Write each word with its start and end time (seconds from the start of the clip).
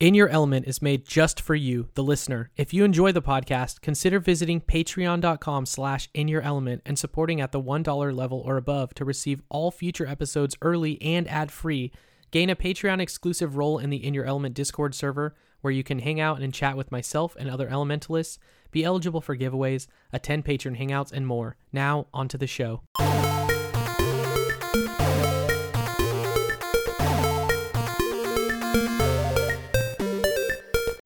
In 0.00 0.12
Your 0.12 0.28
Element 0.28 0.66
is 0.66 0.82
made 0.82 1.06
just 1.06 1.40
for 1.40 1.54
you, 1.54 1.88
the 1.94 2.02
listener. 2.02 2.50
If 2.56 2.74
you 2.74 2.82
enjoy 2.82 3.12
the 3.12 3.22
podcast, 3.22 3.80
consider 3.80 4.18
visiting 4.18 4.60
patreon.com 4.60 5.66
slash 5.66 6.08
in 6.12 6.26
your 6.26 6.42
element 6.42 6.82
and 6.84 6.98
supporting 6.98 7.40
at 7.40 7.52
the 7.52 7.62
$1 7.62 8.16
level 8.16 8.40
or 8.40 8.56
above 8.56 8.92
to 8.94 9.04
receive 9.04 9.40
all 9.48 9.70
future 9.70 10.06
episodes 10.06 10.56
early 10.62 11.00
and 11.00 11.28
ad-free. 11.28 11.92
Gain 12.32 12.50
a 12.50 12.56
Patreon 12.56 13.00
exclusive 13.00 13.56
role 13.56 13.78
in 13.78 13.90
the 13.90 14.04
In 14.04 14.14
Your 14.14 14.24
Element 14.24 14.56
Discord 14.56 14.96
server 14.96 15.36
where 15.60 15.72
you 15.72 15.84
can 15.84 16.00
hang 16.00 16.20
out 16.20 16.42
and 16.42 16.52
chat 16.52 16.76
with 16.76 16.90
myself 16.90 17.36
and 17.38 17.48
other 17.48 17.68
elementalists, 17.68 18.38
be 18.72 18.84
eligible 18.84 19.20
for 19.20 19.36
giveaways, 19.36 19.86
attend 20.12 20.44
patron 20.44 20.76
hangouts, 20.76 21.12
and 21.12 21.26
more. 21.26 21.56
Now, 21.72 22.08
onto 22.12 22.36
the 22.36 22.48
show. 22.48 22.82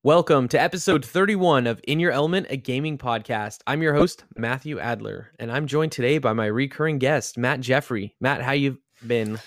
Welcome 0.08 0.48
to 0.48 0.58
episode 0.58 1.04
31 1.04 1.66
of 1.66 1.82
In 1.86 2.00
Your 2.00 2.12
Element, 2.12 2.46
a 2.48 2.56
gaming 2.56 2.96
podcast. 2.96 3.58
I'm 3.66 3.82
your 3.82 3.92
host, 3.92 4.24
Matthew 4.38 4.78
Adler, 4.78 5.32
and 5.38 5.52
I'm 5.52 5.66
joined 5.66 5.92
today 5.92 6.16
by 6.16 6.32
my 6.32 6.46
recurring 6.46 6.98
guest, 6.98 7.36
Matt 7.36 7.60
Jeffrey. 7.60 8.14
Matt, 8.18 8.40
how 8.40 8.52
you 8.52 8.78
been? 9.06 9.38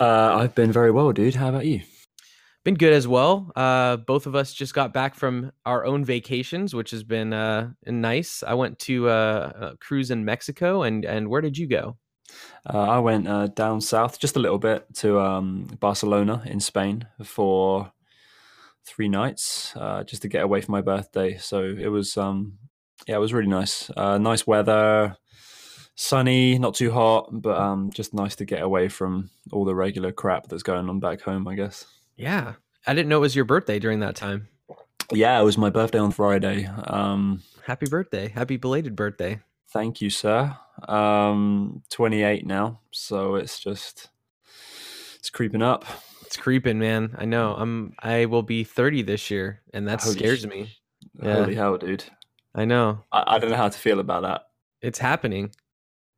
Uh, 0.00 0.36
I've 0.36 0.54
been 0.54 0.72
very 0.72 0.90
well, 0.90 1.12
dude. 1.12 1.34
How 1.34 1.50
about 1.50 1.66
you? 1.66 1.82
Been 2.64 2.76
good 2.76 2.94
as 2.94 3.06
well. 3.06 3.52
Uh, 3.54 3.98
both 3.98 4.24
of 4.26 4.34
us 4.34 4.54
just 4.54 4.72
got 4.72 4.94
back 4.94 5.14
from 5.14 5.52
our 5.66 5.84
own 5.84 6.02
vacations, 6.02 6.74
which 6.74 6.90
has 6.92 7.04
been 7.04 7.34
uh, 7.34 7.68
nice. 7.86 8.42
I 8.42 8.54
went 8.54 8.78
to 8.78 9.10
uh, 9.10 9.52
a 9.72 9.76
cruise 9.76 10.10
in 10.10 10.24
Mexico, 10.24 10.84
and 10.84 11.04
and 11.04 11.28
where 11.28 11.42
did 11.42 11.58
you 11.58 11.66
go? 11.66 11.98
Uh, 12.64 12.78
I 12.78 13.00
went 13.00 13.28
uh, 13.28 13.48
down 13.48 13.82
south 13.82 14.18
just 14.18 14.34
a 14.34 14.40
little 14.40 14.58
bit 14.58 14.86
to 14.94 15.20
um, 15.20 15.64
Barcelona 15.78 16.42
in 16.46 16.58
Spain 16.58 17.06
for 17.22 17.92
three 18.88 19.08
nights 19.08 19.74
uh, 19.76 20.04
just 20.04 20.22
to 20.22 20.28
get 20.28 20.42
away 20.42 20.60
for 20.60 20.72
my 20.72 20.80
birthday. 20.80 21.36
So 21.38 21.62
it 21.62 21.88
was, 21.88 22.16
um, 22.16 22.58
yeah, 23.06 23.16
it 23.16 23.20
was 23.20 23.32
really 23.32 23.48
nice. 23.48 23.90
Uh, 23.96 24.18
nice 24.18 24.46
weather, 24.46 25.16
sunny, 25.94 26.58
not 26.58 26.74
too 26.74 26.90
hot, 26.90 27.28
but 27.30 27.56
um, 27.56 27.90
just 27.92 28.14
nice 28.14 28.36
to 28.36 28.44
get 28.44 28.62
away 28.62 28.88
from 28.88 29.30
all 29.52 29.64
the 29.64 29.74
regular 29.74 30.12
crap 30.12 30.48
that's 30.48 30.62
going 30.62 30.88
on 30.88 31.00
back 31.00 31.20
home. 31.20 31.46
I 31.46 31.54
guess. 31.54 31.86
Yeah, 32.16 32.54
I 32.86 32.94
didn't 32.94 33.08
know 33.08 33.18
it 33.18 33.20
was 33.20 33.36
your 33.36 33.44
birthday 33.44 33.78
during 33.78 34.00
that 34.00 34.16
time. 34.16 34.48
Yeah, 35.12 35.40
it 35.40 35.44
was 35.44 35.56
my 35.56 35.70
birthday 35.70 35.98
on 35.98 36.10
Friday. 36.10 36.68
Um, 36.84 37.42
Happy 37.64 37.86
birthday! 37.86 38.28
Happy 38.28 38.56
belated 38.56 38.96
birthday! 38.96 39.40
thank 39.70 40.00
you, 40.00 40.10
sir. 40.10 40.56
Um, 40.86 41.82
28 41.90 42.46
now, 42.46 42.80
so 42.90 43.34
it's 43.34 43.58
just 43.58 44.08
it's 45.18 45.30
creeping 45.30 45.62
up. 45.62 45.84
It's 46.28 46.36
creeping, 46.36 46.78
man. 46.78 47.16
I 47.16 47.24
know. 47.24 47.54
I'm. 47.54 47.94
I 48.00 48.26
will 48.26 48.42
be 48.42 48.62
30 48.62 49.00
this 49.00 49.30
year, 49.30 49.62
and 49.72 49.88
that 49.88 50.02
Holy 50.02 50.14
scares 50.14 50.40
sh- 50.40 50.44
me. 50.44 50.70
Yeah. 51.22 51.36
Holy 51.36 51.54
hell, 51.54 51.78
dude! 51.78 52.04
I 52.54 52.66
know. 52.66 53.02
I, 53.10 53.24
I 53.26 53.38
don't 53.38 53.48
know 53.48 53.56
how 53.56 53.70
to 53.70 53.78
feel 53.78 53.98
about 53.98 54.24
that. 54.24 54.42
It's 54.82 54.98
happening. 54.98 55.52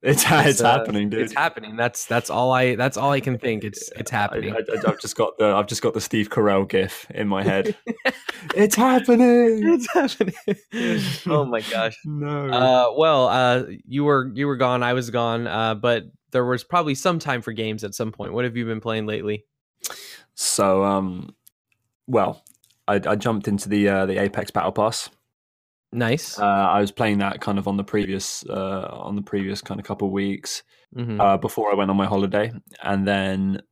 It's 0.03 0.25
it's, 0.29 0.61
uh, 0.61 0.79
happening, 0.79 1.11
dude. 1.11 1.21
It's 1.21 1.33
happening. 1.33 1.77
That's 1.77 2.07
that's 2.07 2.29
all 2.29 2.51
I. 2.51 2.75
That's 2.75 2.97
all 2.97 3.13
I 3.13 3.21
can 3.21 3.39
think. 3.39 3.63
It's 3.63 3.89
it's 3.91 4.11
happening. 4.11 4.53
I, 4.53 4.57
I, 4.57 4.91
I've 4.91 5.01
just 5.01 5.15
got 5.15 5.39
the 5.39 5.47
I've 5.47 5.69
just 5.69 5.81
got 5.81 5.95
the 5.95 6.01
Steve 6.01 6.29
Carell 6.29 6.69
gif 6.69 7.09
in 7.11 7.29
my 7.29 7.45
head. 7.45 7.77
it's 8.57 8.75
happening. 8.75 9.63
it's 9.63 9.93
happening. 9.93 10.35
oh 11.33 11.45
my 11.45 11.61
gosh. 11.61 11.97
No. 12.05 12.49
Uh, 12.49 12.99
well, 12.99 13.29
uh, 13.29 13.63
you 13.87 14.03
were 14.03 14.33
you 14.35 14.49
were 14.49 14.57
gone. 14.57 14.83
I 14.83 14.93
was 14.93 15.09
gone. 15.11 15.47
Uh, 15.47 15.77
but 15.77 16.07
there 16.33 16.45
was 16.45 16.65
probably 16.65 16.97
some 16.97 17.21
time 17.21 17.43
for 17.43 17.53
games 17.53 17.85
at 17.85 17.95
some 17.95 18.11
point. 18.11 18.33
What 18.33 18.45
have 18.45 18.57
you 18.57 18.65
been 18.65 18.81
playing 18.81 19.07
lately? 19.07 19.45
So 20.35 20.85
um, 20.85 21.35
well, 22.07 22.43
I, 22.89 22.95
I 23.07 23.17
jumped 23.17 23.49
into 23.49 23.69
the 23.69 23.89
uh, 23.89 24.07
the 24.07 24.19
Apex 24.19 24.51
Battle 24.51 24.73
Pass. 24.73 25.11
Nice. 25.93 26.39
Uh, 26.39 26.45
I 26.45 26.81
was 26.81 26.93
playing 26.93 27.19
that 27.19 27.41
kind 27.41 27.59
of 27.59 27.67
on 27.67 27.77
the 27.77 27.85
previous 27.85 28.45
uh, 28.49 28.89
on 28.93 29.17
the 29.17 29.23
previous 29.23 29.61
kind 29.61 29.81
of 29.81 29.87
couple 29.87 30.07
of 30.09 30.13
weeks 30.13 30.63
Mhm. 30.97 31.21
uh, 31.21 31.37
before 31.37 31.71
I 31.71 31.77
went 31.77 31.91
on 31.91 31.97
my 31.97 32.07
holiday, 32.07 32.53
and 32.83 33.07
then 33.07 33.63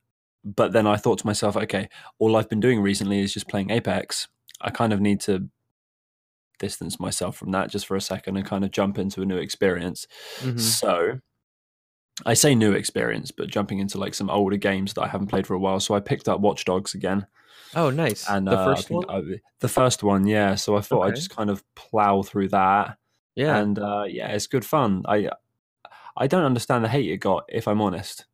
but 0.44 0.72
then 0.72 0.86
I 0.86 0.96
thought 0.96 1.19
to 1.19 1.26
myself, 1.26 1.56
okay, 1.56 1.88
all 2.20 2.36
I've 2.36 2.48
been 2.48 2.60
doing 2.60 2.80
recently 2.80 3.20
is 3.20 3.32
just 3.34 3.48
playing 3.48 3.70
Apex. 3.70 4.28
I 4.60 4.70
kind 4.70 4.92
of 4.92 5.00
need 5.00 5.20
to 5.22 5.48
distance 6.58 6.98
myself 6.98 7.36
from 7.36 7.50
that 7.52 7.70
just 7.70 7.86
for 7.86 7.96
a 7.96 8.00
second 8.00 8.36
and 8.36 8.44
kind 8.46 8.64
of 8.64 8.70
jump 8.72 8.98
into 8.98 9.22
a 9.22 9.26
new 9.26 9.36
experience. 9.36 10.06
Mhm. 10.40 10.58
So 10.60 11.20
I 12.26 12.34
say 12.34 12.54
new 12.54 12.72
experience, 12.72 13.30
but 13.30 13.48
jumping 13.48 13.78
into 13.78 13.98
like 13.98 14.14
some 14.14 14.28
older 14.30 14.56
games 14.56 14.94
that 14.94 15.02
I 15.02 15.08
haven't 15.08 15.28
played 15.28 15.46
for 15.46 15.54
a 15.54 15.58
while. 15.58 15.80
So 15.80 15.94
I 15.94 16.00
picked 16.00 16.28
up 16.28 16.40
Watch 16.40 16.64
Dogs 16.64 16.94
again. 16.94 17.26
Oh, 17.76 17.90
nice. 17.90 18.28
And 18.28 18.46
the 18.46 18.52
uh, 18.58 18.64
first 18.64 18.90
I 18.90 18.94
one. 18.94 19.04
I- 19.10 19.40
the 19.60 19.68
first 19.68 20.02
one, 20.02 20.26
yeah. 20.26 20.54
So 20.54 20.76
I 20.76 20.80
thought 20.80 21.00
Okay. 21.02 21.08
I'd 21.10 21.16
just 21.16 21.30
kind 21.30 21.50
of 21.50 21.62
plow 21.74 22.22
through 22.22 22.48
that. 22.48 22.96
yeah. 23.34 23.56
And 23.58 23.78
uh, 23.78 24.04
yeah, 24.08 24.28
it's 24.32 24.46
good 24.46 24.64
fun. 24.64 25.02
I 25.06 25.30
I 26.16 26.26
don't 26.26 26.44
understand 26.44 26.84
the 26.84 26.88
hate 26.88 27.10
it 27.10 27.18
got, 27.18 27.44
if 27.48 27.68
I'm 27.68 27.80
honest. 27.80 28.26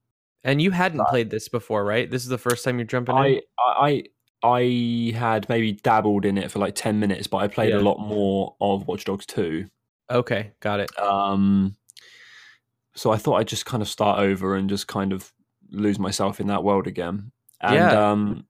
And 0.43 0.61
you 0.62 0.71
hadn't 0.71 0.99
But- 0.99 1.09
played 1.09 1.31
this 1.31 1.49
before, 1.49 1.84
right? 1.84 2.11
This 2.11 2.23
is 2.23 2.28
the 2.28 2.39
first 2.39 2.65
time 2.65 2.78
you're 2.78 2.87
jumping 2.87 3.17
in. 3.17 3.23
I, 3.23 3.41
I 3.59 4.05
I 4.43 5.12
had 5.17 5.49
maybe 5.49 5.73
dabbled 5.73 6.25
in 6.27 6.37
it 6.39 6.50
for 6.50 6.59
like 6.59 6.75
ten 6.75 7.00
minutes, 7.00 7.27
but 7.27 7.39
I 7.39 7.49
played 7.49 7.71
Yeah. 7.73 7.78
a 7.78 7.81
lot 7.81 7.99
more 7.99 8.55
of 8.61 8.87
Watch 8.87 9.05
Dogs 9.06 9.25
2. 9.27 9.67
Okay, 10.11 10.53
got 10.61 10.81
it. 10.81 10.99
Um, 10.99 11.77
so 12.94 13.10
I 13.10 13.16
thought 13.16 13.34
I'd 13.37 13.49
just 13.49 13.66
kind 13.66 13.82
of 13.82 13.88
start 13.88 14.19
over 14.21 14.55
and 14.56 14.69
just 14.69 14.87
kind 14.87 15.12
of 15.12 15.32
lose 15.71 15.99
myself 15.99 16.41
in 16.41 16.47
that 16.49 16.62
world 16.65 16.87
again. 16.87 17.32
And 17.60 17.75
Yeah. 17.75 18.10
um, 18.10 18.47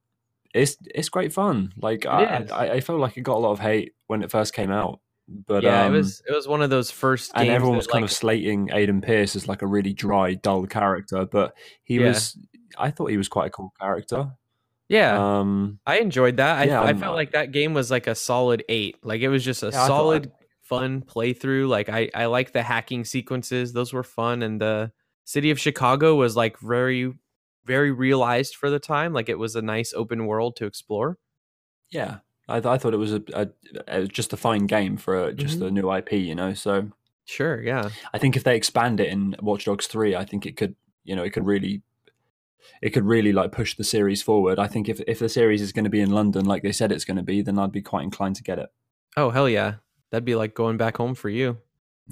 it's 0.52 0.76
it's 0.94 1.08
great 1.08 1.32
fun. 1.32 1.72
Like 1.76 2.06
I. 2.06 2.44
I, 2.52 2.70
I 2.74 2.80
felt 2.80 3.00
like 3.00 3.16
it 3.16 3.22
got 3.22 3.36
a 3.36 3.40
lot 3.40 3.52
of 3.52 3.58
hate 3.60 3.92
when 4.06 4.22
it 4.22 4.30
first 4.30 4.52
came 4.54 4.70
out, 4.70 5.00
but 5.28 5.62
yeah, 5.62 5.84
um, 5.86 5.94
it 5.94 5.96
was 5.98 6.22
it 6.28 6.32
was 6.32 6.46
one 6.46 6.62
of 6.62 6.70
those 6.70 6.90
first 6.90 7.32
games 7.34 7.42
and 7.48 7.50
everyone 7.50 7.74
that, 7.74 7.78
was 7.78 7.86
kind 7.86 8.02
like- 8.02 8.10
of 8.10 8.16
slating 8.16 8.68
Aiden 8.68 9.02
Pearce 9.02 9.34
as 9.36 9.48
like 9.48 9.62
a 9.62 9.66
really 9.66 9.92
dry, 9.92 10.34
dull 10.34 10.66
character, 10.66 11.26
but 11.26 11.54
he 11.82 11.96
Yeah. 11.96 12.08
was. 12.08 12.38
I 12.78 12.90
thought 12.90 13.06
he 13.10 13.16
was 13.16 13.28
quite 13.28 13.46
a 13.46 13.50
cool 13.50 13.72
character. 13.80 14.32
yeah. 14.88 15.16
Um, 15.38 15.78
I 15.86 15.98
enjoyed 15.98 16.36
that. 16.38 16.58
I, 16.58 16.64
yeah, 16.64 16.82
I 16.82 16.92
felt 16.94 17.14
like 17.16 17.32
that 17.32 17.50
game 17.52 17.72
was 17.72 17.90
like 17.90 18.06
a 18.06 18.14
solid 18.14 18.64
eight. 18.68 18.96
Like 19.02 19.20
it 19.22 19.28
was 19.28 19.44
just 19.44 19.62
a 19.62 19.66
Yeah, 19.70 19.86
solid, 19.86 20.30
fun 20.64 21.02
playthrough. 21.02 21.68
Like 21.68 21.88
I, 21.88 22.10
I 22.14 22.26
like 22.26 22.52
the 22.52 22.62
hacking 22.64 23.04
sequences; 23.04 23.72
those 23.72 23.92
were 23.92 24.02
fun. 24.02 24.42
And 24.42 24.60
the 24.60 24.90
city 25.24 25.50
of 25.52 25.60
Chicago 25.60 26.16
was 26.16 26.36
like 26.36 26.58
very, 26.58 27.12
very 27.64 27.92
realized 27.92 28.56
for 28.56 28.68
the 28.70 28.80
time. 28.80 29.12
Like 29.12 29.28
it 29.28 29.38
was 29.38 29.54
a 29.56 29.62
nice 29.62 29.92
open 29.94 30.26
world 30.26 30.56
to 30.56 30.66
explore. 30.66 31.18
yeah, 31.90 32.18
I, 32.48 32.56
I 32.58 32.78
thought 32.78 32.92
it 32.94 32.98
was 32.98 33.12
a, 33.14 33.22
a, 33.32 33.48
a 33.86 34.06
just 34.06 34.32
a 34.32 34.36
fine 34.36 34.66
game 34.66 34.96
for 34.96 35.24
a, 35.26 35.32
just 35.32 35.60
Mhm. 35.60 35.66
a 35.68 35.70
new 35.70 35.90
IP, 35.90 36.12
you 36.12 36.34
know. 36.34 36.52
So 36.54 36.90
Sure, 37.26 37.62
yeah, 37.62 37.88
I 38.12 38.18
think 38.18 38.36
if 38.36 38.44
they 38.44 38.54
expand 38.56 39.00
it 39.00 39.08
in 39.08 39.34
Watch 39.40 39.64
Dogs 39.64 39.86
three, 39.86 40.14
I 40.14 40.24
think 40.26 40.44
it 40.44 40.56
could, 40.58 40.74
you 41.04 41.16
know, 41.16 41.22
it 41.24 41.30
could 41.32 41.46
really, 41.46 41.80
it 42.82 42.90
could 42.90 43.04
really 43.06 43.32
like 43.32 43.50
push 43.52 43.74
the 43.76 43.84
series 43.84 44.20
forward. 44.22 44.58
I 44.58 44.66
think 44.66 44.88
if 44.90 45.00
if 45.06 45.18
the 45.20 45.28
series 45.30 45.62
is 45.62 45.72
going 45.72 45.84
to 45.84 45.90
be 45.90 46.00
in 46.00 46.10
London, 46.10 46.44
like 46.44 46.62
they 46.62 46.72
said 46.72 46.92
it's 46.92 47.04
going 47.06 47.16
to 47.16 47.22
be, 47.22 47.40
then 47.40 47.58
I'd 47.58 47.72
be 47.72 47.80
quite 47.82 48.04
inclined 48.04 48.36
to 48.36 48.42
get 48.42 48.58
it. 48.58 48.68
Oh 49.16 49.30
hell 49.30 49.48
yeah, 49.48 49.76
that'd 50.14 50.24
be 50.24 50.36
like 50.36 50.54
going 50.54 50.76
back 50.76 50.96
home 50.96 51.16
for 51.16 51.28
you. 51.28 51.58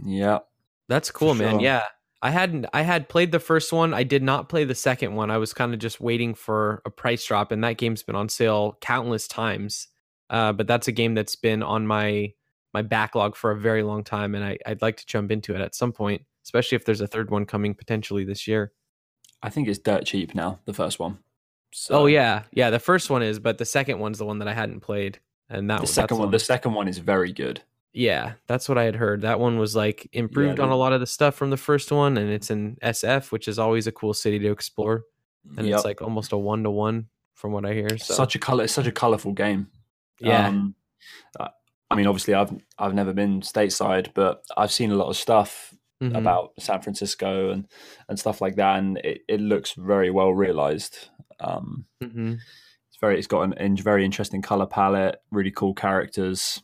Yeah, 0.04 0.40
That's 0.88 1.12
cool, 1.12 1.34
man. 1.34 1.52
sure. 1.52 1.60
Yeah. 1.60 1.84
I 2.20 2.30
hadn't 2.30 2.66
I 2.72 2.82
had 2.82 3.08
played 3.08 3.30
the 3.30 3.40
first 3.40 3.72
one. 3.72 3.94
I 3.94 4.02
did 4.02 4.22
not 4.22 4.48
play 4.48 4.64
the 4.64 4.74
second 4.74 5.14
one. 5.14 5.30
I 5.30 5.38
was 5.38 5.52
kind 5.52 5.72
of 5.72 5.80
just 5.80 6.00
waiting 6.00 6.34
for 6.34 6.82
a 6.84 6.90
price 6.90 7.24
drop 7.24 7.52
and 7.52 7.62
that 7.62 7.78
game's 7.78 8.02
been 8.02 8.16
on 8.16 8.28
sale 8.28 8.76
countless 8.80 9.28
times. 9.28 9.88
Uh, 10.30 10.52
but 10.52 10.66
that's 10.66 10.88
a 10.88 10.92
game 10.92 11.14
that's 11.14 11.36
been 11.36 11.62
on 11.62 11.86
my 11.86 12.32
my 12.74 12.82
backlog 12.82 13.36
for 13.36 13.50
a 13.50 13.58
very 13.58 13.82
long 13.82 14.02
time 14.02 14.34
and 14.34 14.44
I, 14.44 14.58
I'd 14.66 14.82
like 14.82 14.96
to 14.98 15.06
jump 15.06 15.30
into 15.30 15.54
it 15.54 15.60
at 15.60 15.74
some 15.74 15.92
point, 15.92 16.22
especially 16.44 16.76
if 16.76 16.84
there's 16.84 17.00
a 17.00 17.06
third 17.08 17.30
one 17.30 17.44
coming 17.44 17.74
potentially 17.74 18.24
this 18.24 18.48
year. 18.48 18.72
I 19.42 19.50
think 19.50 19.68
it's 19.68 19.78
dirt 19.78 20.06
cheap 20.06 20.34
now. 20.34 20.60
The 20.64 20.72
first 20.72 20.98
one. 20.98 21.18
So 21.72 22.02
Oh 22.02 22.06
yeah. 22.06 22.44
Yeah, 22.52 22.70
the 22.70 22.78
first 22.78 23.10
one 23.10 23.22
is, 23.22 23.38
but 23.40 23.58
the 23.58 23.64
second 23.64 23.98
one's 23.98 24.18
the 24.18 24.26
one 24.26 24.38
that 24.38 24.48
I 24.48 24.54
hadn't 24.54 24.80
played. 24.80 25.18
And 25.52 25.68
that 25.70 25.80
the 25.80 25.86
second 25.86 26.18
one. 26.18 26.30
The 26.30 26.38
second 26.38 26.72
one 26.72 26.88
is 26.88 26.98
very 26.98 27.32
good. 27.32 27.62
Yeah, 27.94 28.34
that's 28.46 28.68
what 28.68 28.78
I 28.78 28.84
had 28.84 28.96
heard. 28.96 29.20
That 29.22 29.38
one 29.38 29.58
was 29.58 29.76
like 29.76 30.08
improved 30.12 30.58
on 30.60 30.70
a 30.70 30.76
lot 30.76 30.92
of 30.94 31.00
the 31.00 31.06
stuff 31.06 31.34
from 31.34 31.50
the 31.50 31.56
first 31.58 31.92
one, 31.92 32.16
and 32.16 32.30
it's 32.30 32.50
in 32.50 32.76
SF, 32.82 33.30
which 33.32 33.48
is 33.48 33.58
always 33.58 33.86
a 33.86 33.92
cool 33.92 34.14
city 34.14 34.38
to 34.38 34.50
explore. 34.50 35.04
And 35.56 35.66
Yep. 35.66 35.74
it's 35.76 35.84
like 35.84 36.00
almost 36.02 36.32
a 36.32 36.38
one 36.38 36.62
to 36.62 36.70
one 36.70 37.08
from 37.34 37.52
what 37.52 37.66
I 37.66 37.74
hear. 37.74 37.98
So 37.98 38.14
such 38.14 38.34
a 38.34 38.38
color. 38.38 38.64
It's 38.64 38.72
such 38.72 38.86
a 38.86 38.92
colorful 38.92 39.32
game. 39.32 39.68
yeah, 40.20 40.46
Um, 40.48 40.74
I- 41.90 41.96
mean, 41.96 42.06
obviously, 42.06 42.32
I've 42.32 42.52
I've 42.78 42.94
never 42.94 43.12
been 43.12 43.40
stateside, 43.42 44.14
but 44.14 44.42
I've 44.56 44.72
seen 44.72 44.90
a 44.92 44.94
lot 44.94 45.08
of 45.10 45.16
stuff 45.16 45.74
Mhm. 46.02 46.16
about 46.16 46.52
San 46.58 46.80
Francisco 46.80 47.50
and 47.50 47.68
and 48.08 48.18
stuff 48.18 48.40
like 48.40 48.54
that, 48.56 48.78
and 48.78 48.96
it, 48.98 49.20
it 49.28 49.40
looks 49.40 49.72
very 49.74 50.10
well 50.10 50.32
realized. 50.32 51.08
Um, 51.40 51.84
Mhm. 52.02 52.34
it's 52.88 52.96
very 53.00 53.18
it's 53.18 53.26
got 53.26 53.42
an, 53.42 53.52
in 53.54 53.76
very 53.76 54.04
interesting 54.06 54.40
color 54.40 54.64
palette, 54.66 55.16
really 55.30 55.50
cool 55.50 55.74
characters. 55.74 56.62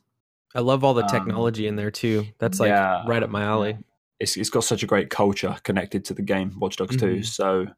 I 0.59 0.61
love 0.61 0.83
all 0.83 0.93
the 0.93 1.05
Um, 1.05 1.09
technology 1.09 1.69
in 1.69 1.77
there 1.77 1.93
too. 1.93 2.27
That's 2.39 2.59
like 2.59 2.71
yeah, 2.71 3.05
right 3.07 3.23
up 3.23 3.31
my 3.31 3.45
alley. 3.45 3.79
It's 4.19 4.37
it's 4.37 4.51
got 4.51 4.65
such 4.65 4.83
a 4.83 4.87
great 4.87 5.09
culture 5.09 5.57
connected 5.63 6.05
to 6.07 6.15
the 6.15 6.23
game, 6.23 6.59
Watch 6.59 6.79
Dogs 6.79 6.97
Two. 6.97 7.19
Mhm. 7.19 7.25
So 7.25 7.69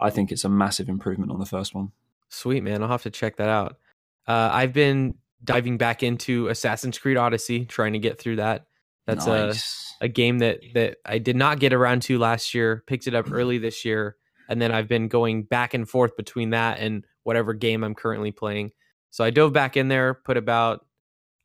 I 0.00 0.08
think 0.08 0.32
it's 0.32 0.42
a 0.42 0.48
massive 0.48 0.88
improvement 0.88 1.30
on 1.30 1.38
the 1.38 1.44
first 1.44 1.74
one. 1.74 1.92
Sweet 2.30 2.62
man, 2.62 2.82
I'll 2.82 2.88
have 2.88 3.02
to 3.02 3.10
check 3.10 3.36
that 3.36 3.50
out. 3.50 3.76
Uh, 4.26 4.48
I've 4.50 4.72
been 4.72 5.16
diving 5.44 5.76
back 5.76 6.02
into 6.02 6.48
Assassin's 6.48 6.98
Creed 6.98 7.18
Odyssey, 7.18 7.66
trying 7.66 7.92
to 7.92 7.98
get 7.98 8.18
through 8.18 8.36
that. 8.36 8.64
That's 9.06 9.26
nice. 9.26 9.94
a 10.00 10.06
a 10.06 10.08
game 10.08 10.38
that 10.38 10.60
that 10.72 10.96
I 11.04 11.18
did 11.18 11.36
not 11.36 11.60
get 11.60 11.74
around 11.74 12.00
to 12.04 12.18
last 12.18 12.54
year. 12.54 12.82
Picked 12.86 13.06
it 13.06 13.14
up 13.14 13.30
early 13.30 13.58
this 13.58 13.84
year, 13.84 14.16
and 14.48 14.62
then 14.62 14.72
I've 14.72 14.88
been 14.88 15.08
going 15.08 15.42
back 15.42 15.74
and 15.74 15.86
forth 15.86 16.16
between 16.16 16.48
that 16.50 16.78
and 16.78 17.04
whatever 17.24 17.52
game 17.52 17.84
I'm 17.84 17.94
currently 17.94 18.32
playing. 18.32 18.70
So 19.10 19.22
I 19.22 19.28
dove 19.28 19.52
back 19.52 19.76
in 19.76 19.88
there, 19.88 20.14
put 20.14 20.38
about 20.38 20.86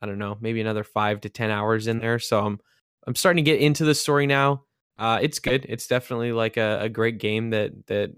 I 0.02 0.06
don't 0.06 0.20
know, 0.20 0.38
maybe 0.40 0.62
another 0.62 0.84
five 0.84 1.22
to 1.22 1.30
ten 1.30 1.50
hours 1.50 1.88
in 1.88 2.00
there. 2.00 2.20
So 2.20 2.46
I'm 2.46 2.60
I'm 3.06 3.16
starting 3.16 3.44
to 3.44 3.52
get 3.52 3.62
into 3.62 3.86
the 3.86 3.96
story 3.96 4.28
now. 4.28 4.64
Uh, 4.98 5.20
it's 5.22 5.40
good. 5.40 5.66
It's 5.70 5.88
definitely 5.88 6.32
like 6.32 6.58
a, 6.58 6.80
a 6.82 6.90
great 6.90 7.20
game 7.20 7.52
that 7.52 7.88
that 7.88 8.12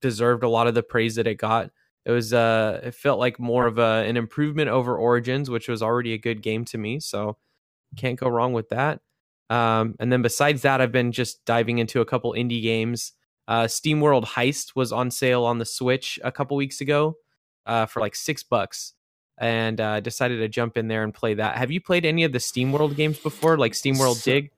deserved 0.00 0.44
a 0.44 0.48
lot 0.48 0.66
of 0.66 0.74
the 0.74 0.82
praise 0.82 1.16
that 1.16 1.26
it 1.26 1.36
got. 1.36 1.70
It 2.04 2.12
was 2.12 2.32
uh 2.32 2.80
it 2.82 2.94
felt 2.94 3.18
like 3.18 3.38
more 3.38 3.66
of 3.66 3.78
a 3.78 4.04
an 4.06 4.16
improvement 4.16 4.70
over 4.70 4.96
Origins, 4.96 5.50
which 5.50 5.68
was 5.68 5.82
already 5.82 6.14
a 6.14 6.18
good 6.18 6.42
game 6.42 6.64
to 6.66 6.78
me. 6.78 7.00
So 7.00 7.36
can't 7.96 8.18
go 8.18 8.28
wrong 8.28 8.52
with 8.52 8.68
that. 8.70 9.00
Um, 9.50 9.94
and 9.98 10.12
then 10.12 10.22
besides 10.22 10.62
that, 10.62 10.80
I've 10.80 10.92
been 10.92 11.12
just 11.12 11.44
diving 11.44 11.78
into 11.78 12.00
a 12.00 12.04
couple 12.04 12.32
indie 12.34 12.62
games. 12.62 13.12
Uh, 13.46 13.66
Steam 13.66 14.00
World 14.00 14.26
Heist 14.26 14.76
was 14.76 14.92
on 14.92 15.10
sale 15.10 15.44
on 15.44 15.58
the 15.58 15.64
Switch 15.64 16.18
a 16.22 16.30
couple 16.30 16.56
weeks 16.56 16.82
ago 16.82 17.16
uh, 17.64 17.86
for 17.86 18.00
like 18.00 18.14
six 18.14 18.42
bucks 18.42 18.92
and 19.38 19.80
uh, 19.80 20.00
decided 20.00 20.38
to 20.38 20.48
jump 20.48 20.76
in 20.76 20.88
there 20.88 21.04
and 21.04 21.14
play 21.14 21.34
that. 21.34 21.56
Have 21.56 21.70
you 21.70 21.80
played 21.80 22.04
any 22.04 22.24
of 22.24 22.32
the 22.32 22.40
Steam 22.40 22.72
World 22.72 22.96
games 22.96 23.18
before, 23.18 23.56
like 23.56 23.74
Steam 23.74 23.98
World 23.98 24.18
so, 24.18 24.30
Dig? 24.30 24.50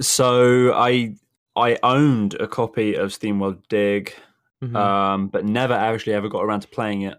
So 0.00 0.72
I 0.74 1.14
I 1.56 1.78
owned 1.82 2.34
a 2.34 2.46
copy 2.46 2.94
of 2.94 3.12
Steam 3.12 3.40
World 3.40 3.66
Dig, 3.68 4.14
mm-hmm. 4.62 4.76
um, 4.76 5.28
but 5.28 5.44
never 5.44 5.74
actually 5.74 6.14
ever 6.14 6.28
got 6.28 6.44
around 6.44 6.60
to 6.60 6.68
playing 6.68 7.02
it. 7.02 7.18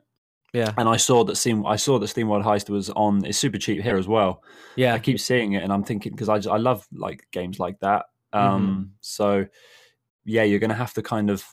Yeah, 0.53 0.73
and 0.77 0.89
I 0.89 0.97
saw 0.97 1.23
that 1.25 1.35
Steam 1.35 1.65
I 1.65 1.75
saw 1.75 1.99
that 1.99 2.07
Steam 2.07 2.29
World 2.29 2.45
Heist 2.45 2.69
was 2.69 2.89
on. 2.89 3.23
It's 3.25 3.37
super 3.37 3.57
cheap 3.57 3.81
here 3.81 3.97
as 3.97 4.07
well. 4.07 4.43
Yeah, 4.75 4.93
I 4.93 4.99
keep 4.99 5.19
seeing 5.19 5.53
it, 5.53 5.63
and 5.63 5.71
I'm 5.71 5.83
thinking 5.83 6.11
because 6.11 6.29
I 6.29 6.51
I 6.51 6.57
love 6.57 6.87
like 6.91 7.27
games 7.31 7.59
like 7.59 7.79
that. 7.81 8.05
Um, 8.31 8.41
mm-hmm. 8.41 8.83
so 9.01 9.45
yeah, 10.25 10.43
you're 10.43 10.59
gonna 10.59 10.73
have 10.73 10.93
to 10.93 11.01
kind 11.01 11.29
of 11.29 11.43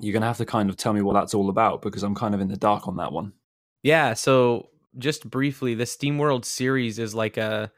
you're 0.00 0.12
gonna 0.12 0.26
have 0.26 0.38
to 0.38 0.46
kind 0.46 0.68
of 0.68 0.76
tell 0.76 0.92
me 0.92 1.02
what 1.02 1.14
that's 1.14 1.34
all 1.34 1.48
about 1.48 1.82
because 1.82 2.02
I'm 2.02 2.14
kind 2.14 2.34
of 2.34 2.40
in 2.40 2.48
the 2.48 2.56
dark 2.56 2.88
on 2.88 2.96
that 2.96 3.12
one. 3.12 3.32
Yeah, 3.88 4.12
so 4.12 4.68
just 4.98 5.30
briefly, 5.30 5.72
the 5.72 5.84
SteamWorld 5.84 6.44
series 6.44 6.98
is 6.98 7.14
like 7.14 7.38
a 7.38 7.72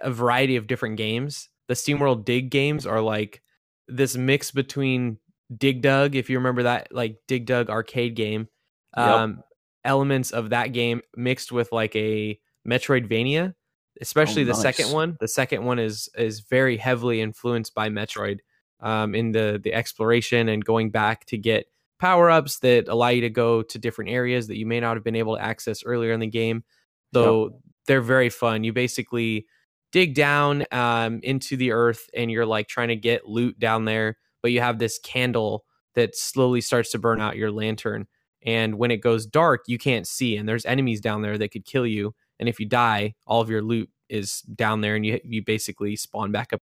a 0.00 0.10
variety 0.10 0.56
of 0.56 0.66
different 0.66 0.96
games. 0.96 1.50
The 1.68 1.74
SteamWorld 1.74 2.24
Dig 2.24 2.48
games 2.48 2.86
are 2.86 3.02
like 3.02 3.42
this 3.86 4.16
mix 4.16 4.50
between 4.50 5.18
Dig 5.54 5.82
Dug, 5.82 6.14
if 6.14 6.30
you 6.30 6.38
remember 6.38 6.62
that 6.62 6.88
like 6.90 7.18
Dig 7.28 7.44
Dug 7.44 7.68
arcade 7.68 8.16
game, 8.16 8.48
yep. 8.96 9.06
um, 9.06 9.42
elements 9.84 10.30
of 10.30 10.48
that 10.50 10.72
game 10.72 11.02
mixed 11.14 11.52
with 11.52 11.70
like 11.70 11.94
a 11.94 12.40
Metroidvania, 12.66 13.54
especially 14.00 14.44
oh, 14.44 14.46
the 14.46 14.54
second 14.54 14.90
one. 14.90 15.18
The 15.20 15.28
second 15.28 15.66
one 15.66 15.78
is 15.78 16.08
is 16.16 16.40
very 16.40 16.78
heavily 16.78 17.20
influenced 17.20 17.74
by 17.74 17.90
Metroid 17.90 18.38
um, 18.80 19.14
in 19.14 19.32
the 19.32 19.60
the 19.62 19.74
exploration 19.74 20.48
and 20.48 20.64
going 20.64 20.88
back 20.88 21.26
to 21.26 21.36
get 21.36 21.66
power 22.00 22.30
ups 22.30 22.58
that 22.60 22.88
allow 22.88 23.08
you 23.08 23.20
to 23.20 23.30
go 23.30 23.62
to 23.62 23.78
different 23.78 24.10
areas 24.10 24.48
that 24.48 24.56
you 24.56 24.66
may 24.66 24.80
not 24.80 24.96
have 24.96 25.04
been 25.04 25.16
able 25.16 25.36
to 25.36 25.42
access 25.42 25.84
earlier 25.84 26.12
in 26.12 26.20
the 26.20 26.26
game. 26.26 26.64
Though 27.12 27.44
yep. 27.44 27.52
they're 27.86 28.00
very 28.00 28.30
fun. 28.30 28.64
You 28.64 28.72
basically 28.72 29.46
dig 29.92 30.14
down 30.14 30.64
um, 30.72 31.20
into 31.22 31.56
the 31.56 31.72
earth 31.72 32.08
and 32.14 32.30
you're 32.30 32.46
like 32.46 32.68
trying 32.68 32.88
to 32.88 32.96
get 32.96 33.26
loot 33.26 33.58
down 33.58 33.84
there, 33.84 34.16
but 34.42 34.52
you 34.52 34.60
have 34.60 34.78
this 34.78 34.98
candle 34.98 35.64
that 35.94 36.16
slowly 36.16 36.60
starts 36.60 36.90
to 36.92 36.98
burn 36.98 37.20
out 37.20 37.36
your 37.36 37.50
lantern. 37.50 38.06
And 38.42 38.76
when 38.78 38.90
it 38.90 38.98
goes 38.98 39.26
dark, 39.26 39.64
you 39.66 39.76
can't 39.76 40.06
see, 40.06 40.36
and 40.36 40.48
there's 40.48 40.64
enemies 40.64 41.00
down 41.00 41.20
there 41.20 41.36
that 41.36 41.50
could 41.50 41.66
kill 41.66 41.86
you. 41.86 42.14
And 42.38 42.48
if 42.48 42.58
you 42.58 42.66
die, 42.66 43.14
all 43.26 43.42
of 43.42 43.50
your 43.50 43.60
loot 43.60 43.90
is 44.08 44.40
down 44.42 44.80
there, 44.80 44.96
and 44.96 45.04
you 45.04 45.20
you 45.22 45.44
basically 45.44 45.94
spawn 45.96 46.32
back 46.32 46.54
up 46.54 46.62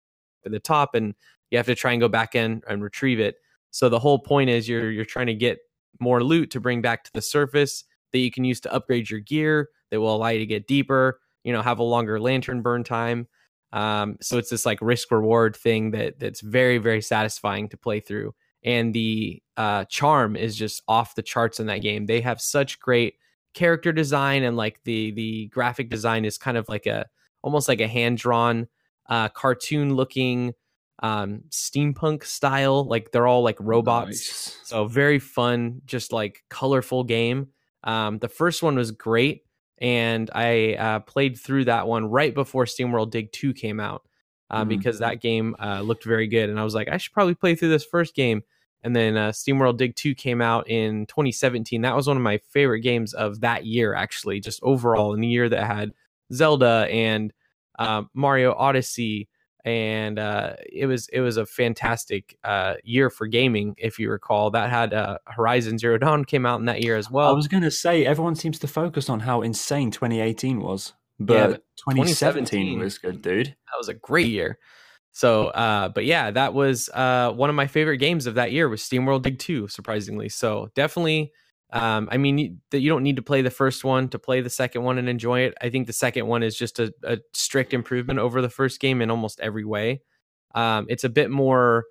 at 0.46 0.52
the 0.52 0.60
top, 0.60 0.96
and 0.96 1.14
you 1.52 1.58
have 1.58 1.68
to 1.68 1.76
try 1.76 1.92
and 1.92 2.02
go 2.02 2.08
back 2.08 2.34
in 2.34 2.64
and 2.68 2.82
retrieve 2.82 3.20
it. 3.20 3.36
So 3.72 3.90
the 3.90 4.00
whole 4.00 4.20
point 4.20 4.50
is 4.50 4.68
you're 4.68 4.92
you're 4.92 5.06
trying 5.06 5.28
to 5.28 5.34
get 5.34 5.60
more 6.00 6.24
loot 6.24 6.52
to 6.52 6.60
bring 6.60 6.82
back 6.82 7.04
to 7.04 7.14
the 7.14 7.22
surface 7.22 7.84
that 8.12 8.20
you 8.20 8.32
can 8.32 8.44
use 8.44 8.60
to 8.62 8.74
upgrade 8.74 9.10
your 9.10 9.20
gear 9.20 9.70
that 9.92 10.00
will 10.00 10.16
allow 10.16 10.30
you 10.30 10.40
to 10.40 10.46
get 10.46 10.68
deeper, 10.68 11.20
you 11.44 11.54
know, 11.54 11.62
have 11.62 11.80
a 11.80 11.84
longer 11.84 12.20
lantern 12.20 12.62
burn 12.62 12.84
time. 12.84 13.28
Um, 13.72 14.18
so 14.22 14.38
it's 14.38 14.50
this 14.50 14.66
like 14.66 14.80
risk 14.82 15.12
reward 15.12 15.56
thing 15.56 15.92
that 15.92 16.20
that's 16.20 16.42
very 16.42 16.80
very 16.80 17.02
satisfying 17.02 17.70
to 17.70 17.78
play 17.78 18.00
through, 18.00 18.34
and 18.64 18.94
the 18.94 19.42
uh, 19.58 19.86
charm 19.86 20.36
is 20.36 20.56
just 20.56 20.82
off 20.88 21.16
the 21.16 21.22
charts 21.22 21.60
in 21.60 21.68
that 21.68 21.82
game. 21.82 22.06
They 22.06 22.22
have 22.22 22.42
such 22.42 22.80
great 22.80 23.16
character 23.54 23.92
design 23.92 24.44
and 24.44 24.58
like 24.58 24.80
the 24.84 25.12
the 25.12 25.48
graphic 25.48 25.90
design 25.90 26.26
is 26.26 26.38
kind 26.38 26.58
of 26.58 26.70
like 26.70 26.86
a 26.86 27.06
almost 27.42 27.68
like 27.68 27.82
a 27.82 27.88
hand 27.88 28.18
drawn 28.18 28.68
uh, 29.08 29.30
cartoon 29.30 29.96
looking 29.96 30.54
um 31.02 31.42
steampunk 31.50 32.24
style 32.24 32.84
like 32.86 33.12
they're 33.12 33.28
all 33.28 33.44
like 33.44 33.58
robots 33.60 34.08
nice. 34.08 34.58
so 34.64 34.86
very 34.86 35.20
fun 35.20 35.82
just 35.86 36.12
like 36.12 36.44
colorful 36.50 37.04
game 37.04 37.48
um 37.84 38.20
the 38.20 38.28
first 38.28 38.62
one 38.62 38.76
was 38.76 38.92
great 38.92 39.46
and 39.78 40.30
i 40.34 40.74
uh, 40.74 41.00
played 41.00 41.38
through 41.40 41.66
that 41.66 41.88
one 41.88 42.06
right 42.06 42.34
before 42.34 42.66
steamworld 42.66 43.12
dig 43.12 43.32
2 43.32 43.54
came 43.54 43.80
out 43.80 44.04
uh, 44.52 44.60
mm-hmm. 44.60 44.70
because 44.70 45.00
that 45.00 45.22
game 45.22 45.56
uh, 45.60 45.80
looked 45.82 46.04
very 46.04 46.28
good 46.28 46.50
and 46.50 46.60
i 46.60 46.64
was 46.64 46.76
like 46.76 46.90
i 46.90 46.98
should 46.98 47.14
probably 47.14 47.36
play 47.36 47.56
through 47.56 47.70
this 47.70 47.86
first 47.86 48.14
game 48.14 48.42
and 48.84 48.94
then 48.94 49.16
uh, 49.16 49.30
steamworld 49.30 49.78
dig 49.78 49.96
2 49.96 50.14
came 50.16 50.42
out 50.42 50.70
in 50.70 51.06
2017 51.06 51.82
that 51.82 51.96
was 51.96 52.08
one 52.08 52.18
of 52.18 52.24
my 52.24 52.40
favorite 52.50 52.82
games 52.82 53.14
of 53.14 53.40
that 53.40 53.66
year 53.66 53.94
actually 53.94 54.42
just 54.42 54.60
overall 54.64 55.14
in 55.14 55.22
the 55.22 55.28
year 55.28 55.48
that 55.48 55.66
had 55.66 55.94
zelda 56.34 56.88
and 56.92 57.32
uh, 57.78 58.04
mario 58.14 58.54
odyssey 58.54 59.30
and 59.66 60.18
uh, 60.18 60.54
it 60.72 60.86
was 60.86 61.08
it 61.10 61.20
was 61.22 61.38
a 61.38 61.46
fantastic 61.46 62.38
uh, 62.44 62.76
year 62.84 63.10
for 63.10 63.28
gaming. 63.28 63.76
If 63.78 64.00
you 64.00 64.10
recall, 64.10 64.52
that 64.52 64.70
had 64.70 64.94
uh, 64.94 65.18
Horizon 65.28 65.78
Zero 65.78 65.98
Dawn 65.98 66.26
came 66.26 66.46
out 66.46 66.60
in 66.60 66.66
that 66.66 66.82
year 66.82 66.96
as 66.96 67.10
well. 67.10 67.30
I 67.30 67.34
was 67.34 67.48
going 67.48 67.64
to 67.64 67.72
say 67.72 68.06
everyone 68.06 68.36
seems 68.36 68.60
to 68.60 68.68
focus 68.68 69.10
on 69.10 69.22
how 69.22 69.42
insane 69.42 69.92
2018 69.92 70.62
was, 70.62 70.94
but, 71.20 71.34
yeah, 71.34 71.48
but 71.48 71.64
2017, 71.78 72.76
2017 72.76 72.80
was 72.80 72.98
good, 72.98 73.22
dude. 73.22 73.48
That 73.48 73.78
was 73.78 73.90
a 73.90 73.94
great 73.94 74.28
year. 74.30 74.60
So, 75.12 75.48
uh, 75.48 75.90
but 75.90 76.06
yeah, 76.06 76.32
that 76.32 76.54
was 76.54 76.90
uh, 76.94 77.32
one 77.32 77.50
of 77.50 77.56
my 77.56 77.68
favorite 77.68 77.98
games 77.98 78.28
of 78.28 78.36
that 78.36 78.52
year 78.52 78.70
was 78.70 78.82
SteamWorld 78.82 79.24
Dig 79.24 79.40
2, 79.40 79.68
surprisingly. 79.68 80.30
So 80.30 80.70
definitely 80.76 81.32
um, 81.72 82.10
I 82.12 82.18
mean, 82.18 82.62
that 82.72 82.80
you 82.80 82.90
don't 82.90 83.04
need 83.04 83.18
to 83.18 83.22
play 83.22 83.42
the 83.42 83.52
first 83.52 83.84
one 83.84 84.10
to 84.10 84.20
play 84.20 84.42
the 84.42 84.50
second 84.50 84.84
one 84.84 84.98
and 84.98 85.08
enjoy 85.08 85.42
it. 85.42 85.54
I 85.62 85.70
think 85.70 85.88
the 85.88 85.94
second 85.94 86.26
one 86.26 86.42
is 86.42 86.56
just 86.56 86.80
a, 86.80 86.94
a 87.04 87.20
strict 87.34 87.74
improvement 87.74 88.20
over 88.20 88.42
the 88.42 88.50
first 88.50 88.80
game 88.80 89.02
in 89.02 89.12
almost 89.12 89.40
every 89.40 89.66
way. 89.66 90.02
Um, 90.56 90.88
it's 90.90 91.04
a 91.04 91.10
bit 91.10 91.30
more 91.30 91.86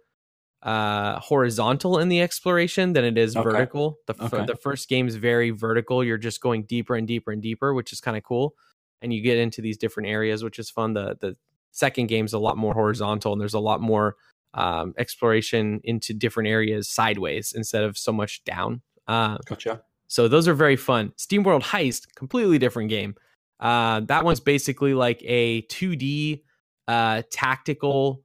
uh, 0.62 1.21
horizontal 1.21 1.99
in 1.99 2.09
the 2.09 2.21
exploration 2.21 2.93
than 2.93 3.05
it 3.05 3.17
is 3.17 3.37
okay. 3.37 3.45
vertical. 3.45 3.99
The, 4.07 4.14
okay. 4.21 4.45
the 4.47 4.57
first 4.57 4.88
game 4.88 5.07
is 5.07 5.14
very 5.14 5.50
vertical. 5.50 6.02
You're 6.02 6.19
just 6.19 6.41
going 6.41 6.64
deeper 6.64 6.97
and 6.97 7.07
deeper 7.07 7.31
and 7.31 7.41
deeper, 7.41 7.73
which 7.73 7.93
is 7.93 8.00
kind 8.00 8.17
of 8.17 8.25
cool. 8.25 8.55
And 9.00 9.12
you 9.12 9.23
get 9.23 9.38
into 9.38 9.62
these 9.62 9.79
different 9.79 10.09
areas, 10.09 10.43
which 10.43 10.59
is 10.59 10.71
fun. 10.71 10.95
The 10.95 11.17
the 11.21 11.37
second 11.71 12.09
game 12.09 12.25
is 12.25 12.33
a 12.33 12.38
lot 12.41 12.57
more 12.57 12.75
horizontal, 12.75 13.33
and 13.33 13.41
there's 13.41 13.55
a 13.55 13.61
lot 13.61 13.81
more 13.81 14.17
um, 14.55 14.93
exploration 14.99 15.81
into 15.85 16.12
different 16.12 16.49
areas 16.49 16.88
sideways 16.88 17.52
instead 17.55 17.85
of 17.85 17.97
so 17.97 18.12
much 18.12 18.43
down. 18.43 18.83
Uh, 19.09 19.38
gotcha. 19.47 19.83
So 20.07 20.29
those 20.29 20.47
are 20.47 20.55
very 20.55 20.77
fun. 20.77 21.12
SteamWorld 21.19 21.62
Heist, 21.62 22.15
completely 22.15 22.59
different 22.59 22.91
game. 22.91 23.15
Uh, 23.61 24.00
that 24.00 24.25
one's 24.25 24.41
basically 24.41 24.95
like 24.95 25.23
a 25.25 25.62
2D 25.62 26.43
uh, 26.87 27.23
tactical 27.31 28.23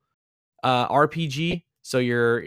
uh, 0.64 0.88
RPG. 0.88 1.64
So 1.82 1.98
you're 1.98 2.46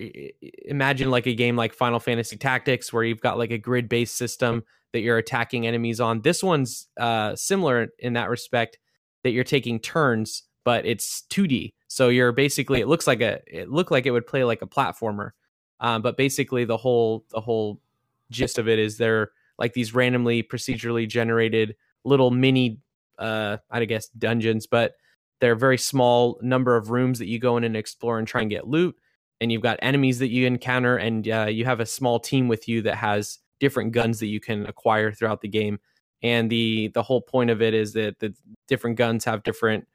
imagine 0.64 1.10
like 1.10 1.26
a 1.26 1.34
game 1.34 1.56
like 1.56 1.74
Final 1.74 2.00
Fantasy 2.00 2.36
Tactics, 2.36 2.92
where 2.92 3.04
you've 3.04 3.20
got 3.20 3.36
like 3.36 3.50
a 3.50 3.58
grid 3.58 3.88
based 3.88 4.16
system 4.16 4.64
that 4.92 5.00
you're 5.00 5.18
attacking 5.18 5.66
enemies 5.66 6.00
on. 6.00 6.22
This 6.22 6.42
one's 6.42 6.86
uh, 6.98 7.36
similar 7.36 7.88
in 7.98 8.14
that 8.14 8.30
respect 8.30 8.78
that 9.24 9.32
you're 9.32 9.44
taking 9.44 9.78
turns, 9.78 10.44
but 10.64 10.86
it's 10.86 11.24
2D. 11.30 11.74
So 11.88 12.08
you're 12.08 12.32
basically 12.32 12.80
it 12.80 12.88
looks 12.88 13.06
like 13.06 13.20
a 13.20 13.40
it 13.46 13.70
looked 13.70 13.90
like 13.90 14.06
it 14.06 14.10
would 14.10 14.26
play 14.26 14.44
like 14.44 14.62
a 14.62 14.66
platformer, 14.66 15.32
um, 15.80 16.00
but 16.00 16.16
basically 16.16 16.64
the 16.64 16.76
whole 16.78 17.26
the 17.30 17.40
whole 17.40 17.82
gist 18.30 18.58
of 18.58 18.68
it 18.68 18.78
is 18.78 18.96
they're 18.96 19.30
like 19.58 19.72
these 19.72 19.94
randomly 19.94 20.42
procedurally 20.42 21.08
generated 21.08 21.74
little 22.04 22.30
mini 22.30 22.80
uh 23.18 23.56
i 23.70 23.84
guess 23.84 24.08
dungeons 24.08 24.66
but 24.66 24.92
they're 25.40 25.52
a 25.52 25.58
very 25.58 25.78
small 25.78 26.38
number 26.42 26.76
of 26.76 26.90
rooms 26.90 27.18
that 27.18 27.26
you 27.26 27.38
go 27.38 27.56
in 27.56 27.64
and 27.64 27.76
explore 27.76 28.18
and 28.18 28.26
try 28.26 28.40
and 28.40 28.50
get 28.50 28.66
loot 28.66 28.96
and 29.40 29.52
you've 29.52 29.62
got 29.62 29.78
enemies 29.82 30.18
that 30.18 30.28
you 30.28 30.46
encounter 30.46 30.96
and 30.96 31.28
uh, 31.28 31.46
you 31.48 31.64
have 31.64 31.80
a 31.80 31.86
small 31.86 32.18
team 32.18 32.48
with 32.48 32.68
you 32.68 32.82
that 32.82 32.96
has 32.96 33.38
different 33.60 33.92
guns 33.92 34.20
that 34.20 34.26
you 34.26 34.40
can 34.40 34.66
acquire 34.66 35.12
throughout 35.12 35.40
the 35.40 35.48
game. 35.48 35.78
And 36.22 36.50
the 36.50 36.88
the 36.88 37.02
whole 37.02 37.20
point 37.20 37.50
of 37.50 37.60
it 37.60 37.74
is 37.74 37.92
that 37.92 38.18
the 38.18 38.34
different 38.68 38.96
guns 38.96 39.24
have 39.24 39.42
different 39.42 39.86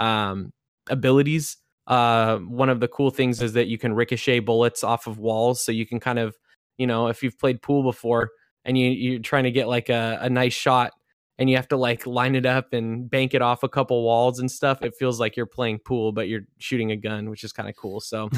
um, 0.00 0.52
abilities. 0.90 1.56
Uh, 1.86 2.38
one 2.38 2.68
of 2.68 2.80
the 2.80 2.88
cool 2.88 3.10
things 3.10 3.40
is 3.40 3.52
that 3.54 3.68
you 3.68 3.78
can 3.78 3.94
ricochet 3.94 4.40
bullets 4.40 4.84
off 4.84 5.06
of 5.06 5.18
walls 5.18 5.62
so 5.62 5.72
you 5.72 5.86
can 5.86 6.00
kind 6.00 6.18
of 6.18 6.36
you 6.78 6.86
know, 6.86 7.08
if 7.08 7.22
you've 7.22 7.38
played 7.38 7.60
pool 7.60 7.82
before, 7.82 8.30
and 8.64 8.78
you 8.78 8.90
you're 8.90 9.20
trying 9.20 9.44
to 9.44 9.50
get 9.50 9.68
like 9.68 9.88
a, 9.88 10.18
a 10.22 10.30
nice 10.30 10.52
shot 10.52 10.92
and 11.38 11.48
you 11.48 11.56
have 11.56 11.68
to 11.68 11.76
like 11.76 12.06
line 12.06 12.34
it 12.34 12.46
up 12.46 12.72
and 12.72 13.08
bank 13.08 13.34
it 13.34 13.42
off 13.42 13.62
a 13.62 13.68
couple 13.68 14.02
walls 14.02 14.40
and 14.40 14.50
stuff. 14.50 14.82
It 14.82 14.94
feels 14.98 15.20
like 15.20 15.36
you're 15.36 15.46
playing 15.46 15.78
pool, 15.80 16.12
but 16.12 16.28
you're 16.28 16.42
shooting 16.58 16.90
a 16.90 16.96
gun, 16.96 17.30
which 17.30 17.44
is 17.44 17.52
kind 17.52 17.68
of 17.68 17.76
cool. 17.76 18.00
So 18.00 18.28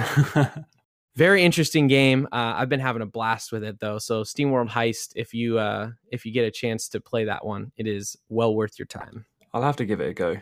very 1.16 1.42
interesting 1.42 1.86
game. 1.86 2.28
Uh, 2.30 2.54
I've 2.56 2.68
been 2.68 2.80
having 2.80 3.02
a 3.02 3.06
blast 3.06 3.52
with 3.52 3.64
it 3.64 3.80
though. 3.80 3.98
So 3.98 4.22
SteamWorld 4.22 4.68
Heist, 4.68 5.12
if 5.16 5.32
you 5.32 5.58
uh, 5.58 5.90
if 6.12 6.26
you 6.26 6.32
get 6.32 6.44
a 6.44 6.50
chance 6.50 6.88
to 6.90 7.00
play 7.00 7.24
that 7.24 7.44
one, 7.44 7.72
it 7.76 7.86
is 7.86 8.16
well 8.28 8.54
worth 8.54 8.78
your 8.78 8.86
time. 8.86 9.24
I'll 9.52 9.62
have 9.62 9.76
to 9.76 9.86
give 9.86 10.00
it 10.00 10.10
a 10.10 10.14
go 10.14 10.36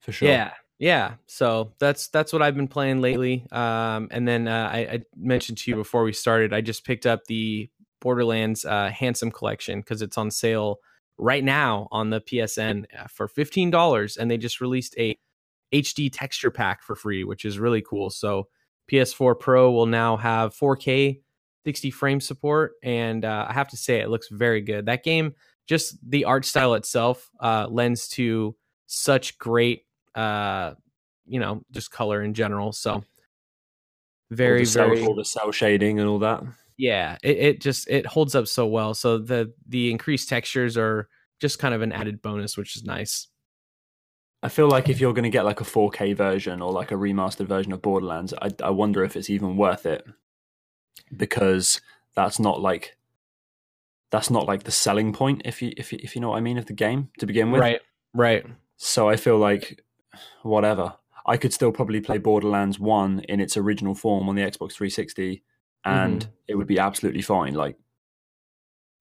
for 0.00 0.12
sure. 0.12 0.28
Yeah, 0.28 0.52
yeah. 0.82 1.14
So 1.28 1.74
that's 1.78 2.08
that's 2.08 2.32
what 2.32 2.42
I've 2.42 2.56
been 2.56 2.66
playing 2.66 3.00
lately. 3.00 3.46
Um, 3.52 4.08
and 4.10 4.26
then 4.26 4.48
uh, 4.48 4.68
I, 4.72 4.78
I, 4.78 5.02
mentioned 5.16 5.58
to 5.58 5.70
you 5.70 5.76
before 5.76 6.02
we 6.02 6.12
started, 6.12 6.52
I 6.52 6.60
just 6.60 6.84
picked 6.84 7.06
up 7.06 7.24
the 7.26 7.70
Borderlands 8.00 8.64
uh, 8.64 8.90
Handsome 8.90 9.30
Collection 9.30 9.78
because 9.78 10.02
it's 10.02 10.18
on 10.18 10.32
sale 10.32 10.78
right 11.18 11.44
now 11.44 11.86
on 11.92 12.10
the 12.10 12.20
PSN 12.20 12.86
uh, 12.98 13.06
for 13.06 13.28
fifteen 13.28 13.70
dollars, 13.70 14.16
and 14.16 14.28
they 14.28 14.36
just 14.36 14.60
released 14.60 14.96
a 14.98 15.16
HD 15.72 16.10
texture 16.12 16.50
pack 16.50 16.82
for 16.82 16.96
free, 16.96 17.22
which 17.22 17.44
is 17.44 17.60
really 17.60 17.80
cool. 17.80 18.10
So 18.10 18.48
PS4 18.90 19.38
Pro 19.38 19.70
will 19.70 19.86
now 19.86 20.16
have 20.16 20.52
4K 20.52 21.20
60 21.64 21.90
frame 21.92 22.20
support, 22.20 22.72
and 22.82 23.24
uh, 23.24 23.46
I 23.48 23.52
have 23.52 23.68
to 23.68 23.76
say 23.76 24.00
it 24.00 24.10
looks 24.10 24.28
very 24.30 24.60
good. 24.60 24.86
That 24.86 25.04
game, 25.04 25.36
just 25.68 25.96
the 26.04 26.24
art 26.24 26.44
style 26.44 26.74
itself, 26.74 27.30
uh, 27.38 27.68
lends 27.70 28.08
to 28.08 28.56
such 28.88 29.38
great, 29.38 29.84
uh, 30.14 30.74
you 31.26 31.40
know, 31.40 31.62
just 31.70 31.90
color 31.90 32.22
in 32.22 32.34
general. 32.34 32.72
So 32.72 33.04
very, 34.30 34.60
all 34.60 34.66
cell, 34.66 34.88
very 34.88 35.04
all 35.04 35.14
the 35.14 35.24
cell 35.24 35.52
shading 35.52 36.00
and 36.00 36.08
all 36.08 36.18
that. 36.20 36.42
Yeah, 36.76 37.16
it, 37.22 37.38
it 37.38 37.60
just 37.60 37.88
it 37.88 38.06
holds 38.06 38.34
up 38.34 38.46
so 38.46 38.66
well. 38.66 38.94
So 38.94 39.18
the 39.18 39.52
the 39.68 39.90
increased 39.90 40.28
textures 40.28 40.76
are 40.76 41.08
just 41.40 41.58
kind 41.58 41.74
of 41.74 41.82
an 41.82 41.92
added 41.92 42.22
bonus, 42.22 42.56
which 42.56 42.76
is 42.76 42.84
nice. 42.84 43.28
I 44.42 44.48
feel 44.48 44.68
like 44.68 44.88
if 44.88 45.00
you're 45.00 45.12
going 45.12 45.22
to 45.22 45.30
get 45.30 45.44
like 45.44 45.60
a 45.60 45.64
4K 45.64 46.16
version 46.16 46.60
or 46.60 46.72
like 46.72 46.90
a 46.90 46.96
remastered 46.96 47.46
version 47.46 47.72
of 47.72 47.80
Borderlands, 47.80 48.34
I, 48.42 48.50
I 48.62 48.70
wonder 48.70 49.04
if 49.04 49.14
it's 49.14 49.30
even 49.30 49.56
worth 49.56 49.86
it 49.86 50.04
because 51.16 51.80
that's 52.16 52.40
not 52.40 52.60
like 52.60 52.96
that's 54.10 54.30
not 54.30 54.46
like 54.46 54.64
the 54.64 54.70
selling 54.70 55.12
point 55.12 55.42
if 55.44 55.62
you 55.62 55.72
if 55.76 55.92
you, 55.92 55.98
if 56.02 56.14
you 56.14 56.20
know 56.20 56.30
what 56.30 56.38
I 56.38 56.40
mean 56.40 56.58
of 56.58 56.66
the 56.66 56.72
game 56.72 57.10
to 57.18 57.26
begin 57.26 57.52
with. 57.52 57.60
Right. 57.60 57.80
Right. 58.14 58.44
So 58.76 59.08
I 59.08 59.16
feel 59.16 59.38
like 59.38 59.80
whatever. 60.42 60.94
I 61.24 61.36
could 61.36 61.52
still 61.52 61.72
probably 61.72 62.00
play 62.00 62.18
Borderlands 62.18 62.80
1 62.80 63.20
in 63.28 63.40
its 63.40 63.56
original 63.56 63.94
form 63.94 64.28
on 64.28 64.34
the 64.34 64.42
Xbox 64.42 64.72
360 64.72 65.42
and 65.84 66.22
mm-hmm. 66.22 66.30
it 66.48 66.54
would 66.56 66.66
be 66.66 66.78
absolutely 66.78 67.22
fine 67.22 67.54
like 67.54 67.76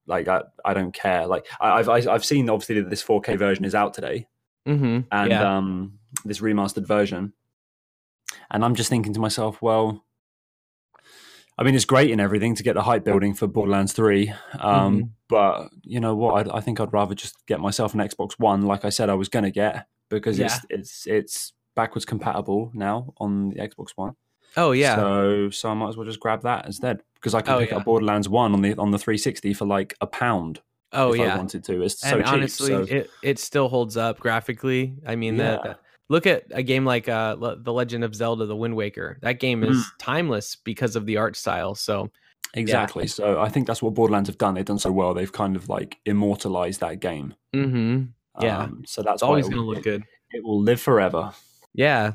like 0.08 0.28
I, 0.28 0.42
I 0.66 0.74
don't 0.74 0.94
care 0.94 1.28
like 1.28 1.46
I, 1.60 1.72
I've 1.74 1.90
I've 1.90 2.26
seen 2.26 2.50
obviously 2.50 2.82
that 2.82 2.90
this 2.90 3.04
4K 3.04 3.38
version 3.38 3.66
is 3.66 3.76
out 3.76 3.94
today 3.94 4.28
mm-hmm. 4.68 5.02
and 5.12 5.32
yeah. 5.32 5.58
um, 5.58 6.00
this 6.26 6.40
remastered 6.40 6.88
version. 6.88 7.34
And 8.50 8.64
I'm 8.64 8.76
just 8.76 8.90
thinking 8.90 9.14
to 9.14 9.20
myself, 9.20 9.62
well, 9.62 10.06
I 11.58 11.64
mean, 11.64 11.76
it's 11.76 11.86
great 11.86 12.12
and 12.12 12.22
everything 12.22 12.56
to 12.56 12.64
get 12.64 12.76
the 12.76 12.82
hype 12.82 13.04
building 13.04 13.34
for 13.34 13.48
Borderlands 13.48 13.94
3. 13.94 14.30
Um, 14.60 14.98
mm-hmm. 14.98 15.08
But 15.30 15.70
you 15.84 16.00
know 16.00 16.16
what? 16.16 16.48
I, 16.48 16.58
I, 16.58 16.62
think 16.62 16.80
I'd 16.80 16.94
rather 16.94 17.16
just 17.16 17.46
get 17.46 17.60
myself 17.60 17.94
an 17.94 18.00
Xbox 18.00 18.34
One, 18.38 18.64
like 18.64 18.86
I 18.86 18.90
said 18.90 19.10
I 19.10 19.16
was 19.16 19.30
going 19.30 19.46
to 19.46 19.52
get, 19.52 19.86
because 20.18 20.38
yeah. 20.38 20.46
it's, 20.46 20.66
it's, 20.70 21.08
it's 21.08 21.54
backwards 21.76 22.06
compatible 22.06 22.72
now 22.74 23.14
on 23.18 23.50
the 23.50 23.56
Xbox 23.56 23.90
One. 23.96 24.16
Oh 24.58 24.72
yeah. 24.72 24.96
So 24.96 25.50
so 25.50 25.70
I 25.70 25.74
might 25.74 25.90
as 25.90 25.98
well 25.98 26.06
just 26.06 26.20
grab 26.20 26.44
that 26.44 26.66
instead 26.66 27.02
because 27.16 27.34
I 27.34 27.42
can 27.42 27.56
oh, 27.56 27.60
pick 27.60 27.72
yeah. 27.72 27.78
up 27.78 27.86
Borderlands 27.86 28.28
One 28.28 28.54
on 28.54 28.62
the 28.62 28.76
on 28.76 28.92
the 28.92 28.98
360 28.98 29.54
for 29.54 29.66
like 29.66 29.96
a 30.02 30.08
pound. 30.08 30.62
Oh 30.94 31.14
yeah, 31.14 31.36
I 31.36 31.38
wanted 31.38 31.64
to. 31.66 31.82
It's 31.84 32.02
so 32.02 32.18
and 32.18 32.26
cheap. 32.26 32.34
Honestly, 32.34 32.70
so. 32.70 32.82
it 32.82 33.10
it 33.24 33.40
still 33.40 33.70
holds 33.70 33.96
up 33.96 34.20
graphically. 34.20 34.96
I 35.06 35.16
mean, 35.16 35.38
yeah. 35.38 35.52
the, 35.52 35.62
the, 35.62 35.78
look 36.10 36.28
at 36.28 36.44
a 36.52 36.64
game 36.64 36.86
like 36.86 37.08
uh, 37.08 37.36
the 37.36 37.72
Legend 37.72 38.04
of 38.04 38.14
Zelda: 38.14 38.46
The 38.46 38.56
Wind 38.56 38.76
Waker. 38.76 39.18
That 39.22 39.40
game 39.40 39.64
is 39.64 39.78
mm. 39.78 39.86
timeless 40.00 40.58
because 40.58 40.98
of 40.98 41.06
the 41.06 41.16
art 41.18 41.38
style. 41.38 41.76
So 41.76 42.10
exactly. 42.54 43.04
Yeah. 43.04 43.10
So 43.10 43.42
I 43.42 43.48
think 43.48 43.68
that's 43.68 43.82
what 43.82 43.94
Borderlands 43.94 44.28
have 44.28 44.38
done. 44.38 44.56
They've 44.56 44.66
done 44.66 44.80
so 44.80 44.92
well. 44.92 45.14
They've 45.14 45.32
kind 45.32 45.56
of 45.56 45.70
like 45.70 45.98
immortalized 46.06 46.82
that 46.82 47.00
game. 47.00 47.36
Mm-hmm. 47.56 48.04
Yeah. 48.40 48.60
Um, 48.60 48.84
so 48.86 49.02
that's 49.02 49.16
it's 49.16 49.24
always 49.24 49.46
going 49.46 49.58
to 49.58 49.64
look 49.64 49.84
good. 49.84 50.04
It 50.32 50.44
will 50.44 50.62
live 50.62 50.80
forever. 50.80 51.32
Yeah. 51.74 52.14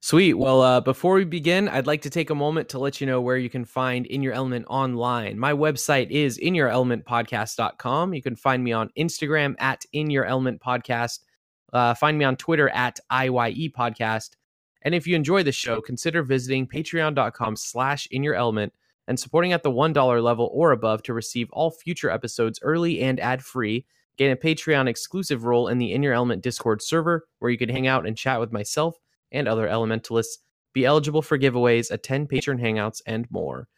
Sweet. 0.00 0.34
Well, 0.34 0.60
uh, 0.60 0.80
before 0.80 1.14
we 1.14 1.24
begin, 1.24 1.68
I'd 1.68 1.86
like 1.86 2.02
to 2.02 2.10
take 2.10 2.30
a 2.30 2.34
moment 2.34 2.68
to 2.68 2.78
let 2.78 3.00
you 3.00 3.06
know 3.06 3.20
where 3.20 3.38
you 3.38 3.48
can 3.48 3.64
find 3.64 4.06
In 4.06 4.22
Your 4.22 4.34
Element 4.34 4.66
online. 4.68 5.38
My 5.38 5.52
website 5.52 6.10
is 6.10 6.38
inyourelementpodcast.com. 6.38 8.14
You 8.14 8.22
can 8.22 8.36
find 8.36 8.62
me 8.62 8.72
on 8.72 8.90
Instagram 8.96 9.56
at 9.58 9.84
In 9.92 10.10
Your 10.10 10.24
Element 10.24 10.60
Podcast. 10.60 11.20
Uh, 11.72 11.94
find 11.94 12.16
me 12.18 12.24
on 12.24 12.36
Twitter 12.36 12.68
at 12.68 13.00
IYE 13.10 13.72
Podcast. 13.76 14.36
And 14.82 14.94
if 14.94 15.06
you 15.06 15.16
enjoy 15.16 15.42
the 15.42 15.50
show, 15.50 15.80
consider 15.80 16.22
visiting 16.22 16.68
patreon.com 16.68 17.56
slash 17.56 18.06
in 18.12 18.22
your 18.22 18.34
element 18.34 18.72
and 19.08 19.18
supporting 19.18 19.52
at 19.52 19.62
the 19.62 19.70
$1 19.70 20.22
level 20.22 20.50
or 20.52 20.70
above 20.70 21.02
to 21.04 21.14
receive 21.14 21.50
all 21.50 21.70
future 21.70 22.10
episodes 22.10 22.60
early 22.62 23.00
and 23.00 23.18
ad 23.18 23.42
free. 23.42 23.84
Gain 24.16 24.30
a 24.30 24.36
Patreon 24.36 24.88
exclusive 24.88 25.44
role 25.44 25.68
in 25.68 25.78
the 25.78 25.92
In 25.92 26.02
Your 26.02 26.14
Element 26.14 26.42
Discord 26.42 26.82
server 26.82 27.26
where 27.38 27.50
you 27.50 27.58
can 27.58 27.68
hang 27.68 27.86
out 27.86 28.06
and 28.06 28.16
chat 28.16 28.40
with 28.40 28.52
myself 28.52 28.96
and 29.32 29.46
other 29.46 29.66
elementalists, 29.68 30.38
be 30.72 30.84
eligible 30.84 31.22
for 31.22 31.38
giveaways, 31.38 31.90
attend 31.90 32.28
patron 32.28 32.58
hangouts, 32.58 33.02
and 33.06 33.30
more. 33.30 33.68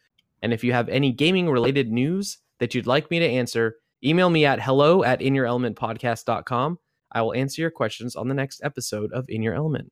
And 0.42 0.52
if 0.52 0.62
you 0.62 0.73
have 0.73 0.88
any 0.88 1.12
gaming 1.12 1.50
related 1.50 1.90
news 1.90 2.38
that 2.59 2.75
you'd 2.75 2.87
like 2.87 3.11
me 3.11 3.18
to 3.18 3.26
answer, 3.26 3.76
email 4.04 4.30
me 4.30 4.45
at 4.45 4.61
hello 4.61 5.02
at 5.02 5.21
inyourelementpodcast.com. 5.21 6.78
I 7.12 7.23
will 7.23 7.35
answer 7.35 7.62
your 7.62 7.71
questions 7.71 8.14
on 8.16 8.28
the 8.28 8.35
next 8.35 8.61
episode 8.62 9.12
of 9.12 9.25
In 9.28 9.42
Your 9.42 9.54
Element. 9.54 9.90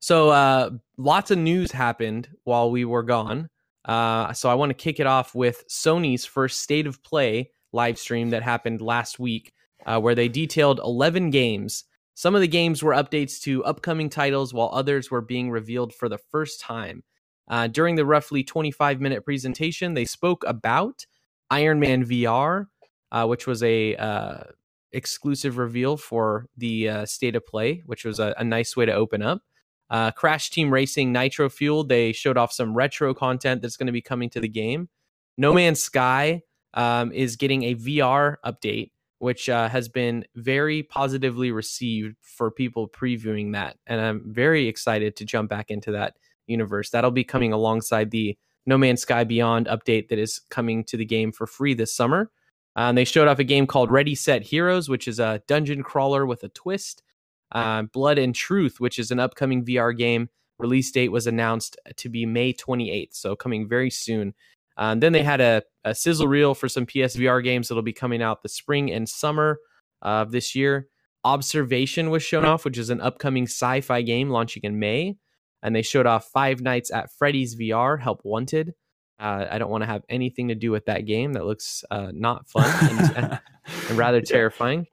So, 0.00 0.30
uh, 0.30 0.70
lots 0.98 1.30
of 1.30 1.38
news 1.38 1.72
happened 1.72 2.28
while 2.44 2.70
we 2.70 2.84
were 2.84 3.02
gone. 3.02 3.48
Uh, 3.84 4.32
so, 4.32 4.50
I 4.50 4.54
want 4.54 4.70
to 4.70 4.74
kick 4.74 5.00
it 5.00 5.06
off 5.06 5.34
with 5.34 5.64
Sony's 5.68 6.26
first 6.26 6.60
State 6.60 6.86
of 6.86 7.02
Play 7.02 7.50
live 7.74 7.98
stream 7.98 8.30
that 8.30 8.42
happened 8.42 8.80
last 8.80 9.18
week, 9.18 9.52
uh, 9.84 10.00
where 10.00 10.14
they 10.14 10.28
detailed 10.28 10.80
11 10.82 11.30
games 11.30 11.84
some 12.14 12.36
of 12.36 12.40
the 12.40 12.48
games 12.48 12.82
were 12.82 12.92
updates 12.92 13.40
to 13.42 13.64
upcoming 13.64 14.08
titles, 14.08 14.54
while 14.54 14.70
others 14.72 15.10
were 15.10 15.20
being 15.20 15.50
revealed 15.50 15.92
for 15.92 16.08
the 16.08 16.18
first 16.18 16.60
time. 16.60 17.02
Uh, 17.48 17.66
during 17.66 17.96
the 17.96 18.06
roughly 18.06 18.42
25 18.42 19.00
minute 19.00 19.24
presentation, 19.24 19.94
they 19.94 20.04
spoke 20.04 20.44
about 20.46 21.04
Iron 21.50 21.80
Man 21.80 22.04
VR, 22.04 22.66
uh, 23.12 23.26
which 23.26 23.46
was 23.46 23.62
a 23.64 23.96
uh, 23.96 24.44
exclusive 24.92 25.58
reveal 25.58 25.96
for 25.96 26.46
the 26.56 26.88
uh, 26.88 27.06
state 27.06 27.34
of 27.34 27.44
play, 27.46 27.82
which 27.84 28.04
was 28.04 28.20
a, 28.20 28.32
a 28.38 28.44
nice 28.44 28.76
way 28.76 28.86
to 28.86 28.94
open 28.94 29.20
up. 29.20 29.42
Uh, 29.90 30.10
Crash 30.12 30.50
Team 30.50 30.72
Racing 30.72 31.12
Nitro 31.12 31.50
Fuel, 31.50 31.84
they 31.84 32.12
showed 32.12 32.38
off 32.38 32.52
some 32.52 32.74
retro 32.74 33.12
content 33.12 33.60
that's 33.60 33.76
going 33.76 33.88
to 33.88 33.92
be 33.92 34.00
coming 34.00 34.30
to 34.30 34.40
the 34.40 34.48
game. 34.48 34.88
No 35.36 35.52
Man's 35.52 35.82
Sky 35.82 36.42
um, 36.74 37.12
is 37.12 37.36
getting 37.36 37.64
a 37.64 37.74
VR 37.74 38.36
update 38.44 38.90
which 39.24 39.48
uh, 39.48 39.70
has 39.70 39.88
been 39.88 40.22
very 40.34 40.82
positively 40.82 41.50
received 41.50 42.14
for 42.20 42.50
people 42.50 42.86
previewing 42.86 43.54
that. 43.54 43.78
And 43.86 43.98
I'm 43.98 44.22
very 44.26 44.68
excited 44.68 45.16
to 45.16 45.24
jump 45.24 45.48
back 45.48 45.70
into 45.70 45.92
that 45.92 46.16
universe. 46.46 46.90
That'll 46.90 47.10
be 47.10 47.24
coming 47.24 47.50
alongside 47.50 48.10
the 48.10 48.36
No 48.66 48.76
Man's 48.76 49.00
Sky 49.00 49.24
Beyond 49.24 49.66
update 49.66 50.08
that 50.08 50.18
is 50.18 50.40
coming 50.50 50.84
to 50.84 50.98
the 50.98 51.06
game 51.06 51.32
for 51.32 51.46
free 51.46 51.72
this 51.72 51.94
summer. 51.94 52.30
And 52.76 52.98
they 52.98 53.04
showed 53.04 53.26
off 53.26 53.38
a 53.38 53.44
game 53.44 53.66
called 53.66 53.90
Ready 53.90 54.14
Set 54.14 54.42
Heroes, 54.42 54.90
which 54.90 55.08
is 55.08 55.18
a 55.18 55.40
dungeon 55.46 55.82
crawler 55.82 56.26
with 56.26 56.42
a 56.42 56.48
twist. 56.50 57.02
Uh, 57.50 57.82
Blood 57.82 58.18
and 58.18 58.34
Truth, 58.34 58.78
which 58.78 58.98
is 58.98 59.10
an 59.10 59.20
upcoming 59.20 59.64
VR 59.64 59.96
game. 59.96 60.28
Release 60.58 60.90
date 60.90 61.12
was 61.12 61.26
announced 61.26 61.78
to 61.96 62.10
be 62.10 62.26
May 62.26 62.52
28th, 62.52 63.14
so 63.14 63.34
coming 63.34 63.68
very 63.68 63.90
soon. 63.90 64.34
Um, 64.76 65.00
then 65.00 65.12
they 65.12 65.22
had 65.22 65.40
a, 65.40 65.62
a, 65.84 65.94
sizzle 65.94 66.26
reel 66.26 66.54
for 66.54 66.68
some 66.68 66.86
PSVR 66.86 67.44
games 67.44 67.68
that'll 67.68 67.82
be 67.82 67.92
coming 67.92 68.22
out 68.22 68.42
the 68.42 68.48
spring 68.48 68.90
and 68.90 69.08
summer 69.08 69.58
of 70.02 70.32
this 70.32 70.54
year. 70.54 70.88
Observation 71.24 72.10
was 72.10 72.22
shown 72.22 72.44
off, 72.44 72.64
which 72.64 72.76
is 72.76 72.90
an 72.90 73.00
upcoming 73.00 73.44
sci 73.44 73.80
fi 73.80 74.02
game 74.02 74.30
launching 74.30 74.62
in 74.64 74.78
May. 74.78 75.16
And 75.62 75.74
they 75.74 75.82
showed 75.82 76.06
off 76.06 76.28
Five 76.32 76.60
Nights 76.60 76.90
at 76.90 77.10
Freddy's 77.12 77.56
VR 77.56 77.98
Help 77.98 78.20
Wanted. 78.24 78.74
Uh, 79.18 79.46
I 79.50 79.58
don't 79.58 79.70
want 79.70 79.82
to 79.82 79.86
have 79.86 80.02
anything 80.08 80.48
to 80.48 80.54
do 80.54 80.70
with 80.70 80.86
that 80.86 81.06
game. 81.06 81.32
That 81.32 81.46
looks 81.46 81.84
uh, 81.90 82.10
not 82.12 82.48
fun 82.48 82.68
and, 83.16 83.40
and, 83.88 83.98
rather 83.98 84.20
terrifying. 84.20 84.86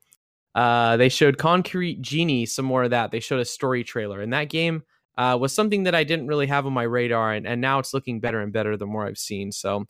Uh, 0.54 0.96
they 0.98 1.10
showed 1.10 1.38
Concrete 1.38 2.02
Genie, 2.02 2.46
some 2.46 2.66
more 2.66 2.84
of 2.84 2.92
that. 2.92 3.12
They 3.12 3.20
showed 3.20 3.40
a 3.40 3.46
story 3.46 3.84
trailer. 3.84 4.22
And 4.22 4.32
that 4.32 4.50
game 4.50 4.84
uh, 5.22 5.38
was 5.38 5.54
something 5.54 5.84
that 5.84 5.94
I 5.94 6.04
didn't 6.04 6.26
really 6.26 6.48
have 6.48 6.66
on 6.66 6.74
my 6.74 6.82
radar, 6.82 7.32
and, 7.32 7.46
and 7.46 7.62
now 7.62 7.78
it's 7.78 7.94
looking 7.94 8.20
better 8.20 8.42
and 8.42 8.52
better 8.52 8.76
the 8.76 8.88
more 8.88 9.06
I've 9.06 9.20
seen. 9.20 9.52
So, 9.52 9.82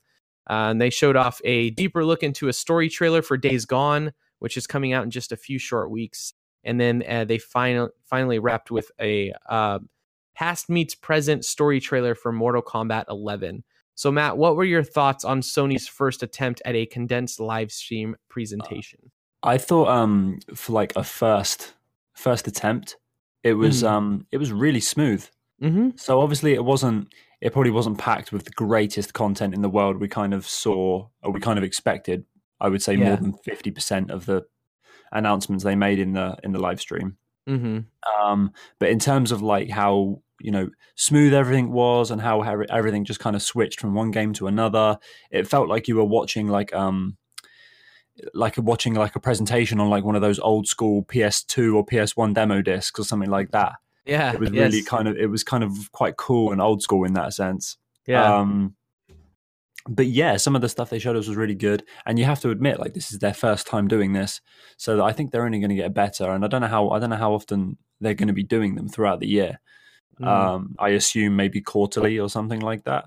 uh, 0.50 0.72
and 0.72 0.82
they 0.82 0.90
showed 0.90 1.16
off 1.16 1.40
a 1.46 1.70
deeper 1.70 2.04
look 2.04 2.22
into 2.22 2.50
a 2.50 2.54
story 2.54 2.90
trailer 2.90 3.22
for 3.22 3.38
Days 3.38 3.64
Gone, 3.66 4.12
which 4.40 4.58
is 4.58 4.68
coming 4.68 4.92
out 4.92 5.06
in 5.06 5.10
just 5.10 5.32
a 5.32 5.38
few 5.38 5.58
short 5.58 5.90
weeks, 5.90 6.34
and 6.66 6.82
then 6.82 7.02
uh, 7.08 7.24
they 7.24 7.38
final, 7.38 7.92
finally 8.04 8.40
wrapped 8.40 8.72
with 8.72 8.92
a 9.00 9.32
uh, 9.48 9.80
past 10.36 10.70
meets 10.70 10.96
present 10.96 11.46
story 11.46 11.80
trailer 11.80 12.14
for 12.14 12.34
Mortal 12.34 12.62
Kombat 12.62 13.06
11. 13.08 13.64
So, 13.96 14.12
Matt, 14.12 14.36
what 14.36 14.58
were 14.58 14.66
your 14.66 14.84
thoughts 14.84 15.24
on 15.24 15.40
Sony's 15.40 15.88
first 15.88 16.24
attempt 16.24 16.62
at 16.66 16.76
a 16.76 16.86
condensed 16.88 17.40
live 17.40 17.72
stream 17.72 18.18
presentation? 18.28 19.12
I 19.44 19.58
thought 19.58 19.88
um 19.88 20.40
for 20.54 20.74
like 20.74 20.94
a 20.98 21.06
first 21.06 21.74
first 22.14 22.50
attempt, 22.50 22.98
it 23.44 23.54
was 23.54 23.84
Mhm. 23.84 23.90
um 23.90 24.28
it 24.32 24.38
was 24.38 24.52
really 24.52 24.80
smooth. 24.80 25.26
Mm-hmm. 25.62 25.90
So 25.96 26.22
obviously 26.22 26.54
it 26.54 26.64
wasn't 26.66 27.14
it 27.42 27.54
probably 27.54 27.72
wasn't 27.72 27.98
packed 27.98 28.32
with 28.32 28.46
the 28.46 28.52
greatest 28.52 29.14
content 29.14 29.54
in 29.54 29.62
the 29.62 29.70
world 29.70 29.98
we 30.00 30.08
kind 30.08 30.34
of 30.34 30.48
saw 30.48 31.08
or 31.24 31.32
we 31.32 31.40
kind 31.40 31.58
of 31.58 31.64
expected. 31.64 32.26
I 32.60 32.70
would 32.70 32.82
say 32.84 32.94
Yeah. 32.96 33.08
more 33.10 33.18
than 33.18 33.34
50% 33.34 34.12
of 34.12 34.26
the 34.28 34.44
announcements 35.12 35.64
they 35.64 35.76
made 35.76 36.00
in 36.00 36.14
the 36.14 36.38
in 36.44 36.52
the 36.52 36.60
live 36.60 36.80
stream. 36.80 37.18
Mm-hmm. 37.50 37.80
Um 38.24 38.52
but 38.80 38.90
in 38.90 39.00
terms 39.00 39.32
of 39.32 39.42
like 39.42 39.70
how 39.70 40.22
you 40.40 40.52
know 40.52 40.70
smooth 40.96 41.34
everything 41.34 41.72
was 41.72 42.12
and 42.12 42.22
how 42.22 42.42
how 42.42 42.60
everything 42.70 43.06
just 43.06 43.20
kind 43.20 43.36
of 43.36 43.42
switched 43.44 43.80
from 43.80 43.94
one 43.94 44.12
game 44.12 44.34
to 44.34 44.48
another 44.48 44.98
it 45.32 45.48
felt 45.48 45.68
like 45.68 45.88
you 45.88 45.96
were 45.96 46.04
watching 46.06 46.48
like 46.48 46.74
um 46.74 47.18
like 48.34 48.58
watching 48.58 48.94
like 48.94 49.16
a 49.16 49.20
presentation 49.20 49.80
on 49.80 49.90
like 49.90 50.04
one 50.04 50.16
of 50.16 50.22
those 50.22 50.40
old 50.40 50.68
school 50.68 51.04
PS2 51.04 51.76
or 51.76 51.86
PS1 51.86 52.34
demo 52.34 52.62
discs 52.62 53.00
or 53.00 53.04
something 53.04 53.30
like 53.30 53.52
that 53.52 53.74
Yeah. 54.06 54.34
it 54.34 54.40
was 54.40 54.52
yes. 54.52 54.72
really 54.72 54.84
kind 54.84 55.08
of 55.08 55.16
it 55.18 55.28
was 55.28 55.44
kind 55.44 55.64
of 55.64 55.92
quite 55.92 56.18
cool 56.18 56.52
and 56.52 56.62
old 56.62 56.82
school 56.84 57.04
in 57.06 57.14
that 57.14 57.34
sense 57.34 57.78
yeah. 58.06 58.36
um 58.40 58.76
but 59.88 60.06
yeah 60.08 60.38
some 60.38 60.56
of 60.56 60.62
the 60.62 60.70
stuff 60.70 60.90
they 60.90 61.00
showed 61.00 61.16
us 61.16 61.28
was 61.28 61.38
really 61.38 61.56
good 61.56 61.84
and 62.06 62.20
you 62.20 62.26
have 62.26 62.40
to 62.42 62.50
admit 62.52 62.80
like 62.80 62.94
this 62.94 63.12
is 63.12 63.20
their 63.20 63.34
first 63.34 63.66
time 63.66 63.88
doing 63.88 64.14
this 64.14 64.40
so 64.78 65.04
i 65.04 65.12
think 65.12 65.32
they're 65.32 65.46
only 65.46 65.60
going 65.60 65.70
to 65.70 65.76
get 65.76 65.94
better 65.94 66.30
and 66.30 66.46
i 66.46 66.48
don't 66.48 66.62
know 66.62 66.68
how 66.68 66.90
i 66.90 67.00
don't 67.00 67.10
know 67.10 67.16
how 67.16 67.34
often 67.34 67.78
they're 68.00 68.14
going 68.14 68.28
to 68.28 68.34
be 68.34 68.44
doing 68.44 68.76
them 68.76 68.88
throughout 68.88 69.20
the 69.20 69.28
year 69.28 69.60
Mhm. 70.20 70.28
um 70.28 70.76
i 70.78 70.90
assume 70.90 71.36
maybe 71.36 71.62
quarterly 71.62 72.20
or 72.20 72.30
something 72.30 72.60
like 72.60 72.84
that 72.84 73.06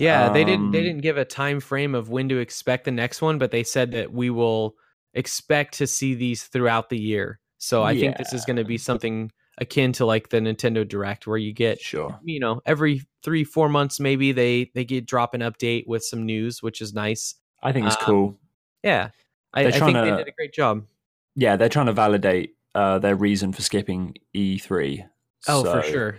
Yeah, 0.00 0.28
they 0.30 0.44
didn't 0.44 0.72
they 0.72 0.78
Um, 0.78 0.84
didn't 0.84 1.02
give 1.02 1.16
a 1.18 1.24
time 1.24 1.60
frame 1.60 1.94
of 1.94 2.08
when 2.08 2.28
to 2.30 2.38
expect 2.38 2.84
the 2.84 2.90
next 2.90 3.22
one, 3.22 3.38
but 3.38 3.50
they 3.50 3.62
said 3.64 3.92
that 3.92 4.12
we 4.12 4.30
will 4.30 4.74
expect 5.14 5.74
to 5.78 5.86
see 5.86 6.14
these 6.14 6.44
throughout 6.44 6.88
the 6.88 6.98
year. 6.98 7.38
So 7.58 7.82
I 7.82 7.94
think 7.98 8.16
this 8.16 8.32
is 8.32 8.44
going 8.44 8.56
to 8.56 8.64
be 8.64 8.78
something 8.78 9.30
akin 9.58 9.92
to 9.92 10.06
like 10.06 10.30
the 10.30 10.38
Nintendo 10.38 10.88
Direct 10.88 11.26
where 11.26 11.36
you 11.36 11.52
get 11.52 11.78
sure 11.80 12.18
you 12.24 12.40
know 12.40 12.62
every 12.64 13.02
3 13.22 13.44
4 13.44 13.68
months 13.68 14.00
maybe 14.00 14.32
they 14.32 14.70
they 14.74 14.84
get 14.84 15.04
drop 15.06 15.34
an 15.34 15.42
update 15.42 15.86
with 15.86 16.02
some 16.02 16.24
news, 16.24 16.62
which 16.62 16.80
is 16.80 16.94
nice. 16.94 17.34
i 17.62 17.70
think 17.72 17.86
it's 17.86 17.96
Um, 17.96 18.02
cool 18.06 18.38
Yeah. 18.82 19.10
I, 19.52 19.60
I 19.66 19.70
think 19.72 19.78
trying 19.78 19.94
they 20.04 20.16
did 20.16 20.28
a 20.28 20.32
great 20.32 20.54
job. 20.54 20.86
yeah 21.34 21.56
they're 21.56 21.68
trying 21.68 21.86
to 21.86 21.92
validate 21.92 22.54
uh 22.74 22.98
their 22.98 23.16
reason 23.16 23.52
for 23.52 23.60
skipping 23.62 24.16
e3 24.34 25.04
Oh, 25.48 25.64
for 25.64 25.82
sure. 25.82 26.18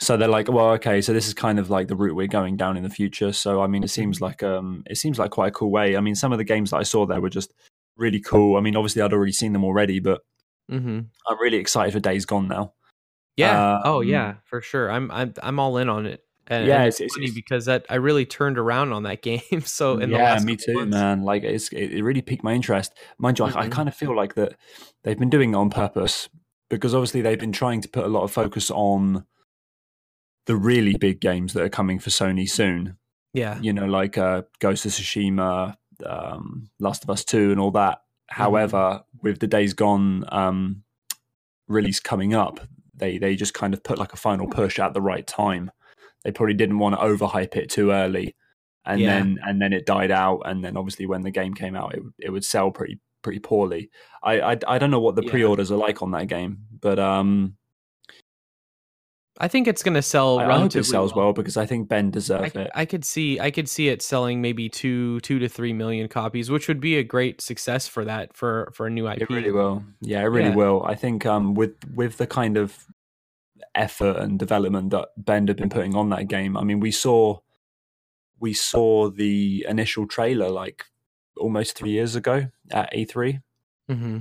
so 0.00 0.16
they're 0.16 0.28
like 0.28 0.48
well 0.48 0.70
okay 0.72 1.00
so 1.00 1.12
this 1.14 1.26
is 1.26 1.34
kind 1.34 1.58
of 1.58 1.70
like 1.70 1.88
the 1.88 1.96
route 1.96 2.14
we're 2.14 2.26
going 2.26 2.56
down 2.56 2.76
in 2.76 2.82
the 2.82 2.90
future 2.90 3.32
so 3.32 3.62
i 3.62 3.66
mean 3.66 3.82
it 3.82 3.86
Mm-hmm. 3.86 3.90
seems 4.02 4.20
like 4.20 4.42
um 4.42 4.82
it 4.86 4.96
seems 4.96 5.18
like 5.18 5.30
quite 5.30 5.48
a 5.48 5.52
cool 5.52 5.70
way 5.70 5.96
i 5.96 6.00
mean 6.00 6.14
some 6.14 6.30
of 6.32 6.38
the 6.38 6.44
games 6.44 6.70
that 6.70 6.76
i 6.76 6.82
saw 6.82 7.06
there 7.06 7.20
were 7.22 7.30
just 7.30 7.54
really 7.96 8.20
cool 8.20 8.56
i 8.56 8.60
mean 8.60 8.76
obviously 8.76 9.00
i'd 9.00 9.12
already 9.14 9.32
seen 9.32 9.52
them 9.54 9.64
already 9.64 9.98
but 9.98 10.20
mm-hmm. 10.70 11.00
i'm 11.28 11.40
really 11.40 11.56
excited 11.56 11.92
for 11.92 12.00
days 12.00 12.26
gone 12.26 12.48
now 12.48 12.74
Yeah. 13.36 13.80
oh 13.84 14.02
Um, 14.02 14.08
yeah, 14.08 14.34
for 14.44 14.60
sure. 14.60 14.90
I'm 14.90 15.10
I'm 15.10 15.32
I'm 15.42 15.58
all 15.58 15.78
in 15.78 15.88
on 15.88 16.04
it. 16.06 16.20
And, 16.46 16.66
Yeah, 16.66 16.74
and 16.82 16.88
it's- 16.88 17.00
it's, 17.00 17.14
funny 17.14 17.26
it's- 17.26 17.34
because 17.34 17.64
that 17.66 17.86
I 17.88 17.94
really 17.94 18.26
turned 18.26 18.58
around 18.58 18.92
on 18.92 19.04
that 19.04 19.22
game. 19.30 19.62
So 19.64 19.98
in 19.98 20.10
the 20.10 20.16
yeah 20.18 20.32
last 20.34 20.44
me 20.44 20.56
too 20.56 20.74
months. 20.74 20.90
man 20.90 21.22
like 21.22 21.44
it's 21.44 21.68
it, 21.72 21.92
it 21.92 22.02
really 22.04 22.20
piqued 22.22 22.44
my 22.44 22.52
interest 22.52 22.92
mind 23.18 23.38
you 23.38 23.46
I, 23.46 23.48
I 23.48 23.66
Mhm. 23.68 23.72
kind 23.72 23.88
of 23.88 23.94
feel 23.94 24.14
like 24.14 24.34
that 24.34 24.56
they've 25.04 25.18
been 25.18 25.30
doing 25.30 25.52
it 25.52 25.56
on 25.56 25.70
purpose 25.70 26.28
because 26.70 26.94
obviously 26.94 27.20
they've 27.20 27.38
been 27.38 27.52
trying 27.52 27.82
to 27.82 27.88
put 27.88 28.04
a 28.04 28.08
lot 28.08 28.22
of 28.22 28.30
focus 28.30 28.70
on 28.70 29.26
the 30.46 30.56
really 30.56 30.96
big 30.96 31.20
games 31.20 31.52
that 31.52 31.62
are 31.62 31.68
coming 31.68 31.98
for 31.98 32.08
sony 32.10 32.48
soon 32.48 32.96
Yeah. 33.34 33.58
you 33.60 33.72
know, 33.74 33.84
like 33.86 34.16
uh, 34.16 34.42
Ghost 34.58 34.86
of 34.86 34.92
Tsushima, 34.92 35.76
um, 36.06 36.70
Last 36.78 37.04
of 37.04 37.10
Us 37.10 37.24
Two, 37.24 37.50
and 37.50 37.60
all 37.60 37.70
that. 37.72 37.98
Mm-hmm. 37.98 38.42
However, 38.42 39.02
with 39.22 39.38
the 39.40 39.46
Days 39.46 39.74
Gone 39.74 40.24
um, 40.32 40.82
release 41.68 42.00
coming 42.00 42.32
up, 42.34 42.60
they 42.94 43.18
they 43.18 43.36
just 43.36 43.54
kind 43.54 43.74
of 43.74 43.82
put 43.82 43.98
like 43.98 44.12
a 44.12 44.16
final 44.16 44.46
push 44.48 44.78
at 44.78 44.94
the 44.94 45.02
right 45.02 45.26
time. 45.26 45.70
They 46.24 46.32
probably 46.32 46.54
didn't 46.54 46.78
want 46.78 46.94
to 46.94 47.00
overhype 47.02 47.56
it 47.56 47.70
too 47.70 47.90
early, 47.92 48.34
and 48.84 49.00
Yeah. 49.00 49.18
then 49.18 49.38
and 49.44 49.60
then 49.60 49.72
it 49.72 49.84
died 49.86 50.10
out. 50.10 50.40
And 50.46 50.64
then 50.64 50.76
obviously 50.76 51.06
when 51.06 51.22
the 51.22 51.30
game 51.30 51.54
came 51.54 51.76
out, 51.76 51.94
it 51.94 52.02
it 52.18 52.30
would 52.30 52.44
sell 52.44 52.70
pretty 52.70 52.98
pretty 53.22 53.38
poorly. 53.38 53.90
I 54.22 54.40
I, 54.40 54.58
I 54.66 54.78
don't 54.78 54.90
know 54.90 55.00
what 55.00 55.16
the 55.16 55.22
Yeah. 55.22 55.30
pre-orders 55.30 55.70
are 55.70 55.76
like 55.76 56.02
on 56.02 56.10
that 56.12 56.26
game, 56.26 56.58
but 56.80 56.98
um, 56.98 57.56
I 59.38 59.48
think 59.48 59.66
it's 59.66 59.82
going 59.82 59.94
to 59.94 60.02
sell 60.02 60.38
I, 60.38 60.58
hope 60.58 60.76
it 60.76 60.84
sells 60.84 61.14
well 61.14 61.32
because 61.32 61.56
I 61.56 61.64
think 61.64 61.88
Bend 61.88 62.12
deserves 62.12 62.54
I, 62.54 62.60
it. 62.60 62.70
I 62.74 62.84
could 62.84 63.04
see 63.04 63.40
I 63.40 63.50
could 63.50 63.68
see 63.68 63.88
it 63.88 64.02
selling 64.02 64.42
maybe 64.42 64.68
two 64.68 65.20
two 65.20 65.38
to 65.38 65.48
three 65.48 65.72
million 65.72 66.08
copies, 66.08 66.50
which 66.50 66.68
would 66.68 66.80
be 66.80 66.98
a 66.98 67.02
great 67.02 67.40
success 67.40 67.88
for 67.88 68.04
that 68.04 68.36
for 68.36 68.70
for 68.74 68.86
a 68.86 68.90
new 68.90 69.08
IP. 69.08 69.22
It 69.22 69.30
really 69.30 69.50
will. 69.50 69.82
Yeah, 70.02 70.20
it 70.20 70.26
really 70.26 70.50
Yeah. 70.50 70.56
will. 70.56 70.82
I 70.84 70.94
think 70.94 71.24
um, 71.24 71.54
with 71.54 71.76
with 71.94 72.18
the 72.18 72.26
kind 72.26 72.58
of 72.58 72.86
effort 73.74 74.16
and 74.16 74.38
development 74.38 74.90
that 74.90 75.08
Bend 75.16 75.48
had 75.48 75.56
been 75.56 75.70
putting 75.70 75.94
on 75.94 76.10
that 76.10 76.28
game. 76.28 76.56
I 76.56 76.64
mean, 76.64 76.80
we 76.80 76.90
saw 76.90 77.38
we 78.38 78.52
saw 78.52 79.10
the 79.10 79.64
initial 79.68 80.06
trailer 80.06 80.50
like 80.50 80.84
almost 81.36 81.76
three 81.76 81.90
years 81.90 82.16
ago 82.16 82.48
at 82.70 82.92
E3. 82.94 83.40
hmm 83.88 84.18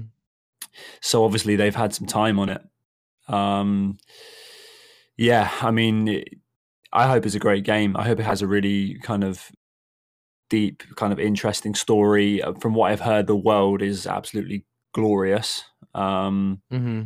So 1.01 1.23
obviously 1.23 1.55
they've 1.55 1.75
had 1.75 1.93
some 1.93 2.07
time 2.07 2.39
on 2.39 2.49
it. 2.49 2.61
Um, 3.27 3.97
yeah, 5.17 5.51
I 5.61 5.71
mean, 5.71 6.07
it- 6.07 6.35
I 6.91 7.07
hope 7.07 7.25
it's 7.27 7.35
a 7.35 7.39
great 7.39 7.63
game. 7.65 7.95
I 7.95 8.03
hope 8.03 8.19
it 8.19 8.23
has 8.23 8.41
a 8.41 8.47
really 8.47 8.97
kind 9.03 9.23
of 9.23 9.51
deep, 10.49 10.81
kind 10.95 11.13
of 11.13 11.19
interesting 11.19 11.75
story. 11.75 12.41
Uh, 12.41 12.53
From 12.53 12.73
what 12.73 12.91
I've 12.91 13.01
heard, 13.01 13.27
the 13.27 13.35
world 13.35 13.83
is 13.83 14.07
absolutely 14.07 14.65
glorious. 14.93 15.63
Um, 15.93 16.61
hmm 16.69 17.01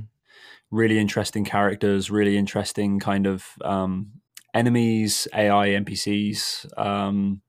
really 0.72 0.98
interesting 0.98 1.46
characters, 1.46 2.10
really 2.10 2.36
interesting 2.36 3.00
kind 3.00 3.28
of 3.28 3.46
um, 3.64 4.08
enemies, 4.56 5.28
AI, 5.34 5.68
NPCs. 5.70 6.66
Um, 6.80 7.42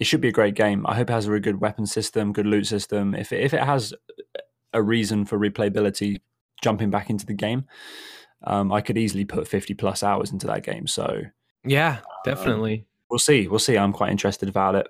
it 0.00 0.06
should 0.06 0.20
be 0.20 0.28
a 0.28 0.32
great 0.32 0.54
game. 0.54 0.84
I 0.86 0.96
hope 0.96 1.10
it 1.10 1.12
has 1.12 1.26
a 1.26 1.30
really 1.30 1.42
good 1.42 1.60
weapon 1.60 1.86
system, 1.86 2.32
good 2.32 2.46
loot 2.46 2.66
system. 2.66 3.14
If 3.14 3.32
it, 3.32 3.42
if 3.42 3.54
it 3.54 3.60
has 3.62 3.94
a 4.72 4.82
reason 4.82 5.24
for 5.26 5.38
replayability, 5.38 6.20
jumping 6.62 6.90
back 6.90 7.10
into 7.10 7.26
the 7.26 7.34
game, 7.34 7.66
um, 8.44 8.72
I 8.72 8.80
could 8.80 8.98
easily 8.98 9.24
put 9.24 9.46
fifty 9.46 9.74
plus 9.74 10.02
hours 10.02 10.32
into 10.32 10.46
that 10.48 10.64
game. 10.64 10.86
So 10.86 11.22
Yeah, 11.64 11.98
definitely. 12.24 12.86
we'll 13.10 13.18
see. 13.18 13.46
We'll 13.46 13.58
see. 13.58 13.76
I'm 13.78 13.92
quite 13.92 14.10
interested 14.10 14.48
about 14.48 14.74
it. 14.74 14.88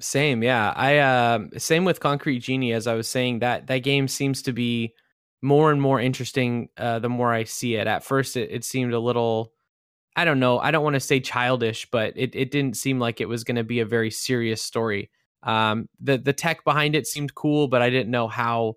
Same, 0.00 0.42
yeah. 0.42 0.72
I 0.74 0.98
um 0.98 1.50
same 1.58 1.84
with 1.84 2.00
Concrete 2.00 2.40
Genie 2.40 2.72
as 2.72 2.86
I 2.86 2.94
was 2.94 3.06
saying 3.06 3.40
that 3.40 3.66
that 3.68 3.78
game 3.78 4.08
seems 4.08 4.42
to 4.42 4.52
be 4.52 4.94
more 5.42 5.70
and 5.70 5.80
more 5.80 6.00
interesting 6.00 6.70
uh 6.76 6.98
the 6.98 7.08
more 7.10 7.32
I 7.32 7.44
see 7.44 7.76
it. 7.76 7.86
At 7.86 8.02
first 8.02 8.36
it, 8.36 8.50
it 8.50 8.64
seemed 8.64 8.94
a 8.94 8.98
little 8.98 9.52
I 10.16 10.24
don't 10.24 10.40
know, 10.40 10.58
I 10.58 10.70
don't 10.70 10.84
want 10.84 10.94
to 10.94 11.00
say 11.00 11.20
childish, 11.20 11.88
but 11.90 12.12
it, 12.16 12.34
it 12.34 12.50
didn't 12.50 12.76
seem 12.76 12.98
like 12.98 13.20
it 13.20 13.28
was 13.28 13.44
gonna 13.44 13.64
be 13.64 13.80
a 13.80 13.86
very 13.86 14.10
serious 14.10 14.62
story. 14.62 15.10
Um 15.42 15.88
the 16.00 16.18
the 16.18 16.32
tech 16.32 16.64
behind 16.64 16.94
it 16.94 17.06
seemed 17.06 17.34
cool, 17.34 17.68
but 17.68 17.82
I 17.82 17.90
didn't 17.90 18.10
know 18.10 18.28
how 18.28 18.76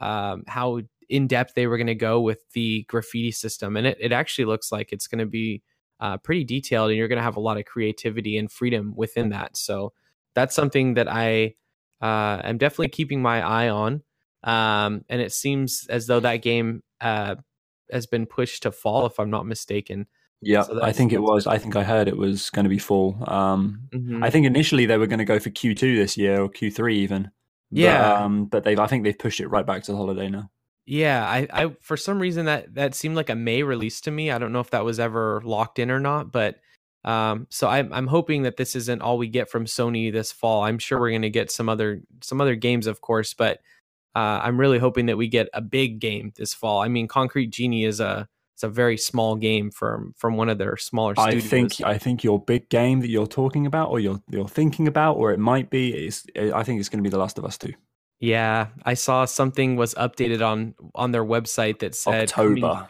um 0.00 0.44
how 0.46 0.80
in 1.08 1.26
depth 1.26 1.54
they 1.54 1.66
were 1.66 1.78
gonna 1.78 1.94
go 1.94 2.20
with 2.20 2.48
the 2.52 2.84
graffiti 2.88 3.32
system. 3.32 3.76
And 3.76 3.86
it, 3.86 3.98
it 4.00 4.12
actually 4.12 4.44
looks 4.46 4.70
like 4.72 4.92
it's 4.92 5.06
gonna 5.08 5.26
be 5.26 5.62
uh 6.00 6.18
pretty 6.18 6.44
detailed 6.44 6.90
and 6.90 6.98
you're 6.98 7.08
gonna 7.08 7.22
have 7.22 7.36
a 7.36 7.40
lot 7.40 7.58
of 7.58 7.64
creativity 7.64 8.38
and 8.38 8.50
freedom 8.50 8.94
within 8.96 9.30
that. 9.30 9.56
So 9.56 9.92
that's 10.34 10.54
something 10.54 10.94
that 10.94 11.08
I 11.08 11.54
uh, 12.00 12.40
am 12.44 12.58
definitely 12.58 12.88
keeping 12.88 13.22
my 13.22 13.40
eye 13.42 13.68
on. 13.70 14.02
Um, 14.44 15.04
and 15.08 15.20
it 15.20 15.32
seems 15.32 15.86
as 15.88 16.06
though 16.06 16.20
that 16.20 16.42
game 16.42 16.82
uh, 17.00 17.36
has 17.90 18.06
been 18.06 18.26
pushed 18.26 18.62
to 18.64 18.70
fall, 18.72 19.06
if 19.06 19.18
I'm 19.18 19.30
not 19.30 19.46
mistaken. 19.46 20.06
Yeah, 20.42 20.62
So 20.62 20.82
I 20.82 20.92
think 20.92 21.12
it 21.12 21.22
was. 21.22 21.46
I 21.46 21.58
think 21.58 21.76
I 21.76 21.82
heard 21.82 22.08
it 22.08 22.16
was 22.16 22.50
going 22.50 22.64
to 22.64 22.68
be 22.70 22.78
full. 22.78 23.16
Um, 23.26 23.80
Mhm. 23.90 24.22
I 24.24 24.30
think 24.30 24.46
initially 24.46 24.86
they 24.86 24.98
were 24.98 25.06
going 25.06 25.18
to 25.18 25.24
go 25.24 25.38
for 25.38 25.50
Q2 25.50 25.96
this 25.96 26.16
year 26.16 26.40
or 26.40 26.48
Q3 26.48 26.92
even. 26.92 27.22
But, 27.72 27.80
Yeah. 27.80 28.14
um, 28.14 28.44
but 28.46 28.62
they've. 28.64 28.78
I 28.78 28.86
think 28.86 29.02
they've 29.04 29.18
pushed 29.18 29.40
it 29.40 29.48
right 29.48 29.66
back 29.66 29.82
to 29.84 29.92
the 29.92 29.96
holiday 29.96 30.28
now. 30.28 30.50
Yeah, 30.84 31.24
I, 31.26 31.48
I 31.52 31.76
for 31.80 31.96
some 31.96 32.20
reason 32.20 32.46
that 32.46 32.74
that 32.74 32.94
seemed 32.94 33.16
like 33.16 33.28
a 33.28 33.34
May 33.34 33.64
release 33.64 34.00
to 34.02 34.10
me. 34.12 34.30
I 34.30 34.38
don't 34.38 34.52
know 34.52 34.60
if 34.60 34.70
that 34.70 34.84
was 34.84 35.00
ever 35.00 35.40
locked 35.44 35.80
in 35.80 35.90
or 35.90 35.98
not, 35.98 36.30
but 36.30 36.60
um, 37.04 37.48
so 37.50 37.66
I'm 37.66 37.92
I'm 37.92 38.06
hoping 38.06 38.42
that 38.42 38.56
this 38.56 38.76
isn't 38.76 39.02
all 39.02 39.18
we 39.18 39.26
get 39.26 39.50
from 39.50 39.64
Sony 39.64 40.12
this 40.12 40.30
fall. 40.30 40.62
I'm 40.62 40.78
sure 40.78 41.00
we're 41.00 41.10
gonna 41.10 41.28
get 41.28 41.50
some 41.50 41.68
other 41.68 42.02
some 42.22 42.40
other 42.40 42.54
games, 42.54 42.86
of 42.86 43.00
course, 43.00 43.34
but 43.34 43.58
uh, 44.14 44.40
I'm 44.44 44.60
really 44.60 44.78
hoping 44.78 45.06
that 45.06 45.16
we 45.16 45.26
get 45.26 45.48
a 45.52 45.60
big 45.60 45.98
game 45.98 46.32
this 46.36 46.54
fall. 46.54 46.80
I 46.82 46.86
mean, 46.88 47.08
Concrete 47.08 47.48
Genie 47.48 47.84
is 47.84 47.98
a 47.98 48.28
it's 48.56 48.62
a 48.62 48.70
very 48.70 48.96
small 48.96 49.36
game 49.36 49.70
from 49.70 50.14
from 50.16 50.38
one 50.38 50.48
of 50.48 50.56
their 50.56 50.78
smaller 50.78 51.12
I 51.18 51.40
think. 51.40 51.78
I 51.84 51.98
think 51.98 52.24
your 52.24 52.40
big 52.42 52.70
game 52.70 53.00
that 53.00 53.10
you're 53.10 53.26
talking 53.26 53.66
about, 53.66 53.90
or 53.90 54.00
you're 54.00 54.22
you're 54.30 54.48
thinking 54.48 54.88
about, 54.88 55.18
or 55.18 55.30
it 55.30 55.38
might 55.38 55.68
be, 55.68 55.90
is. 56.06 56.24
I 56.34 56.62
think 56.62 56.80
it's 56.80 56.88
going 56.88 57.04
to 57.04 57.06
be 57.06 57.10
The 57.10 57.18
Last 57.18 57.36
of 57.36 57.44
Us 57.44 57.58
Two. 57.58 57.74
Yeah, 58.18 58.68
I 58.82 58.94
saw 58.94 59.26
something 59.26 59.76
was 59.76 59.92
updated 59.96 60.40
on 60.40 60.74
on 60.94 61.12
their 61.12 61.22
website 61.22 61.80
that 61.80 61.94
said 61.94 62.30
October. 62.30 62.86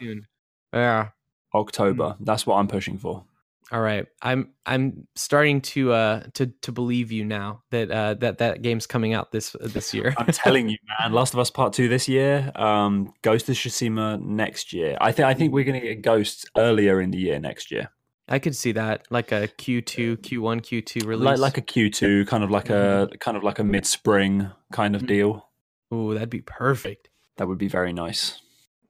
Yeah, 0.71 1.09
October. 1.53 2.15
Mm. 2.17 2.17
That's 2.21 2.47
what 2.47 2.55
I'm 2.55 2.69
pushing 2.69 2.97
for. 2.97 3.25
All 3.69 3.81
right, 3.81 4.05
I'm 4.21 4.53
I'm 4.65 5.07
starting 5.15 5.59
to 5.61 5.91
uh 5.91 6.23
to 6.35 6.47
to 6.61 6.71
believe 6.71 7.11
you 7.11 7.25
now 7.25 7.63
that 7.71 7.91
uh 7.91 8.13
that 8.15 8.37
that 8.37 8.61
game's 8.61 8.87
coming 8.87 9.13
out 9.13 9.33
this 9.33 9.57
this 9.59 9.93
year. 9.93 10.15
I'm 10.17 10.27
telling 10.27 10.69
you, 10.69 10.77
man. 11.01 11.11
Last 11.11 11.33
of 11.33 11.39
Us 11.39 11.49
Part 11.49 11.73
Two 11.73 11.89
this 11.89 12.07
year. 12.07 12.49
Um, 12.55 13.13
Ghost 13.23 13.49
of 13.49 13.55
Tsushima 13.55 14.21
next 14.21 14.71
year. 14.71 14.97
I 15.01 15.11
think 15.11 15.27
I 15.27 15.33
think 15.33 15.51
we're 15.51 15.65
going 15.65 15.81
to 15.81 15.85
get 15.85 16.01
Ghosts 16.01 16.45
earlier 16.55 17.01
in 17.01 17.11
the 17.11 17.17
year 17.17 17.39
next 17.39 17.69
year. 17.69 17.89
I 18.29 18.39
could 18.39 18.55
see 18.55 18.73
that, 18.73 19.05
like 19.09 19.31
a 19.31 19.47
Q2, 19.47 20.17
Q1, 20.17 20.61
Q2 20.61 21.05
release, 21.05 21.25
like 21.25 21.39
like 21.39 21.57
a 21.57 21.61
Q2, 21.61 22.27
kind 22.27 22.43
of 22.43 22.51
like 22.51 22.69
a 22.69 23.09
kind 23.19 23.35
of 23.35 23.43
like 23.43 23.59
a 23.59 23.63
mid 23.65 23.85
spring 23.85 24.49
kind 24.71 24.95
of 24.95 25.07
deal. 25.07 25.49
Ooh, 25.93 26.13
that'd 26.13 26.29
be 26.29 26.41
perfect. 26.41 27.09
That 27.37 27.47
would 27.47 27.57
be 27.57 27.67
very 27.67 27.93
nice. 27.93 28.41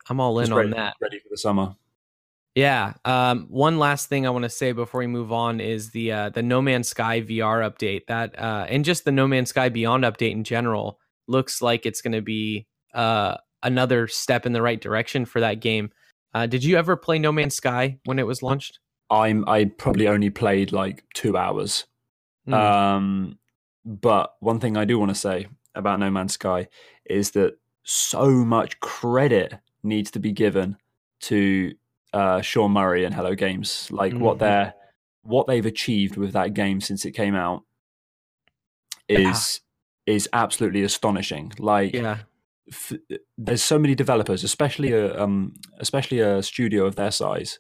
I'm 0.10 0.20
all 0.20 0.40
in 0.40 0.46
Just 0.46 0.52
on 0.54 0.58
ready, 0.58 0.74
that. 0.74 0.96
Ready 1.02 1.20
for 1.20 1.28
the 1.30 1.38
summer. 1.38 1.76
Yeah. 2.58 2.94
Um, 3.06 3.46
one 3.50 3.78
last 3.78 4.10
thing 4.10 4.26
I 4.26 4.32
want 4.32 4.42
to 4.42 4.50
say 4.50 4.72
before 4.72 4.98
we 4.98 5.06
move 5.06 5.32
on 5.32 5.60
is 5.62 5.92
the 5.92 6.12
uh, 6.12 6.30
the 6.30 6.42
No 6.42 6.60
Man's 6.60 6.90
Sky 6.90 7.22
VR 7.22 7.62
update 7.62 8.08
that 8.08 8.34
uh, 8.40 8.66
and 8.68 8.84
just 8.84 9.06
the 9.06 9.12
No 9.12 9.28
Man's 9.28 9.50
Sky 9.50 9.70
Beyond 9.70 10.04
update 10.04 10.32
in 10.32 10.44
general 10.44 10.98
looks 11.28 11.62
like 11.62 11.86
it's 11.86 12.02
going 12.02 12.14
to 12.14 12.22
be 12.24 12.66
uh, 12.96 13.38
another 13.62 14.08
step 14.08 14.48
in 14.48 14.54
the 14.54 14.62
right 14.64 14.82
direction 14.82 15.24
for 15.24 15.40
that 15.40 15.60
game. 15.60 15.92
Uh, 16.34 16.48
did 16.48 16.64
you 16.64 16.78
ever 16.78 16.98
play 16.98 17.20
No 17.20 17.32
Man's 17.32 17.54
Sky 17.54 18.00
when 18.06 18.18
it 18.18 18.26
was 18.26 18.42
launched? 18.42 18.80
I'm 19.12 19.48
I 19.48 19.66
probably 19.66 20.08
only 20.08 20.32
played 20.32 20.72
like 20.72 21.04
two 21.14 21.38
hours. 21.38 21.86
Mm. 22.48 22.54
Um, 22.56 23.38
but 23.86 24.34
one 24.40 24.60
thing 24.60 24.78
I 24.78 24.86
do 24.86 24.98
want 24.98 25.10
to 25.10 25.16
say 25.16 25.46
about 25.76 26.00
No 26.00 26.10
Man's 26.10 26.34
Sky 26.34 26.70
is 27.06 27.30
that 27.32 27.60
so 27.84 28.32
much 28.32 28.80
credit 28.80 29.60
needs 29.84 30.10
to 30.10 30.20
be 30.20 30.32
given 30.32 30.78
to 31.20 31.76
uh, 32.18 32.42
Sean 32.42 32.72
Murray 32.72 33.04
and 33.06 33.14
Hello 33.14 33.34
Games, 33.36 33.70
like 33.92 34.14
what 34.14 34.36
Mhm. 34.38 34.40
they're 34.40 34.74
what 35.24 35.46
they've 35.48 35.66
achieved 35.66 36.16
with 36.18 36.32
that 36.34 36.54
game 36.54 36.80
since 36.82 37.06
it 37.06 37.12
came 37.12 37.36
out 37.36 37.64
is 39.10 39.62
is 40.06 40.30
absolutely 40.34 40.84
astonishing. 40.84 41.52
Like 41.60 41.94
yeah. 41.94 42.20
f- 42.72 42.94
there's 43.38 43.62
so 43.64 43.78
many 43.78 43.94
developers, 43.96 44.44
especially 44.44 44.92
a 44.94 45.22
um, 45.22 45.54
especially 45.80 46.20
a 46.20 46.42
studio 46.42 46.86
of 46.86 46.96
their 46.96 47.12
size, 47.12 47.60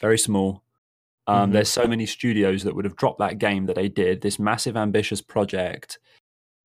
very 0.00 0.18
small. 0.18 0.62
Um, 1.26 1.50
Mhm. 1.50 1.52
There's 1.52 1.68
so 1.68 1.86
many 1.86 2.06
studios 2.06 2.64
that 2.64 2.74
would 2.74 2.84
have 2.84 2.96
dropped 2.96 3.18
that 3.20 3.38
game 3.38 3.66
that 3.66 3.76
they 3.76 3.88
did 3.88 4.22
this 4.22 4.38
massive 4.38 4.76
ambitious 4.76 5.20
project, 5.20 5.98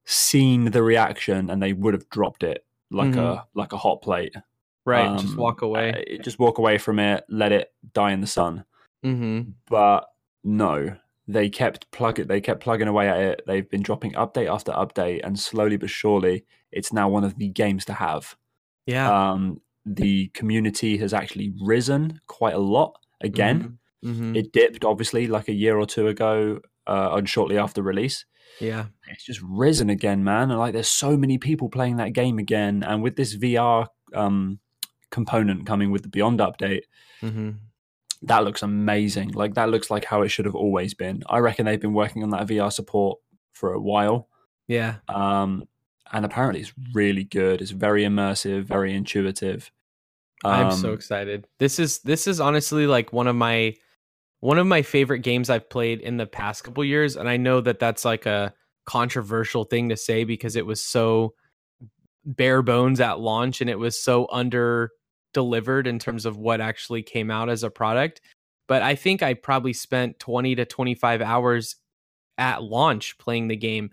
seen 0.06 0.72
the 0.72 0.82
reaction, 0.82 1.50
and 1.50 1.62
they 1.62 1.74
would 1.74 1.94
have 1.94 2.10
dropped 2.10 2.42
it 2.44 2.66
like 2.90 3.16
a 3.18 3.46
like 3.54 3.74
a 3.74 3.78
hot 3.78 4.02
plate. 4.02 4.34
Right. 4.88 5.20
just 5.20 5.34
Um, 5.34 5.38
walk 5.38 5.62
away. 5.62 6.20
just 6.24 6.40
walk 6.40 6.58
away 6.58 6.78
from 6.78 6.98
it, 7.00 7.26
let 7.30 7.52
it 7.52 7.72
die 7.94 8.12
in 8.14 8.22
the 8.22 8.28
sun. 8.28 8.64
mm-hmm. 9.06 9.52
But 9.70 10.06
no, 10.44 10.96
they 11.28 11.50
kept 11.50 11.92
plug 11.92 12.16
They 12.16 12.42
kept 12.42 12.62
plugging 12.62 12.88
away 12.88 13.10
at 13.10 13.18
it. 13.20 13.42
They've 13.46 13.70
been 13.70 13.84
dropping 13.84 14.14
update 14.14 14.52
after 14.52 14.72
update, 14.72 15.22
and 15.24 15.38
slowly 15.38 15.78
but 15.78 15.90
surely, 15.90 16.46
it's 16.72 16.94
now 16.94 17.10
one 17.10 17.24
of 17.26 17.38
the 17.38 17.50
games 17.50 17.86
to 17.86 17.94
have. 17.94 18.36
Yeah. 18.86 19.32
Um, 19.32 19.62
the 19.86 20.28
community 20.34 20.98
has 20.98 21.14
actually 21.14 21.54
risen 21.62 22.22
quite 22.28 22.54
a 22.56 22.60
lot 22.60 22.98
again. 23.22 23.78
hmm 24.04 24.36
It 24.36 24.52
dipped 24.54 24.86
obviously 24.86 25.28
like 25.28 25.50
a 25.50 25.54
year 25.54 25.78
or 25.78 25.86
two 25.86 26.08
ago, 26.08 26.60
uh, 26.88 27.10
and 27.14 27.28
shortly 27.28 27.58
after 27.58 27.82
release. 27.82 28.26
Yeah. 28.62 28.86
It's 29.10 29.26
just 29.26 29.42
risen 29.44 29.90
again, 29.90 30.24
man. 30.24 30.50
And 30.50 30.60
like, 30.60 30.74
there's 30.74 30.88
so 30.88 31.18
many 31.18 31.38
people 31.38 31.68
playing 31.70 31.98
that 31.98 32.14
game 32.14 32.40
again, 32.40 32.84
and 32.84 33.04
with 33.04 33.18
this 33.18 33.36
VR 33.36 33.88
um, 34.14 34.60
component 35.12 35.66
coming 35.66 35.92
with 35.92 36.04
the 36.04 36.10
Beyond 36.10 36.40
update, 36.40 36.82
hmm 37.22 37.52
that 38.24 38.44
looks 38.44 38.64
amazing. 38.64 39.30
Like 39.34 39.54
that 39.54 39.70
looks 39.70 39.92
like 39.92 40.04
how 40.04 40.24
it 40.24 40.30
should 40.30 40.46
have 40.46 40.56
always 40.56 40.96
been. 40.96 41.22
I 41.30 41.38
reckon 41.38 41.68
they've 41.68 41.80
been 41.80 41.94
working 41.94 42.24
on 42.24 42.32
that 42.32 42.48
VR 42.48 42.74
support 42.74 43.20
for 43.54 43.74
a 43.74 43.80
while. 43.80 44.28
Yeah. 44.68 44.96
Um, 45.08 45.68
and 46.12 46.26
apparently 46.26 46.62
it's 46.62 46.74
really 46.94 47.26
good. 47.26 47.62
It's 47.62 47.70
very 47.70 48.04
immersive, 48.04 48.64
very 48.64 48.96
intuitive. 48.96 49.72
I'm 50.44 50.72
so 50.72 50.90
Um, 50.90 50.94
excited. 50.96 51.48
This 51.60 51.78
is 51.78 52.00
this 52.00 52.26
is 52.26 52.40
honestly 52.40 52.88
like 52.88 53.14
one 53.14 53.28
of 53.28 53.36
my 53.36 53.76
one 54.40 54.58
of 54.58 54.66
my 54.66 54.82
favorite 54.82 55.20
games 55.20 55.52
I've 55.52 55.70
played 55.70 56.00
in 56.00 56.18
the 56.18 56.26
past 56.26 56.64
couple 56.64 56.84
years 56.84 57.18
and 57.18 57.30
I 57.30 57.38
know 57.38 57.62
that 57.62 57.78
that's 57.78 58.04
like 58.04 58.26
a 58.26 58.52
controversial 58.86 59.64
thing 59.64 59.90
to 59.90 59.98
say 59.98 60.24
because 60.24 60.56
it 60.56 60.66
was 60.66 60.84
so 60.84 61.36
bare 62.26 62.62
bones 62.64 63.00
at 63.00 63.20
launch 63.20 63.62
and 63.62 63.70
it 63.70 63.78
was 63.78 64.02
so 64.02 64.28
under 64.32 64.92
delivered 65.38 65.86
in 65.86 66.00
terms 66.00 66.26
of 66.26 66.36
what 66.36 66.60
actually 66.60 67.04
came 67.04 67.30
out 67.30 67.48
as 67.48 67.62
a 67.62 67.70
product. 67.70 68.22
But 68.68 68.82
I 68.82 68.96
think 68.96 69.22
I 69.22 69.36
probably 69.36 69.72
spent 69.72 70.18
20 70.18 70.56
to 70.56 70.66
25 70.66 71.22
hours 71.22 71.76
at 72.40 72.64
launch 72.64 73.20
playing 73.20 73.48
the 73.48 73.56
game 73.56 73.92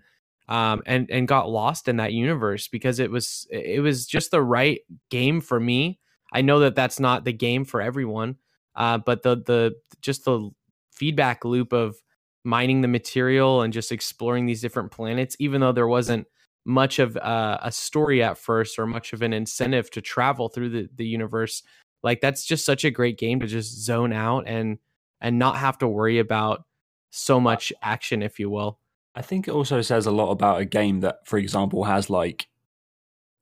um, 0.49 0.81
and 0.87 1.07
and 1.11 1.27
got 1.27 1.47
lost 1.47 1.87
in 1.87 1.97
that 1.97 2.13
universe 2.13 2.67
because 2.67 2.97
it 2.97 3.11
was 3.11 3.45
it 3.51 3.79
was 3.79 4.07
just 4.07 4.31
the 4.31 4.41
right 4.41 4.79
game 5.11 5.39
for 5.39 5.59
me. 5.59 5.99
I 6.33 6.41
know 6.41 6.61
that 6.61 6.73
that's 6.73 6.99
not 6.99 7.25
the 7.25 7.31
game 7.31 7.63
for 7.63 7.79
everyone, 7.79 8.37
uh, 8.75 8.97
but 8.97 9.21
the 9.21 9.35
the 9.35 9.75
just 10.01 10.25
the 10.25 10.49
feedback 10.91 11.45
loop 11.45 11.73
of 11.73 11.95
mining 12.43 12.81
the 12.81 12.87
material 12.87 13.61
and 13.61 13.71
just 13.71 13.91
exploring 13.91 14.47
these 14.47 14.61
different 14.61 14.91
planets, 14.91 15.35
even 15.37 15.61
though 15.61 15.73
there 15.73 15.87
wasn't 15.87 16.25
much 16.65 16.99
of 16.99 17.15
uh, 17.17 17.57
a 17.61 17.71
story 17.71 18.23
at 18.23 18.37
first 18.37 18.79
or 18.79 18.85
much 18.87 19.13
of 19.13 19.21
an 19.21 19.33
incentive 19.33 19.89
to 19.91 20.01
travel 20.01 20.49
through 20.49 20.69
the, 20.69 20.89
the 20.95 21.05
universe 21.05 21.61
like 22.03 22.21
that's 22.21 22.43
just 22.45 22.65
such 22.65 22.83
a 22.83 22.91
great 22.91 23.17
game 23.17 23.39
to 23.39 23.47
just 23.47 23.83
zone 23.83 24.11
out 24.13 24.47
and 24.47 24.79
and 25.21 25.37
not 25.39 25.57
have 25.57 25.77
to 25.77 25.87
worry 25.87 26.19
about 26.19 26.63
so 27.11 27.39
much 27.39 27.71
action 27.81 28.21
if 28.23 28.39
you 28.39 28.49
will 28.49 28.79
I 29.15 29.21
think 29.21 29.47
it 29.47 29.51
also 29.53 29.81
says 29.81 30.05
a 30.07 30.11
lot 30.11 30.31
about 30.31 30.59
a 30.59 30.65
game 30.65 30.99
that, 30.99 31.25
for 31.25 31.37
example, 31.37 31.85
has 31.85 32.09
like 32.09 32.47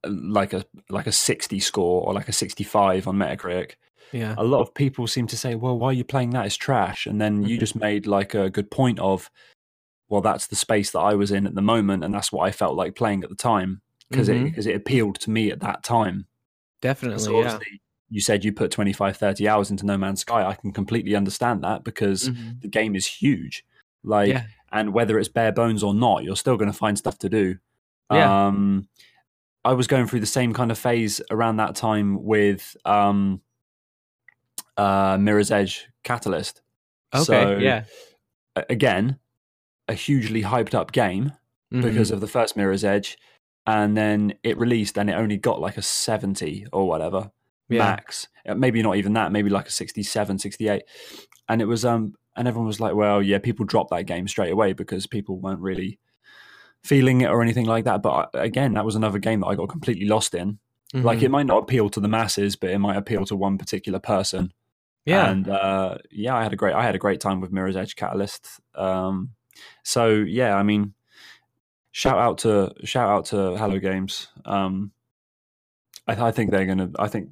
like 0.05 0.53
a 0.53 0.65
like 0.89 1.07
a 1.07 1.11
60 1.11 1.59
score 1.59 2.05
or 2.05 2.13
like 2.13 2.27
a 2.27 2.33
65 2.33 3.07
on 3.07 3.15
Metacritic. 3.17 3.71
yeah 4.11 4.35
A 4.37 4.43
lot 4.43 4.61
of 4.61 4.73
people 4.73 5.07
seem 5.07 5.27
to 5.27 5.37
say, 5.37 5.55
"Well, 5.55 5.79
why 5.79 5.87
are 5.87 5.93
you 5.93 6.03
playing 6.03 6.31
that? 6.31 6.45
It's 6.45 6.57
trash." 6.57 7.07
And 7.07 7.19
then 7.21 7.43
you 7.43 7.57
Mhm. 7.57 7.59
just 7.59 7.75
made 7.75 8.05
like 8.05 8.33
a 8.35 8.49
good 8.49 8.69
point 8.69 8.99
of, 8.99 9.31
"Well, 10.13 10.21
that's 10.21 10.45
the 10.47 10.55
space 10.55 10.91
that 10.91 10.99
I 10.99 11.15
was 11.15 11.31
in 11.31 11.47
at 11.47 11.55
the 11.55 11.61
moment, 11.61 12.03
and 12.03 12.13
that's 12.13 12.31
what 12.31 12.47
I 12.47 12.51
felt 12.51 12.75
like 12.75 12.95
playing 12.95 13.23
at 13.23 13.29
the 13.29 13.35
time 13.35 13.81
because 14.09 14.29
it 14.29 14.35
Mhm. 14.35 14.43
because 14.45 14.67
it 14.67 14.75
appealed 14.75 15.19
to 15.21 15.31
me 15.31 15.49
at 15.51 15.59
that 15.61 15.83
time." 15.83 16.27
definitely 16.81 17.23
So 17.23 17.39
yeah 17.41 17.59
you 18.09 18.21
said 18.21 18.45
you 18.45 18.53
put 18.53 18.69
25, 18.69 19.17
30 19.17 19.47
hours 19.47 19.71
into 19.71 19.85
No 19.87 19.97
Man's 19.97 20.21
Sky. 20.21 20.45
I 20.47 20.53
can 20.53 20.71
completely 20.71 21.15
understand 21.15 21.63
that 21.63 21.83
because 21.83 22.29
Mhm. 22.29 22.61
the 22.61 22.67
game 22.67 22.95
is 22.95 23.07
huge. 23.07 23.65
Like, 24.03 24.29
yeah 24.29 24.45
and 24.71 24.93
whether 24.93 25.17
it's 25.19 25.29
bare 25.29 25.51
bones 25.51 25.81
or 25.83 25.93
not, 25.95 26.23
you're 26.23 26.35
still 26.35 26.57
going 26.57 26.71
to 26.71 26.77
find 26.77 26.97
stuff 26.97 27.17
to 27.19 27.29
do. 27.29 27.57
Yeah. 28.11 28.47
Um, 28.47 28.87
I 29.63 29.73
was 29.73 29.87
going 29.87 30.05
through 30.07 30.19
the 30.19 30.25
same 30.39 30.51
kind 30.53 30.71
of 30.71 30.77
phase 30.77 31.21
around 31.31 31.57
that 31.57 31.75
time 31.75 32.23
with 32.23 32.75
um, 32.85 33.41
uh, 34.77 35.17
Mirror's 35.19 35.51
Edge 35.51 35.87
Catalyst. 36.03 36.61
okay 37.15 37.23
So, 37.23 37.57
yeah 37.57 37.85
again, 38.55 39.17
a 39.87 39.93
hugely 39.93 40.43
hyped 40.43 40.73
up 40.73 40.91
game 40.91 41.33
because 41.71 42.09
Mhm. 42.09 42.13
of 42.13 42.21
the 42.21 42.27
first 42.27 42.55
Mirror's 42.55 42.83
Edge, 42.83 43.17
and 43.65 43.95
then 43.97 44.33
it 44.43 44.57
released 44.57 44.97
and 44.97 45.09
it 45.09 45.13
only 45.13 45.37
got 45.37 45.59
like 45.61 45.77
a 45.77 45.81
70 45.81 46.65
or 46.71 46.87
whatever 46.87 47.31
yeah. 47.69 47.79
max. 47.79 48.27
Uh, 48.47 48.53
maybe 48.55 48.81
not 48.83 48.97
even 48.97 49.13
that 49.13 49.31
maybe 49.31 49.49
like 49.49 49.67
a 49.67 49.71
67 49.71 50.37
68 50.37 50.83
and 51.49 51.61
it 51.61 51.65
was 51.65 51.83
um 51.85 52.13
and 52.35 52.47
everyone 52.47 52.67
was 52.67 52.79
like 52.81 52.93
well 52.93 53.21
yeah 53.21 53.37
people 53.39 53.65
dropped 53.65 53.89
that 53.91 54.03
game 54.05 54.27
straight 54.27 54.51
away 54.51 54.73
because 54.73 55.07
people 55.07 55.39
weren't 55.39 55.61
really 55.61 55.97
feeling 56.83 57.21
it 57.21 57.29
or 57.29 57.41
anything 57.41 57.65
like 57.65 57.85
that. 57.85 58.01
But 58.01 58.29
again 58.33 58.73
that 58.73 58.85
was 58.85 58.95
another 58.95 59.19
game 59.19 59.39
that 59.39 59.47
i 59.47 59.55
got 59.55 59.69
completely 59.69 60.05
lost 60.07 60.35
in. 60.35 60.59
Like 60.93 61.19
Mhm. 61.19 61.23
it 61.23 61.31
might 61.31 61.45
not 61.47 61.63
appeal 61.63 61.89
to 61.89 61.99
the 61.99 62.07
masses 62.09 62.55
but 62.55 62.69
it 62.69 62.79
might 62.79 62.97
appeal 62.97 63.25
to 63.25 63.35
one 63.35 63.57
particular 63.57 63.99
person. 63.99 64.53
Yeah. 65.05 65.29
And 65.31 65.47
uh 65.47 65.97
yeah 66.11 66.35
i 66.35 66.43
had 66.43 66.53
a 66.53 66.57
great 66.57 66.75
i 66.75 66.83
had 66.83 66.95
a 66.95 66.99
great 66.99 67.19
time 67.21 67.39
with 67.41 67.51
mirror's 67.51 67.75
edge 67.77 67.95
catalyst 67.95 68.59
um 68.75 69.31
so 69.83 70.09
yeah 70.09 70.55
i 70.55 70.63
mean 70.63 70.93
shout 71.91 72.17
out 72.17 72.37
to 72.39 72.73
shout 72.83 73.09
out 73.09 73.25
to 73.25 73.55
hello 73.57 73.77
games 73.79 74.27
um 74.45 74.91
i, 76.07 76.13
I 76.27 76.31
think 76.31 76.51
they're 76.51 76.65
gonna 76.65 76.89
i 76.99 77.07
think 77.07 77.29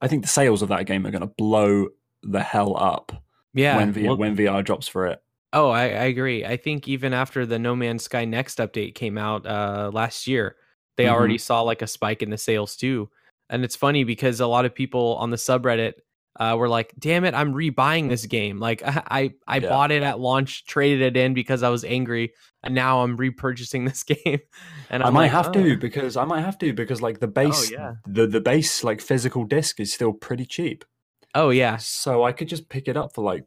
i 0.00 0.08
think 0.08 0.22
the 0.22 0.28
sales 0.28 0.62
of 0.62 0.68
that 0.68 0.86
game 0.86 1.06
are 1.06 1.10
gonna 1.10 1.26
blow 1.26 1.88
the 2.22 2.40
hell 2.40 2.76
up 2.76 3.12
yeah 3.54 3.76
when, 3.76 3.92
v- 3.92 4.06
Well, 4.06 4.16
when 4.16 4.36
vr 4.36 4.64
drops 4.64 4.88
for 4.88 5.06
it 5.06 5.22
Oh, 5.54 5.68
I, 5.68 5.82
I 5.82 6.04
agree. 6.04 6.46
I 6.46 6.56
think 6.56 6.88
even 6.88 7.12
after 7.12 7.44
the 7.44 7.58
No 7.58 7.76
Man's 7.76 8.04
Sky 8.04 8.24
Next 8.24 8.56
update 8.56 8.94
came 8.94 9.18
out 9.18 9.46
uh, 9.46 9.90
last 9.92 10.26
year, 10.26 10.56
they 10.96 11.04
Mhm. 11.04 11.10
already 11.12 11.36
saw 11.36 11.60
like 11.60 11.82
a 11.82 11.86
spike 11.86 12.22
in 12.22 12.30
the 12.30 12.38
sales 12.38 12.74
too. 12.74 13.10
And 13.50 13.62
it's 13.62 13.76
funny 13.76 14.02
because 14.04 14.40
a 14.40 14.46
lot 14.46 14.64
of 14.64 14.74
people 14.74 15.14
on 15.20 15.28
the 15.28 15.36
subreddit 15.36 15.92
uh, 16.40 16.56
were 16.58 16.68
like, 16.68 16.92
"Damn 16.98 17.24
it, 17.24 17.34
I'm 17.34 17.52
rebuying 17.54 18.08
this 18.08 18.26
game. 18.26 18.58
Like 18.58 18.82
I 18.82 19.02
I, 19.10 19.34
I 19.46 19.56
Yeah. 19.58 19.68
bought 19.68 19.90
it 19.90 20.02
at 20.02 20.18
launch, 20.20 20.64
traded 20.64 21.02
it 21.02 21.16
in 21.16 21.34
because 21.34 21.62
I 21.62 21.68
was 21.68 21.84
angry, 21.84 22.32
and 22.62 22.74
now 22.74 23.02
I'm 23.02 23.16
repurchasing 23.16 23.86
this 23.88 24.02
game." 24.02 24.40
And 24.90 25.02
i 25.02 25.06
I'm 25.06 25.14
might 25.14 25.24
like, 25.24 25.30
have 25.32 25.48
"Oh, 25.48 25.52
to 25.52 25.76
because 25.76 26.16
i 26.16 26.24
might 26.24 26.40
have 26.42 26.58
to 26.58 26.72
because 26.72 27.00
like 27.02 27.20
the 27.20 27.28
base 27.28 27.70
yeah. 27.70 27.94
the 28.06 28.26
the 28.26 28.40
base 28.40 28.84
like 28.84 29.00
physical 29.00 29.44
disc 29.44 29.80
is 29.80 29.92
still 29.92 30.12
pretty 30.12 30.44
cheap 30.46 30.84
Oh 31.34 31.48
yeah, 31.50 31.78
so 31.78 32.24
i 32.24 32.32
could 32.32 32.48
just 32.48 32.68
pick 32.68 32.88
it 32.88 32.96
up 32.96 33.14
for 33.14 33.24
like 33.24 33.44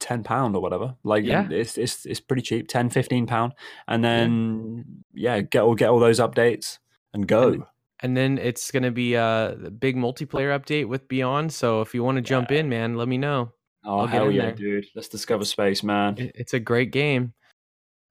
10 0.00 0.24
pound 0.24 0.56
or 0.56 0.62
whatever 0.62 0.96
like 1.04 1.24
Yeah. 1.24 1.46
it's 1.50 1.76
it's 1.78 2.06
it's 2.06 2.20
pretty 2.20 2.42
cheap 2.42 2.66
10 2.68 2.90
15 2.90 3.26
pound 3.26 3.52
and 3.86 4.02
then 4.02 5.04
yeah, 5.12 5.40
get 5.42 5.62
all 5.62 5.74
get 5.74 5.90
all 5.90 6.00
those 6.00 6.18
updates 6.20 6.78
and 7.14 7.28
go 7.28 7.66
And- 8.02 8.16
then 8.16 8.38
it's 8.38 8.70
going 8.70 8.82
to 8.82 8.90
be 8.90 9.14
a 9.14 9.56
big 9.78 9.96
multiplayer 9.96 10.58
update 10.58 10.86
with 10.88 11.08
Beyond. 11.08 11.52
So 11.52 11.80
if 11.80 11.94
you 11.94 12.02
want 12.04 12.16
to 12.16 12.22
jump 12.22 12.50
in, 12.50 12.68
man, 12.68 12.96
let 12.96 13.08
me 13.08 13.16
know. 13.18 13.52
oh 13.84 14.00
I'll 14.00 14.06
hell 14.06 14.30
yeah 14.30 14.42
there. 14.46 14.52
dude 14.54 14.86
let's 14.94 15.08
discover 15.08 15.44
space 15.44 15.82
man 15.82 16.16
It's 16.34 16.54
a 16.54 16.60
great 16.60 16.92
game. 16.92 17.32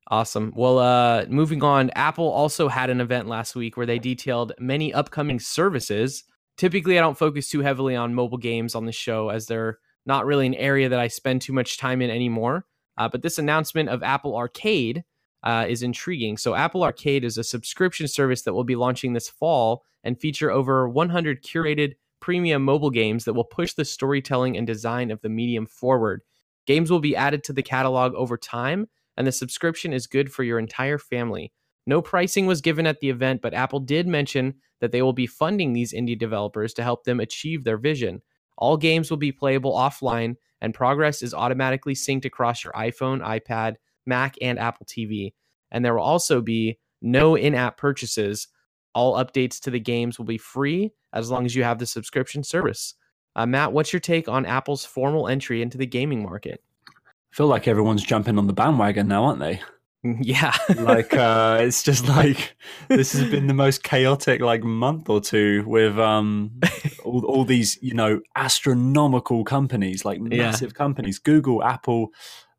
Awesome. 0.10 0.52
Well, 0.56 0.80
uh, 0.80 1.26
moving 1.30 1.64
on, 1.64 1.90
Apple 1.92 2.28
also 2.30 2.68
had 2.68 2.90
an 2.90 3.00
event 3.00 3.28
last 3.30 3.56
week 3.56 3.78
where 3.78 3.86
they 3.86 3.98
detailed 4.00 4.52
many 4.60 4.94
upcoming 4.94 5.40
services. 5.40 6.26
Typically, 6.58 6.98
I 6.98 7.02
don't 7.02 7.18
focus 7.18 7.50
too 7.50 7.62
heavily 7.62 7.96
on 7.96 8.14
mobile 8.14 8.38
games 8.38 8.76
on 8.76 8.86
the 8.86 8.92
show 8.92 9.30
as 9.30 9.46
they're 9.46 9.80
not 10.06 10.26
really 10.26 10.48
an 10.48 10.56
area 10.56 10.90
that 10.90 11.00
I 11.00 11.08
spend 11.08 11.42
too 11.42 11.54
much 11.54 11.78
time 11.78 12.02
in 12.02 12.10
anymore. 12.10 12.66
Uh, 12.98 13.08
but 13.08 13.22
this 13.22 13.38
announcement 13.40 13.88
of 13.88 14.04
Apple 14.04 14.36
Arcade 14.36 15.04
uh, 15.44 15.66
is 15.68 15.84
intriguing. 15.84 16.38
So, 16.38 16.56
Apple 16.56 16.84
Arcade 16.84 17.24
is 17.24 17.38
a 17.38 17.44
subscription 17.44 18.08
service 18.08 18.44
that 18.44 18.54
will 18.54 18.64
be 18.64 18.76
launching 18.76 19.14
this 19.14 19.30
fall 19.30 19.84
and 20.04 20.20
feature 20.20 20.52
over 20.52 20.88
100 20.88 21.44
curated 21.44 21.94
premium 22.20 22.64
mobile 22.64 22.92
games 22.92 23.26
that 23.26 23.34
will 23.34 23.44
push 23.44 23.74
the 23.74 23.86
storytelling 23.86 24.56
and 24.56 24.66
design 24.66 25.12
of 25.12 25.22
the 25.22 25.30
medium 25.30 25.66
forward. 25.66 26.22
Games 26.68 26.92
will 26.92 27.00
be 27.00 27.16
added 27.16 27.44
to 27.44 27.54
the 27.54 27.64
catalog 27.64 28.14
over 28.14 28.38
time, 28.38 28.88
and 29.18 29.26
the 29.28 29.32
subscription 29.32 29.92
is 29.92 30.08
good 30.08 30.32
for 30.32 30.44
your 30.44 30.60
entire 30.60 30.98
family. 30.98 31.52
No 31.88 32.02
pricing 32.02 32.46
was 32.46 32.62
given 32.62 32.86
at 32.86 33.00
the 33.00 33.10
event, 33.10 33.42
but 33.42 33.54
Apple 33.54 33.80
did 33.80 34.08
mention 34.08 34.54
that 34.80 34.92
they 34.92 35.02
will 35.02 35.14
be 35.14 35.28
funding 35.28 35.74
these 35.74 35.94
indie 35.94 36.18
developers 36.18 36.74
to 36.76 36.84
help 36.84 37.04
them 37.04 37.20
achieve 37.20 37.64
their 37.64 37.78
vision. 37.78 38.22
All 38.58 38.78
games 38.78 39.10
will 39.10 39.18
be 39.18 39.32
playable 39.32 39.74
offline, 39.74 40.36
and 40.62 40.74
progress 40.74 41.24
is 41.24 41.34
automatically 41.34 41.96
synced 41.96 42.26
across 42.26 42.64
your 42.64 42.74
iPhone, 42.74 43.22
iPad, 43.22 43.76
Mac, 44.06 44.36
and 44.42 44.60
Apple 44.60 44.86
TV. 44.86 45.34
And 45.72 45.84
there 45.86 45.94
will 45.96 46.04
also 46.04 46.42
be 46.42 46.80
no 47.02 47.36
in 47.36 47.56
app 47.56 47.78
purchases. 47.78 48.48
All 48.94 49.16
updates 49.24 49.60
to 49.62 49.72
the 49.72 49.80
games 49.80 50.18
will 50.18 50.26
be 50.26 50.38
free 50.38 50.92
as 51.14 51.32
long 51.32 51.46
as 51.46 51.56
you 51.56 51.64
have 51.64 51.80
the 51.80 51.86
subscription 51.86 52.44
service. 52.44 52.96
Uh, 53.36 53.46
Matt, 53.46 53.72
what's 53.72 53.94
your 53.94 54.00
take 54.02 54.28
on 54.28 54.46
Apple's 54.46 54.84
formal 54.84 55.28
entry 55.30 55.62
into 55.62 55.78
the 55.78 55.86
gaming 55.86 56.24
market? 56.24 56.62
I 56.90 57.36
feel 57.36 57.48
like 57.48 57.68
everyone's 57.68 58.04
jumping 58.04 58.38
on 58.38 58.48
the 58.48 58.54
bandwagon 58.54 59.08
now 59.08 59.24
aren't 59.24 59.40
they 59.40 59.62
Yeah. 60.04 60.54
like 60.80 61.14
uh 61.14 61.60
it's 61.62 61.82
just 61.84 62.10
like 62.10 62.58
this 62.90 63.14
has 63.14 63.24
been 63.32 63.48
the 63.48 63.54
most 63.54 63.84
chaotic 63.84 64.42
like 64.42 64.64
month 64.64 65.08
or 65.10 65.22
two 65.22 65.64
with 65.66 65.98
um 65.98 66.60
all, 67.06 67.24
all 67.26 67.46
these 67.46 67.78
you 67.82 67.94
know 67.94 68.20
astronomical 68.36 69.44
companies 69.46 70.04
like 70.04 70.20
Yeah. 70.20 70.38
massive 70.48 70.74
companies 70.74 71.20
google 71.20 71.64
apple 71.64 72.10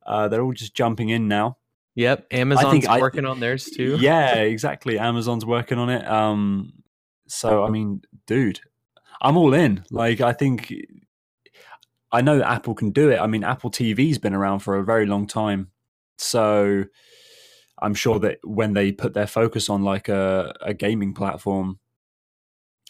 uh 0.07 0.29
they're 0.29 0.43
all 0.43 0.53
just 0.53 0.75
jumping 0.75 1.09
in 1.11 1.29
now 1.29 1.57
Yep, 1.95 2.29
Amazon's 2.31 2.87
I- 2.87 3.01
working 3.01 3.27
on 3.27 3.39
theirs 3.41 3.67
too. 3.67 3.97
yeah 4.01 4.37
exactly 4.37 4.99
amazon's 4.99 5.45
working 5.45 5.79
on 5.79 5.91
it 5.91 6.07
um 6.09 6.73
so 7.29 7.65
i 7.65 7.71
mean 7.71 8.03
dude 8.27 8.61
i'm 9.21 9.37
all 9.37 9.53
in 9.55 9.85
like 9.91 10.21
i 10.21 10.33
think 10.33 10.73
i 12.11 12.21
know 12.21 12.39
that 12.39 12.51
apple 12.51 12.75
can 12.75 12.91
do 12.91 13.11
it 13.11 13.19
i 13.19 13.27
mean 13.27 13.45
apple 13.45 13.71
tv's 13.71 14.19
been 14.19 14.35
around 14.35 14.61
for 14.61 14.77
a 14.79 14.85
very 14.85 15.07
long 15.07 15.27
time 15.27 15.71
so 16.19 16.85
i'm 17.81 17.95
sure 17.95 18.19
that 18.19 18.39
when 18.45 18.73
they 18.75 18.91
put 18.93 19.13
their 19.15 19.27
focus 19.27 19.69
on 19.69 19.83
like 19.83 20.09
a, 20.09 20.55
a 20.63 20.73
gaming 20.75 21.13
platform 21.15 21.79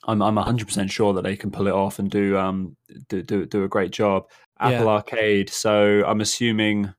I'm 0.04 0.20
I'm 0.20 0.34
100% 0.34 0.90
sure 0.90 1.12
that 1.14 1.22
they 1.22 1.36
can 1.36 1.52
pull 1.52 1.68
it 1.68 1.72
off 1.72 2.00
and 2.00 2.10
do 2.10 2.36
um 2.36 2.76
do 3.08 3.22
do, 3.22 3.46
do 3.46 3.62
a 3.62 3.68
great 3.68 3.92
job. 3.92 4.24
Apple 4.58 4.86
Yeah. 4.86 4.92
Arcade. 4.94 5.48
So 5.48 6.02
I'm 6.04 6.20
assuming 6.20 6.92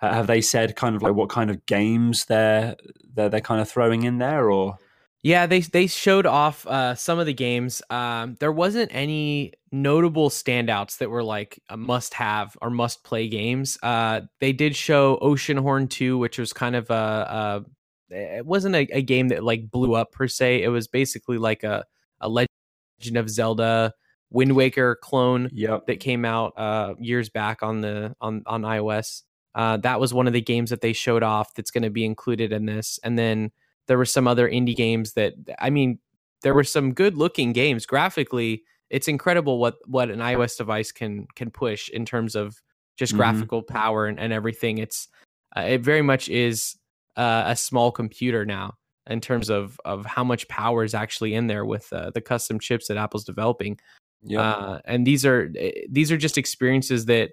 ha- 0.00 0.12
have 0.14 0.26
they 0.26 0.40
said 0.40 0.76
kind 0.76 0.96
of 0.96 1.02
like 1.02 1.14
what 1.14 1.28
kind 1.28 1.50
of 1.50 1.64
games 1.66 2.24
they're 2.26 2.76
they're 3.14 3.28
they're 3.28 3.40
kind 3.40 3.60
of 3.60 3.68
throwing 3.68 4.02
in 4.04 4.18
there 4.18 4.50
or 4.50 4.78
Yeah, 5.22 5.46
they 5.46 5.60
they 5.60 5.86
showed 5.88 6.26
off 6.26 6.64
uh, 6.66 6.94
some 6.94 7.18
of 7.18 7.26
the 7.26 7.34
games. 7.34 7.82
Um, 7.90 8.36
there 8.38 8.52
wasn't 8.52 8.94
any 8.94 9.52
notable 9.72 10.30
standouts 10.30 10.98
that 10.98 11.10
were 11.10 11.24
like 11.24 11.60
a 11.68 11.76
must 11.76 12.14
have 12.14 12.56
or 12.62 12.70
must 12.70 13.02
play 13.04 13.28
games. 13.28 13.76
Uh, 13.82 14.22
they 14.40 14.52
did 14.52 14.76
show 14.76 15.18
Oceanhorn 15.20 15.90
2, 15.90 16.16
which 16.18 16.38
was 16.38 16.52
kind 16.52 16.76
of 16.76 16.88
a, 16.90 17.64
a 18.10 18.14
it 18.14 18.46
wasn't 18.46 18.74
a, 18.76 18.88
a 18.92 19.02
game 19.02 19.28
that 19.28 19.42
like 19.44 19.70
blew 19.70 19.94
up 19.94 20.12
per 20.12 20.28
se. 20.28 20.62
It 20.62 20.68
was 20.68 20.86
basically 20.88 21.36
like 21.38 21.64
a 21.64 21.84
a 22.20 22.28
Legend 22.28 23.16
of 23.16 23.28
Zelda 23.28 23.92
Wind 24.30 24.54
Waker 24.54 24.96
clone 25.02 25.50
Yep. 25.52 25.86
that 25.88 26.00
came 26.00 26.24
out 26.24 26.52
uh, 26.56 26.94
years 27.00 27.28
back 27.28 27.62
on 27.62 27.80
the 27.80 28.14
on 28.20 28.42
on 28.46 28.62
iOS. 28.62 29.22
Uh, 29.58 29.76
that 29.78 29.98
was 29.98 30.14
one 30.14 30.28
of 30.28 30.32
the 30.32 30.40
games 30.40 30.70
that 30.70 30.80
they 30.80 30.92
showed 30.92 31.24
off 31.24 31.52
that's 31.54 31.72
going 31.72 31.82
to 31.82 31.90
be 31.90 32.04
included 32.04 32.52
in 32.52 32.64
this. 32.64 32.98
And 33.02 33.18
then 33.18 33.50
there 33.88 33.98
were 33.98 34.04
some 34.04 34.28
other 34.28 34.48
indie 34.48 34.76
games 34.76 35.14
that 35.14 35.34
I 35.58 35.68
mean, 35.70 35.98
there 36.42 36.54
were 36.54 36.62
some 36.64 36.94
good 36.94 37.16
looking 37.16 37.52
games 37.52 37.84
graphically. 37.84 38.62
It's 38.88 39.08
incredible 39.08 39.58
what 39.58 39.76
what 39.86 40.10
an 40.10 40.20
iOS 40.20 40.56
device 40.56 40.92
can 40.92 41.26
can 41.34 41.50
push 41.50 41.88
in 41.90 42.04
terms 42.04 42.36
of 42.36 42.62
just 42.96 43.12
Mhm. 43.12 43.16
graphical 43.16 43.62
power 43.62 44.06
and, 44.06 44.18
and 44.20 44.32
everything. 44.32 44.78
It's 44.78 45.08
uh, 45.56 45.62
it 45.62 45.80
very 45.80 46.02
much 46.02 46.28
is 46.28 46.76
uh, 47.16 47.42
a 47.46 47.56
small 47.56 47.90
computer 47.90 48.44
now 48.46 48.76
in 49.08 49.20
terms 49.20 49.50
of 49.50 49.80
of 49.84 50.06
how 50.06 50.22
much 50.22 50.46
power 50.46 50.84
is 50.84 50.94
actually 50.94 51.34
in 51.34 51.48
there 51.48 51.64
with 51.64 51.92
uh, 51.92 52.10
the 52.14 52.20
custom 52.20 52.60
chips 52.60 52.86
that 52.86 52.96
Apple's 52.96 53.24
developing 53.24 53.76
Yep. 54.22 54.40
uh, 54.40 54.78
and 54.84 55.06
these 55.06 55.26
are 55.26 55.50
eh, 55.58 55.72
these 55.90 56.12
are 56.12 56.16
just 56.16 56.38
experiences 56.38 57.06
that 57.06 57.30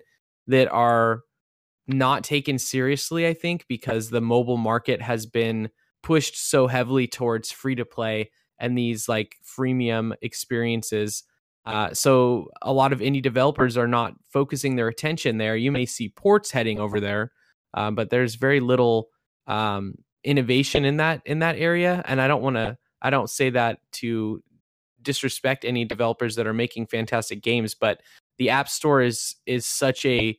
that 0.48 0.68
are 0.72 1.22
not 1.88 2.24
taken 2.24 2.58
seriously 2.58 3.28
i 3.28 3.34
think 3.34 3.66
because 3.68 4.10
the 4.10 4.22
mobile 4.22 4.58
market 4.58 5.02
has 5.02 5.26
been 5.26 5.70
pushed 6.04 6.38
so 6.38 6.68
heavily 6.68 7.08
towards 7.08 7.52
free 7.52 7.76
to 7.76 7.86
play 7.86 8.30
and 8.60 8.78
these 8.78 9.10
like 9.10 9.36
freemium 9.44 10.14
experiences. 10.22 11.24
Uh, 11.66 11.92
so 11.94 12.48
a 12.62 12.72
lot 12.72 12.94
of 12.94 13.00
indie 13.00 13.22
developers 13.22 13.76
are 13.76 13.88
not 13.88 14.14
focusing 14.32 14.76
their 14.76 14.88
attention 14.88 15.40
there. 15.40 15.56
You 15.56 15.72
may 15.72 15.86
see 15.86 16.10
ports 16.10 16.52
heading 16.52 16.80
over 16.80 17.00
there 17.00 17.32
um, 17.74 17.96
but 17.96 18.10
there's 18.10 18.36
very 18.36 18.60
little 18.60 19.10
um, 19.48 19.96
innovation 20.24 20.86
in 20.86 20.98
that 20.98 21.22
in 21.26 21.40
that 21.40 21.58
area. 21.58 22.04
And 22.08 22.22
i 22.22 22.28
don't 22.28 22.42
want 22.42 22.56
to 22.56 22.78
i 23.02 23.10
don't 23.10 23.30
say 23.30 23.50
that 23.52 23.80
to 23.94 24.42
disrespect 25.06 25.64
any 25.64 25.86
developers 25.86 26.36
that 26.36 26.48
are 26.48 26.54
making 26.54 26.88
fantastic 26.88 27.42
games, 27.42 27.76
but 27.76 28.02
the 28.38 28.50
App 28.50 28.68
Store 28.68 29.02
is 29.02 29.36
is 29.46 29.66
such 29.66 30.06
a 30.06 30.38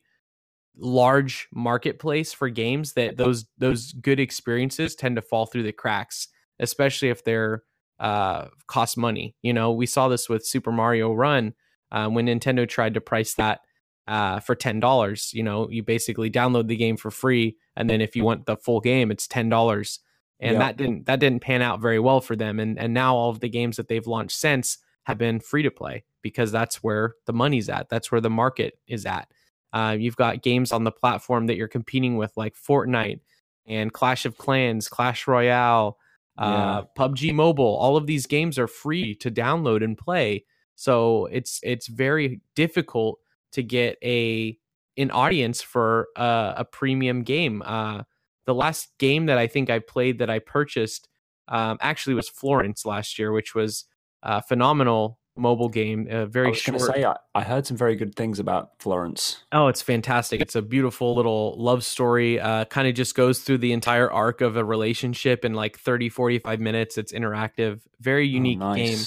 large 0.79 1.47
marketplace 1.53 2.33
for 2.33 2.49
games 2.49 2.93
that 2.93 3.17
those 3.17 3.45
those 3.57 3.93
good 3.93 4.19
experiences 4.19 4.95
tend 4.95 5.15
to 5.15 5.21
fall 5.21 5.45
through 5.45 5.63
the 5.63 5.71
cracks, 5.71 6.27
especially 6.59 7.09
if 7.09 7.23
they're 7.23 7.63
uh 7.99 8.47
cost 8.67 8.97
money. 8.97 9.35
You 9.41 9.53
know, 9.53 9.71
we 9.71 9.85
saw 9.85 10.07
this 10.07 10.29
with 10.29 10.45
Super 10.45 10.71
Mario 10.71 11.13
Run 11.13 11.53
um, 11.91 12.13
when 12.13 12.27
Nintendo 12.27 12.67
tried 12.67 12.93
to 12.95 13.01
price 13.01 13.33
that 13.35 13.61
uh, 14.07 14.39
for 14.39 14.55
ten 14.55 14.79
dollars. 14.79 15.31
You 15.33 15.43
know, 15.43 15.69
you 15.69 15.83
basically 15.83 16.29
download 16.29 16.67
the 16.67 16.75
game 16.77 16.97
for 16.97 17.11
free, 17.11 17.57
and 17.75 17.89
then 17.89 18.01
if 18.01 18.15
you 18.15 18.23
want 18.23 18.45
the 18.45 18.57
full 18.57 18.79
game, 18.79 19.11
it's 19.11 19.27
ten 19.27 19.49
dollars 19.49 19.99
and 20.39 20.53
Yeah. 20.53 20.59
that 20.59 20.77
didn't 20.77 21.05
that 21.07 21.19
didn't 21.19 21.41
pan 21.41 21.63
out 21.63 21.81
very 21.81 21.99
well 21.99 22.21
for 22.21 22.35
them 22.35 22.59
and 22.59 22.77
and 22.77 22.93
now 22.93 23.15
all 23.15 23.31
of 23.31 23.39
the 23.39 23.49
games 23.49 23.77
that 23.77 23.87
they've 23.87 24.05
launched 24.05 24.37
since 24.37 24.77
have 25.05 25.17
been 25.17 25.39
free 25.39 25.63
to 25.63 25.71
play 25.71 26.03
because 26.21 26.51
that's 26.51 26.83
where 26.83 27.15
the 27.25 27.33
money's 27.33 27.69
at 27.69 27.89
that's 27.89 28.11
where 28.11 28.21
the 28.21 28.29
market 28.29 28.77
is 28.87 29.03
at 29.07 29.27
uh, 29.73 29.95
you've 29.97 30.15
got 30.15 30.41
games 30.41 30.71
on 30.71 30.83
the 30.83 30.91
platform 30.91 31.47
that 31.47 31.57
you're 31.57 31.67
competing 31.67 32.17
with 32.17 32.31
like 32.35 32.55
Fortnite 32.55 33.19
and 33.65 33.91
Clash 33.91 34.25
of 34.25 34.37
Clans 34.37 34.87
Clash 34.87 35.27
Royale 35.27 35.97
uh, 36.37 36.83
PUBG 36.97 37.33
Mobile. 37.33 37.75
All 37.77 37.97
of 37.97 38.05
these 38.05 38.27
games 38.27 38.59
are 38.59 38.67
free 38.67 39.15
to 39.15 39.31
download 39.31 39.83
and 39.83 39.97
play. 39.97 40.45
So 40.75 41.25
it's 41.31 41.59
it's 41.63 41.87
very 41.87 42.41
difficult 42.55 43.19
to 43.53 43.63
get 43.63 43.97
a 44.03 44.57
an 44.97 45.11
audience 45.11 45.61
for 45.61 46.07
uh, 46.15 46.53
a 46.57 46.65
premium 46.65 47.23
game. 47.23 47.63
Uh, 47.65 48.03
the 48.45 48.53
last 48.53 48.89
game 48.97 49.25
that 49.25 49.37
I 49.37 49.47
think 49.47 49.69
I 49.69 49.79
played 49.79 50.19
that 50.19 50.29
I 50.29 50.39
purchased 50.39 51.09
um, 51.47 51.77
actually 51.81 52.13
was 52.13 52.29
Florence 52.29 52.85
last 52.85 53.17
year, 53.19 53.31
which 53.31 53.55
was 53.55 53.85
a 54.23 54.41
phenomenal 54.41 55.19
mobile 55.37 55.69
game. 55.69 56.07
A 56.09 56.21
I 56.21 56.25
very 56.25 56.49
was 56.49 56.57
short. 56.57 56.81
say 56.81 57.03
I, 57.03 57.15
I 57.33 57.43
heard 57.43 57.65
some 57.65 57.77
very 57.77 57.95
good 57.95 58.15
things 58.15 58.39
about 58.39 58.71
Florence. 58.79 59.43
Oh, 59.51 59.67
it's 59.67 59.81
fantastic. 59.81 60.41
It's 60.41 60.55
a 60.55 60.61
beautiful 60.61 61.15
little 61.15 61.55
love 61.57 61.83
story. 61.83 62.39
Uh, 62.39 62.65
kind 62.65 62.87
of 62.87 62.95
just 62.95 63.15
goes 63.15 63.39
through 63.39 63.59
the 63.59 63.71
entire 63.71 64.11
arc 64.11 64.41
of 64.41 64.57
a 64.57 64.63
relationship 64.63 65.45
in 65.45 65.53
like 65.53 65.77
30, 65.79 66.09
45 66.09 66.59
minutes. 66.59 66.97
It's 66.97 67.13
interactive, 67.13 67.81
very 67.99 68.27
unique 68.27 68.59
oh, 68.61 68.75
game. 68.75 68.99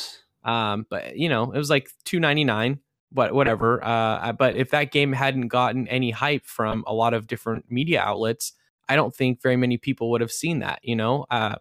Um, 0.45 0.87
but 0.89 1.17
you 1.17 1.29
know, 1.29 1.53
it 1.53 1.59
was 1.59 1.71
like 1.71 1.91
two 2.05 2.21
ninety 2.21 2.45
nine, 2.45 2.81
but 3.13 3.35
whatever. 3.35 3.85
Uh, 3.85 4.33
but 4.33 4.57
if 4.57 4.71
that 4.71 4.91
game 4.91 5.13
hadn't 5.13 5.49
gotten 5.49 5.87
any 5.89 6.11
hype 6.11 6.47
from 6.47 6.85
a 6.87 6.95
lot 6.95 7.15
of 7.15 7.27
different 7.27 7.71
media 7.71 8.01
outlets, 8.01 8.53
I 8.89 8.97
don't 8.97 9.15
think 9.15 9.43
very 9.43 9.57
many 9.57 9.77
people 9.77 10.11
would 10.11 10.21
have 10.21 10.33
seen 10.33 10.61
that. 10.61 10.81
You 10.83 10.97
know, 10.97 11.27
uh, 11.31 11.57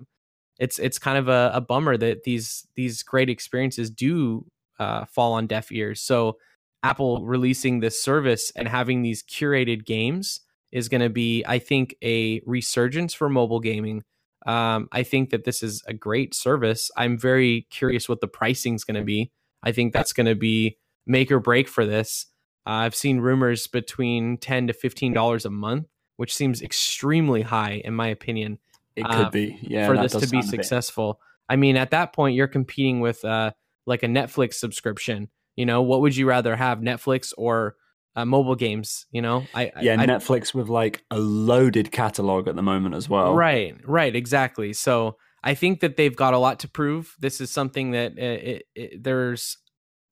it's 0.59 0.79
it's 0.79 0.99
kind 0.99 1.17
of 1.17 1.27
a, 1.27 1.51
a 1.53 1.61
bummer 1.61 1.97
that 1.97 2.23
these 2.23 2.67
these 2.75 3.03
great 3.03 3.29
experiences 3.29 3.89
do 3.89 4.45
uh, 4.79 5.05
fall 5.05 5.33
on 5.33 5.47
deaf 5.47 5.71
ears. 5.71 6.01
So 6.01 6.37
Apple 6.81 7.25
releasing 7.25 7.79
this 7.79 8.01
service 8.01 8.51
and 8.55 8.67
having 8.67 9.01
these 9.01 9.21
curated 9.21 9.85
games 9.85 10.41
is 10.71 10.87
going 10.87 11.01
to 11.01 11.09
be, 11.09 11.43
I 11.47 11.59
think, 11.59 11.95
a 12.03 12.41
resurgence 12.45 13.13
for 13.13 13.29
mobile 13.29 13.59
gaming. 13.59 14.03
Um, 14.45 14.87
I 14.91 15.03
think 15.03 15.31
that 15.31 15.43
this 15.43 15.61
is 15.61 15.83
a 15.87 15.93
great 15.93 16.33
service. 16.33 16.89
I'm 16.95 17.17
very 17.17 17.67
curious 17.69 18.07
what 18.07 18.21
the 18.21 18.27
pricing 18.27 18.75
is 18.75 18.83
going 18.83 18.95
to 18.95 19.03
be. 19.03 19.31
I 19.61 19.71
think 19.71 19.91
that's 19.91 20.13
going 20.13 20.27
to 20.27 20.35
be 20.35 20.77
make 21.05 21.31
or 21.31 21.39
break 21.39 21.67
for 21.67 21.85
this. 21.85 22.27
Uh, 22.65 22.85
I've 22.85 22.95
seen 22.95 23.19
rumors 23.19 23.67
between 23.67 24.37
ten 24.37 24.67
to 24.67 24.73
fifteen 24.73 25.11
dollars 25.11 25.45
a 25.45 25.49
month, 25.49 25.87
which 26.17 26.33
seems 26.33 26.61
extremely 26.61 27.41
high 27.41 27.81
in 27.83 27.93
my 27.93 28.07
opinion. 28.07 28.59
It 28.95 29.03
could 29.03 29.25
uh, 29.25 29.29
be, 29.29 29.57
yeah, 29.61 29.87
for 29.87 29.97
this 29.97 30.13
to 30.13 30.27
be 30.27 30.41
successful. 30.41 31.19
I 31.49 31.55
mean, 31.55 31.77
at 31.77 31.91
that 31.91 32.13
point, 32.13 32.35
you're 32.35 32.47
competing 32.47 32.99
with 32.99 33.25
uh, 33.25 33.51
like 33.89 34.03
a 34.03 34.07
Netflix 34.07 34.53
subscription. 34.53 35.27
You 35.55 35.65
know, 35.65 35.81
what 35.81 35.99
would 36.01 36.15
you 36.15 36.25
rather 36.27 36.55
have, 36.55 36.79
Netflix 36.79 37.33
or 37.37 37.75
uh, 38.15 38.23
mobile 38.23 38.55
games? 38.55 39.05
You 39.11 39.21
know, 39.21 39.45
I 39.53 39.71
yeah, 39.81 39.95
I, 39.99 40.05
Netflix 40.05 40.53
with 40.53 40.69
like 40.69 41.03
a 41.11 41.19
loaded 41.19 41.91
catalog 41.91 42.47
at 42.47 42.55
the 42.55 42.61
moment 42.61 42.95
as 42.95 43.09
well. 43.09 43.35
Right, 43.35 43.75
right, 43.85 44.15
exactly. 44.15 44.71
So 44.71 45.17
I 45.43 45.55
think 45.55 45.81
that 45.81 45.97
they've 45.97 46.15
got 46.15 46.33
a 46.33 46.37
lot 46.37 46.59
to 46.59 46.69
prove. 46.69 47.15
This 47.19 47.41
is 47.41 47.51
something 47.51 47.91
that 47.91 48.13
uh, 48.13 48.21
it, 48.21 48.63
it, 48.75 49.03
there's 49.03 49.57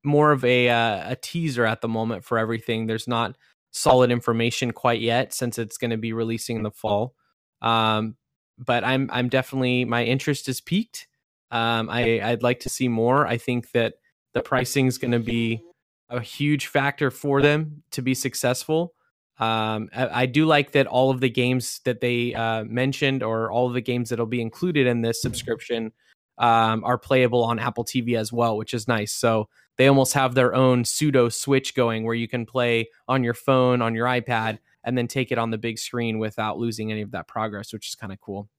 more 0.04 0.32
of 0.32 0.44
a 0.44 0.70
uh, 0.70 1.12
a 1.12 1.16
teaser 1.16 1.66
at 1.66 1.82
the 1.82 1.88
moment 1.88 2.26
for 2.26 2.38
everything. 2.38 2.88
There's 2.88 3.08
not 3.08 3.38
solid 3.72 4.12
information 4.12 4.72
quite 4.72 5.02
yet 5.02 5.34
since 5.34 5.60
it's 5.60 5.78
going 5.78 5.92
to 5.92 5.98
be 5.98 6.14
releasing 6.14 6.58
in 6.58 6.64
the 6.64 6.72
fall. 6.72 7.14
Um, 7.62 8.16
but 8.58 8.84
I'm 8.84 9.10
I'm 9.14 9.30
definitely 9.30 9.86
my 9.86 10.04
interest 10.04 10.50
is 10.50 10.62
peaked. 10.62 11.08
Um, 11.52 11.90
I 11.90 12.22
I'd 12.22 12.44
like 12.44 12.62
to 12.62 12.70
see 12.70 12.88
more. 12.88 13.26
I 13.26 13.38
think 13.38 13.72
that 13.72 13.96
the 14.34 14.42
pricing 14.42 14.88
is 14.88 14.98
going 14.98 15.12
to 15.12 15.20
be 15.20 15.62
a 16.10 16.22
huge 16.22 16.68
factor 16.68 17.12
for 17.12 17.42
them 17.42 17.84
to 17.92 18.02
be 18.02 18.14
successful. 18.14 18.94
Um, 19.40 19.90
I, 19.96 20.22
I, 20.22 20.26
do 20.26 20.46
like 20.46 20.72
that 20.72 20.88
all 20.88 21.12
of 21.12 21.20
the 21.20 21.30
games 21.30 21.80
that 21.86 22.02
they 22.02 22.34
uh, 22.34 22.64
mentioned, 22.64 23.22
or 23.22 23.52
all 23.52 23.68
of 23.68 23.74
the 23.74 23.82
games 23.82 24.10
that'll 24.10 24.26
be 24.26 24.42
included 24.42 24.88
in 24.88 25.02
this 25.02 25.22
subscription, 25.22 25.92
um, 26.40 26.84
are 26.84 26.98
playable 26.98 27.44
on 27.44 27.60
Apple 27.60 27.86
TV 27.86 28.18
as 28.18 28.34
well, 28.34 28.58
which 28.58 28.74
is 28.74 28.88
nice. 28.88 29.12
So 29.12 29.48
they 29.78 29.88
almost 29.88 30.14
have 30.14 30.34
their 30.34 30.56
own 30.56 30.86
pseudo 30.86 31.30
Switch 31.30 31.76
going, 31.76 32.04
where 32.04 32.16
you 32.16 32.28
can 32.28 32.48
play 32.48 32.90
on 33.08 33.24
your 33.24 33.36
phone, 33.36 33.82
on 33.82 33.94
your 33.94 34.08
iPad, 34.08 34.58
and 34.84 34.98
then 34.98 35.08
take 35.08 35.32
it 35.32 35.38
on 35.38 35.52
the 35.52 35.58
big 35.58 35.78
screen 35.78 36.18
without 36.18 36.58
losing 36.58 36.92
any 36.92 37.02
of 37.02 37.12
that 37.12 37.28
progress, 37.28 37.72
which 37.74 37.88
is 37.88 37.96
kind 37.96 38.12
of 38.12 38.20
cool. 38.20 38.50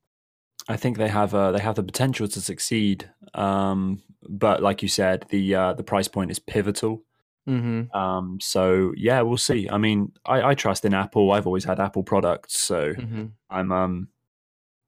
I 0.67 0.77
think 0.77 0.97
they 0.97 1.07
have 1.07 1.33
uh, 1.33 1.51
they 1.51 1.59
have 1.59 1.75
the 1.75 1.83
potential 1.83 2.27
to 2.27 2.41
succeed, 2.41 3.09
um, 3.33 4.01
but 4.27 4.61
like 4.61 4.81
you 4.81 4.87
said, 4.87 5.25
the 5.29 5.55
uh, 5.55 5.73
the 5.73 5.83
price 5.83 6.07
point 6.07 6.31
is 6.31 6.39
pivotal. 6.39 7.03
Mm-hmm. 7.47 7.95
Um, 7.97 8.39
so 8.39 8.93
yeah, 8.95 9.21
we'll 9.21 9.37
see. 9.37 9.67
I 9.69 9.77
mean, 9.77 10.11
I, 10.25 10.49
I, 10.49 10.53
trust 10.53 10.85
in 10.85 10.93
Apple. 10.93 11.31
I've 11.31 11.47
always 11.47 11.63
had 11.63 11.79
Apple 11.79 12.03
products, 12.03 12.59
so 12.59 12.93
mm-hmm. 12.93 13.25
I'm 13.49 13.71
um, 13.71 14.09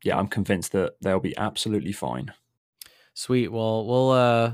yeah, 0.03 0.17
I'm 0.17 0.27
convinced 0.27 0.73
that 0.73 0.93
they'll 1.01 1.19
be 1.19 1.35
absolutely 1.37 1.91
fine. 1.91 2.31
Sweet. 3.15 3.51
Well, 3.51 3.85
we'll 3.87 4.11
uh, 4.11 4.53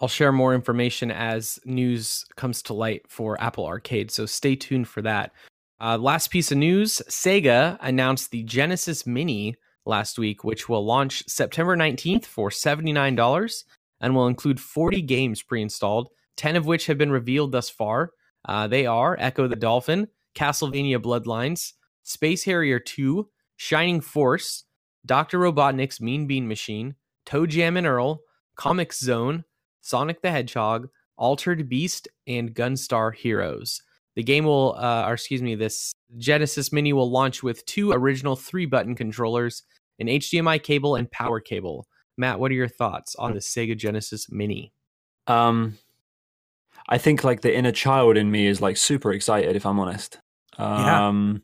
I'll 0.00 0.08
share 0.08 0.32
more 0.32 0.54
information 0.54 1.10
as 1.12 1.60
news 1.64 2.24
comes 2.36 2.62
to 2.62 2.74
light 2.74 3.02
for 3.08 3.40
Apple 3.40 3.66
Arcade. 3.66 4.10
So 4.10 4.26
stay 4.26 4.56
tuned 4.56 4.88
for 4.88 5.02
that. 5.02 5.32
Uh, 5.80 5.98
last 5.98 6.28
piece 6.28 6.50
of 6.50 6.58
news: 6.58 7.00
Sega 7.08 7.78
announced 7.80 8.32
the 8.32 8.42
Genesis 8.42 9.06
Mini 9.06 9.54
last 9.86 10.18
week, 10.18 10.44
which 10.44 10.68
will 10.68 10.84
launch 10.84 11.24
September 11.28 11.76
19th 11.76 12.24
for 12.24 12.50
$79 12.50 13.64
and 14.00 14.14
will 14.14 14.26
include 14.26 14.60
40 14.60 15.02
games 15.02 15.42
pre 15.42 15.62
installed 15.62 16.10
10 16.36 16.56
of 16.56 16.66
which 16.66 16.86
have 16.86 16.98
been 16.98 17.10
revealed 17.10 17.52
thus 17.52 17.70
far. 17.70 18.10
Uh, 18.46 18.66
they 18.66 18.86
are 18.86 19.16
Ecco 19.16 19.48
the 19.48 19.56
Dolphin, 19.56 20.08
Castlevania 20.34 20.98
Bloodlines, 20.98 21.72
Space 22.02 22.44
Harrier 22.44 22.78
2, 22.78 23.28
Shining 23.56 24.00
Force, 24.00 24.64
Dr. 25.04 25.38
Robotnik's 25.38 26.00
Mean 26.00 26.26
Bean 26.26 26.46
Machine, 26.46 26.94
ToeJam 27.26 27.78
and 27.78 27.86
Earl, 27.86 28.20
Comix 28.56 28.94
Zone, 29.02 29.44
Sonic 29.80 30.20
the 30.20 30.30
Hedgehog, 30.30 30.88
Altered 31.16 31.68
Beast, 31.68 32.08
and 32.26 32.54
Gunstar 32.54 33.14
Heroes. 33.14 33.82
The 34.16 34.22
game 34.22 34.44
will, 34.44 34.74
uh, 34.78 35.04
or 35.06 35.14
excuse 35.14 35.42
me, 35.42 35.54
this 35.54 35.92
Genesis 36.16 36.72
Mini 36.72 36.92
will 36.92 37.10
launch 37.10 37.42
with 37.42 37.64
two 37.66 37.92
original 37.92 38.34
three 38.34 38.66
button 38.66 38.94
controllers, 38.94 39.62
an 39.98 40.08
HDMI 40.08 40.62
cable, 40.62 40.96
and 40.96 41.10
power 41.10 41.38
cable. 41.38 41.86
Matt, 42.16 42.40
what 42.40 42.50
are 42.50 42.54
your 42.54 42.68
thoughts 42.68 43.14
on 43.16 43.34
the 43.34 43.40
Sega 43.40 43.76
Genesis 43.76 44.30
Mini? 44.30 44.72
Um, 45.26 45.78
I 46.88 46.98
think 46.98 47.24
like 47.24 47.42
the 47.42 47.54
inner 47.54 47.72
child 47.72 48.16
in 48.16 48.30
me 48.30 48.46
is 48.46 48.60
like 48.62 48.76
super 48.76 49.12
excited 49.12 49.54
if 49.54 49.66
I'm 49.66 49.78
honest. 49.78 50.18
Um, 50.56 51.42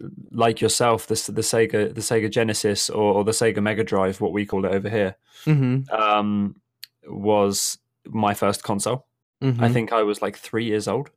yeah. 0.00 0.06
like 0.30 0.60
yourself, 0.60 1.06
the 1.08 1.14
the 1.32 1.42
Sega 1.42 1.92
the 1.92 2.00
Sega 2.00 2.30
Genesis 2.30 2.88
or, 2.88 3.14
or, 3.14 3.24
the 3.24 3.32
Sega 3.32 3.60
Mega 3.60 3.82
Drive, 3.82 4.20
what 4.20 4.32
we 4.32 4.46
call 4.46 4.64
it 4.64 4.72
over 4.72 4.88
here, 4.88 5.16
mm-hmm. 5.44 5.92
um, 5.92 6.54
was 7.06 7.78
my 8.06 8.34
first 8.34 8.62
console. 8.62 9.06
Mm-hmm. 9.42 9.64
I 9.64 9.72
think 9.72 9.92
I 9.92 10.04
was 10.04 10.22
like 10.22 10.36
three 10.36 10.64
years 10.64 10.86
old. 10.86 11.10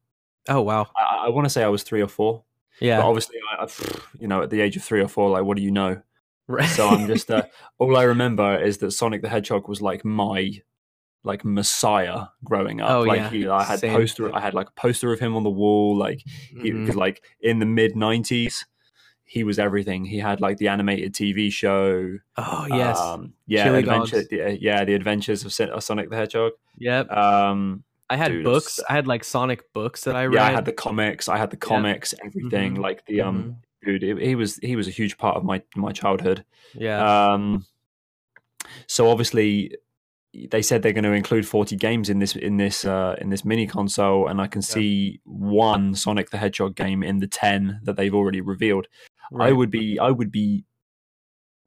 Oh 0.47 0.62
wow! 0.62 0.88
I, 0.95 1.25
I 1.25 1.29
want 1.29 1.45
to 1.45 1.49
say 1.49 1.63
I 1.63 1.67
was 1.67 1.84
three 1.84 2.01
or 2.01 2.08
four. 2.08 2.43
Yeah. 2.79 3.01
But 3.01 3.08
obviously, 3.08 3.38
I, 3.58 3.67
you 4.19 4.27
know, 4.27 4.41
at 4.41 4.49
the 4.49 4.62
age 4.62 4.75
of 4.75 4.84
three 4.84 5.01
or 5.01 5.08
four, 5.08 5.29
like, 5.29 5.43
what 5.43 5.58
do 5.58 5.63
you 5.63 5.71
know? 5.71 6.01
Right. 6.47 6.69
So 6.69 6.88
I'm 6.88 7.08
just 7.08 7.31
uh, 7.31 7.43
all 7.79 7.97
I 7.97 8.03
remember 8.03 8.58
is 8.62 8.77
that 8.79 8.91
Sonic 8.91 9.21
the 9.21 9.29
Hedgehog 9.29 9.67
was 9.67 9.81
like 9.81 10.05
my 10.05 10.51
like 11.23 11.43
messiah 11.43 12.25
growing 12.43 12.81
up. 12.81 12.91
Oh, 12.91 13.01
like 13.01 13.17
yeah. 13.17 13.29
he, 13.29 13.47
I 13.47 13.63
had 13.63 13.79
Same. 13.79 13.93
poster, 13.93 14.34
I 14.36 14.39
had 14.39 14.53
like 14.53 14.69
a 14.69 14.73
poster 14.73 15.12
of 15.12 15.19
him 15.19 15.36
on 15.36 15.43
the 15.43 15.49
wall. 15.49 15.97
Like, 15.97 16.23
he, 16.62 16.71
like 16.71 17.23
in 17.41 17.58
the 17.60 17.65
mid 17.65 17.95
'90s, 17.95 18.65
he 19.23 19.43
was 19.43 19.58
everything. 19.58 20.05
He 20.05 20.19
had 20.19 20.39
like 20.39 20.58
the 20.58 20.67
animated 20.67 21.15
TV 21.15 21.51
show. 21.51 22.17
Oh 22.38 22.67
yes, 22.69 22.99
um, 22.99 23.34
yeah, 23.47 23.67
adventure, 23.69 24.23
the, 24.29 24.58
yeah, 24.62 24.86
the 24.86 24.93
Adventures 24.93 25.43
of 25.43 25.84
Sonic 25.84 26.12
the 26.12 26.15
Hedgehog. 26.15 26.51
Yep. 26.77 27.12
Um, 27.12 27.84
I 28.10 28.18
had 28.18 28.32
dude, 28.32 28.44
books. 28.44 28.80
I 28.88 28.94
had 28.94 29.08
like 29.08 29.24
Sonic 29.24 29.74
books 29.74 30.02
that 30.04 30.15
I 30.15 30.26
read. 30.26 30.36
Yeah, 30.36 30.46
I 30.46 30.52
had 30.52 30.65
the 30.65 30.74
comics. 30.74 31.28
I 31.28 31.38
had 31.38 31.50
the 31.50 31.58
comics. 31.58 32.13
Yeah. 32.13 32.28
Everything 32.28 32.74
mm-hmm. 32.74 32.82
like 32.82 33.06
the 33.06 33.22
um, 33.22 33.58
mm-hmm. 33.84 33.91
dude. 33.91 34.04
It, 34.04 34.22
he 34.22 34.36
was 34.36 34.58
he 34.58 34.76
was 34.76 34.88
a 34.88 34.91
huge 34.91 35.18
part 35.18 35.38
of 35.38 35.44
my 35.44 35.62
my 35.76 35.91
childhood. 35.91 36.46
Yeah. 36.74 37.34
Um. 37.34 37.65
So 38.88 39.10
obviously, 39.10 39.76
they 40.50 40.62
said 40.62 40.82
they're 40.82 40.94
going 40.94 41.04
to 41.04 41.13
include 41.13 41.48
40 41.48 41.76
games 41.76 42.10
in 42.10 42.20
this 42.20 42.36
in 42.36 42.58
this 42.58 42.86
uh, 42.86 43.15
in 43.20 43.30
this 43.30 43.46
mini 43.46 43.68
console, 43.68 44.28
and 44.28 44.39
I 44.41 44.48
can 44.48 44.62
see 44.62 45.20
one 45.24 45.96
Sonic 45.96 46.30
the 46.30 46.38
Hedgehog 46.38 46.76
game 46.76 47.04
in 47.04 47.20
the 47.20 47.28
10 47.28 47.82
that 47.84 47.96
they've 47.96 48.13
already 48.13 48.41
revealed. 48.41 48.88
Right. 49.32 49.50
I 49.50 49.52
would 49.52 49.72
be 49.72 49.98
I 50.00 50.12
would 50.12 50.32
be 50.32 50.65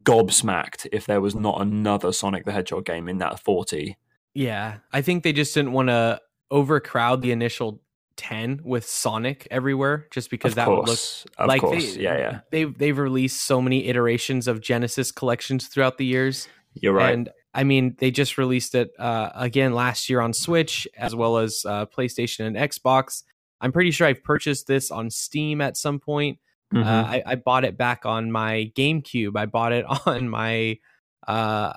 gobsmacked 0.04 0.86
if 0.92 1.06
there 1.06 1.20
was 1.20 1.34
not 1.34 1.60
another 1.60 2.12
Sonic 2.12 2.44
the 2.44 2.52
Hedgehog 2.52 2.84
game 2.84 3.08
in 3.08 3.18
that 3.18 3.40
40. 3.40 3.96
Yeah, 4.34 4.78
I 4.92 5.02
think 5.02 5.24
they 5.24 5.32
just 5.32 5.54
didn't 5.54 5.72
want 5.72 5.88
to 5.88 6.20
overcrowd 6.50 7.22
the 7.22 7.32
initial 7.32 7.80
10 8.16 8.60
with 8.64 8.84
Sonic 8.84 9.46
everywhere 9.50 10.06
just 10.10 10.28
because 10.28 10.52
of 10.52 10.56
that 10.56 10.66
course. 10.66 10.78
would 10.78 10.88
look 10.88 11.38
of 11.38 11.48
like 11.48 11.60
course. 11.60 11.94
They, 11.94 12.02
yeah, 12.02 12.18
yeah. 12.18 12.40
They've 12.50 12.76
they've 12.76 12.98
released 12.98 13.44
so 13.44 13.62
many 13.62 13.86
iterations 13.86 14.48
of 14.48 14.60
Genesis 14.60 15.10
collections 15.12 15.68
throughout 15.68 15.98
the 15.98 16.04
years. 16.04 16.48
You're 16.74 16.92
right. 16.92 17.14
And 17.14 17.30
I 17.54 17.64
mean, 17.64 17.96
they 17.98 18.10
just 18.10 18.36
released 18.36 18.74
it 18.74 18.90
uh, 18.98 19.30
again 19.34 19.72
last 19.72 20.10
year 20.10 20.20
on 20.20 20.32
Switch 20.32 20.86
as 20.96 21.14
well 21.14 21.38
as 21.38 21.62
uh, 21.66 21.86
PlayStation 21.86 22.46
and 22.46 22.56
Xbox. 22.56 23.22
I'm 23.60 23.72
pretty 23.72 23.90
sure 23.90 24.06
I've 24.06 24.22
purchased 24.22 24.66
this 24.66 24.90
on 24.90 25.10
Steam 25.10 25.60
at 25.60 25.76
some 25.76 25.98
point. 25.98 26.38
Uh, 26.74 26.78
mm-hmm. 26.78 26.88
Uh, 26.88 27.02
I, 27.02 27.22
I, 27.24 27.34
bought 27.36 27.64
it 27.64 27.78
back 27.78 28.04
on 28.04 28.30
my 28.30 28.70
GameCube. 28.76 29.36
I 29.36 29.46
bought 29.46 29.72
it 29.72 29.86
on 30.06 30.28
my 30.28 30.78
uh, 31.26 31.72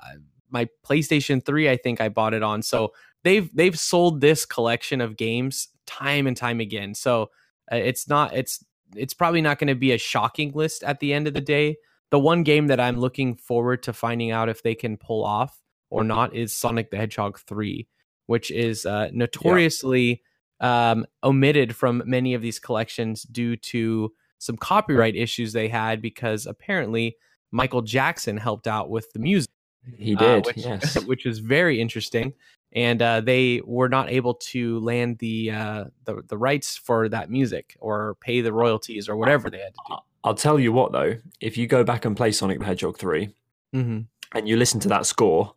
my 0.50 0.68
PlayStation 0.86 1.44
3. 1.44 1.70
I 1.70 1.76
think 1.78 2.00
I 2.00 2.10
bought 2.10 2.34
it 2.34 2.42
on. 2.42 2.62
So 2.62 2.92
they've 3.24 3.54
they've 3.54 3.78
sold 3.78 4.20
this 4.20 4.44
collection 4.44 5.00
of 5.00 5.16
games 5.16 5.68
time 5.86 6.26
and 6.26 6.36
time 6.36 6.60
again. 6.60 6.94
So 6.94 7.30
uh, 7.70 7.76
it's 7.76 8.08
not 8.08 8.34
it's 8.34 8.64
it's 8.94 9.14
probably 9.14 9.40
not 9.40 9.58
going 9.58 9.68
to 9.68 9.74
be 9.74 9.92
a 9.92 9.98
shocking 9.98 10.52
list 10.52 10.82
at 10.82 11.00
the 11.00 11.12
end 11.12 11.26
of 11.26 11.34
the 11.34 11.40
day. 11.40 11.76
The 12.10 12.18
one 12.18 12.42
game 12.42 12.66
that 12.66 12.78
I'm 12.78 12.98
looking 12.98 13.36
forward 13.36 13.82
to 13.84 13.92
finding 13.92 14.30
out 14.30 14.48
if 14.48 14.62
they 14.62 14.74
can 14.74 14.98
pull 14.98 15.24
off 15.24 15.58
or 15.88 16.04
not 16.04 16.34
is 16.34 16.54
Sonic 16.54 16.90
the 16.90 16.96
Hedgehog 16.96 17.38
3, 17.38 17.86
which 18.26 18.50
is 18.50 18.86
uh, 18.86 19.08
notoriously 19.12 20.22
yeah. 20.60 20.92
um, 20.92 21.06
omitted 21.22 21.76
from 21.76 22.02
many 22.06 22.34
of 22.34 22.42
these 22.42 22.58
collections 22.58 23.22
due 23.24 23.56
to 23.56 24.12
some 24.38 24.56
copyright 24.56 25.16
issues 25.16 25.52
they 25.52 25.68
had 25.68 26.02
because 26.02 26.46
apparently 26.46 27.16
Michael 27.50 27.82
Jackson 27.82 28.36
helped 28.36 28.66
out 28.66 28.90
with 28.90 29.12
the 29.12 29.18
music. 29.18 29.50
He 29.96 30.14
did, 30.14 30.46
uh, 30.46 30.46
which, 30.46 30.56
yes. 30.56 31.04
which 31.06 31.26
is 31.26 31.40
very 31.40 31.80
interesting. 31.80 32.32
And 32.74 33.02
uh, 33.02 33.20
they 33.20 33.60
were 33.64 33.88
not 33.88 34.10
able 34.10 34.34
to 34.34 34.80
land 34.80 35.18
the, 35.18 35.50
uh, 35.50 35.84
the 36.04 36.22
the 36.26 36.38
rights 36.38 36.76
for 36.76 37.08
that 37.10 37.30
music 37.30 37.76
or 37.80 38.16
pay 38.20 38.40
the 38.40 38.52
royalties 38.52 39.08
or 39.08 39.16
whatever 39.16 39.50
they 39.50 39.58
had 39.58 39.74
to 39.74 39.80
do. 39.88 39.96
I'll 40.24 40.34
tell 40.34 40.58
you 40.58 40.72
what, 40.72 40.92
though, 40.92 41.18
if 41.40 41.56
you 41.58 41.66
go 41.66 41.84
back 41.84 42.04
and 42.04 42.16
play 42.16 42.32
Sonic 42.32 42.60
the 42.60 42.64
Hedgehog 42.64 42.96
3 42.96 43.34
mm-hmm. 43.74 44.00
and 44.34 44.48
you 44.48 44.56
listen 44.56 44.80
to 44.80 44.88
that 44.88 45.04
score, 45.04 45.54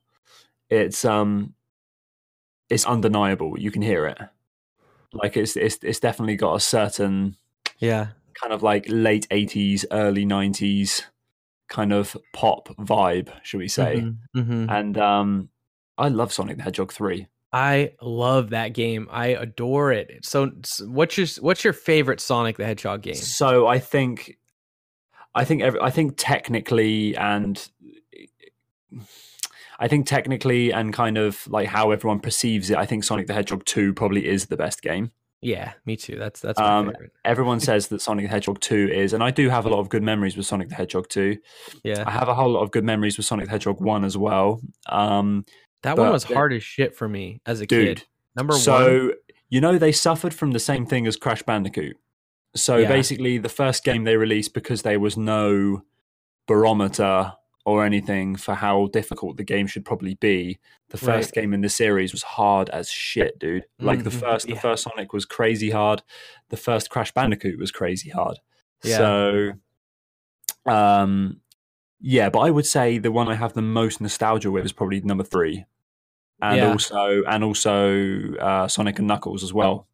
it's 0.69 1.05
um 1.05 1.53
it's 2.69 2.85
undeniable. 2.85 3.59
You 3.59 3.71
can 3.71 3.81
hear 3.81 4.07
it. 4.07 4.17
Like 5.13 5.37
it's 5.37 5.55
it's 5.55 5.77
it's 5.83 5.99
definitely 5.99 6.35
got 6.35 6.55
a 6.55 6.59
certain 6.59 7.37
Yeah. 7.77 8.07
kind 8.41 8.51
of 8.51 8.63
like 8.63 8.85
late 8.89 9.27
eighties, 9.31 9.85
early 9.91 10.25
nineties 10.25 11.03
kind 11.67 11.93
of 11.93 12.17
pop 12.33 12.69
vibe, 12.77 13.29
should 13.43 13.59
we 13.59 13.67
say? 13.67 14.01
Mhm, 14.01 14.17
mhm. 14.35 14.71
And 14.71 14.97
um, 14.97 15.49
I 15.97 16.09
love 16.09 16.33
Sonic 16.33 16.57
the 16.57 16.63
Hedgehog 16.63 16.91
three. 16.91 17.27
I 17.53 17.93
love 18.01 18.49
that 18.49 18.73
game. 18.73 19.07
I 19.11 19.27
adore 19.27 19.91
it. 19.93 20.25
So, 20.25 20.51
what's 20.81 21.17
your 21.17 21.27
what's 21.39 21.63
your 21.63 21.73
favorite 21.73 22.19
Sonic 22.19 22.57
the 22.57 22.65
Hedgehog 22.65 23.01
game? 23.01 23.15
So 23.15 23.65
I 23.67 23.79
think, 23.79 24.37
I 25.33 25.45
think 25.45 25.61
every, 25.61 25.79
I 25.79 25.89
think 25.89 26.15
technically 26.17 27.15
and 27.15 27.65
I 29.79 29.87
think 29.87 30.07
technically 30.07 30.71
and 30.71 30.93
kind 30.93 31.17
of 31.17 31.47
like 31.47 31.67
how 31.67 31.91
everyone 31.91 32.19
perceives 32.19 32.69
it, 32.69 32.77
I 32.77 32.85
think 32.85 33.03
Sonic 33.03 33.27
the 33.27 33.33
Hedgehog 33.33 33.65
two 33.65 33.93
probably 33.93 34.27
is 34.27 34.47
the 34.47 34.57
best 34.57 34.81
game. 34.81 35.11
Yeah, 35.41 35.73
me 35.85 35.95
too. 35.95 36.15
That's 36.17 36.39
that's 36.39 36.57
my 36.59 36.77
Um, 36.79 36.87
favorite. 36.91 37.11
Everyone 37.23 37.59
says 37.69 37.89
that 37.89 38.01
Sonic 38.01 38.25
the 38.25 38.29
Hedgehog 38.29 38.59
2 38.61 38.89
is, 38.91 39.13
and 39.13 39.21
I 39.23 39.29
do 39.29 39.49
have 39.49 39.65
a 39.65 39.69
lot 39.69 39.79
of 39.79 39.89
good 39.89 40.01
memories 40.01 40.35
with 40.35 40.47
Sonic 40.47 40.69
the 40.69 40.75
Hedgehog 40.75 41.07
2. 41.09 41.37
Yeah. 41.83 42.03
I 42.07 42.11
have 42.11 42.29
a 42.29 42.33
whole 42.33 42.49
lot 42.51 42.63
of 42.63 42.71
good 42.71 42.83
memories 42.83 43.17
with 43.17 43.27
Sonic 43.27 43.45
the 43.45 43.51
Hedgehog 43.51 43.79
1 43.79 44.03
as 44.03 44.17
well. 44.17 44.59
Um, 44.89 45.45
that 45.85 45.97
one 45.97 46.11
was 46.11 46.25
the- 46.25 46.33
hard 46.33 46.53
as 46.53 46.63
shit 46.63 46.95
for 46.95 47.07
me 47.07 47.41
as 47.45 47.61
a 47.61 47.65
dude, 47.65 47.97
kid. 47.99 48.07
Number 48.35 48.53
one. 48.53 48.59
so, 48.61 49.11
you 49.49 49.61
know, 49.61 49.77
they 49.77 49.91
suffered 49.91 50.33
from 50.33 50.51
the 50.51 50.59
same 50.59 50.85
thing 50.85 51.07
as 51.07 51.15
Crash 51.15 51.43
Bandicoot. 51.43 51.95
So 52.55 52.77
Yeah. 52.77 52.87
basically, 52.89 53.37
the 53.37 53.49
first 53.49 53.83
game 53.83 54.03
they 54.03 54.17
released, 54.17 54.53
because 54.53 54.81
there 54.83 54.99
was 54.99 55.15
no 55.17 55.83
barometer 56.47 57.33
or 57.65 57.83
anything 57.83 58.35
for 58.35 58.53
how 58.53 58.87
difficult 58.87 59.37
the 59.37 59.43
game 59.43 59.65
should 59.67 59.83
probably 59.83 60.13
be, 60.15 60.59
the 60.89 60.97
first 60.97 61.33
game 61.33 61.51
in 61.53 61.61
the 61.61 61.69
series 61.69 62.11
was 62.11 62.21
hard 62.21 62.69
as 62.69 62.89
shit, 62.89 63.39
dude. 63.39 63.65
Like 63.79 64.03
the 64.03 64.09
Mhm, 64.11 64.19
first, 64.19 64.45
the 64.47 64.53
yeah. 64.53 64.59
first 64.59 64.83
Sonic 64.83 65.11
was 65.13 65.25
crazy 65.25 65.71
hard. 65.71 66.03
The 66.49 66.57
first 66.57 66.89
Crash 66.91 67.11
Bandicoot 67.11 67.57
was 67.57 67.71
crazy 67.71 68.09
hard. 68.11 68.37
Yeah. 68.83 68.97
So, 68.97 69.51
um, 70.65 71.41
yeah, 71.99 72.29
but 72.29 72.39
I 72.39 72.51
would 72.51 72.65
say 72.67 72.97
the 72.99 73.11
one 73.11 73.27
I 73.27 73.35
have 73.35 73.53
the 73.53 73.61
most 73.63 73.99
nostalgia 73.99 74.51
with 74.51 74.65
is 74.65 74.71
probably 74.71 75.01
number 75.01 75.23
three, 75.23 75.65
and 76.41 76.57
Yeah. 76.57 76.71
also 76.71 77.23
and 77.25 77.43
also 77.43 78.33
uh, 78.35 78.67
Sonic 78.67 78.99
and 78.99 79.07
Knuckles 79.07 79.43
as 79.43 79.53
well. 79.53 79.87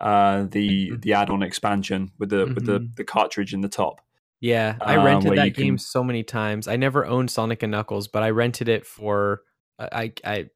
Uh, 0.00 0.44
the 0.50 0.90
Mhm. 0.90 1.02
the 1.02 1.12
add-on 1.12 1.42
expansion 1.42 2.10
with 2.18 2.30
the 2.30 2.46
with 2.46 2.64
the 2.66 2.80
Mhm. 2.80 2.96
the 2.96 3.04
cartridge 3.04 3.52
in 3.52 3.60
the 3.60 3.68
top. 3.68 4.00
Yeah, 4.40 4.76
I 4.80 4.96
uh, 4.96 5.04
rented 5.04 5.36
that 5.36 5.54
game 5.54 5.74
can- 5.74 5.78
so 5.78 6.02
many 6.02 6.22
times. 6.22 6.66
I 6.66 6.76
never 6.76 7.04
owned 7.04 7.30
Sonic 7.30 7.62
and 7.62 7.70
Knuckles, 7.70 8.08
but 8.08 8.22
I 8.22 8.30
rented 8.30 8.68
it 8.68 8.86
for 8.86 9.42
I 9.78 10.12
I 10.24 10.46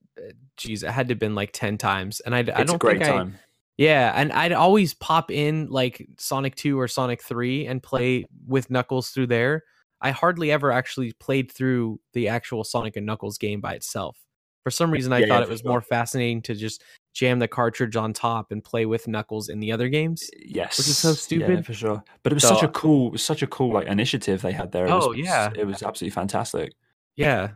geez, 0.56 0.82
it 0.82 0.90
had 0.90 1.08
to 1.08 1.12
have 1.12 1.18
been 1.18 1.34
like 1.34 1.50
10 1.52 1.76
times. 1.76 2.20
And 2.20 2.34
I 2.34 2.38
I 2.38 2.42
don't 2.42 2.76
a 2.76 2.78
great 2.78 2.98
think 3.00 3.10
I 3.10 3.16
time. 3.18 3.38
Yeah, 3.76 4.12
and 4.14 4.32
I'd 4.32 4.52
always 4.52 4.94
pop 4.94 5.30
in 5.30 5.66
like 5.68 6.06
Sonic 6.18 6.54
2 6.54 6.78
or 6.80 6.86
Sonic 6.88 7.20
3 7.22 7.66
and 7.66 7.82
play 7.82 8.24
with 8.46 8.70
Knuckles 8.70 9.10
through 9.10 9.26
there. 9.26 9.64
I 10.00 10.12
hardly 10.12 10.52
ever 10.52 10.70
actually 10.70 11.12
played 11.14 11.50
through 11.50 11.98
the 12.12 12.28
actual 12.28 12.62
Sonic 12.64 12.96
and 12.96 13.04
Knuckles 13.04 13.36
game 13.36 13.60
by 13.60 13.74
itself. 13.74 14.16
For 14.64 14.70
some 14.70 14.90
reason 14.90 15.12
I 15.12 15.18
Yeah, 15.20 15.26
thought 15.28 15.38
yeah, 15.40 15.44
it 15.44 15.50
was 15.50 15.60
sure. 15.60 15.70
more 15.70 15.80
fascinating 15.80 16.42
to 16.42 16.54
just 16.54 16.82
jam 17.14 17.38
the 17.38 17.46
cartridge 17.46 17.94
on 17.96 18.12
top 18.12 18.50
and 18.50 18.64
play 18.64 18.86
with 18.86 19.06
Knuckles 19.06 19.48
in 19.48 19.60
the 19.60 19.70
other 19.70 19.88
games. 19.88 20.28
Yes, 20.44 20.78
Which 20.78 20.88
is 20.88 20.98
so 20.98 21.10
Yeah, 21.10 21.14
stupid. 21.14 21.66
for 21.66 21.74
sure. 21.74 22.02
But 22.22 22.32
it 22.32 22.34
was 22.34 22.42
So- 22.42 22.54
such 22.54 22.62
a 22.64 22.68
cool, 22.68 23.08
it 23.08 23.12
was 23.12 23.24
such 23.24 23.42
a 23.42 23.46
cool 23.46 23.72
like 23.72 23.86
initiative 23.86 24.42
they 24.42 24.52
had 24.52 24.72
there. 24.72 24.86
It 24.86 24.90
was, 24.90 25.04
Oh, 25.06 25.12
yeah. 25.12 25.50
it 25.54 25.66
was 25.66 25.82
absolutely 25.82 26.14
fantastic. 26.14 26.72
Yeah. 27.14 27.50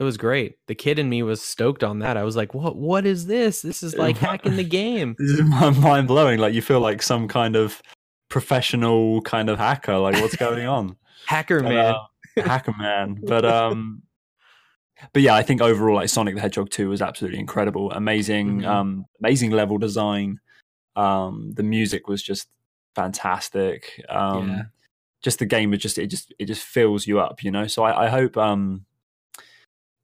It 0.00 0.04
was 0.04 0.16
great. 0.18 0.56
The 0.66 0.74
kid 0.74 0.98
in 0.98 1.08
me 1.08 1.22
was 1.22 1.40
stoked 1.40 1.82
on 1.84 2.00
that. 2.00 2.18
I 2.18 2.22
was 2.24 2.36
like, 2.36 2.52
"What 2.52 2.76
what 2.76 3.06
is 3.06 3.26
this? 3.28 3.62
This 3.62 3.82
is 3.82 3.94
like 3.96 4.18
hacking 4.28 4.56
the 4.56 4.62
game." 4.64 5.14
This 5.18 5.30
is 5.38 5.42
mind 5.78 6.06
blowing. 6.06 6.38
Like 6.38 6.52
you 6.52 6.60
feel 6.60 6.80
like 6.80 7.00
some 7.02 7.28
kind 7.28 7.56
of 7.56 7.80
professional 8.28 9.22
kind 9.22 9.48
of 9.48 9.58
hacker. 9.58 9.96
Like 9.96 10.16
what's 10.20 10.36
going 10.36 10.66
on? 10.66 10.96
Hacker 11.26 11.60
man. 11.62 11.94
uh, 11.94 12.42
hacker 12.42 12.74
man. 12.78 13.18
But 13.26 13.44
um, 13.46 14.02
but 15.12 15.22
yeah, 15.22 15.34
I 15.34 15.42
think 15.42 15.60
overall, 15.60 15.96
like 15.96 16.08
Sonic 16.08 16.34
the 16.34 16.40
Hedgehog 16.40 16.70
two 16.70 16.88
was 16.88 17.02
absolutely 17.02 17.38
incredible. 17.38 17.90
Amazing, 17.92 18.60
Mhm. 18.60 18.66
um, 18.66 19.06
amazing 19.20 19.50
level 19.50 19.78
design. 19.78 20.40
Um, 20.96 21.52
the 21.54 21.62
music 21.62 22.08
was 22.08 22.22
just 22.22 22.48
fantastic. 22.94 24.02
Um, 24.08 24.48
Yeah. 24.48 24.62
just 25.22 25.38
the 25.38 25.46
game 25.46 25.70
was 25.70 25.80
just 25.80 25.98
it 25.98 26.06
just 26.08 26.32
it 26.38 26.46
just 26.46 26.62
fills 26.62 27.06
you 27.06 27.20
up, 27.20 27.42
you 27.44 27.50
know. 27.50 27.66
So 27.66 27.82
I, 27.84 28.06
I 28.06 28.08
hope 28.08 28.36
um. 28.36 28.84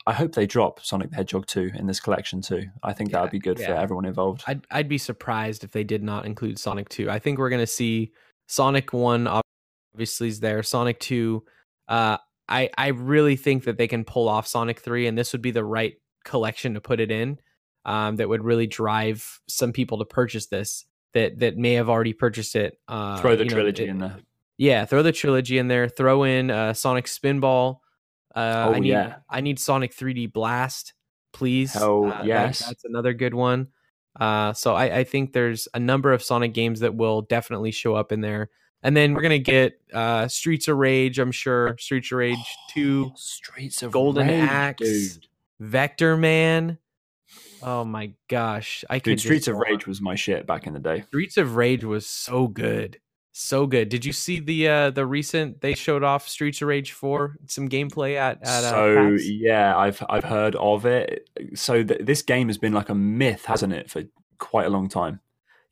I 0.05 0.13
hope 0.13 0.33
they 0.35 0.47
drop 0.49 0.81
Sonic 0.85 1.11
the 1.11 1.17
Hedgehog 1.17 1.47
2 1.47 1.71
in 1.77 1.87
this 1.87 2.01
collection 2.01 2.43
too. 2.43 2.65
I 2.83 2.93
think 2.93 3.13
that 3.13 3.23
would 3.23 3.31
be 3.31 3.39
good 3.39 3.61
for 3.61 3.73
everyone 3.73 4.05
involved. 4.05 4.43
I'd 4.49 4.67
I'd 4.73 4.89
be 4.89 4.99
surprised 4.99 5.63
if 5.63 5.71
they 5.71 5.85
did 5.85 6.03
not 6.03 6.27
include 6.27 6.59
Sonic 6.59 6.89
2. 6.89 7.09
I 7.09 7.21
think 7.21 7.39
we're 7.39 7.51
going 7.51 7.63
to 7.63 7.69
see 7.69 8.11
Sonic 8.49 8.93
1 8.93 9.29
obviously 9.95 10.27
is 10.27 10.41
there. 10.41 10.61
Sonic 10.65 10.99
2 10.99 11.45
uh 11.87 12.17
I 12.49 12.71
I 12.77 12.89
really 12.89 13.37
think 13.37 13.65
that 13.65 13.79
they 13.79 13.89
can 13.89 14.05
pull 14.05 14.29
off 14.29 14.47
Sonic 14.47 14.81
3 14.81 15.07
and 15.07 15.17
this 15.17 15.33
would 15.33 15.43
be 15.43 15.51
the 15.53 15.65
right 15.65 15.95
collection 16.25 16.75
to 16.75 16.81
put 16.81 17.01
it 17.01 17.11
in. 17.11 17.39
Um 17.85 18.17
that 18.17 18.29
would 18.29 18.45
really 18.45 18.67
drive 18.67 19.41
some 19.49 19.73
people 19.73 19.99
to 19.99 20.05
purchase 20.05 20.47
this 20.47 20.85
that 21.15 21.39
that 21.41 21.57
may 21.57 21.75
have 21.75 21.89
already 21.89 22.13
purchased 22.13 22.57
it. 22.57 22.79
Uh 22.89 23.19
Throw 23.21 23.37
the 23.37 23.45
you 23.45 23.51
know, 23.51 23.57
trilogy 23.57 23.85
it- 23.85 23.89
in 23.91 23.99
there. 23.99 24.17
Yeah, 24.59 24.85
throw 24.85 25.03
the 25.03 25.13
trilogy 25.13 25.59
in 25.59 25.67
there. 25.69 25.89
Throw 25.89 26.23
in 26.25 26.51
uh, 26.51 26.73
Sonic 26.75 27.07
Spinball. 27.07 27.79
Uh, 28.35 28.67
Oh, 28.69 28.75
I 28.75 28.79
need 28.79 28.89
yeah. 28.91 29.17
I 29.29 29.41
need 29.41 29.59
Sonic 29.59 29.93
3D 29.95 30.33
Blast, 30.33 30.95
please. 31.33 31.75
Oh 31.75 32.07
Uh, 32.07 32.19
that- 32.19 32.27
yes. 32.27 32.67
that's 32.67 32.85
another 32.85 33.13
good 33.15 33.35
one. 33.35 33.69
Uh, 34.21 34.53
so 34.53 34.75
I, 34.75 34.99
I 34.99 35.05
think 35.05 35.33
there's 35.33 35.67
a 35.75 35.81
number 35.81 36.13
of 36.13 36.23
Sonic 36.23 36.53
games 36.55 36.81
that 36.81 36.95
will 36.95 37.23
definitely 37.23 37.71
show 37.73 37.95
up 37.95 38.13
in 38.13 38.21
there. 38.21 38.51
And 38.83 38.97
then 38.97 39.15
we're 39.15 39.23
gonna 39.23 39.39
get 39.39 39.81
uh, 39.93 40.29
Streets 40.29 40.69
of 40.69 40.77
Rage, 40.77 41.19
I'm 41.19 41.33
sure. 41.33 41.77
Streets 41.79 42.11
of 42.11 42.19
Rage 42.19 42.57
2, 42.75 43.13
Streets 43.15 43.83
of 43.83 43.93
Golden 43.93 44.27
Rage, 44.29 44.49
Axe, 44.49 44.81
dude. 44.81 45.27
Vector 45.61 46.17
Man. 46.17 46.79
Oh 47.63 47.85
my 47.85 48.13
gosh. 48.29 48.85
I 48.91 48.99
Dude, 48.99 49.21
Streets 49.21 49.47
of. 49.47 49.57
Rage 49.57 49.87
was 49.87 50.01
my 50.01 50.17
shit 50.17 50.47
back 50.47 50.67
in 50.67 50.73
the 50.73 50.81
day. 50.81 51.05
Streets 51.09 51.37
of 51.37 51.55
Rage 51.55 51.85
was 51.85 52.07
so 52.07 52.49
good. 52.49 52.99
So 53.31 53.67
good. 53.67 53.89
Did 53.89 54.05
you 54.05 54.13
see 54.13 54.41
the 54.41 54.69
uh 54.69 54.91
the 54.91 55.07
recent 55.07 55.61
they 55.61 55.75
showed 55.75 56.03
off 56.03 56.29
Streets 56.29 56.61
of 56.61 56.69
Rage 56.69 56.93
4 56.93 57.37
some 57.47 57.69
gameplay 57.69 58.17
at 58.17 58.43
at 58.43 58.65
uh, 58.65 58.71
so 58.71 59.11
PAX? 59.13 59.29
yeah, 59.31 59.77
I've 59.77 60.05
I've 60.11 60.25
heard 60.25 60.55
of 60.57 60.85
it. 60.85 61.31
So 61.55 61.83
th- 61.83 62.01
this 62.03 62.21
game 62.21 62.49
has 62.49 62.59
been 62.59 62.75
like 62.75 62.91
a 62.91 62.95
myth, 62.95 63.45
hasn't 63.47 63.73
it, 63.73 63.89
for 63.91 64.03
quite 64.39 64.67
a 64.67 64.71
long 64.71 64.89
time. 64.89 65.21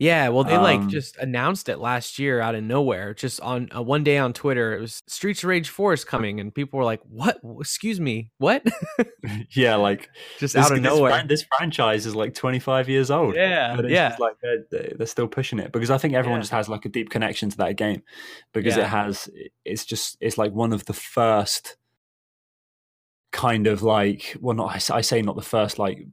Yeah, 0.00 0.30
well 0.30 0.44
they 0.44 0.56
like 0.56 0.80
Um, 0.80 0.88
just 0.88 1.16
announced 1.18 1.68
it 1.68 1.76
last 1.78 2.18
year 2.18 2.40
out 2.40 2.54
of 2.54 2.64
nowhere. 2.64 3.12
Just 3.12 3.38
on 3.42 3.68
uh, 3.76 3.82
one 3.82 4.02
day 4.02 4.16
on 4.16 4.32
Twitter 4.32 4.74
it 4.74 4.80
was 4.80 5.02
Streets 5.06 5.42
of 5.44 5.50
Rage 5.50 5.68
4 5.68 5.92
is 5.92 6.04
coming 6.06 6.40
and 6.40 6.54
people 6.54 6.78
were 6.78 6.84
like, 6.86 7.00
"What? 7.04 7.38
Excuse 7.60 8.00
me. 8.00 8.30
What?" 8.38 8.64
yeah, 9.50 9.76
like 9.76 10.08
just 10.38 10.54
this, 10.54 10.64
out 10.64 10.72
of 10.72 10.82
this, 10.82 10.90
nowhere. 10.92 11.12
fran- 11.12 11.28
this 11.28 11.44
franchise 11.56 12.06
is 12.06 12.16
like 12.16 12.32
25 12.34 12.88
years 12.88 13.10
old. 13.10 13.34
Yeah, 13.34 13.76
but 13.76 13.84
it's 13.84 13.92
yeah. 13.92 14.08
just 14.08 14.20
like 14.20 14.36
they're, 14.42 14.94
they're 14.96 15.06
still 15.06 15.28
pushing 15.28 15.58
it 15.58 15.70
because 15.70 15.90
I 15.90 15.98
think 15.98 16.14
everyone 16.14 16.38
Yeah. 16.38 16.42
just 16.44 16.52
has 16.52 16.68
like 16.70 16.86
a 16.86 16.88
deep 16.88 17.10
connection 17.10 17.50
to 17.50 17.56
that 17.58 17.76
game 17.76 18.02
because 18.54 18.76
Yeah. 18.76 18.84
it 18.84 18.88
has 18.88 19.28
it's 19.66 19.84
just 19.84 20.16
it's 20.22 20.38
like 20.38 20.52
one 20.52 20.72
of 20.72 20.86
the 20.86 20.94
first 20.94 21.76
kind 23.32 23.66
of 23.66 23.82
like 23.82 24.36
well 24.40 24.56
not 24.56 24.90
I, 24.90 25.00
say 25.02 25.22
not 25.22 25.36
the 25.36 25.42
first 25.42 25.78
like 25.78 26.06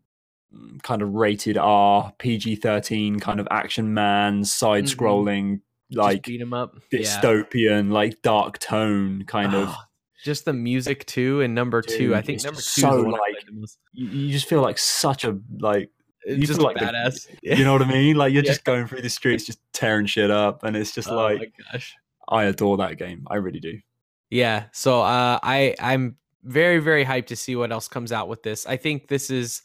kind 0.83 1.01
of 1.01 1.13
rated 1.13 1.57
R 1.57 2.13
PG 2.19 2.57
13 2.57 3.19
kind 3.19 3.39
of 3.39 3.47
action 3.51 3.93
man 3.93 4.43
side 4.45 4.85
scrolling 4.85 5.61
Just 5.91 5.97
like 5.97 6.23
beat 6.23 6.41
'em 6.41 6.53
up. 6.53 6.75
Yeah. 6.91 6.99
dystopian 7.01 7.91
like 7.91 8.21
dark 8.21 8.57
tone 8.59 9.23
kind 9.27 9.53
of 9.53 9.69
Oh, 9.69 9.75
just 10.23 10.45
the 10.45 10.53
music 10.53 11.05
too 11.05 11.41
and 11.41 11.53
number 11.53 11.81
2. 11.81 12.15
I 12.15 12.21
think 12.21 12.43
number 12.43 12.59
2 12.61 12.63
so, 12.63 13.03
the 13.03 13.09
like, 13.09 13.19
the 13.45 13.67
you, 13.93 14.31
just 14.31 14.47
feel 14.47 14.61
like 14.61 14.77
such 14.77 15.23
a 15.25 15.37
like 15.59 15.89
It's 16.23 16.39
you 16.39 16.47
just 16.47 16.59
feel 16.59 16.65
like 16.67 16.77
the- 16.79 16.85
badass. 16.85 17.27
you 17.43 17.63
know 17.63 17.73
what 17.73 17.81
I 17.81 17.87
mean 17.87 18.15
like 18.15 18.33
you're 18.33 18.43
Yeah. 18.43 18.51
just 18.51 18.63
going 18.63 18.87
through 18.87 19.01
the 19.01 19.09
streets 19.09 19.45
just 19.45 19.59
tearing 19.73 20.05
shit 20.05 20.31
up 20.31 20.63
and 20.63 20.75
it's 20.77 20.93
just 20.93 21.09
oh 21.09 21.15
like 21.15 21.53
gosh. 21.71 21.95
I 22.29 22.45
adore 22.45 22.77
that 22.77 22.97
game. 22.97 23.25
I 23.29 23.35
really 23.35 23.59
do. 23.59 23.79
Yeah. 24.29 24.65
So 24.73 25.01
uh, 25.01 25.39
I 25.43 25.75
I'm 25.79 26.17
very 26.43 26.79
very 26.79 27.05
hyped 27.05 27.27
to 27.27 27.35
see 27.35 27.55
what 27.55 27.71
else 27.71 27.87
comes 27.87 28.11
out 28.11 28.27
with 28.27 28.43
this. 28.43 28.65
I 28.65 28.75
think 28.77 29.07
this 29.07 29.29
is 29.29 29.61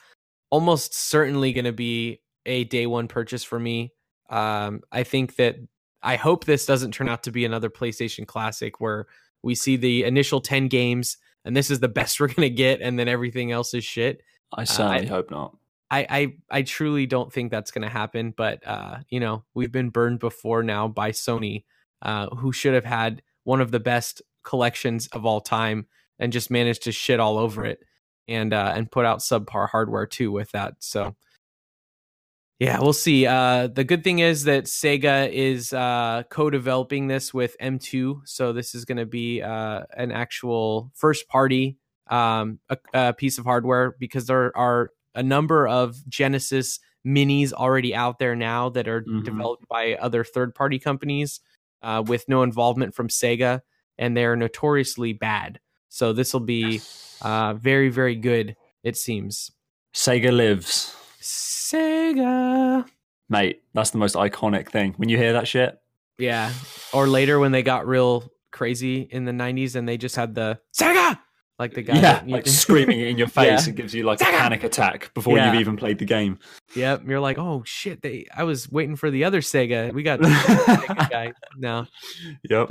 almost 0.53 0.95
certainly 0.95 1.55
going 1.55 1.65
to 1.65 1.73
be 1.73 2.21
a 2.45 2.65
day 2.65 2.87
one 2.87 3.09
purchase 3.09 3.43
for 3.43 3.59
me. 3.59 3.91
Um, 4.29 4.83
I 4.93 5.03
think 5.03 5.37
that 5.37 5.57
I 6.03 6.17
hope 6.17 6.45
this 6.45 6.67
doesn't 6.67 6.93
turn 6.93 7.09
out 7.09 7.23
to 7.25 7.33
be 7.33 7.45
another 7.45 7.71
PlayStation 7.71 8.27
Classic 8.27 8.79
where 8.79 9.07
we 9.43 9.55
see 9.55 9.77
the 9.77 10.05
initial 10.05 10.41
ten 10.41 10.69
games 10.69 11.17
and 11.45 11.57
this 11.57 11.71
is 11.71 11.81
the 11.81 11.89
best 12.01 12.21
we're 12.21 12.29
going 12.29 12.43
to 12.43 12.51
get, 12.51 12.81
and 12.81 12.99
then 12.99 13.09
everything 13.09 13.51
else 13.51 13.75
is 13.75 13.85
shit. 13.85 14.23
I 14.53 14.65
certainly 14.65 15.07
I- 15.09 15.11
hope 15.11 15.31
not. 15.31 15.57
I, 15.91 16.07
I 16.09 16.59
I 16.59 16.63
truly 16.63 17.05
don't 17.05 17.31
think 17.31 17.51
that's 17.51 17.71
going 17.71 17.83
to 17.83 17.89
happen. 17.89 18.33
But 18.35 18.67
uh, 18.67 18.99
you 19.09 19.21
know, 19.21 19.45
we've 19.55 19.73
been 19.73 19.91
burned 19.91 20.21
before 20.21 20.63
now 20.63 20.89
by 20.89 21.11
Sony, 21.11 21.65
uh, 22.01 22.29
who 22.35 22.53
should 22.53 22.73
have 22.73 22.85
had 22.85 23.23
one 23.45 23.61
of 23.61 23.71
the 23.71 23.81
best 23.81 24.23
collections 24.43 25.07
of 25.09 25.27
all 25.27 25.41
time 25.41 25.87
and 26.19 26.33
just 26.33 26.51
managed 26.51 26.85
to 26.85 26.93
shit 26.93 27.21
all 27.21 27.37
over 27.37 27.67
it 27.67 27.81
and 28.29 28.53
uh, 28.53 28.73
and 28.77 28.91
put 28.91 29.05
out 29.07 29.19
subpar 29.21 29.69
hardware 29.69 30.07
too 30.07 30.31
with 30.33 30.51
that. 30.53 30.75
So 30.81 31.15
Yeah, 32.59 32.79
we'll 32.81 32.93
see. 32.93 33.27
Uh, 33.27 33.67
the 33.67 33.83
good 33.83 34.05
thing 34.05 34.21
is 34.21 34.45
that 34.45 34.65
Sega 34.65 35.29
is 35.33 35.73
uh, 35.73 36.23
co-developing 36.31 37.09
this 37.09 37.35
with 37.35 37.57
M2, 37.61 38.21
so 38.25 38.53
this 38.53 38.75
is 38.75 38.85
going 38.85 38.99
to 38.99 39.07
be 39.07 39.43
uh, 39.43 39.83
an 39.97 40.13
actual 40.13 40.93
first-party 40.95 41.77
um, 42.09 42.59
a, 42.69 42.77
a 42.95 43.13
piece 43.15 43.39
of 43.39 43.45
hardware 43.45 43.97
because 43.99 44.27
there 44.27 44.57
are 44.57 44.91
a 45.15 45.23
number 45.23 45.67
of 45.67 45.97
Genesis 46.09 46.79
minis 47.07 47.53
already 47.53 47.95
out 47.95 48.19
there 48.21 48.37
now 48.37 48.69
that 48.69 48.87
are 48.87 49.03
Mhm. 49.03 49.25
developed 49.25 49.67
by 49.69 49.95
other 49.95 50.23
third-party 50.23 50.79
companies 50.79 51.41
uh, 51.83 52.03
with 52.07 52.29
no 52.29 52.43
involvement 52.45 52.95
from 52.95 53.09
Sega, 53.09 53.63
and 53.99 54.17
they're 54.17 54.37
notoriously 54.37 55.13
bad. 55.13 55.59
So 55.93 56.15
this 56.15 56.33
will 56.33 56.41
be 56.41 56.81
uh, 57.21 57.53
very, 57.53 57.91
very 57.91 58.17
good. 58.17 58.57
It 58.83 58.97
seems. 58.97 59.51
Sega 59.95 60.33
lives, 60.35 60.97
Sega. 61.21 62.87
mate. 63.29 63.63
That's 63.75 63.91
the 63.91 63.99
most 63.99 64.15
iconic 64.15 64.71
thing. 64.71 64.95
When 64.97 65.11
you 65.11 65.19
hear 65.19 65.35
that 65.35 65.47
shit, 65.47 65.79
Yeah. 66.19 66.51
Or 66.95 67.07
later 67.07 67.39
when 67.39 67.53
they 67.53 67.63
got 67.63 67.87
real 67.87 68.25
crazy 68.53 69.03
in 69.03 69.27
the 69.27 69.33
90s 69.33 69.77
and 69.77 69.87
they 69.87 69.99
just 69.99 70.17
had 70.17 70.35
the 70.35 70.59
Sega 70.75 71.19
like 71.63 71.75
the 71.75 71.83
guy 71.83 72.01
yeah, 72.01 72.23
like 72.27 72.47
screaming 72.63 72.99
it 73.01 73.07
in 73.09 73.17
your 73.19 73.29
face 73.29 73.47
Yeah. 73.63 73.69
and 73.69 73.77
gives 73.77 73.95
you 73.95 74.03
like 74.05 74.21
a 74.21 74.25
panic 74.25 74.65
attack 74.65 75.13
before 75.15 75.37
Yeah. 75.37 75.53
you've 75.53 75.61
even 75.61 75.77
played 75.77 75.99
the 75.99 76.05
game. 76.05 76.39
Yep, 76.75 77.03
you're 77.07 77.21
like, 77.21 77.39
"Oh 77.39 77.63
shit, 77.65 78.03
they 78.03 78.27
I 78.35 78.43
was 78.45 78.71
waiting 78.71 78.97
for 78.97 79.11
the 79.11 79.25
other 79.25 79.41
Sega. 79.41 79.93
We 79.93 80.03
got 80.03 80.21
guy 81.11 81.33
now." 81.57 81.87
Yep. 82.49 82.69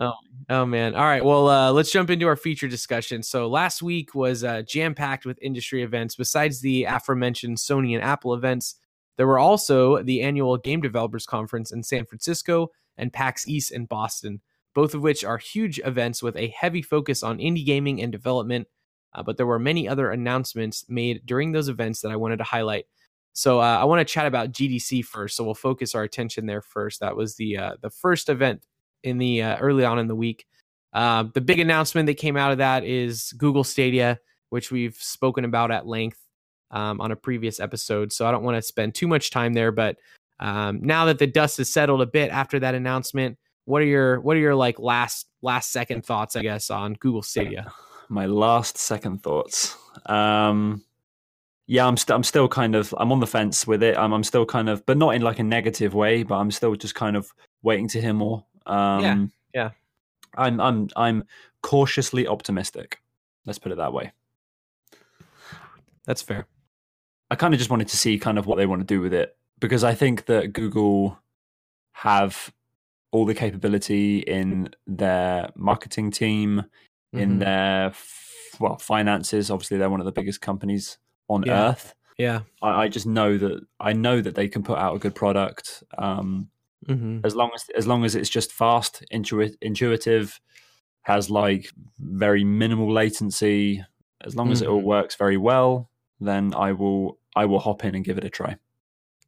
Oh 0.49 0.65
man. 0.65 0.95
All 0.95 1.03
right. 1.05 1.23
Well, 1.23 1.47
uh, 1.49 1.71
let's 1.71 1.91
jump 1.91 2.09
into 2.09 2.27
our 2.27 2.35
feature 2.35 2.67
discussion. 2.67 3.23
So 3.23 3.47
last 3.47 3.81
week 3.81 4.13
was 4.13 4.43
uh, 4.43 4.63
jam 4.67 4.93
packed 4.95 5.25
with 5.25 5.39
industry 5.41 5.83
events. 5.83 6.15
Besides 6.15 6.61
the 6.61 6.83
aforementioned 6.85 7.57
Sony 7.57 7.93
and 7.95 8.03
Apple 8.03 8.33
events, 8.33 8.75
there 9.17 9.27
were 9.27 9.39
also 9.39 10.01
the 10.03 10.21
annual 10.21 10.57
Game 10.57 10.81
Developers 10.81 11.25
Conference 11.25 11.71
in 11.71 11.83
San 11.83 12.05
Francisco 12.05 12.69
and 12.97 13.13
PAX 13.13 13.47
East 13.47 13.71
in 13.71 13.85
Boston, 13.85 14.41
both 14.73 14.93
of 14.93 15.01
which 15.01 15.23
are 15.23 15.37
huge 15.37 15.79
events 15.85 16.21
with 16.23 16.35
a 16.35 16.47
heavy 16.57 16.81
focus 16.81 17.21
on 17.23 17.37
indie 17.37 17.65
gaming 17.65 18.01
and 18.01 18.11
development. 18.11 18.67
Uh, 19.13 19.23
but 19.23 19.37
there 19.37 19.45
were 19.45 19.59
many 19.59 19.87
other 19.87 20.11
announcements 20.11 20.85
made 20.87 21.25
during 21.25 21.51
those 21.51 21.69
events 21.69 22.01
that 22.01 22.11
I 22.11 22.15
wanted 22.15 22.37
to 22.37 22.43
highlight. 22.43 22.85
So 23.33 23.59
uh, 23.59 23.77
I 23.79 23.85
want 23.85 24.05
to 24.05 24.13
chat 24.13 24.25
about 24.25 24.51
GDC 24.51 25.05
first. 25.05 25.35
So 25.35 25.43
we'll 25.43 25.53
focus 25.53 25.95
our 25.95 26.03
attention 26.03 26.45
there 26.45 26.61
first. 26.61 26.99
That 26.99 27.15
was 27.15 27.35
the 27.35 27.57
uh, 27.57 27.75
the 27.81 27.89
first 27.89 28.29
event 28.29 28.65
in 29.03 29.17
the 29.17 29.41
uh, 29.41 29.57
early 29.57 29.85
on 29.85 29.99
in 29.99 30.07
the 30.07 30.15
week. 30.15 30.45
Uh, 30.93 31.25
the 31.33 31.41
big 31.41 31.59
announcement 31.59 32.07
that 32.07 32.15
came 32.15 32.35
out 32.35 32.51
of 32.51 32.57
that 32.57 32.83
is 32.83 33.31
Google 33.37 33.63
Stadia, 33.63 34.19
which 34.49 34.71
we've 34.71 34.95
spoken 34.95 35.45
about 35.45 35.71
at 35.71 35.87
length 35.87 36.19
um, 36.71 36.99
on 36.99 37.11
a 37.11 37.15
previous 37.15 37.59
episode. 37.59 38.11
So 38.11 38.25
I 38.25 38.31
don't 38.31 38.43
want 38.43 38.57
to 38.57 38.61
spend 38.61 38.95
too 38.95 39.07
much 39.07 39.31
time 39.31 39.53
there. 39.53 39.71
But 39.71 39.97
um, 40.41 40.81
now 40.81 41.05
that 41.05 41.19
the 41.19 41.27
dust 41.27 41.57
has 41.57 41.71
settled 41.71 42.01
a 42.01 42.05
bit 42.05 42.31
after 42.31 42.59
that 42.59 42.75
announcement, 42.75 43.37
what 43.65 43.81
are 43.81 43.85
your 43.85 44.19
what 44.19 44.35
are 44.35 44.41
your 44.41 44.55
like 44.55 44.79
last 44.79 45.27
last 45.41 45.71
second 45.71 46.05
thoughts? 46.05 46.35
I 46.35 46.41
guess 46.41 46.69
on 46.69 46.95
Google 46.95 47.21
Stadia. 47.21 47.71
My 48.11 48.25
last 48.25 48.77
second 48.77 49.23
thoughts. 49.23 49.77
Um, 50.05 50.83
yeah, 51.65 51.87
I'm 51.87 51.95
still 51.95 52.17
I'm 52.17 52.23
still 52.23 52.49
kind 52.49 52.75
of 52.75 52.93
I'm 52.97 53.09
on 53.13 53.21
the 53.21 53.27
fence 53.27 53.65
with 53.65 53.81
it. 53.81 53.97
I'm 53.97 54.11
I'm 54.11 54.25
still 54.25 54.45
kind 54.45 54.67
of, 54.67 54.85
but 54.85 54.97
not 54.97 55.15
in 55.15 55.21
like 55.21 55.39
a 55.39 55.43
negative 55.43 55.93
way. 55.93 56.23
But 56.23 56.35
I'm 56.35 56.51
still 56.51 56.75
just 56.75 56.93
kind 56.93 57.15
of 57.15 57.31
waiting 57.63 57.87
to 57.87 58.01
hear 58.01 58.13
more. 58.13 58.43
Um, 58.65 59.01
Yeah, 59.53 59.63
yeah. 59.63 59.69
I'm 60.35 60.59
I'm 60.59 60.89
I'm 60.97 61.23
cautiously 61.61 62.27
optimistic. 62.27 62.99
Let's 63.45 63.59
put 63.59 63.71
it 63.71 63.77
that 63.77 63.93
way. 63.93 64.11
That's 66.05 66.21
fair. 66.21 66.47
I 67.29 67.35
kind 67.35 67.53
of 67.53 67.59
just 67.59 67.69
wanted 67.69 67.87
to 67.87 67.97
see 67.97 68.19
kind 68.19 68.37
of 68.37 68.45
what 68.45 68.57
they 68.57 68.65
want 68.65 68.81
to 68.81 68.85
do 68.85 68.99
with 68.99 69.13
it 69.13 69.37
because 69.61 69.85
I 69.85 69.93
think 69.93 70.25
that 70.25 70.51
Google 70.51 71.17
have 71.93 72.51
all 73.11 73.25
the 73.25 73.33
capability 73.33 74.19
in 74.19 74.69
their 74.85 75.51
marketing 75.55 76.11
team, 76.11 76.65
in 77.13 77.37
Mhm. 77.37 77.39
their 77.39 77.85
f- 77.87 78.55
well 78.59 78.77
finances. 78.77 79.49
Obviously, 79.51 79.77
they're 79.77 79.89
one 79.89 79.99
of 79.99 80.05
the 80.05 80.11
biggest 80.11 80.41
companies 80.41 80.97
on 81.27 81.43
Yeah. 81.45 81.69
earth. 81.69 81.95
Yeah. 82.17 82.41
I, 82.61 82.83
I 82.83 82.87
just 82.87 83.05
know 83.07 83.37
that 83.37 83.65
I 83.79 83.93
know 83.93 84.21
that 84.21 84.35
they 84.35 84.47
can 84.47 84.63
put 84.63 84.77
out 84.77 84.95
a 84.95 84.99
good 84.99 85.15
product 85.15 85.83
um, 85.97 86.49
hmm 86.87 87.19
as 87.23 87.35
long 87.35 87.51
as 87.55 87.69
as 87.75 87.85
long 87.87 88.03
as 88.05 88.15
it's 88.15 88.29
just 88.29 88.51
fast, 88.51 89.03
intuit, 89.11 89.55
intuitive, 89.61 90.39
has 91.03 91.29
like 91.29 91.69
very 91.99 92.43
minimal 92.43 92.91
latency. 92.91 93.83
As 94.23 94.35
long 94.35 94.51
as 94.51 94.61
it 94.61 94.67
all 94.67 94.81
Mhm. 94.81 94.85
works 94.85 95.15
very 95.15 95.37
well, 95.37 95.89
then 96.19 96.53
I 96.53 96.73
will 96.73 97.17
I 97.35 97.45
will 97.45 97.59
hop 97.59 97.83
in 97.85 97.95
and 97.95 98.03
give 98.05 98.17
it 98.17 98.23
a 98.23 98.29
try. 98.29 98.55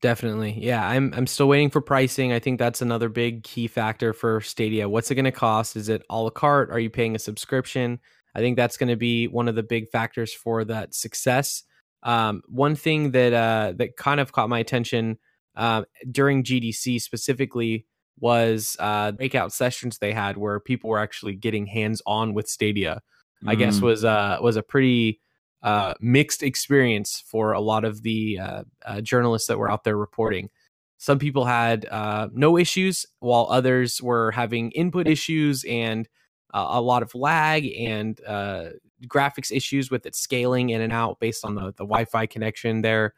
Definitely. 0.04 0.58
Yeah, 0.60 0.86
I'm 0.86 1.14
I'm 1.16 1.26
still 1.26 1.47
waiting 1.47 1.70
for 1.70 1.80
pricing. 1.80 2.34
I 2.34 2.39
think 2.39 2.60
that's 2.60 2.82
another 2.82 3.08
big 3.08 3.41
key 3.43 3.68
factor 3.68 4.12
for 4.12 4.41
Stadia. 4.41 4.89
What's 4.89 5.10
it 5.10 5.16
going 5.16 5.24
to 5.24 5.32
cost? 5.32 5.78
Is 5.78 5.88
it 5.88 6.04
a 6.10 6.20
la 6.22 6.30
carte? 6.30 6.72
Are 6.72 6.80
you 6.80 6.89
paying 6.89 7.16
a 7.16 7.20
subscription? 7.20 8.01
I 8.36 8.39
think 8.39 8.58
that's 8.58 8.76
going 8.76 8.89
to 8.89 8.97
be 8.97 9.30
one 9.30 9.47
of 9.47 9.56
the 9.56 9.64
big 9.64 9.89
factors 9.91 10.34
for 10.34 10.66
that 10.66 10.93
success. 10.93 11.64
Um, 12.04 12.41
one 12.49 12.76
thing 12.76 13.12
that 13.12 13.32
uh, 13.32 13.74
that 13.78 13.95
kind 13.95 14.20
of 14.20 14.34
caught 14.34 14.49
my 14.49 14.60
attention 14.60 15.20
uh, 15.56 15.84
during 16.12 16.43
GDC 16.43 16.99
specifically 17.01 17.86
was 18.20 18.76
uh, 18.82 19.14
breakout 19.14 19.54
sessions 19.54 19.99
they 19.99 20.12
had 20.12 20.36
where 20.36 20.60
people 20.60 20.89
were 20.89 20.99
actually 20.99 21.36
getting 21.36 21.66
hands 21.66 22.01
on 22.06 22.34
with 22.34 22.49
Stadia. 22.49 23.01
I 23.47 23.56
guess 23.56 23.78
Mm. 23.80 23.84
was 23.84 24.04
uh, 24.04 24.38
was 24.41 24.58
a 24.58 24.64
pretty 24.64 25.22
uh, 25.64 25.93
mixed 26.01 26.43
experience 26.43 27.24
for 27.26 27.53
a 27.53 27.61
lot 27.61 27.86
of 27.86 28.03
the 28.03 28.38
uh, 28.39 28.64
uh, 28.86 29.01
journalists 29.01 29.47
that 29.47 29.57
were 29.57 29.72
out 29.72 29.84
there 29.84 29.97
reporting. 29.97 30.49
Some 30.97 31.20
people 31.20 31.45
had 31.45 31.86
uh, 31.89 32.28
no 32.34 32.57
issues, 32.57 33.05
while 33.20 33.47
others 33.49 34.01
were 34.01 34.32
having 34.32 34.72
input 34.72 35.07
issues 35.07 35.64
and 35.64 36.07
uh, 36.53 36.68
a 36.70 36.82
lot 36.82 37.01
of 37.01 37.16
lag 37.16 37.66
and 37.78 38.20
uh, 38.26 38.70
graphics 39.07 39.51
issues 39.51 39.89
with 39.89 40.05
it 40.05 40.16
scaling 40.16 40.70
in 40.70 40.82
and 40.82 40.93
out 40.93 41.20
based 41.20 41.43
on 41.43 41.55
the, 41.55 41.68
the 41.78 41.86
Wi-Fi 41.86 42.26
connection 42.28 42.82
there 42.82 43.14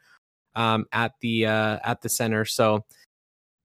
um, 0.54 0.86
at 0.92 1.12
the 1.20 1.44
at 1.44 2.00
the 2.00 2.08
center. 2.08 2.44
So 2.44 2.84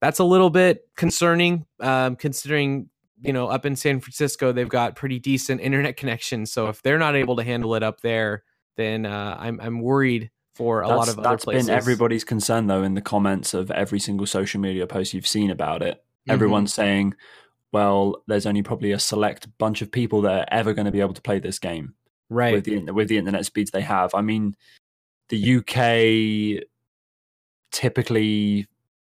that's 0.02 0.20
a 0.20 0.24
little 0.24 0.50
bit 0.50 0.82
concerning, 0.98 1.66
um, 1.80 2.16
considering 2.16 2.90
you 3.22 3.34
know 3.34 3.48
up 3.48 3.66
in 3.66 3.76
San 3.76 4.00
Francisco 4.00 4.52
they've 4.52 4.68
got 4.68 4.96
pretty 4.96 5.20
decent 5.20 5.62
internet 5.62 5.98
connections. 5.98 6.52
So 6.52 6.68
if 6.68 6.82
they're 6.82 7.00
not 7.00 7.16
able 7.16 7.36
to 7.38 7.44
handle 7.44 7.76
it 7.76 7.84
up 7.84 8.02
there, 8.02 8.44
then 8.78 9.06
uh, 9.06 9.36
I'm 9.40 9.60
I'm 9.62 9.82
worried 9.82 10.30
for 10.56 10.82
a 10.82 10.88
lot 10.88 11.08
of 11.08 11.18
other 11.20 11.30
that's 11.30 11.46
places. 11.46 11.68
been 11.68 11.76
everybody's 11.76 12.24
concern 12.24 12.68
though 12.68 12.84
in 12.84 12.94
the 12.94 13.02
comments 13.02 13.54
of 13.54 13.72
every 13.72 14.00
single 14.00 14.26
social 14.28 14.60
media 14.60 14.86
post 14.86 15.14
you've 15.14 15.28
seen 15.28 15.50
about 15.50 15.82
it. 15.82 16.04
Mhm. 16.28 16.34
Everyone's 16.34 16.74
saying, 16.74 17.14
"Well, 17.72 18.22
there's 18.28 18.46
only 18.46 18.62
probably 18.62 18.92
a 18.92 19.00
select 19.00 19.48
bunch 19.58 19.82
of 19.82 19.92
people 19.92 20.22
that 20.24 20.40
are 20.40 20.46
ever 20.52 20.74
going 20.74 20.86
to 20.86 20.92
be 20.92 21.00
able 21.02 21.14
to 21.14 21.22
play 21.22 21.40
this 21.40 21.58
game 21.60 21.94
right. 22.30 22.54
with 22.54 22.66
the 22.66 22.92
with 22.92 23.08
the 23.08 23.18
internet 23.18 23.46
speeds 23.46 23.72
they 23.72 23.82
have." 23.82 24.14
I 24.14 24.22
mean, 24.22 24.56
the 25.30 25.38
UK 25.38 26.64
typically 27.72 28.68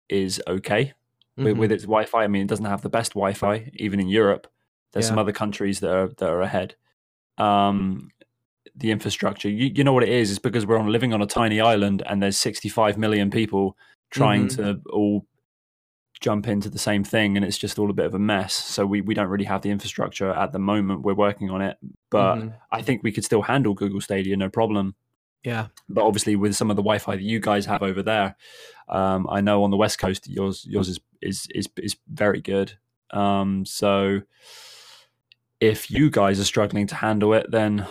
is 0.09 0.41
okay 0.47 0.93
with, 1.37 1.57
Mhm. 1.57 1.59
with 1.59 1.73
its 1.73 1.85
Wi-Fi. 1.85 2.25
I 2.25 2.27
mean, 2.29 2.43
it 2.43 2.49
doesn't 2.49 2.65
have 2.67 2.83
the 2.83 2.89
best 2.89 3.13
Wi-Fi 3.15 3.71
even 3.75 3.99
in 4.01 4.09
Europe. 4.09 4.47
There's 4.93 5.09
some 5.09 5.19
other 5.19 5.33
countries 5.33 5.81
that 5.81 5.91
are 5.91 6.09
that 6.09 6.29
are 6.29 6.43
ahead. 6.43 6.77
Um, 7.39 8.11
the 8.75 8.91
infrastructure, 8.91 9.49
you, 9.49 9.71
you 9.75 9.85
know 9.85 9.93
what 9.93 10.03
it 10.03 10.09
is? 10.09 10.31
It's 10.31 10.39
because 10.39 10.67
we're 10.67 10.79
on 10.79 10.91
living 10.91 11.13
on 11.13 11.21
a 11.23 11.27
tiny 11.27 11.61
island 11.61 12.03
and 12.07 12.23
there's 12.23 12.39
65 12.39 12.97
million 12.99 13.31
people 13.31 13.77
trying 14.11 14.47
Mhm. 14.47 14.57
to 14.57 14.81
all 14.91 15.27
jump 16.21 16.47
into 16.47 16.71
the 16.71 16.79
same 16.79 17.03
thing, 17.03 17.37
and 17.37 17.45
it's 17.45 17.59
just 17.59 17.79
all 17.79 17.91
a 17.91 17.95
bit 17.95 18.07
of 18.07 18.15
a 18.15 18.19
mess. 18.19 18.55
So 18.55 18.87
we 18.87 19.01
we 19.01 19.13
don't 19.15 19.27
really 19.29 19.45
have 19.45 19.63
the 19.63 19.71
infrastructure 19.71 20.31
at 20.31 20.53
the 20.53 20.59
moment. 20.59 21.03
We're 21.03 21.15
working 21.15 21.51
on 21.51 21.61
it, 21.63 21.77
but 22.11 22.37
Mhm. 22.37 22.55
I 22.71 22.81
think 22.83 23.03
we 23.03 23.11
could 23.13 23.25
still 23.25 23.43
handle 23.43 23.75
Google 23.75 24.01
Stadia, 24.01 24.37
no 24.37 24.49
problem 24.49 24.95
yeah, 25.45 25.67
but 25.89 26.05
obviously 26.05 26.37
with 26.37 26.55
some 26.55 26.71
of 26.71 26.77
the 26.77 26.83
Wi-Fi 26.83 27.17
that 27.17 27.23
you 27.23 27.41
guys 27.41 27.67
have 27.67 27.83
over 27.83 28.01
there, 28.01 28.37
um, 28.89 29.27
I 29.29 29.41
know 29.41 29.65
on 29.65 29.73
the 29.73 29.77
west 29.77 29.99
coast 29.99 30.29
yours 30.29 30.65
yours 30.65 30.89
is 30.89 31.01
is 31.21 31.49
is, 31.53 31.69
is 31.79 31.97
very 32.09 32.41
good. 32.41 32.75
Um, 33.11 33.67
so 33.67 34.21
if 35.61 35.91
you 35.91 36.11
guys 36.11 36.39
are 36.39 36.45
struggling 36.45 36.87
to 36.89 36.95
handle 36.95 37.35
it, 37.35 37.51
then 37.51 37.87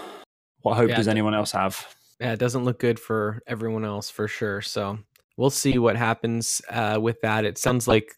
what 0.62 0.76
hope 0.76 0.90
Yeah, 0.90 0.96
does 0.98 1.08
anyone 1.08 1.34
else 1.34 1.52
have? 1.52 1.96
yeah, 2.20 2.34
it 2.34 2.40
doesn't 2.40 2.64
look 2.66 2.80
good 2.80 3.00
for 3.00 3.42
everyone 3.48 3.86
else 3.86 4.10
for 4.10 4.28
sure. 4.28 4.62
So 4.62 5.00
we'll 5.38 5.50
see 5.50 5.78
what 5.78 5.96
happens 5.96 6.62
uh, 6.70 7.00
with 7.02 7.22
that. 7.22 7.46
It 7.46 7.58
sounds 7.58 7.88
like 7.88 8.14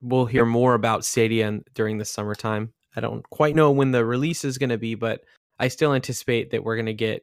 we'll 0.00 0.26
hear 0.26 0.44
more 0.44 0.74
about 0.74 1.04
Stadia 1.04 1.60
during 1.74 1.98
the 1.98 2.04
summertime. 2.04 2.72
I 2.94 3.00
don't 3.00 3.28
quite 3.30 3.56
know 3.56 3.70
when 3.70 3.92
the 3.92 4.04
release 4.04 4.44
is 4.44 4.58
going 4.58 4.70
to 4.70 4.78
be, 4.78 4.94
but 4.94 5.22
I 5.58 5.68
still 5.68 5.94
anticipate 5.94 6.50
that 6.50 6.64
we're 6.64 6.76
going 6.76 6.86
to 6.86 6.94
get 6.94 7.22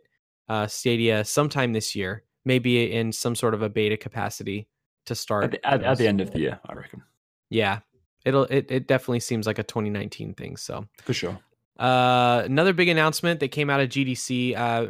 uh, 0.49 0.67
Stadia 0.67 1.24
sometime 1.24 1.74
this 1.74 1.95
year, 1.95 2.24
maybe 2.45 2.91
in 2.91 3.11
some 3.11 3.36
sort 3.36 3.53
of 3.53 3.61
a 3.61 3.69
beta 3.69 3.97
capacity 3.97 4.67
to 5.05 5.15
start. 5.15 5.45
At 5.45 5.51
the, 5.51 5.67
at, 5.67 5.84
at 5.84 5.97
the 5.97 6.07
end 6.07 6.21
of 6.21 6.32
the 6.32 6.39
year, 6.39 6.59
I 6.65 6.74
reckon 6.74 7.03
yeah, 7.49 7.80
it'll 8.26 8.45
it, 8.45 8.71
it 8.71 8.88
definitely 8.88 9.19
seems 9.19 9.45
like 9.45 9.59
a 9.59 9.63
2019 9.63 10.34
thing. 10.34 10.57
So 10.57 10.88
for 11.03 11.13
sure. 11.13 11.38
Uh, 11.80 12.43
another 12.45 12.71
big 12.71 12.88
announcement 12.88 13.39
that 13.39 13.49
came 13.49 13.69
out 13.69 13.80
of 13.80 13.89
GDC, 13.89 14.55
uh, 14.55 14.86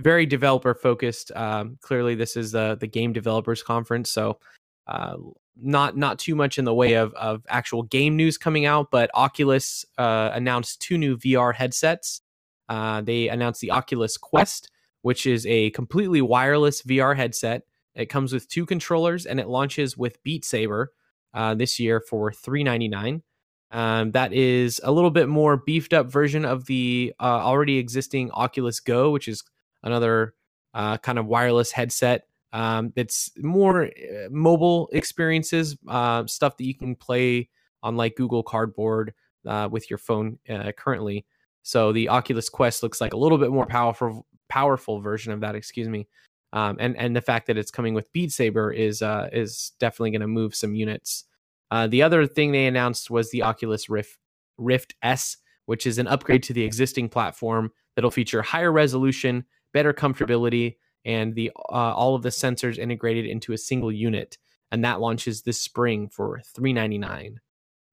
very 0.00 0.24
developer 0.24 0.72
focused. 0.74 1.32
Um, 1.34 1.78
clearly, 1.80 2.14
this 2.14 2.36
is 2.36 2.52
the 2.52 2.76
the 2.78 2.86
game 2.86 3.12
developers 3.12 3.62
conference, 3.62 4.10
so 4.10 4.38
uh, 4.86 5.16
not 5.60 5.96
not 5.96 6.18
too 6.18 6.36
much 6.36 6.58
in 6.58 6.64
the 6.64 6.74
way 6.74 6.94
of 6.94 7.12
of 7.14 7.44
actual 7.48 7.82
game 7.82 8.16
news 8.16 8.38
coming 8.38 8.66
out, 8.66 8.90
but 8.90 9.10
Oculus 9.14 9.84
uh, 9.98 10.30
announced 10.32 10.80
two 10.80 10.96
new 10.96 11.16
VR 11.16 11.54
headsets. 11.54 12.20
Uh, 12.68 13.00
they 13.00 13.28
announced 13.28 13.60
the 13.60 13.72
Oculus 13.72 14.16
Quest, 14.16 14.70
which 15.02 15.26
is 15.26 15.44
a 15.46 15.70
completely 15.70 16.20
wireless 16.20 16.82
VR 16.82 17.16
headset. 17.16 17.62
It 17.94 18.06
comes 18.06 18.32
with 18.32 18.48
two 18.48 18.64
controllers 18.64 19.26
and 19.26 19.40
it 19.40 19.48
launches 19.48 19.96
with 19.96 20.22
Beat 20.22 20.44
Saber 20.44 20.92
uh, 21.34 21.54
this 21.54 21.80
year 21.80 22.00
for 22.00 22.32
three 22.32 22.62
ninety 22.62 22.86
nine. 22.86 23.22
Um, 23.70 24.12
that 24.12 24.32
is 24.32 24.80
a 24.82 24.90
little 24.90 25.10
bit 25.10 25.28
more 25.28 25.56
beefed 25.56 25.92
up 25.92 26.10
version 26.10 26.44
of 26.44 26.64
the 26.66 27.14
uh, 27.20 27.24
already 27.24 27.78
existing 27.78 28.30
Oculus 28.30 28.80
Go, 28.80 29.10
which 29.10 29.28
is 29.28 29.44
another 29.82 30.34
uh, 30.74 30.96
kind 30.98 31.18
of 31.18 31.26
wireless 31.26 31.70
headset 31.70 32.28
um, 32.52 32.92
it's 32.96 33.30
more 33.38 33.86
uh, 33.86 34.28
mobile 34.30 34.88
experiences, 34.92 35.76
uh, 35.86 36.26
stuff 36.26 36.56
that 36.56 36.64
you 36.64 36.74
can 36.74 36.94
play 36.94 37.48
on 37.82 37.96
like 37.96 38.16
Google 38.16 38.42
Cardboard 38.42 39.14
uh, 39.46 39.68
with 39.70 39.90
your 39.90 39.98
phone 39.98 40.38
uh, 40.48 40.72
currently. 40.72 41.26
So 41.62 41.92
the 41.92 42.08
Oculus 42.08 42.48
Quest 42.48 42.82
looks 42.82 43.00
like 43.00 43.12
a 43.12 43.18
little 43.18 43.38
bit 43.38 43.50
more 43.50 43.66
powerful, 43.66 44.26
powerful 44.48 45.00
version 45.00 45.32
of 45.32 45.40
that. 45.40 45.54
Excuse 45.54 45.88
me. 45.88 46.06
Um, 46.54 46.78
and 46.80 46.96
and 46.96 47.14
the 47.14 47.20
fact 47.20 47.46
that 47.48 47.58
it's 47.58 47.70
coming 47.70 47.92
with 47.92 48.10
Beat 48.14 48.32
Saber 48.32 48.72
is 48.72 49.02
uh, 49.02 49.28
is 49.32 49.72
definitely 49.78 50.12
going 50.12 50.22
to 50.22 50.28
move 50.28 50.54
some 50.54 50.74
units. 50.74 51.24
Uh, 51.70 51.86
the 51.86 52.02
other 52.02 52.26
thing 52.26 52.52
they 52.52 52.66
announced 52.66 53.10
was 53.10 53.30
the 53.30 53.42
Oculus 53.42 53.88
Rift 53.88 54.18
Rift 54.56 54.94
S, 55.02 55.36
which 55.66 55.86
is 55.86 55.98
an 55.98 56.06
upgrade 56.06 56.42
to 56.44 56.52
the 56.52 56.64
existing 56.64 57.08
platform 57.08 57.70
that'll 57.94 58.10
feature 58.10 58.42
higher 58.42 58.72
resolution, 58.72 59.44
better 59.72 59.92
comfortability, 59.92 60.76
and 61.04 61.34
the 61.34 61.50
uh, 61.70 61.94
all 61.94 62.14
of 62.14 62.22
the 62.22 62.30
sensors 62.30 62.78
integrated 62.78 63.26
into 63.26 63.52
a 63.52 63.58
single 63.58 63.92
unit, 63.92 64.38
and 64.72 64.84
that 64.84 65.00
launches 65.00 65.42
this 65.42 65.60
spring 65.60 66.08
for 66.08 66.40
three 66.54 66.72
ninety 66.72 66.98
nine. 66.98 67.40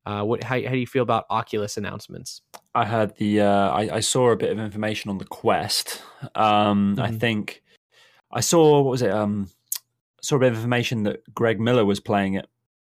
Uh, 0.06 0.24
what 0.24 0.44
how, 0.44 0.62
how 0.62 0.70
do 0.70 0.78
you 0.78 0.88
feel 0.88 1.04
about 1.04 1.26
Oculus 1.30 1.78
announcements? 1.78 2.42
I 2.76 2.86
had 2.86 3.16
the 3.18 3.42
uh, 3.42 3.70
I, 3.70 3.96
I, 3.96 4.00
saw 4.02 4.30
a 4.30 4.36
bit 4.36 4.52
of 4.52 4.60
information 4.60 5.10
on 5.10 5.18
the 5.18 5.26
Quest. 5.26 6.02
Um, 6.36 6.96
mm-hmm. 6.96 7.02
I 7.02 7.12
think 7.12 7.64
I 8.32 8.42
saw 8.42 8.82
what 8.82 8.92
was 8.92 9.02
it? 9.02 9.12
Um, 9.12 9.50
saw 10.22 10.36
a 10.36 10.40
bit 10.40 10.52
of 10.52 10.56
information 10.56 11.04
that 11.04 11.22
Greg 11.34 11.60
Miller 11.60 11.86
was 11.86 12.00
playing 12.00 12.36
it. 12.36 12.48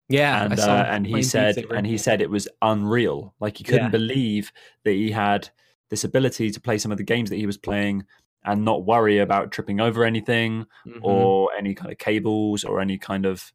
Yeah, 0.08 0.46
and 0.46 0.60
uh, 0.60 0.86
and 0.88 1.08
he 1.08 1.24
said 1.24 1.58
and 1.72 1.86
he 1.86 1.98
said 1.98 2.22
it 2.22 2.30
was 2.30 2.48
unreal. 2.62 3.34
Like 3.40 3.58
he 3.58 3.64
couldn't 3.64 3.86
yeah. 3.86 3.90
believe 3.90 4.52
that 4.84 4.92
he 4.92 5.12
had 5.12 5.50
this 5.90 6.04
ability 6.04 6.52
to 6.52 6.62
play 6.62 6.78
some 6.78 6.92
of 6.92 6.98
the 6.98 7.04
games 7.04 7.30
that 7.30 7.38
he 7.38 7.46
was 7.46 7.58
playing 7.58 8.06
and 8.44 8.64
not 8.64 8.86
worry 8.86 9.18
about 9.18 9.52
tripping 9.52 9.82
over 9.82 10.04
anything 10.04 10.66
mm-hmm. 10.88 11.00
or 11.02 11.50
any 11.58 11.74
kind 11.74 11.92
of 11.92 11.98
cables 11.98 12.64
or 12.64 12.80
any 12.80 12.98
kind 12.98 13.26
of 13.26 13.52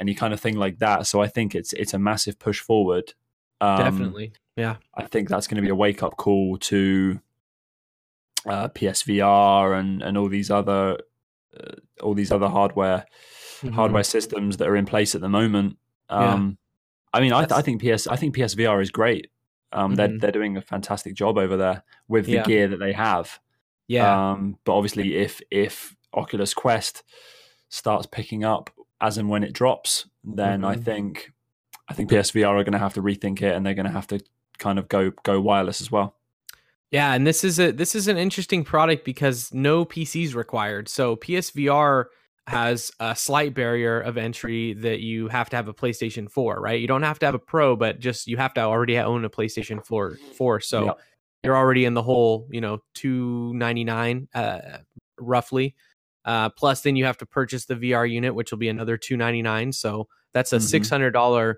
any 0.00 0.14
kind 0.14 0.32
of 0.32 0.40
thing 0.40 0.56
like 0.56 0.78
that. 0.78 1.06
So 1.06 1.20
I 1.20 1.28
think 1.28 1.54
it's 1.54 1.72
it's 1.74 1.94
a 1.94 1.98
massive 1.98 2.38
push 2.38 2.60
forward. 2.60 3.12
Um, 3.60 3.76
Definitely, 3.76 4.32
yeah. 4.56 4.76
I 4.94 5.04
think 5.04 5.28
that's 5.28 5.46
going 5.46 5.56
to 5.56 5.62
be 5.62 5.68
a 5.68 5.74
wake 5.74 6.02
up 6.02 6.16
call 6.16 6.56
to 6.56 7.20
uh, 8.46 8.68
PSVR 8.68 9.78
and 9.78 10.02
and 10.02 10.16
all 10.16 10.28
these 10.28 10.50
other 10.50 10.98
uh, 11.58 11.74
all 12.02 12.14
these 12.14 12.32
other 12.32 12.48
hardware 12.48 13.04
mm-hmm. 13.60 13.74
hardware 13.74 14.04
systems 14.04 14.56
that 14.56 14.68
are 14.68 14.76
in 14.76 14.86
place 14.86 15.14
at 15.14 15.20
the 15.20 15.28
moment. 15.28 15.76
Um, 16.10 16.58
yeah. 17.14 17.18
I 17.18 17.20
mean, 17.20 17.32
I, 17.32 17.46
I, 17.50 17.62
think 17.62 17.82
PS 17.82 18.06
I 18.06 18.16
think 18.16 18.36
PSVR 18.36 18.82
is 18.82 18.90
great. 18.90 19.28
Um, 19.72 19.90
mm-hmm. 19.90 19.96
They're 19.96 20.18
they're 20.18 20.32
doing 20.32 20.56
a 20.56 20.62
fantastic 20.62 21.14
job 21.14 21.38
over 21.38 21.56
there 21.56 21.82
with 22.08 22.26
the 22.26 22.32
yeah. 22.32 22.42
gear 22.42 22.68
that 22.68 22.78
they 22.78 22.92
have. 22.92 23.40
Yeah. 23.88 24.30
Um, 24.30 24.58
but 24.64 24.74
obviously, 24.74 25.16
if 25.16 25.40
if 25.50 25.96
Oculus 26.12 26.54
Quest 26.54 27.02
starts 27.68 28.06
picking 28.06 28.44
up 28.44 28.70
as 29.00 29.18
and 29.18 29.28
when 29.28 29.42
it 29.42 29.52
drops, 29.52 30.06
then 30.22 30.60
mm-hmm. 30.60 30.70
I 30.70 30.76
think 30.76 31.32
I 31.88 31.94
think 31.94 32.10
PSVR 32.10 32.48
are 32.48 32.64
going 32.64 32.72
to 32.72 32.78
have 32.78 32.94
to 32.94 33.02
rethink 33.02 33.42
it, 33.42 33.54
and 33.54 33.64
they're 33.64 33.74
going 33.74 33.86
to 33.86 33.92
have 33.92 34.06
to 34.08 34.20
kind 34.58 34.78
of 34.78 34.88
go 34.88 35.10
go 35.22 35.40
wireless 35.40 35.80
as 35.80 35.90
well. 35.90 36.16
Yeah, 36.90 37.14
and 37.14 37.26
this 37.26 37.44
is 37.44 37.58
a 37.60 37.70
this 37.70 37.94
is 37.94 38.08
an 38.08 38.16
interesting 38.16 38.64
product 38.64 39.04
because 39.04 39.52
no 39.54 39.84
PCs 39.84 40.34
required. 40.34 40.88
So 40.88 41.16
PSVR 41.16 42.06
has 42.50 42.90
a 43.00 43.16
slight 43.16 43.54
barrier 43.54 44.00
of 44.00 44.18
entry 44.18 44.74
that 44.74 45.00
you 45.00 45.28
have 45.28 45.50
to 45.50 45.56
have 45.56 45.68
a 45.68 45.74
PlayStation 45.74 46.30
4, 46.30 46.60
right? 46.60 46.80
You 46.80 46.86
don't 46.86 47.02
have 47.02 47.18
to 47.20 47.26
have 47.26 47.34
a 47.34 47.38
Pro, 47.38 47.76
but 47.76 48.00
just 48.00 48.26
you 48.26 48.36
have 48.36 48.54
to 48.54 48.60
already 48.60 48.98
own 48.98 49.24
a 49.24 49.30
PlayStation 49.30 49.84
4. 49.84 50.16
4. 50.36 50.60
So 50.60 50.84
yep 50.86 50.98
you're 51.42 51.56
already 51.56 51.84
in 51.84 51.94
the 51.94 52.02
whole, 52.02 52.46
you 52.50 52.60
know, 52.60 52.78
299 52.94 54.28
uh, 54.34 54.60
roughly. 55.18 55.74
Uh, 56.24 56.50
plus, 56.50 56.82
then 56.82 56.96
you 56.96 57.06
have 57.06 57.16
to 57.18 57.26
purchase 57.26 57.64
the 57.64 57.74
VR 57.74 58.10
unit, 58.10 58.34
which 58.34 58.50
will 58.50 58.58
be 58.58 58.68
another 58.68 58.96
299. 58.96 59.72
So 59.72 60.08
that's 60.34 60.52
a 60.52 60.56
mm-hmm. 60.56 61.16
$600 61.16 61.54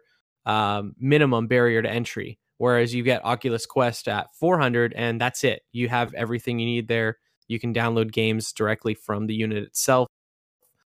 um, 0.46 0.94
minimum 0.98 1.48
barrier 1.48 1.82
to 1.82 1.90
entry. 1.90 2.38
Whereas 2.58 2.94
you 2.94 3.02
get 3.02 3.24
Oculus 3.24 3.66
Quest 3.66 4.06
at 4.06 4.28
400, 4.36 4.92
and 4.92 5.20
that's 5.20 5.42
it. 5.42 5.62
You 5.72 5.88
have 5.88 6.14
everything 6.14 6.60
you 6.60 6.66
need 6.66 6.86
there. 6.86 7.18
You 7.48 7.58
can 7.58 7.74
download 7.74 8.12
games 8.12 8.52
directly 8.52 8.94
from 8.94 9.26
the 9.26 9.34
unit 9.34 9.64
itself. 9.64 10.06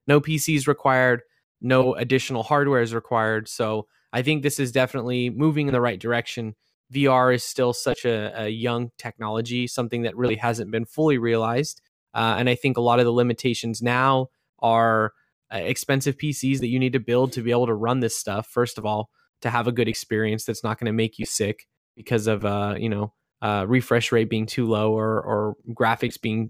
No 0.07 0.21
PCs 0.21 0.67
required. 0.67 1.21
No 1.61 1.95
additional 1.95 2.43
hardware 2.43 2.81
is 2.81 2.93
required. 2.93 3.47
So 3.47 3.87
I 4.13 4.21
think 4.21 4.43
this 4.43 4.59
is 4.59 4.71
definitely 4.71 5.29
moving 5.29 5.67
in 5.67 5.73
the 5.73 5.81
right 5.81 5.99
direction. 5.99 6.55
VR 6.93 7.33
is 7.33 7.43
still 7.43 7.73
such 7.73 8.05
a, 8.05 8.43
a 8.43 8.49
young 8.49 8.91
technology, 8.97 9.67
something 9.67 10.03
that 10.03 10.15
really 10.15 10.35
hasn't 10.35 10.71
been 10.71 10.85
fully 10.85 11.17
realized. 11.17 11.81
Uh, 12.13 12.35
and 12.37 12.49
I 12.49 12.55
think 12.55 12.77
a 12.77 12.81
lot 12.81 12.99
of 12.99 13.05
the 13.05 13.11
limitations 13.11 13.81
now 13.81 14.27
are 14.59 15.13
uh, 15.53 15.57
expensive 15.57 16.17
PCs 16.17 16.59
that 16.59 16.67
you 16.67 16.79
need 16.79 16.93
to 16.93 16.99
build 16.99 17.31
to 17.33 17.41
be 17.41 17.51
able 17.51 17.67
to 17.67 17.73
run 17.73 17.99
this 17.99 18.15
stuff. 18.15 18.47
First 18.47 18.77
of 18.77 18.85
all, 18.85 19.09
to 19.41 19.49
have 19.49 19.67
a 19.67 19.71
good 19.71 19.87
experience 19.87 20.45
that's 20.45 20.63
not 20.63 20.79
going 20.79 20.87
to 20.87 20.93
make 20.93 21.19
you 21.19 21.25
sick 21.25 21.67
because 21.95 22.27
of 22.27 22.45
uh, 22.45 22.75
you 22.77 22.89
know 22.89 23.13
uh, 23.41 23.65
refresh 23.67 24.11
rate 24.11 24.29
being 24.29 24.45
too 24.45 24.65
low 24.65 24.91
or 24.97 25.21
or 25.21 25.55
graphics 25.71 26.19
being 26.19 26.49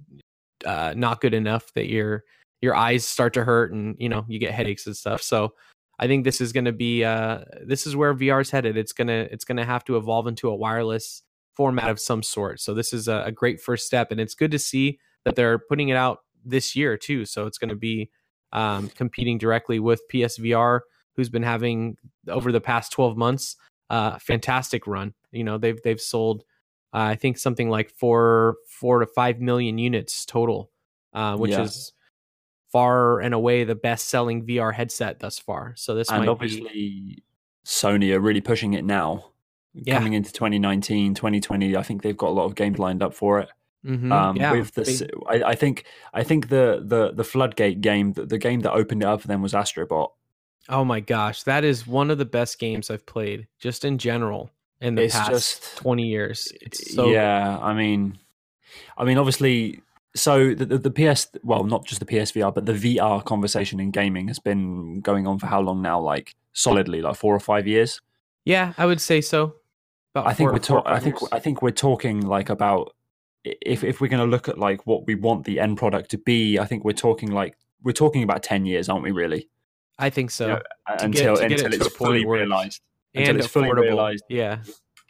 uh, 0.65 0.93
not 0.95 1.21
good 1.21 1.33
enough 1.33 1.73
that 1.73 1.89
your 1.89 2.23
your 2.65 2.75
eyes 2.75 3.05
start 3.05 3.33
to 3.35 3.43
hurt 3.43 3.71
and 3.71 3.95
you 3.99 4.09
know 4.09 4.25
you 4.27 4.39
get 4.39 4.51
headaches 4.51 4.85
and 4.85 4.97
stuff. 4.97 5.21
So 5.21 5.53
I 5.97 6.07
think 6.07 6.25
this 6.25 6.41
is 6.41 6.51
going 6.51 6.65
to 6.65 6.73
be 6.73 7.03
uh, 7.03 7.41
this 7.65 7.87
is 7.87 7.95
where 7.95 8.13
VR 8.13 8.41
is 8.41 8.49
headed. 8.51 8.75
It's 8.75 8.91
gonna 8.91 9.27
it's 9.31 9.45
gonna 9.45 9.65
have 9.65 9.85
to 9.85 9.97
evolve 9.97 10.27
into 10.27 10.49
a 10.49 10.55
wireless 10.55 11.23
format 11.53 11.89
of 11.89 11.99
some 11.99 12.21
sort. 12.21 12.59
So 12.59 12.73
this 12.73 12.91
is 12.91 13.07
a, 13.07 13.23
a 13.25 13.31
great 13.31 13.61
first 13.61 13.85
step, 13.85 14.11
and 14.11 14.19
it's 14.19 14.35
good 14.35 14.51
to 14.51 14.59
see 14.59 14.99
that 15.23 15.35
they're 15.35 15.59
putting 15.59 15.89
it 15.89 15.95
out 15.95 16.19
this 16.43 16.75
year 16.75 16.97
too. 16.97 17.25
So 17.25 17.47
it's 17.47 17.57
going 17.57 17.69
to 17.69 17.75
be 17.75 18.11
um, 18.51 18.89
competing 18.89 19.37
directly 19.37 19.79
with 19.79 20.01
PSVR, 20.11 20.81
who's 21.15 21.29
been 21.29 21.43
having 21.43 21.97
over 22.27 22.51
the 22.51 22.61
past 22.61 22.91
twelve 22.91 23.15
months 23.15 23.55
uh, 23.89 24.17
fantastic 24.19 24.87
run. 24.87 25.13
You 25.31 25.43
know 25.43 25.57
they've 25.57 25.81
they've 25.81 26.01
sold 26.01 26.43
uh, 26.93 27.11
I 27.11 27.15
think 27.15 27.37
something 27.37 27.69
like 27.69 27.91
four 27.91 28.55
four 28.67 28.99
to 28.99 29.05
five 29.05 29.39
million 29.39 29.77
units 29.77 30.25
total, 30.25 30.71
uh, 31.13 31.35
which 31.37 31.51
yeah. 31.51 31.63
is 31.63 31.93
far 32.75 33.21
and 33.21 33.33
away 33.33 33.63
the 33.63 33.73
best 33.73 34.09
selling 34.09 34.45
VR 34.45 34.73
headset 34.73 35.21
thus 35.21 35.39
far. 35.39 35.73
So 35.77 35.95
this 35.95 36.09
and 36.09 36.19
might 36.19 36.27
obviously 36.27 36.67
be... 36.73 37.23
Sony 37.65 38.13
are 38.13 38.19
really 38.19 38.41
pushing 38.41 38.73
it 38.73 38.83
now. 38.83 39.31
Yeah. 39.73 39.93
Coming 39.93 40.11
into 40.11 40.33
2019, 40.33 41.13
2020, 41.13 41.77
I 41.77 41.83
think 41.83 42.01
they've 42.01 42.17
got 42.17 42.27
a 42.27 42.35
lot 42.35 42.43
of 42.43 42.55
games 42.55 42.77
lined 42.77 43.01
up 43.01 43.13
for 43.13 43.39
it. 43.39 43.49
Mm-hmm. 43.85 44.11
Um, 44.11 44.35
yeah, 44.35 44.51
with 44.51 44.73
this, 44.73 45.01
I, 45.25 45.43
I, 45.43 45.55
think 45.55 45.85
I 46.13 46.23
think 46.23 46.49
the 46.49 46.81
the 46.83 47.13
the 47.13 47.23
floodgate 47.23 47.79
game, 47.81 48.11
the, 48.11 48.25
the 48.25 48.39
game 48.39 48.61
that 48.61 48.73
opened 48.73 49.03
it 49.03 49.05
up 49.05 49.21
for 49.21 49.27
them 49.27 49.41
was 49.41 49.53
Astrobot. 49.53 50.09
Oh 50.67 50.83
my 50.83 50.99
gosh, 50.99 51.43
that 51.43 51.63
is 51.63 51.85
one 51.87 52.09
of 52.09 52.17
the 52.17 52.25
best 52.25 52.59
games 52.59 52.89
I've 52.89 53.05
played, 53.05 53.47
just 53.59 53.85
in 53.85 53.99
general, 53.99 54.49
in 54.81 54.95
the 54.95 55.03
it's 55.03 55.15
past 55.15 55.29
just, 55.29 55.77
twenty 55.77 56.07
years. 56.07 56.51
It's 56.61 56.95
so 56.95 57.09
yeah. 57.09 57.59
I 57.59 57.73
mean, 57.73 58.17
I 58.97 59.03
mean, 59.03 59.19
obviously, 59.19 59.81
so 60.15 60.53
the, 60.53 60.65
the, 60.65 60.77
the, 60.77 60.91
PS, 60.91 61.27
well, 61.43 61.65
not 61.65 61.85
just 61.85 61.99
the 61.99 62.05
PSVR, 62.05 62.53
but 62.53 62.65
the 62.65 62.73
VR 62.73 63.23
conversation 63.23 63.79
in 63.79 63.91
gaming 63.91 64.27
has 64.29 64.39
been 64.39 65.01
going 65.01 65.27
on 65.27 65.37
for 65.39 65.45
how 65.47 65.61
long 65.61 65.81
now? 65.81 65.99
Like 65.99 66.35
solidly, 66.53 67.01
like 67.01 67.15
four 67.15 67.35
or 67.35 67.39
five 67.39 67.67
years. 67.67 68.01
Yeah, 68.45 68.73
I 68.77 68.85
would 68.85 69.01
say 69.01 69.21
so. 69.21 69.55
About 70.13 70.27
I 70.27 70.33
think 70.33 70.51
we're 70.53 70.59
talking. 70.59 70.91
I 70.91 70.99
think 70.99 71.15
I 71.33 71.39
think 71.39 71.61
we're 71.61 71.71
talking 71.71 72.21
like 72.21 72.49
about 72.49 72.95
if 73.43 73.83
if 73.83 73.99
we're 73.99 74.07
going 74.07 74.21
to 74.21 74.25
look 74.25 74.47
at 74.47 74.57
like 74.57 74.87
what 74.87 75.05
we 75.05 75.15
want 75.15 75.43
the 75.43 75.59
end 75.59 75.77
product 75.77 76.11
to 76.11 76.17
be. 76.17 76.57
I 76.57 76.63
think 76.65 76.85
we're 76.85 76.93
talking 76.93 77.31
like 77.31 77.57
we're 77.83 77.91
talking 77.91 78.23
about 78.23 78.41
ten 78.41 78.65
years, 78.65 78.87
aren't 78.87 79.03
we? 79.03 79.11
Really? 79.11 79.49
I 79.99 80.09
think 80.09 80.31
so. 80.31 80.47
You 80.47 80.53
know, 80.53 80.61
until 80.87 81.35
get, 81.35 81.51
until 81.51 81.73
it 81.73 81.81
it's 81.81 81.93
fully 81.95 82.25
realized. 82.25 82.79
Until 83.13 83.35
it's 83.37 83.47
fully 83.47 83.73
realized. 83.73 84.23
Yeah. 84.29 84.59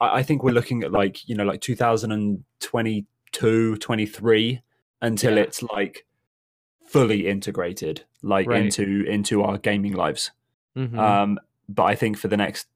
I, 0.01 0.20
I 0.20 0.24
think 0.24 0.43
we're 0.43 0.51
looking 0.51 0.84
at 0.84 0.91
like 0.91 1.30
you 1.30 1.36
know 1.36 1.43
like 1.43 1.62
2022, 1.62 3.78
23 3.78 4.62
until 5.02 5.36
yeah. 5.36 5.43
it's 5.43 5.62
like 5.64 6.06
fully 6.86 7.28
integrated 7.28 8.04
like 8.22 8.48
right. 8.48 8.66
into 8.66 9.04
into 9.06 9.41
our 9.41 9.58
gaming 9.58 9.93
lives 9.93 10.32
mm-hmm. 10.78 10.98
um 10.98 11.39
but 11.68 11.84
i 11.84 11.96
think 11.96 12.18
for 12.18 12.28
the 12.28 12.38
next 12.38 12.68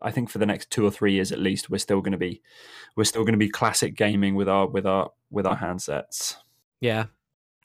i 0.00 0.10
think 0.10 0.30
for 0.30 0.38
the 0.38 0.46
next 0.46 0.70
two 0.70 0.84
or 0.84 0.90
three 0.90 1.12
years 1.12 1.30
at 1.30 1.38
least 1.38 1.70
we're 1.70 1.78
still 1.78 2.00
going 2.00 2.12
to 2.12 2.18
be 2.18 2.40
we're 2.96 3.04
still 3.04 3.22
going 3.22 3.32
to 3.32 3.38
be 3.38 3.48
classic 3.48 3.94
gaming 3.94 4.34
with 4.34 4.48
our 4.48 4.66
with 4.66 4.86
our 4.86 5.10
with 5.30 5.46
our 5.46 5.56
handsets 5.56 6.36
yeah 6.80 7.06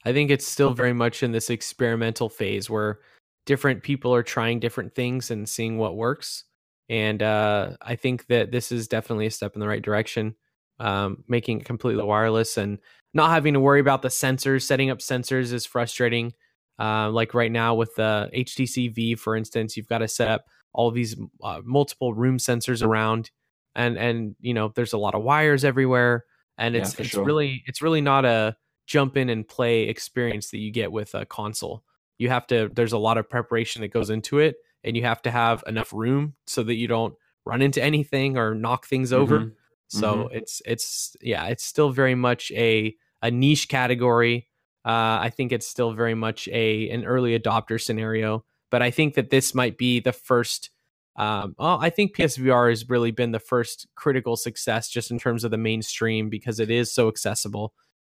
i 0.05 0.11
think 0.11 0.29
it's 0.29 0.47
still 0.47 0.73
very 0.73 0.93
much 0.93 1.23
in 1.23 1.31
this 1.31 1.49
experimental 1.49 2.29
phase 2.29 2.69
where 2.69 2.99
different 3.45 3.83
people 3.83 4.13
are 4.13 4.23
trying 4.23 4.59
different 4.59 4.93
things 4.95 5.31
and 5.31 5.47
seeing 5.47 5.77
what 5.77 5.95
works. 5.95 6.45
And 6.89 7.21
uh, 7.21 7.71
I 7.81 7.95
think 7.95 8.27
that 8.27 8.51
this 8.51 8.71
is 8.71 8.87
definitely 8.87 9.25
a 9.25 9.31
step 9.31 9.53
in 9.55 9.59
the 9.59 9.67
right 9.67 9.81
direction, 9.81 10.35
um, 10.79 11.23
making 11.27 11.61
it 11.61 11.65
completely 11.65 12.03
wireless 12.03 12.57
and 12.57 12.79
not 13.13 13.29
having 13.31 13.53
to 13.53 13.59
worry 13.59 13.79
about 13.79 14.01
the 14.01 14.07
sensors. 14.09 14.63
Setting 14.63 14.89
up 14.89 14.99
sensors 14.99 15.53
is 15.53 15.65
frustrating. 15.65 16.33
Uh, 16.79 17.09
like 17.11 17.33
right 17.33 17.51
now 17.51 17.75
with 17.75 17.93
the 17.95 18.29
HTC 18.33 18.93
Vive, 18.93 19.19
for 19.19 19.35
instance, 19.35 19.77
you've 19.77 19.87
got 19.87 19.99
to 19.99 20.07
set 20.07 20.27
up 20.27 20.45
all 20.73 20.89
these 20.89 21.15
uh, 21.43 21.61
multiple 21.63 22.13
room 22.15 22.37
sensors 22.39 22.83
around, 22.83 23.29
and 23.75 23.97
and 23.97 24.35
you 24.39 24.53
know 24.53 24.71
there's 24.75 24.93
a 24.93 24.97
lot 24.97 25.13
of 25.13 25.21
wires 25.21 25.63
everywhere, 25.63 26.25
and 26.57 26.75
it's 26.75 26.95
Yeah, 26.95 27.01
it's 27.01 27.09
sure. 27.11 27.23
really 27.23 27.63
it's 27.67 27.81
really 27.83 28.01
not 28.01 28.25
a 28.25 28.57
jump 28.87 29.15
in 29.17 29.29
and 29.29 29.47
play 29.47 29.83
experience 29.83 30.49
that 30.49 30.57
you 30.57 30.71
get 30.71 30.91
with 30.91 31.13
a 31.13 31.25
console. 31.25 31.83
You 32.17 32.29
have 32.29 32.47
to 32.47 32.69
there's 32.73 32.91
a 32.93 32.97
lot 32.97 33.19
of 33.19 33.29
preparation 33.29 33.81
that 33.83 33.89
goes 33.93 34.09
into 34.09 34.39
it, 34.39 34.55
and 34.83 34.97
you 34.97 35.03
have 35.03 35.21
to 35.21 35.31
have 35.31 35.63
enough 35.67 35.93
room 35.93 36.33
so 36.47 36.63
that 36.63 36.75
you 36.75 36.87
don't 36.87 37.13
run 37.45 37.61
into 37.61 37.83
anything 37.83 38.35
or 38.35 38.55
knock 38.55 38.87
things 38.87 39.13
over. 39.13 39.39
Mhm. 39.41 39.51
So 39.99 40.29
it's 40.31 40.61
it's 40.65 41.15
yeah, 41.21 41.45
it's 41.47 41.63
still 41.63 41.91
very 41.91 42.15
much 42.15 42.51
a 42.51 42.95
a 43.21 43.31
niche 43.31 43.69
category. 43.69 44.47
Uh, 44.85 45.21
I 45.21 45.31
think 45.33 45.51
it's 45.51 45.67
still 45.67 45.93
very 45.93 46.15
much 46.15 46.47
a 46.49 46.89
an 46.89 47.05
early 47.05 47.37
adopter 47.39 47.79
scenario, 47.79 48.43
but 48.69 48.81
I 48.81 48.91
think 48.91 49.13
that 49.15 49.29
this 49.29 49.53
might 49.55 49.77
be 49.77 49.99
the 49.99 50.13
first. 50.13 50.69
Um, 51.15 51.55
well, 51.59 51.77
I 51.79 51.91
think 51.91 52.15
PSVR 52.17 52.69
has 52.69 52.89
really 52.89 53.11
been 53.11 53.31
the 53.31 53.39
first 53.39 53.87
critical 53.95 54.35
success 54.35 54.89
just 54.89 55.11
in 55.11 55.19
terms 55.19 55.43
of 55.43 55.51
the 55.51 55.57
mainstream 55.57 56.29
because 56.29 56.59
it 56.59 56.71
is 56.71 56.91
so 56.91 57.07
accessible. 57.07 57.71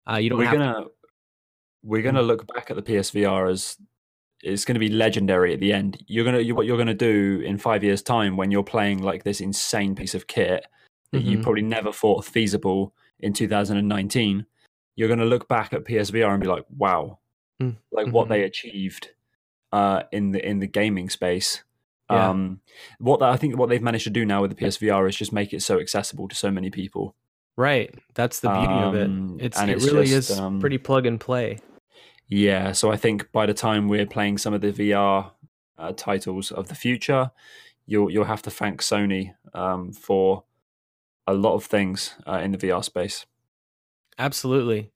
Uh, 0.09 0.15
you 0.15 0.29
don't 0.31 0.39
we're 0.39 0.45
have 0.45 0.53
to- 0.53 0.59
gonna 0.59 0.85
we're 1.83 2.01
gonna 2.01 2.23
look 2.23 2.47
back 2.47 2.71
at 2.71 2.75
the 2.75 2.81
PSVR 2.81 3.51
as 3.51 3.77
it's 4.41 4.65
going 4.65 4.75
to 4.75 4.79
be 4.79 4.89
legendary 4.89 5.53
at 5.53 5.59
the 5.59 5.73
end. 5.73 6.03
You're 6.07 6.25
gonna 6.25 6.39
you, 6.39 6.55
what 6.55 6.65
you're 6.65 6.77
gonna 6.77 6.93
do 6.93 7.41
in 7.45 7.57
five 7.57 7.83
years' 7.83 8.01
time 8.01 8.35
when 8.35 8.51
you're 8.51 8.63
playing 8.63 9.01
like 9.03 9.23
this 9.23 9.41
insane 9.41 9.95
piece 9.95 10.15
of 10.15 10.27
kit 10.27 10.65
that 11.11 11.23
you 11.23 11.37
Mhm. 11.37 11.43
probably 11.43 11.61
never 11.61 11.91
thought 11.91 12.25
feasible 12.25 12.93
in 13.19 13.33
2019. 13.33 14.45
You're 14.95 15.09
gonna 15.09 15.25
look 15.25 15.47
back 15.47 15.73
at 15.73 15.85
PSVR 15.85 16.31
and 16.33 16.41
be 16.41 16.47
like, 16.47 16.65
wow, 16.69 17.19
Mm, 17.61 17.77
like 17.91 18.07
what 18.09 18.27
mhm. 18.27 18.29
they 18.29 18.43
achieved 18.43 19.11
uh, 19.73 20.03
in 20.11 20.31
the 20.31 20.45
in 20.47 20.59
the 20.59 20.67
gaming 20.67 21.09
space. 21.09 21.63
Yeah. 22.09 22.29
Um, 22.29 22.61
what 22.99 23.21
I 23.21 23.35
think 23.35 23.57
what 23.57 23.67
they've 23.69 23.81
managed 23.81 24.05
to 24.05 24.09
do 24.09 24.25
now 24.25 24.41
with 24.41 24.51
the 24.51 24.55
PSVR 24.55 25.07
is 25.09 25.15
just 25.15 25.33
make 25.33 25.53
it 25.53 25.61
so 25.61 25.79
accessible 25.79 26.27
to 26.29 26.35
so 26.35 26.51
many 26.51 26.69
people. 26.69 27.15
right. 27.57 27.93
That's 28.13 28.39
the 28.39 28.49
beauty 28.49 28.73
of 28.73 28.93
it. 28.95 29.05
Um, 29.07 29.37
It's 29.41 29.59
and 29.59 29.71
it 29.71 29.77
it's 29.77 29.85
really 29.85 30.05
just, 30.05 30.29
is 30.29 30.39
um, 30.39 30.59
pretty 30.59 30.77
plug 30.77 31.05
and 31.07 31.19
play. 31.19 31.57
Yeah, 32.27 32.71
so 32.73 32.91
I 32.91 32.97
think 32.97 33.31
by 33.31 33.45
the 33.47 33.53
time 33.53 33.87
we're 33.87 34.05
playing 34.05 34.37
some 34.37 34.53
of 34.53 34.61
the 34.61 34.71
VR 34.71 35.31
uh, 35.77 35.93
titles 35.97 36.51
of 36.51 36.67
the 36.67 36.75
future, 36.75 37.31
you'll 37.87 38.09
you'll 38.11 38.25
have 38.25 38.41
to 38.43 38.51
thank 38.51 38.81
Sony 38.81 39.33
um, 39.53 39.91
for 39.91 40.43
a 41.27 41.33
lot 41.33 41.55
of 41.55 41.65
things 41.65 42.15
uh, 42.25 42.39
in 42.43 42.51
the 42.51 42.57
VR 42.57 42.83
space. 42.83 43.25
Absolutely. 44.17 44.91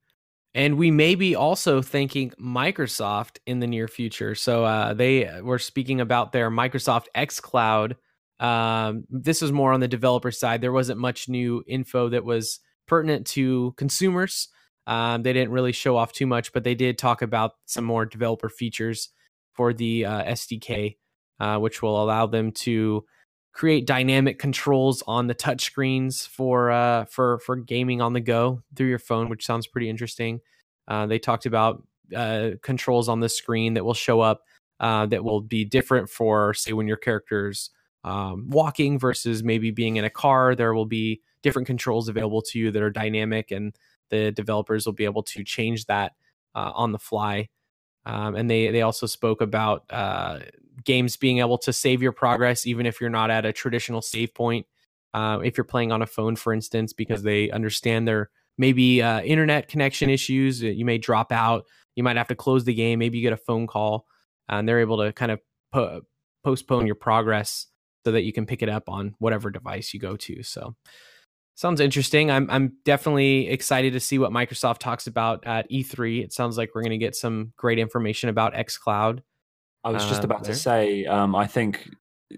And 0.54 0.76
we 0.76 0.90
may 0.90 1.14
be 1.14 1.34
also 1.34 1.80
thanking 1.80 2.30
Microsoft 2.40 3.38
in 3.46 3.60
the 3.60 3.66
near 3.66 3.88
future. 3.88 4.34
So 4.34 4.64
uh, 4.64 4.94
they 4.94 5.40
were 5.42 5.58
speaking 5.58 6.00
about 6.00 6.32
their 6.32 6.50
Microsoft 6.50 7.06
xCloud. 7.16 7.96
Um, 8.38 9.04
this 9.08 9.40
was 9.40 9.52
more 9.52 9.72
on 9.72 9.80
the 9.80 9.88
developer 9.88 10.30
side. 10.30 10.60
There 10.60 10.72
wasn't 10.72 10.98
much 10.98 11.28
new 11.28 11.62
info 11.66 12.10
that 12.10 12.24
was 12.24 12.60
pertinent 12.86 13.26
to 13.28 13.72
consumers. 13.76 14.48
Um, 14.86 15.22
they 15.22 15.32
didn't 15.32 15.52
really 15.52 15.72
show 15.72 15.96
off 15.96 16.12
too 16.12 16.26
much, 16.26 16.52
but 16.52 16.64
they 16.64 16.74
did 16.74 16.98
talk 16.98 17.22
about 17.22 17.52
some 17.66 17.84
more 17.84 18.04
developer 18.04 18.48
features 18.48 19.10
for 19.52 19.72
the 19.72 20.04
uh, 20.04 20.24
SDK, 20.24 20.96
uh, 21.40 21.58
which 21.58 21.80
will 21.80 22.02
allow 22.02 22.26
them 22.26 22.50
to 22.52 23.04
create 23.52 23.86
dynamic 23.86 24.38
controls 24.38 25.02
on 25.06 25.26
the 25.26 25.34
touch 25.34 25.62
screens 25.64 26.26
for 26.26 26.70
uh, 26.70 27.04
for 27.06 27.38
for 27.40 27.56
gaming 27.56 28.00
on 28.00 28.12
the 28.12 28.20
go 28.20 28.62
through 28.74 28.88
your 28.88 28.98
phone, 28.98 29.28
which 29.28 29.46
sounds 29.46 29.66
pretty 29.66 29.88
interesting. 29.88 30.40
Uh, 30.88 31.06
they 31.06 31.18
talked 31.18 31.46
about 31.46 31.82
uh, 32.16 32.50
controls 32.62 33.08
on 33.08 33.20
the 33.20 33.28
screen 33.28 33.74
that 33.74 33.84
will 33.84 33.94
show 33.94 34.20
up 34.20 34.42
uh, 34.80 35.06
that 35.06 35.24
will 35.24 35.40
be 35.40 35.64
different 35.64 36.08
for 36.10 36.54
say 36.54 36.72
when 36.72 36.86
your 36.88 36.96
character's 36.96 37.70
um, 38.04 38.48
walking 38.50 38.98
versus 38.98 39.44
maybe 39.44 39.70
being 39.70 39.96
in 39.96 40.04
a 40.04 40.10
car. 40.10 40.54
There 40.54 40.74
will 40.74 40.86
be 40.86 41.20
different 41.42 41.66
controls 41.66 42.08
available 42.08 42.42
to 42.42 42.58
you 42.58 42.70
that 42.70 42.82
are 42.82 42.90
dynamic, 42.90 43.50
and 43.50 43.74
the 44.10 44.32
developers 44.32 44.86
will 44.86 44.92
be 44.92 45.04
able 45.04 45.22
to 45.24 45.44
change 45.44 45.86
that 45.86 46.12
uh, 46.54 46.72
on 46.74 46.92
the 46.92 46.98
fly. 46.98 47.48
Um, 48.04 48.34
and 48.34 48.50
they 48.50 48.70
they 48.70 48.82
also 48.82 49.06
spoke 49.06 49.40
about 49.40 49.84
uh, 49.90 50.40
games 50.84 51.16
being 51.16 51.38
able 51.38 51.58
to 51.58 51.72
save 51.72 52.02
your 52.02 52.12
progress 52.12 52.66
even 52.66 52.86
if 52.86 53.00
you're 53.00 53.10
not 53.10 53.30
at 53.30 53.44
a 53.44 53.52
traditional 53.52 54.02
save 54.02 54.34
point. 54.34 54.66
Uh, 55.14 55.40
if 55.44 55.56
you're 55.56 55.64
playing 55.64 55.92
on 55.92 56.00
a 56.00 56.06
phone, 56.06 56.36
for 56.36 56.52
instance, 56.52 56.92
because 56.92 57.22
they 57.22 57.50
understand 57.50 58.08
there 58.08 58.30
may 58.56 58.72
be 58.72 59.02
uh, 59.02 59.20
internet 59.20 59.68
connection 59.68 60.08
issues, 60.08 60.62
you 60.62 60.84
may 60.84 60.98
drop 60.98 61.32
out, 61.32 61.64
you 61.94 62.02
might 62.02 62.16
have 62.16 62.28
to 62.28 62.34
close 62.34 62.64
the 62.64 62.74
game, 62.74 62.98
maybe 62.98 63.18
you 63.18 63.22
get 63.22 63.32
a 63.32 63.36
phone 63.36 63.66
call, 63.66 64.06
and 64.48 64.66
they're 64.66 64.80
able 64.80 64.98
to 64.98 65.12
kind 65.12 65.30
of 65.30 65.40
po- 65.72 66.02
postpone 66.44 66.86
your 66.86 66.94
progress 66.94 67.66
so 68.04 68.12
that 68.12 68.22
you 68.22 68.32
can 68.32 68.46
pick 68.46 68.62
it 68.62 68.68
up 68.68 68.88
on 68.88 69.14
whatever 69.18 69.50
device 69.50 69.92
you 69.94 70.00
go 70.00 70.16
to. 70.16 70.42
So 70.42 70.74
sounds 71.54 71.80
interesting. 71.80 72.30
I'm 72.30 72.50
I'm 72.50 72.76
definitely 72.84 73.48
excited 73.48 73.92
to 73.92 74.00
see 74.00 74.18
what 74.18 74.32
Microsoft 74.32 74.78
talks 74.78 75.06
about 75.06 75.46
at 75.46 75.70
E3. 75.70 76.24
It 76.24 76.32
sounds 76.32 76.56
like 76.58 76.70
we're 76.74 76.82
going 76.82 76.90
to 76.90 76.98
get 76.98 77.14
some 77.14 77.52
great 77.56 77.78
information 77.78 78.28
about 78.28 78.54
xCloud. 78.54 79.20
I 79.84 79.90
was 79.90 80.04
just 80.06 80.22
Uh, 80.22 80.24
about 80.26 80.44
there. 80.44 80.52
to 80.54 80.58
say, 80.58 81.04
um, 81.06 81.34
I 81.34 81.46
think 81.46 81.90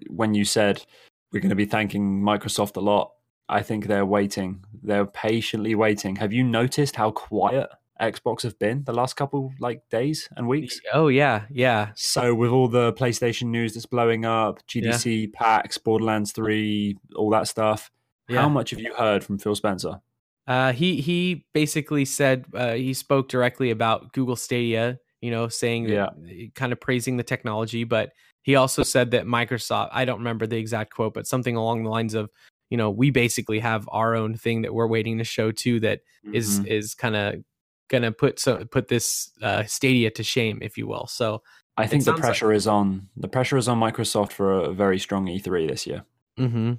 when 0.09 0.33
you 0.33 0.45
said 0.45 0.83
we're 1.31 1.39
going 1.41 1.49
to 1.49 1.55
be 1.55 1.65
thanking 1.65 2.21
Microsoft 2.21 2.75
a 2.77 2.79
lot, 2.81 3.11
I 3.49 3.61
think 3.61 3.85
they're 3.87 4.05
waiting. 4.05 4.63
They're 4.83 5.05
patiently 5.05 5.75
waiting. 5.75 6.15
Have 6.17 6.33
you 6.33 6.43
noticed 6.43 6.95
how 6.95 7.11
quiet 7.11 7.69
Xbox 8.01 8.41
have 8.43 8.57
been 8.59 8.83
the 8.83 8.93
last 8.93 9.15
couple 9.15 9.53
like 9.59 9.87
days 9.89 10.27
and 10.35 10.47
weeks? 10.47 10.81
Oh 10.93 11.07
yeah, 11.07 11.45
yeah. 11.51 11.91
So 11.95 12.33
with 12.33 12.49
all 12.51 12.67
the 12.67 12.91
PlayStation 12.93 13.47
news 13.47 13.73
that's 13.73 13.85
blowing 13.85 14.25
up, 14.25 14.65
GDC, 14.67 15.27
PAX, 15.33 15.77
Borderlands 15.77 16.31
3, 16.31 16.97
all 17.15 17.29
that 17.29 17.47
stuff, 17.47 17.91
Yeah. 18.27 18.41
how 18.41 18.49
much 18.49 18.71
have 18.71 18.79
you 18.81 18.93
heard 18.95 19.23
from 19.23 19.37
Phil 19.37 19.55
Spencer? 19.55 20.01
Uh, 20.47 20.73
he 20.73 20.99
he 21.01 21.45
basically 21.53 22.05
said 22.05 22.45
uh, 22.53 22.73
he 22.73 22.93
spoke 22.93 23.29
directly 23.29 23.69
about 23.71 24.13
Google 24.13 24.35
Stadia, 24.35 24.99
you 25.25 25.31
know, 25.31 25.47
saying 25.47 25.87
that, 25.87 26.13
kind 26.55 26.71
of 26.71 26.79
praising 26.79 27.17
the 27.17 27.23
technology, 27.23 27.83
but 27.83 28.11
he 28.43 28.55
also 28.55 28.83
said 28.83 29.11
that 29.11 29.25
Microsoft. 29.25 29.89
I 29.91 30.05
don't 30.05 30.19
remember 30.19 30.45
the 30.47 30.57
exact 30.57 30.93
quote, 30.93 31.13
but 31.15 31.25
something 31.27 31.55
along 31.55 31.83
the 31.83 31.89
lines 31.89 32.13
of, 32.13 32.29
you 32.69 32.77
know, 32.77 32.89
we 32.91 33.09
basically 33.09 33.59
have 33.59 33.89
our 33.91 34.15
own 34.15 34.35
thing 34.35 34.61
that 34.61 34.73
we're 34.73 34.87
waiting 34.87 35.17
to 35.17 35.23
show 35.23 35.51
too. 35.51 35.79
That 35.79 36.01
is 36.31 36.59
Mhm. 36.59 36.67
is 36.67 36.93
kind 36.95 37.15
of 37.15 37.43
gonna 37.89 38.11
put 38.11 38.39
so 38.39 38.63
put 38.65 38.87
this 38.87 39.31
uh, 39.41 39.63
Stadia 39.63 40.11
to 40.11 40.23
shame, 40.23 40.59
if 40.61 40.77
you 40.77 40.85
will. 40.87 41.07
So 41.07 41.41
I 41.77 41.87
think 41.87 42.01
the 42.03 42.11
sounds 42.11 42.19
like- 42.19 42.25
pressure 42.29 42.53
is 42.53 42.67
on 42.67 43.09
the 43.17 43.27
pressure 43.27 43.57
is 43.57 43.67
on 43.67 43.79
Microsoft 43.79 44.31
for 44.31 44.51
a 44.53 44.73
very 44.73 44.99
strong 44.99 45.27
E3 45.27 45.67
this 45.67 45.85
year. 45.87 46.03
Mm-hmm. 46.39 46.73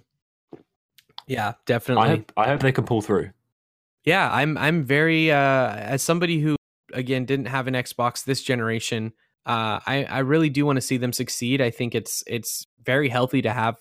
yeah, 1.26 1.54
definitely. 1.66 2.04
I 2.04 2.08
hope, 2.08 2.32
I 2.36 2.46
hope 2.46 2.60
they 2.60 2.72
can 2.72 2.84
pull 2.84 3.02
through. 3.02 3.30
yeah 4.04 4.30
i'm 4.32 4.56
i'm 4.58 4.84
very 4.84 5.32
uh 5.32 5.68
as 5.94 6.00
somebody 6.02 6.38
who 6.40 6.54
again 6.96 7.24
didn't 7.24 7.46
have 7.46 7.66
an 7.66 7.74
xbox 7.74 8.24
this 8.24 8.42
generation 8.42 9.12
uh 9.46 9.78
i 9.86 10.06
i 10.10 10.18
really 10.18 10.48
do 10.48 10.66
want 10.66 10.76
to 10.76 10.80
see 10.80 10.96
them 10.96 11.12
succeed. 11.12 11.60
I 11.60 11.70
think 11.70 11.94
it's 11.94 12.24
it's 12.26 12.66
very 12.84 13.08
healthy 13.08 13.42
to 13.42 13.52
have 13.52 13.76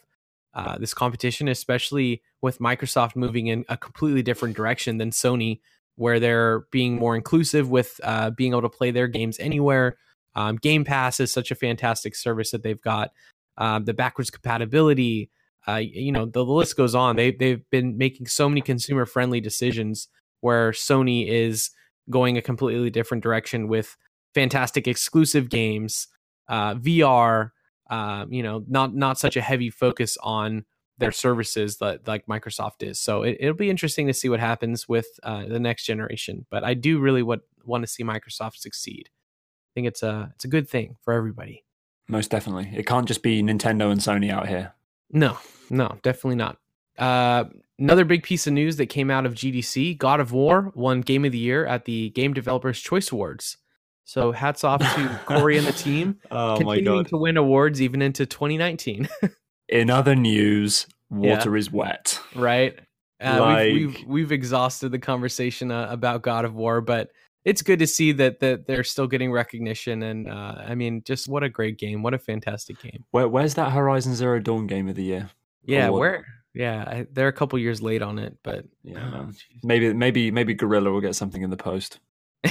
uh 0.53 0.77
this 0.77 0.93
competition 0.93 1.47
especially 1.47 2.21
with 2.41 2.59
microsoft 2.59 3.15
moving 3.15 3.47
in 3.47 3.65
a 3.69 3.77
completely 3.77 4.21
different 4.21 4.55
direction 4.55 4.97
than 4.97 5.11
sony 5.11 5.59
where 5.95 6.19
they're 6.19 6.65
being 6.71 6.97
more 6.97 7.15
inclusive 7.15 7.69
with 7.69 7.99
uh 8.03 8.29
being 8.29 8.51
able 8.51 8.61
to 8.61 8.69
play 8.69 8.91
their 8.91 9.07
games 9.07 9.39
anywhere. 9.39 9.97
Um, 10.37 10.57
game 10.57 10.83
pass 10.83 11.21
is 11.21 11.31
such 11.31 11.49
a 11.49 11.55
fantastic 11.55 12.13
service 12.13 12.51
that 12.51 12.61
they've 12.61 12.81
got. 12.81 13.11
Um, 13.57 13.85
the 13.85 13.93
backwards 13.93 14.29
compatibility 14.29 15.29
uh, 15.67 15.77
you 15.77 16.11
know 16.11 16.25
the 16.25 16.43
list 16.43 16.77
goes 16.77 16.95
on. 16.95 17.15
They, 17.15 17.31
they've 17.31 17.67
been 17.69 17.97
making 17.97 18.27
so 18.27 18.47
many 18.47 18.61
consumer 18.61 19.05
friendly 19.05 19.41
decisions 19.41 20.07
where 20.41 20.71
Sony 20.71 21.27
is 21.27 21.71
going 22.09 22.37
a 22.37 22.41
completely 22.41 22.89
different 22.89 23.23
direction 23.23 23.67
with 23.67 23.97
fantastic 24.33 24.87
exclusive 24.87 25.49
games, 25.49 26.07
uh, 26.47 26.75
VR. 26.75 27.51
Uh, 27.87 28.25
you 28.29 28.41
know, 28.41 28.63
not 28.67 28.95
not 28.95 29.19
such 29.19 29.37
a 29.37 29.41
heavy 29.41 29.69
focus 29.69 30.17
on 30.23 30.65
their 30.97 31.11
services 31.11 31.77
that 31.77 32.07
like 32.07 32.25
Microsoft 32.25 32.81
is. 32.81 32.99
So 32.99 33.23
it, 33.23 33.37
it'll 33.39 33.55
be 33.55 33.69
interesting 33.69 34.07
to 34.07 34.13
see 34.13 34.29
what 34.29 34.39
happens 34.39 34.87
with 34.87 35.07
uh, 35.23 35.45
the 35.45 35.59
next 35.59 35.85
generation. 35.85 36.45
But 36.49 36.63
I 36.63 36.73
do 36.73 36.99
really 36.99 37.23
want 37.23 37.41
want 37.63 37.83
to 37.83 37.87
see 37.87 38.03
Microsoft 38.03 38.57
succeed. 38.57 39.09
I 39.09 39.71
think 39.73 39.87
it's 39.87 40.03
a 40.03 40.31
it's 40.35 40.45
a 40.45 40.49
good 40.49 40.69
thing 40.69 40.95
for 41.01 41.13
everybody. 41.13 41.65
Most 42.07 42.29
definitely. 42.29 42.71
It 42.73 42.85
can't 42.85 43.07
just 43.07 43.23
be 43.23 43.41
Nintendo 43.41 43.91
and 43.91 43.99
Sony 43.99 44.31
out 44.31 44.47
here. 44.47 44.73
No, 45.11 45.37
no, 45.69 45.97
definitely 46.03 46.35
not. 46.35 46.57
Uh, 46.97 47.45
another 47.77 48.05
big 48.05 48.23
piece 48.23 48.47
of 48.47 48.53
news 48.53 48.77
that 48.77 48.87
came 48.87 49.11
out 49.11 49.25
of 49.25 49.33
GDC 49.33 49.97
God 49.97 50.19
of 50.19 50.31
War 50.31 50.71
won 50.75 51.01
Game 51.01 51.25
of 51.25 51.31
the 51.31 51.37
Year 51.37 51.65
at 51.65 51.85
the 51.85 52.09
Game 52.11 52.33
Developers 52.33 52.79
Choice 52.79 53.11
Awards. 53.11 53.57
So 54.05 54.31
hats 54.31 54.63
off 54.63 54.81
to 54.81 55.19
Cory 55.25 55.57
and 55.57 55.67
the 55.67 55.73
team. 55.73 56.19
Oh 56.31 56.57
continuing 56.57 57.05
to 57.05 57.17
win 57.17 57.37
awards 57.37 57.81
even 57.81 58.01
into 58.01 58.25
2019. 58.25 59.09
In 59.69 59.89
other 59.89 60.15
news, 60.15 60.85
water 61.09 61.51
yeah. 61.51 61.59
is 61.59 61.71
wet. 61.71 62.19
Right. 62.35 62.77
Uh, 63.23 63.39
like... 63.39 63.73
we've, 63.73 63.95
we've, 63.95 64.07
we've 64.07 64.31
exhausted 64.31 64.89
the 64.89 64.99
conversation 64.99 65.71
uh, 65.71 65.87
about 65.89 66.21
God 66.21 66.45
of 66.45 66.53
War, 66.53 66.81
but 66.81 67.09
it's 67.45 67.61
good 67.61 67.79
to 67.79 67.87
see 67.87 68.11
that 68.11 68.39
that 68.41 68.67
they're 68.67 68.83
still 68.83 69.07
getting 69.07 69.31
recognition. 69.31 70.03
And 70.03 70.27
uh, 70.27 70.55
I 70.67 70.75
mean, 70.75 71.03
just 71.05 71.27
what 71.27 71.43
a 71.43 71.49
great 71.49 71.77
game! 71.77 72.03
What 72.03 72.13
a 72.13 72.19
fantastic 72.19 72.81
game. 72.81 73.05
Where, 73.11 73.27
where's 73.27 73.53
that 73.53 73.71
Horizon 73.71 74.15
Zero 74.15 74.39
Dawn 74.39 74.67
game 74.67 74.89
of 74.89 74.95
the 74.95 75.03
year? 75.03 75.29
Yeah, 75.63 75.89
where? 75.89 76.25
Yeah, 76.55 76.83
I, 76.83 77.07
they're 77.11 77.27
a 77.27 77.33
couple 77.33 77.59
years 77.59 77.81
late 77.81 78.01
on 78.01 78.17
it, 78.17 78.37
but 78.43 78.65
yeah, 78.83 79.11
oh, 79.13 79.31
maybe 79.63 79.93
maybe 79.93 80.31
maybe 80.31 80.53
Guerrilla 80.53 80.91
will 80.91 81.01
get 81.01 81.15
something 81.15 81.41
in 81.41 81.49
the 81.49 81.57
post. 81.57 81.99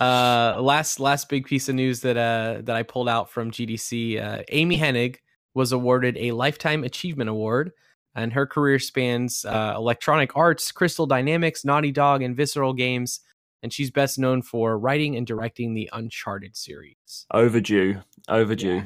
uh, 0.00 0.56
last 0.60 1.00
last 1.00 1.28
big 1.28 1.46
piece 1.46 1.68
of 1.68 1.74
news 1.74 2.00
that 2.00 2.16
uh 2.16 2.62
that 2.62 2.76
I 2.76 2.84
pulled 2.84 3.08
out 3.08 3.30
from 3.30 3.50
GDC, 3.50 4.22
uh, 4.22 4.42
Amy 4.48 4.78
Hennig 4.78 5.16
was 5.54 5.72
awarded 5.72 6.16
a 6.18 6.32
lifetime 6.32 6.84
achievement 6.84 7.30
award 7.30 7.72
and 8.14 8.32
her 8.32 8.46
career 8.46 8.78
spans 8.78 9.44
uh, 9.44 9.74
Electronic 9.76 10.36
Arts, 10.36 10.70
Crystal 10.72 11.06
Dynamics, 11.06 11.64
Naughty 11.64 11.90
Dog, 11.90 12.22
and 12.22 12.36
Visceral 12.36 12.72
Games. 12.72 13.20
And 13.62 13.72
she's 13.72 13.90
best 13.90 14.18
known 14.18 14.42
for 14.42 14.78
writing 14.78 15.16
and 15.16 15.26
directing 15.26 15.74
the 15.74 15.88
Uncharted 15.92 16.56
series. 16.56 17.26
Overdue, 17.32 18.02
overdue. 18.28 18.82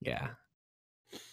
Yeah, 0.00 0.18
yeah. 0.22 0.28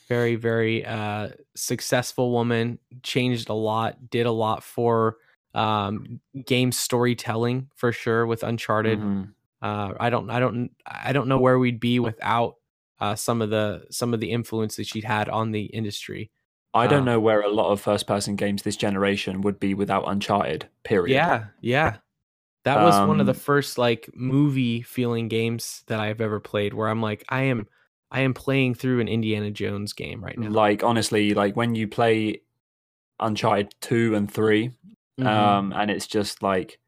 Very, 0.07 0.35
very 0.35 0.85
uh, 0.85 1.29
successful 1.55 2.31
woman. 2.31 2.79
Changed 3.03 3.49
a 3.49 3.53
lot, 3.53 4.09
did 4.09 4.25
a 4.25 4.31
lot 4.31 4.63
for 4.63 5.17
um, 5.53 6.19
game 6.45 6.71
storytelling 6.71 7.69
for 7.75 7.91
sure 7.91 8.25
with 8.25 8.43
Uncharted. 8.43 8.99
Mm-hmm. 8.99 9.23
Uh, 9.61 9.93
I 9.99 10.09
don't, 10.09 10.29
I 10.29 10.39
don't, 10.39 10.71
I 10.85 11.13
don't 11.13 11.27
know 11.27 11.39
where 11.39 11.57
we'd 11.57 11.79
be 11.79 11.99
without 11.99 12.55
uh, 12.99 13.15
some 13.15 13.41
of 13.41 13.49
the 13.49 13.85
some 13.89 14.13
of 14.13 14.19
the 14.19 14.31
influence 14.31 14.75
that 14.75 14.87
she 14.87 15.01
had 15.01 15.29
on 15.29 15.51
the 15.51 15.65
industry. 15.65 16.31
I 16.73 16.87
don't 16.87 16.99
um, 16.99 17.05
know 17.05 17.19
where 17.19 17.41
a 17.41 17.49
lot 17.49 17.71
of 17.71 17.81
first 17.81 18.07
person 18.07 18.35
games 18.35 18.61
this 18.61 18.75
generation 18.75 19.41
would 19.41 19.59
be 19.59 19.73
without 19.73 20.03
Uncharted, 20.07 20.67
period. 20.83 21.13
Yeah, 21.13 21.45
yeah. 21.61 21.97
That 22.65 22.83
was 22.83 22.95
um, 22.95 23.07
one 23.07 23.19
of 23.19 23.25
the 23.25 23.31
um, 23.31 23.39
first 23.39 23.77
like 23.77 24.09
movie 24.13 24.81
feeling 24.81 25.27
games 25.27 25.83
that 25.87 25.99
I've 25.99 26.21
ever 26.21 26.39
played 26.39 26.73
where 26.73 26.89
I'm 26.89 27.01
like, 27.01 27.23
I 27.29 27.43
am 27.43 27.67
I 28.11 28.21
am 28.21 28.33
playing 28.33 28.75
through 28.75 28.99
an 29.01 29.07
Indiana 29.07 29.51
Jones 29.51 29.93
game 29.93 30.23
right 30.23 30.37
now. 30.37 30.49
Like 30.49 30.83
honestly, 30.83 31.33
like 31.33 31.55
when 31.55 31.75
you 31.75 31.87
play 31.87 32.41
Uncharted 33.19 33.73
two 33.81 34.15
and 34.15 34.31
3 34.31 34.67
mm-hmm. 34.67 35.27
um, 35.27 35.73
and 35.75 35.89
it's 35.89 36.07
just 36.07 36.43
like 36.43 36.79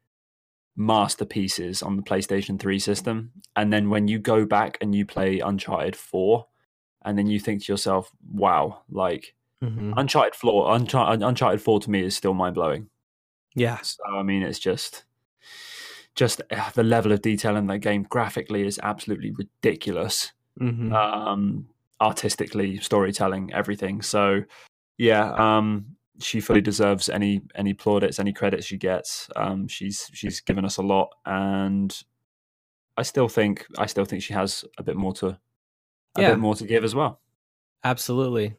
masterpieces 0.76 1.82
on 1.82 1.96
the 1.96 2.02
PlayStation 2.02 2.58
3 2.58 2.78
system. 2.78 3.32
And 3.56 3.72
then 3.72 3.90
when 3.90 4.08
you 4.08 4.18
go 4.18 4.46
back 4.46 4.78
and 4.80 4.94
you 4.94 5.04
play 5.04 5.40
Uncharted 5.40 5.96
4, 5.96 6.46
and 7.02 7.18
then 7.18 7.26
you 7.26 7.40
think 7.40 7.64
to 7.64 7.72
yourself, 7.72 8.10
wow, 8.30 8.82
like 8.90 9.34
Mm-hmm. 9.62 9.92
Uncharted 9.96 10.34
Four, 10.34 10.74
Uncharted, 10.74 11.22
Uncharted 11.22 11.60
Four 11.60 11.80
to 11.80 11.90
me 11.90 12.02
is 12.02 12.16
still 12.16 12.34
mind 12.34 12.54
blowing. 12.54 12.88
Yeah. 13.54 13.78
So 13.82 14.02
I 14.06 14.22
mean, 14.22 14.42
it's 14.42 14.58
just, 14.58 15.04
just 16.14 16.40
uh, 16.50 16.70
the 16.74 16.82
level 16.82 17.12
of 17.12 17.22
detail 17.22 17.56
in 17.56 17.66
that 17.66 17.80
game 17.80 18.06
graphically 18.08 18.66
is 18.66 18.80
absolutely 18.82 19.32
ridiculous. 19.32 20.32
Mm-hmm. 20.60 20.92
Um, 20.92 21.66
artistically, 22.00 22.78
storytelling, 22.78 23.52
everything. 23.52 24.02
So, 24.02 24.42
yeah, 24.98 25.32
um, 25.34 25.96
she 26.20 26.40
fully 26.40 26.60
deserves 26.60 27.08
any 27.08 27.42
any 27.54 27.74
plaudits, 27.74 28.18
any 28.18 28.32
credit 28.32 28.64
she 28.64 28.76
gets. 28.76 29.28
Um, 29.36 29.68
she's 29.68 30.10
she's 30.12 30.40
given 30.40 30.64
us 30.64 30.76
a 30.76 30.82
lot, 30.82 31.10
and 31.24 31.96
I 32.96 33.02
still 33.02 33.28
think 33.28 33.66
I 33.78 33.86
still 33.86 34.04
think 34.04 34.22
she 34.22 34.34
has 34.34 34.64
a 34.78 34.82
bit 34.82 34.96
more 34.96 35.12
to 35.14 35.38
a 36.16 36.22
yeah. 36.22 36.30
bit 36.30 36.38
more 36.38 36.54
to 36.56 36.66
give 36.66 36.84
as 36.84 36.94
well. 36.94 37.20
Absolutely. 37.84 38.56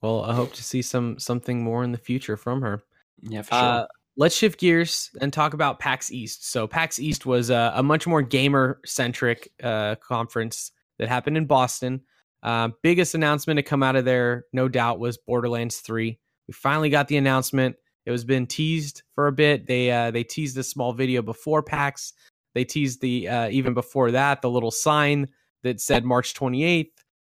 Well, 0.00 0.24
I 0.24 0.34
hope 0.34 0.52
to 0.54 0.64
see 0.64 0.82
some 0.82 1.18
something 1.18 1.62
more 1.62 1.84
in 1.84 1.92
the 1.92 1.98
future 1.98 2.36
from 2.36 2.62
her. 2.62 2.82
Yeah, 3.20 3.42
for 3.42 3.54
sure. 3.54 3.62
Uh, 3.62 3.86
let's 4.16 4.36
shift 4.36 4.60
gears 4.60 5.10
and 5.20 5.32
talk 5.32 5.54
about 5.54 5.78
PAX 5.78 6.12
East. 6.12 6.50
So 6.50 6.66
PAX 6.66 6.98
East 6.98 7.26
was 7.26 7.50
a, 7.50 7.72
a 7.74 7.82
much 7.82 8.06
more 8.06 8.22
gamer 8.22 8.80
centric 8.84 9.50
uh, 9.62 9.96
conference 9.96 10.72
that 10.98 11.08
happened 11.08 11.36
in 11.36 11.46
Boston. 11.46 12.02
Uh, 12.42 12.68
biggest 12.82 13.14
announcement 13.14 13.56
to 13.58 13.62
come 13.62 13.82
out 13.82 13.96
of 13.96 14.04
there, 14.04 14.44
no 14.52 14.68
doubt, 14.68 14.98
was 14.98 15.16
Borderlands 15.16 15.78
Three. 15.78 16.18
We 16.46 16.52
finally 16.52 16.90
got 16.90 17.08
the 17.08 17.16
announcement. 17.16 17.76
It 18.06 18.10
was 18.10 18.24
been 18.24 18.46
teased 18.46 19.02
for 19.14 19.26
a 19.26 19.32
bit. 19.32 19.66
They 19.66 19.90
uh, 19.90 20.10
they 20.10 20.24
teased 20.24 20.58
a 20.58 20.62
small 20.62 20.92
video 20.92 21.22
before 21.22 21.62
PAX. 21.62 22.12
They 22.54 22.64
teased 22.64 23.00
the 23.00 23.28
uh, 23.28 23.48
even 23.48 23.74
before 23.74 24.10
that 24.10 24.42
the 24.42 24.50
little 24.50 24.70
sign 24.70 25.28
that 25.62 25.80
said 25.80 26.04
March 26.04 26.34
28th. 26.34 26.90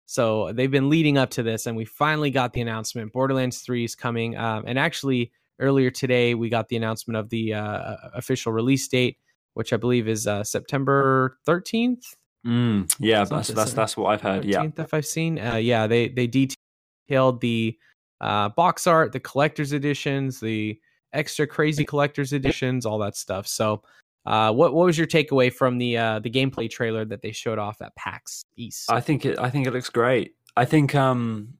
So 0.05 0.53
they've 0.53 0.71
been 0.71 0.89
leading 0.89 1.17
up 1.17 1.31
to 1.31 1.43
this, 1.43 1.65
and 1.65 1.75
we 1.75 1.85
finally 1.85 2.31
got 2.31 2.53
the 2.53 2.61
announcement. 2.61 3.11
Borderlands 3.11 3.59
3 3.59 3.83
is 3.83 3.95
coming. 3.95 4.37
Um, 4.37 4.63
and 4.65 4.79
actually, 4.79 5.31
earlier 5.59 5.89
today, 5.89 6.33
we 6.33 6.49
got 6.49 6.69
the 6.69 6.77
announcement 6.77 7.17
of 7.17 7.29
the 7.29 7.53
uh, 7.53 7.95
official 8.13 8.53
release 8.53 8.87
date, 8.87 9.17
which 9.53 9.73
I 9.73 9.77
believe 9.77 10.07
is 10.07 10.25
uh, 10.25 10.43
September 10.43 11.37
13th. 11.45 12.15
Mm, 12.47 12.95
yeah, 12.99 13.25
that's, 13.25 13.49
that's, 13.49 13.73
that's 13.73 13.97
what 13.97 14.07
I've 14.07 14.21
heard. 14.21 14.45
Yeah. 14.45 14.65
If 14.77 14.93
I've 14.93 15.05
seen. 15.05 15.37
Uh, 15.37 15.55
yeah, 15.55 15.85
they, 15.85 16.07
they 16.07 16.27
detailed 16.27 17.41
the 17.41 17.77
uh, 18.21 18.49
box 18.49 18.87
art, 18.87 19.11
the 19.11 19.19
collector's 19.19 19.73
editions, 19.73 20.39
the 20.39 20.79
extra 21.13 21.45
crazy 21.45 21.83
collector's 21.83 22.33
editions, 22.33 22.85
all 22.85 22.99
that 22.99 23.17
stuff. 23.17 23.47
So 23.47 23.83
uh, 24.25 24.51
what 24.53 24.73
what 24.73 24.85
was 24.85 24.97
your 24.97 25.07
takeaway 25.07 25.51
from 25.51 25.77
the 25.77 25.97
uh, 25.97 26.19
the 26.19 26.29
gameplay 26.29 26.69
trailer 26.69 27.05
that 27.05 27.21
they 27.21 27.31
showed 27.31 27.59
off 27.59 27.81
at 27.81 27.95
PAX 27.95 28.45
East? 28.55 28.91
I 28.91 29.01
think 29.01 29.25
it 29.25 29.39
I 29.39 29.49
think 29.49 29.67
it 29.67 29.73
looks 29.73 29.89
great. 29.89 30.35
I 30.55 30.65
think 30.65 30.95
um 30.95 31.53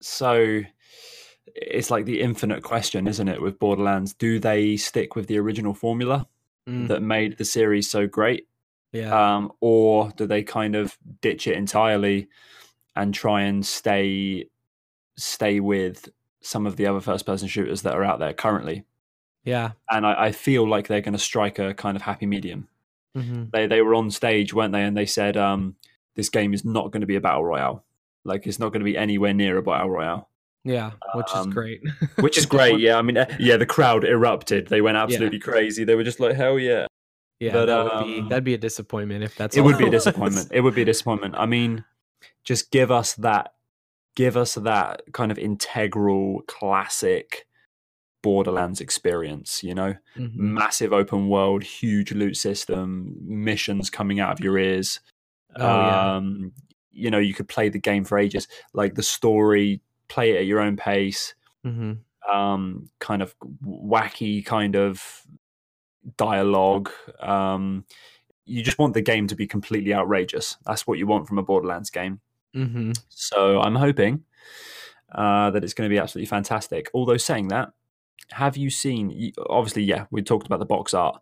so 0.00 0.62
it's 1.54 1.90
like 1.90 2.04
the 2.04 2.20
infinite 2.20 2.62
question, 2.62 3.08
isn't 3.08 3.28
it, 3.28 3.42
with 3.42 3.58
Borderlands? 3.58 4.14
Do 4.14 4.38
they 4.38 4.76
stick 4.76 5.16
with 5.16 5.26
the 5.26 5.38
original 5.38 5.74
formula 5.74 6.26
mm. 6.68 6.86
that 6.88 7.02
made 7.02 7.36
the 7.36 7.44
series 7.44 7.90
so 7.90 8.06
great? 8.06 8.46
Yeah. 8.92 9.36
Um, 9.36 9.52
or 9.60 10.10
do 10.16 10.26
they 10.26 10.42
kind 10.42 10.74
of 10.74 10.96
ditch 11.20 11.46
it 11.46 11.56
entirely 11.56 12.28
and 12.96 13.12
try 13.12 13.42
and 13.42 13.64
stay 13.64 14.48
stay 15.16 15.60
with 15.60 16.08
some 16.40 16.66
of 16.66 16.76
the 16.76 16.86
other 16.86 17.00
first 17.00 17.26
person 17.26 17.48
shooters 17.48 17.82
that 17.82 17.94
are 17.94 18.04
out 18.04 18.18
there 18.18 18.32
currently? 18.32 18.84
Yeah. 19.44 19.72
And 19.90 20.06
I, 20.06 20.26
I 20.26 20.32
feel 20.32 20.68
like 20.68 20.88
they're 20.88 21.00
going 21.00 21.12
to 21.12 21.18
strike 21.18 21.58
a 21.58 21.74
kind 21.74 21.96
of 21.96 22.02
happy 22.02 22.26
medium. 22.26 22.68
Mm-hmm. 23.16 23.44
They 23.52 23.66
they 23.66 23.82
were 23.82 23.94
on 23.94 24.10
stage, 24.10 24.52
weren't 24.52 24.72
they? 24.72 24.82
And 24.82 24.96
they 24.96 25.06
said, 25.06 25.36
um, 25.36 25.76
"This 26.14 26.28
game 26.28 26.54
is 26.54 26.64
not 26.64 26.92
going 26.92 27.00
to 27.00 27.06
be 27.06 27.16
a 27.16 27.20
battle 27.20 27.44
royale. 27.44 27.84
Like 28.24 28.46
it's 28.46 28.58
not 28.58 28.72
going 28.72 28.80
to 28.80 28.84
be 28.84 28.96
anywhere 28.96 29.34
near 29.34 29.56
a 29.56 29.62
battle 29.62 29.90
royale." 29.90 30.28
Yeah, 30.64 30.92
which 31.14 31.30
um, 31.32 31.48
is 31.48 31.54
great. 31.54 31.80
which 32.20 32.36
is 32.36 32.46
great. 32.56 32.78
Yeah, 32.78 32.98
I 32.98 33.02
mean, 33.02 33.16
uh, 33.16 33.26
yeah, 33.38 33.56
the 33.56 33.66
crowd 33.66 34.04
erupted. 34.04 34.68
They 34.68 34.80
went 34.80 34.96
absolutely 34.98 35.38
yeah. 35.38 35.44
crazy. 35.44 35.84
They 35.84 35.94
were 35.94 36.04
just 36.04 36.20
like, 36.20 36.36
"Hell 36.36 36.58
yeah!" 36.58 36.86
Yeah, 37.40 37.52
but, 37.52 37.66
that 37.66 37.84
would 37.84 37.92
um, 37.92 38.04
be 38.04 38.28
that'd 38.28 38.44
be 38.44 38.54
a 38.54 38.58
disappointment 38.58 39.22
if 39.22 39.36
that's. 39.36 39.56
It 39.56 39.60
would 39.60 39.78
be 39.78 39.86
a 39.86 39.90
disappointment. 39.90 40.48
It 40.52 40.60
would 40.60 40.74
be 40.74 40.82
a 40.82 40.86
disappointment. 40.86 41.34
I 41.36 41.46
mean, 41.46 41.84
just 42.44 42.70
give 42.70 42.90
us 42.90 43.14
that, 43.14 43.54
give 44.16 44.36
us 44.36 44.54
that 44.54 45.02
kind 45.12 45.30
of 45.30 45.38
integral 45.38 46.42
classic 46.48 47.46
Borderlands 48.22 48.80
experience, 48.80 49.62
you 49.62 49.74
know, 49.74 49.94
mm-hmm. 50.16 50.54
massive 50.54 50.92
open 50.92 51.28
world, 51.28 51.62
huge 51.62 52.12
loot 52.12 52.36
system, 52.36 53.16
missions 53.20 53.90
coming 53.90 54.20
out 54.20 54.32
of 54.32 54.40
your 54.40 54.58
ears. 54.58 55.00
Oh, 55.56 55.66
um, 55.66 56.52
yeah. 56.92 57.04
You 57.04 57.10
know, 57.10 57.18
you 57.18 57.34
could 57.34 57.48
play 57.48 57.68
the 57.68 57.78
game 57.78 58.04
for 58.04 58.18
ages. 58.18 58.48
Like 58.74 58.94
the 58.94 59.02
story, 59.04 59.80
play 60.08 60.32
it 60.32 60.38
at 60.38 60.46
your 60.46 60.60
own 60.60 60.76
pace. 60.76 61.34
Mm-hmm. 61.64 62.34
Um, 62.34 62.88
kind 62.98 63.22
of 63.22 63.34
wacky, 63.64 64.44
kind 64.44 64.74
of 64.74 65.22
dialogue. 66.16 66.90
Um, 67.20 67.84
you 68.44 68.62
just 68.62 68.78
want 68.78 68.94
the 68.94 69.02
game 69.02 69.26
to 69.28 69.36
be 69.36 69.46
completely 69.46 69.92
outrageous. 69.92 70.56
That's 70.64 70.86
what 70.86 70.98
you 70.98 71.06
want 71.06 71.28
from 71.28 71.38
a 71.38 71.42
Borderlands 71.42 71.90
game. 71.90 72.20
Mm-hmm. 72.56 72.92
So 73.10 73.60
I'm 73.60 73.74
hoping 73.74 74.24
uh, 75.14 75.50
that 75.50 75.62
it's 75.62 75.74
going 75.74 75.88
to 75.88 75.94
be 75.94 75.98
absolutely 75.98 76.28
fantastic. 76.28 76.90
Although 76.94 77.18
saying 77.18 77.48
that, 77.48 77.70
have 78.30 78.56
you 78.56 78.70
seen? 78.70 79.32
Obviously, 79.48 79.82
yeah, 79.82 80.06
we 80.10 80.22
talked 80.22 80.46
about 80.46 80.58
the 80.58 80.66
box 80.66 80.94
art. 80.94 81.20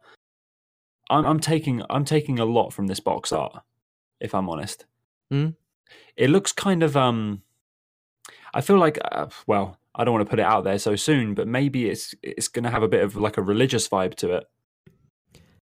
I'm, 1.10 1.24
I'm 1.24 1.40
taking 1.40 1.82
I'm 1.90 2.04
taking 2.04 2.38
a 2.38 2.44
lot 2.44 2.72
from 2.72 2.86
this 2.86 3.00
box 3.00 3.32
art, 3.32 3.62
if 4.20 4.34
I'm 4.34 4.48
honest. 4.48 4.86
Mm. 5.32 5.54
It 6.16 6.30
looks 6.30 6.52
kind 6.52 6.82
of 6.82 6.96
um. 6.96 7.42
I 8.54 8.60
feel 8.60 8.78
like 8.78 8.98
uh, 9.12 9.26
well, 9.46 9.78
I 9.94 10.04
don't 10.04 10.14
want 10.14 10.26
to 10.26 10.30
put 10.30 10.40
it 10.40 10.46
out 10.46 10.64
there 10.64 10.78
so 10.78 10.96
soon, 10.96 11.34
but 11.34 11.46
maybe 11.46 11.88
it's 11.88 12.14
it's 12.22 12.48
going 12.48 12.64
to 12.64 12.70
have 12.70 12.82
a 12.82 12.88
bit 12.88 13.04
of 13.04 13.16
like 13.16 13.36
a 13.36 13.42
religious 13.42 13.88
vibe 13.88 14.14
to 14.16 14.32
it. 14.32 14.44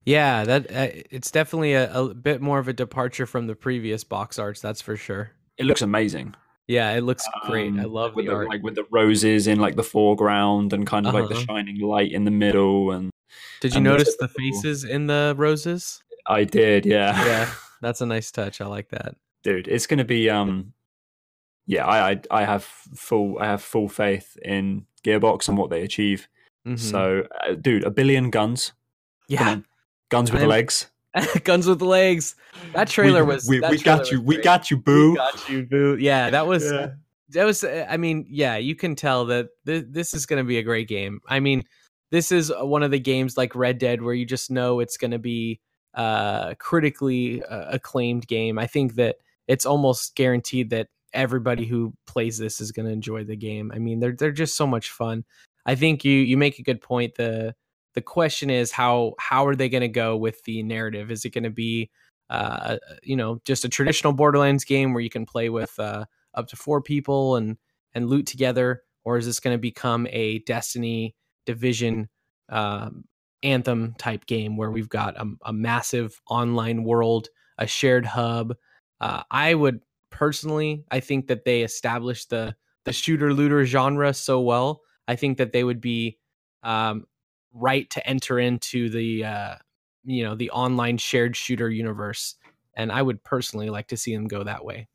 Yeah, 0.04 0.44
that 0.44 0.70
uh, 0.70 0.88
it's 1.10 1.30
definitely 1.30 1.74
a, 1.74 1.92
a 1.92 2.14
bit 2.14 2.40
more 2.40 2.58
of 2.58 2.68
a 2.68 2.72
departure 2.72 3.26
from 3.26 3.46
the 3.46 3.54
previous 3.54 4.02
box 4.04 4.38
arts. 4.38 4.60
That's 4.60 4.80
for 4.80 4.96
sure. 4.96 5.30
It 5.58 5.66
looks 5.66 5.82
amazing. 5.82 6.34
Yeah, 6.66 6.92
it 6.92 7.02
looks 7.02 7.28
great. 7.46 7.68
Um, 7.68 7.80
I 7.80 7.84
love 7.84 8.14
with 8.14 8.26
the, 8.26 8.30
the 8.30 8.36
art. 8.36 8.48
like 8.48 8.62
with 8.62 8.74
the 8.74 8.86
roses 8.90 9.46
in 9.46 9.58
like 9.58 9.76
the 9.76 9.82
foreground 9.82 10.72
and 10.72 10.86
kind 10.86 11.06
of 11.06 11.14
uh-huh. 11.14 11.24
like 11.24 11.28
the 11.28 11.36
uh-huh. 11.36 11.44
shining 11.46 11.80
light 11.80 12.12
in 12.12 12.24
the 12.24 12.30
middle. 12.30 12.90
And 12.92 13.10
did 13.60 13.72
you 13.72 13.78
and 13.78 13.84
notice 13.84 14.16
the, 14.16 14.28
faces 14.28 14.84
in 14.84 15.06
the 15.06 15.34
roses? 15.36 16.02
I 16.26 16.44
did, 16.44 16.86
yeah. 16.86 17.24
Yeah, 17.24 17.54
that's 17.82 18.00
a 18.00 18.06
nice 18.06 18.30
touch. 18.30 18.60
I 18.60 18.66
like 18.66 18.88
that. 18.90 19.16
Dude, 19.42 19.68
it's 19.68 19.86
going 19.86 19.98
to 19.98 20.04
be 20.04 20.30
um 20.30 20.72
yeah, 21.66 21.86
I, 21.86 22.10
I 22.10 22.20
I 22.30 22.44
have 22.44 22.64
full 22.64 23.38
I 23.38 23.46
have 23.46 23.62
full 23.62 23.88
faith 23.88 24.36
in 24.44 24.86
Gearbox 25.04 25.48
and 25.48 25.58
what 25.58 25.70
they 25.70 25.82
achieve. 25.82 26.28
Mhm. 26.66 26.78
So, 26.78 27.26
uh, 27.44 27.54
dude, 27.54 27.84
a 27.84 27.90
billion 27.90 28.30
guns. 28.30 28.72
Yeah. 29.28 29.60
Guns 30.12 30.30
with 30.30 30.42
I'm- 30.42 30.50
legs. 30.50 30.88
guns 31.44 31.66
with 31.66 31.82
legs. 31.82 32.36
That 32.74 32.86
trailer 32.88 33.24
we, 33.24 33.34
was. 33.34 33.48
we, 33.48 33.60
we 33.60 33.78
got 33.78 34.10
you. 34.10 34.20
We 34.20 34.36
got 34.40 34.70
you, 34.70 34.76
We 34.76 34.82
boo. 34.82 35.16
got 35.16 35.48
you, 35.48 35.62
boo. 35.64 35.96
Yeah, 35.98 36.30
that 36.30 36.46
was. 36.46 36.64
Yeah. 36.70 36.90
that 37.30 37.44
was 37.44 37.64
i 37.64 37.96
mean 37.96 38.26
yeah 38.28 38.56
you 38.58 38.74
can 38.74 38.94
tell 38.94 39.24
that 39.24 39.48
th- 39.64 39.86
this 39.88 40.12
is 40.12 40.26
going 40.26 40.36
to 40.36 40.46
be 40.46 40.58
a 40.58 40.62
great 40.62 40.86
game 40.86 41.18
i 41.28 41.40
mean 41.40 41.64
this 42.10 42.30
is 42.30 42.52
one 42.60 42.82
of 42.82 42.90
the 42.90 43.00
games 43.00 43.38
like 43.38 43.54
red 43.54 43.78
dead 43.78 44.02
where 44.02 44.12
you 44.12 44.26
just 44.26 44.50
know 44.50 44.80
it's 44.80 44.98
going 44.98 45.12
to 45.12 45.18
be 45.18 45.58
uh 45.94 46.52
critically 46.58 47.42
uh, 47.44 47.70
acclaimed 47.70 48.26
game 48.26 48.58
i 48.58 48.66
think 48.66 48.96
that 48.96 49.16
it's 49.48 49.64
almost 49.64 50.14
guaranteed 50.14 50.68
that 50.68 50.88
everybody 51.14 51.64
who 51.64 51.94
plays 52.06 52.36
this 52.36 52.60
is 52.60 52.70
going 52.70 52.84
to 52.84 52.92
enjoy 52.92 53.24
the 53.24 53.36
game 53.36 53.72
i 53.74 53.78
mean 53.78 53.98
they're 53.98 54.12
they're 54.12 54.30
just 54.30 54.54
so 54.54 54.66
much 54.66 54.90
fun 54.90 55.24
i 55.64 55.74
think 55.74 56.04
you 56.04 56.12
you 56.12 56.36
make 56.36 56.58
a 56.58 56.62
good 56.62 56.82
point 56.82 57.14
the 57.14 57.54
the 57.94 58.02
question 58.02 58.50
is 58.50 58.72
how 58.72 59.14
how 59.18 59.46
are 59.46 59.54
they 59.54 59.68
going 59.68 59.82
to 59.82 59.88
go 59.88 60.16
with 60.16 60.42
the 60.44 60.62
narrative 60.62 61.10
is 61.10 61.24
it 61.24 61.30
going 61.30 61.44
to 61.44 61.50
be 61.50 61.90
uh 62.30 62.76
you 63.02 63.16
know 63.16 63.40
just 63.44 63.64
a 63.64 63.68
traditional 63.68 64.12
borderlands 64.12 64.64
game 64.64 64.92
where 64.92 65.02
you 65.02 65.10
can 65.10 65.26
play 65.26 65.48
with 65.48 65.78
uh 65.78 66.04
up 66.34 66.48
to 66.48 66.56
four 66.56 66.80
people 66.80 67.36
and 67.36 67.56
and 67.94 68.08
loot 68.08 68.26
together, 68.26 68.82
or 69.04 69.18
is 69.18 69.26
this 69.26 69.40
going 69.40 69.54
to 69.54 69.60
become 69.60 70.06
a 70.10 70.38
Destiny 70.40 71.14
Division 71.46 72.08
um, 72.48 73.04
anthem 73.42 73.94
type 73.98 74.26
game 74.26 74.56
where 74.56 74.70
we've 74.70 74.88
got 74.88 75.16
a, 75.16 75.26
a 75.44 75.52
massive 75.52 76.20
online 76.28 76.84
world, 76.84 77.28
a 77.58 77.66
shared 77.66 78.06
hub? 78.06 78.54
Uh, 79.00 79.22
I 79.30 79.54
would 79.54 79.80
personally, 80.10 80.84
I 80.90 81.00
think 81.00 81.26
that 81.26 81.44
they 81.44 81.62
established 81.62 82.30
the 82.30 82.56
the 82.84 82.92
shooter 82.92 83.32
looter 83.32 83.64
genre 83.64 84.12
so 84.12 84.40
well. 84.40 84.80
I 85.06 85.16
think 85.16 85.38
that 85.38 85.52
they 85.52 85.62
would 85.62 85.80
be 85.80 86.18
um, 86.62 87.06
right 87.54 87.88
to 87.90 88.06
enter 88.06 88.38
into 88.38 88.88
the 88.90 89.24
uh, 89.24 89.54
you 90.04 90.22
know 90.24 90.34
the 90.34 90.50
online 90.50 90.98
shared 90.98 91.36
shooter 91.36 91.70
universe, 91.70 92.36
and 92.76 92.90
I 92.92 93.02
would 93.02 93.22
personally 93.24 93.70
like 93.70 93.88
to 93.88 93.96
see 93.96 94.14
them 94.14 94.26
go 94.26 94.44
that 94.44 94.64
way. 94.64 94.88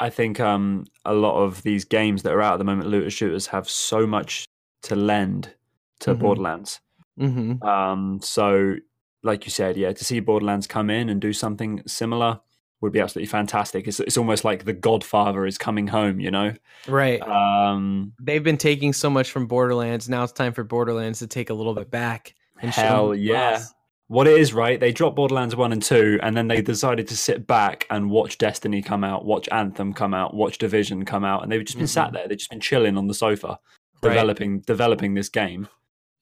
I 0.00 0.10
think 0.10 0.40
um, 0.40 0.84
a 1.04 1.14
lot 1.14 1.36
of 1.40 1.62
these 1.62 1.84
games 1.84 2.22
that 2.24 2.32
are 2.32 2.42
out 2.42 2.54
at 2.54 2.58
the 2.58 2.64
moment, 2.64 2.88
looter 2.88 3.10
shooters, 3.10 3.46
have 3.48 3.68
so 3.68 4.06
much 4.06 4.44
to 4.82 4.96
lend 4.96 5.54
to 6.00 6.14
Mhm. 6.14 6.18
Borderlands. 6.18 6.80
Mm-hmm. 7.18 7.62
Um, 7.66 8.20
so, 8.20 8.76
like 9.22 9.44
you 9.44 9.50
said, 9.50 9.76
yeah, 9.76 9.92
to 9.92 10.04
see 10.04 10.20
Borderlands 10.20 10.66
come 10.66 10.90
in 10.90 11.08
and 11.08 11.20
do 11.20 11.32
something 11.32 11.82
similar 11.86 12.40
would 12.84 12.92
be 12.92 13.00
absolutely 13.00 13.26
fantastic. 13.26 13.88
It's 13.88 13.98
it's 13.98 14.16
almost 14.16 14.44
like 14.44 14.64
the 14.64 14.72
Godfather 14.72 15.44
is 15.46 15.58
coming 15.58 15.88
home, 15.88 16.20
you 16.20 16.30
know. 16.30 16.54
Right. 16.86 17.20
Um, 17.22 18.12
They've 18.20 18.44
been 18.44 18.56
taking 18.58 18.92
so 18.92 19.10
much 19.10 19.30
from 19.32 19.46
Borderlands. 19.46 20.08
Now 20.08 20.22
it's 20.22 20.32
time 20.32 20.52
for 20.52 20.62
Borderlands 20.62 21.18
to 21.18 21.26
take 21.26 21.50
a 21.50 21.54
little 21.54 21.74
bit 21.74 21.90
back. 21.90 22.34
And 22.62 22.72
show 22.72 22.80
Hell 22.82 23.14
yeah. 23.16 23.32
class. 23.50 23.74
what 24.06 24.28
it 24.28 24.38
is, 24.38 24.54
right? 24.54 24.78
They 24.78 24.92
dropped 24.92 25.16
Borderlands 25.16 25.56
1 25.56 25.72
and 25.72 25.82
2, 25.82 26.20
and 26.22 26.36
then 26.36 26.46
they 26.46 26.62
decided 26.62 27.08
to 27.08 27.16
sit 27.16 27.46
back 27.48 27.84
and 27.90 28.10
watch 28.10 28.38
Destiny 28.38 28.80
come 28.80 29.02
out, 29.02 29.24
watch 29.24 29.48
Anthem 29.50 29.92
come 29.92 30.14
out, 30.14 30.34
watch 30.34 30.58
Division 30.58 31.04
come 31.04 31.24
out, 31.24 31.42
and 31.42 31.50
they've 31.50 31.64
just 31.64 31.78
been 31.78 31.88
sat 31.88 32.12
there. 32.12 32.28
They've 32.28 32.38
just 32.38 32.50
been 32.50 32.60
chilling 32.60 32.96
on 32.96 33.08
the 33.08 33.14
sofa, 33.14 33.58
Mm-hmm. 33.58 34.06
Right. 34.06 34.12
developing 34.14 34.60
developing 34.60 35.14
this 35.14 35.28
game 35.30 35.66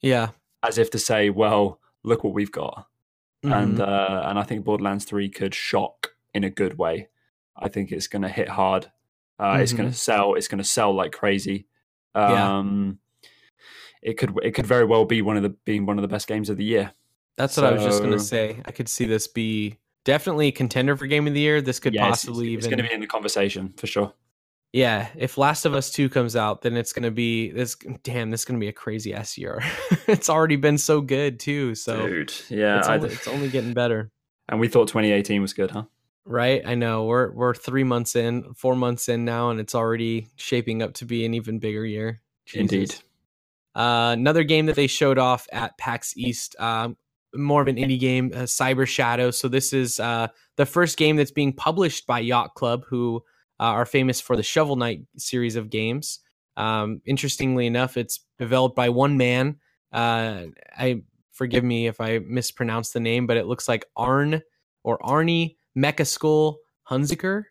Yeah. 0.01 0.29
as 0.63 0.79
if 0.79 0.91
to 0.93 0.99
say, 0.99 1.29
well, 1.31 1.81
look 2.05 2.23
what 2.25 2.33
we've 2.33 2.53
got. 2.53 2.87
And 3.43 3.79
Mhm. 3.79 3.81
uh, 3.89 4.29
and 4.29 4.39
I 4.39 4.45
think 4.45 4.65
Borderlands 4.65 5.05
3 5.05 5.29
could 5.29 5.53
shock 5.55 6.12
in 6.35 6.45
a 6.45 6.51
good 6.51 6.79
way. 6.79 7.09
I 7.57 7.69
think 7.69 7.93
it's 7.93 8.09
going 8.09 8.23
to 8.23 8.29
hit 8.29 8.49
hard. 8.49 8.91
Uh, 9.39 9.59
It's 9.61 9.73
going 9.73 9.91
to 9.91 9.97
sell. 9.97 10.35
It's 10.35 10.49
going 10.49 10.63
to 10.63 10.69
sell 10.69 10.95
like 10.95 11.13
crazy. 11.13 11.67
Yeah. 12.15 12.59
Um, 12.59 12.99
It 14.03 14.19
could 14.19 14.37
it 14.43 14.53
could 14.53 14.67
very 14.67 14.85
well 14.85 15.05
be 15.05 15.23
one 15.23 15.37
of 15.37 15.43
the 15.43 15.51
being 15.51 15.87
one 15.87 15.99
of 15.99 16.03
the 16.03 16.09
best 16.09 16.27
games 16.27 16.51
of 16.51 16.57
the 16.57 16.65
year. 16.65 16.93
That's 17.37 17.57
what 17.57 17.67
I 17.67 17.73
was 17.73 17.83
just 17.83 18.01
going 18.01 18.13
to 18.13 18.21
say. 18.21 18.61
I 18.65 18.73
could 18.73 18.89
see 18.89 19.05
this 19.05 19.27
be 19.27 19.79
definitely 20.05 20.49
a 20.49 20.53
contender 20.53 20.97
for 20.97 21.07
game 21.07 21.27
of 21.27 21.35
the 21.35 21.41
year. 21.41 21.63
This 21.63 21.79
could 21.79 21.95
Yeah, 21.95 22.09
possibly 22.09 22.55
it's, 22.55 22.67
even 22.67 22.77
going 22.77 22.85
to 22.85 22.89
be 22.89 22.95
in 22.95 23.01
the 23.01 23.07
conversation 23.07 23.73
for 23.77 23.87
sure. 23.87 24.13
Yeah, 24.73 25.09
if 25.17 25.37
Last 25.37 25.67
of 25.67 25.75
Us 25.75 25.91
2 25.91 26.09
comes 26.09 26.35
out, 26.35 26.63
then 26.63 26.77
it's 26.79 26.95
going 26.95 27.03
to 27.03 27.11
be 27.11 27.51
this 27.51 27.77
damn, 28.03 28.31
this 28.31 28.41
is 28.41 28.45
going 28.47 28.59
to 28.59 28.65
be 28.65 28.69
a 28.69 28.73
crazy 28.73 29.13
ass 29.13 29.37
year. 29.37 29.63
it's 30.07 30.31
already 30.31 30.57
been 30.57 30.79
so 30.79 31.01
good 31.01 31.39
too, 31.39 31.75
so 31.75 32.07
Dude, 32.07 32.33
yeah, 32.49 32.79
it's, 32.79 32.89
only, 32.89 33.09
it's 33.11 33.29
only 33.29 33.49
getting 33.51 33.75
better. 33.75 34.11
and 34.49 34.59
we 34.59 34.69
thought 34.69 34.89
2018 34.89 35.43
was 35.43 35.53
good, 35.53 35.71
huh? 35.71 35.85
Right? 36.25 36.63
I 36.65 36.75
know. 36.75 37.05
We're 37.05 37.33
we're 37.33 37.55
3 37.55 37.85
months 37.85 38.15
in, 38.15 38.55
4 38.55 38.77
months 38.77 39.09
in 39.09 39.25
now 39.25 39.51
and 39.51 39.59
it's 39.59 39.75
already 39.75 40.29
shaping 40.37 40.83
up 40.83 40.95
to 40.95 41.05
be 41.05 41.25
an 41.25 41.35
even 41.35 41.59
bigger 41.59 41.85
year. 41.85 42.21
Indeed. 42.55 42.91
Jesus. 42.91 43.03
Uh, 43.75 44.11
another 44.13 44.45
game 44.45 44.67
that 44.67 44.77
they 44.77 44.87
showed 44.87 45.19
off 45.19 45.47
at 45.53 45.77
PAX 45.79 46.17
East, 46.17 46.55
um, 46.61 46.97
more 47.35 47.63
of 47.63 47.69
an 47.69 47.77
indie 47.77 47.99
game, 47.99 48.31
uh, 48.35 48.41
Cyber 48.41 48.87
Shadow. 48.87 49.31
So 49.31 49.49
this 49.49 49.73
is 49.73 49.99
uh, 49.99 50.29
the 50.57 50.67
first 50.67 50.99
game 50.99 51.17
that's 51.17 51.31
being 51.31 51.53
published 51.53 52.07
by 52.07 52.19
Yacht 52.21 52.55
Club, 52.55 52.85
who 52.87 53.23
uh, 53.59 53.65
are 53.65 53.87
famous 53.87 54.21
for 54.21 54.37
the 54.37 54.43
Shovel 54.43 54.77
Knight 54.77 55.03
series 55.17 55.57
of 55.57 55.71
games. 55.71 56.21
Um, 56.57 57.01
interestingly 57.07 57.67
enough, 57.67 57.97
it's 57.97 58.21
developed 58.39 58.77
by 58.77 58.91
one 58.91 59.17
man. 59.17 59.57
Uh, 59.91 60.47
I 60.77 61.03
forgive 61.33 61.65
me 61.65 61.87
if 61.87 62.01
I 62.01 62.19
mispronounce 62.19 62.91
the 62.91 63.01
name, 63.01 63.27
but 63.27 63.39
it 63.39 63.47
looks 63.47 63.69
like 63.69 63.87
Arn 63.97 64.43
or 64.83 64.99
Arnie 64.99 65.57
MekaSkull 65.77 66.57
Hunziker, 66.89 67.45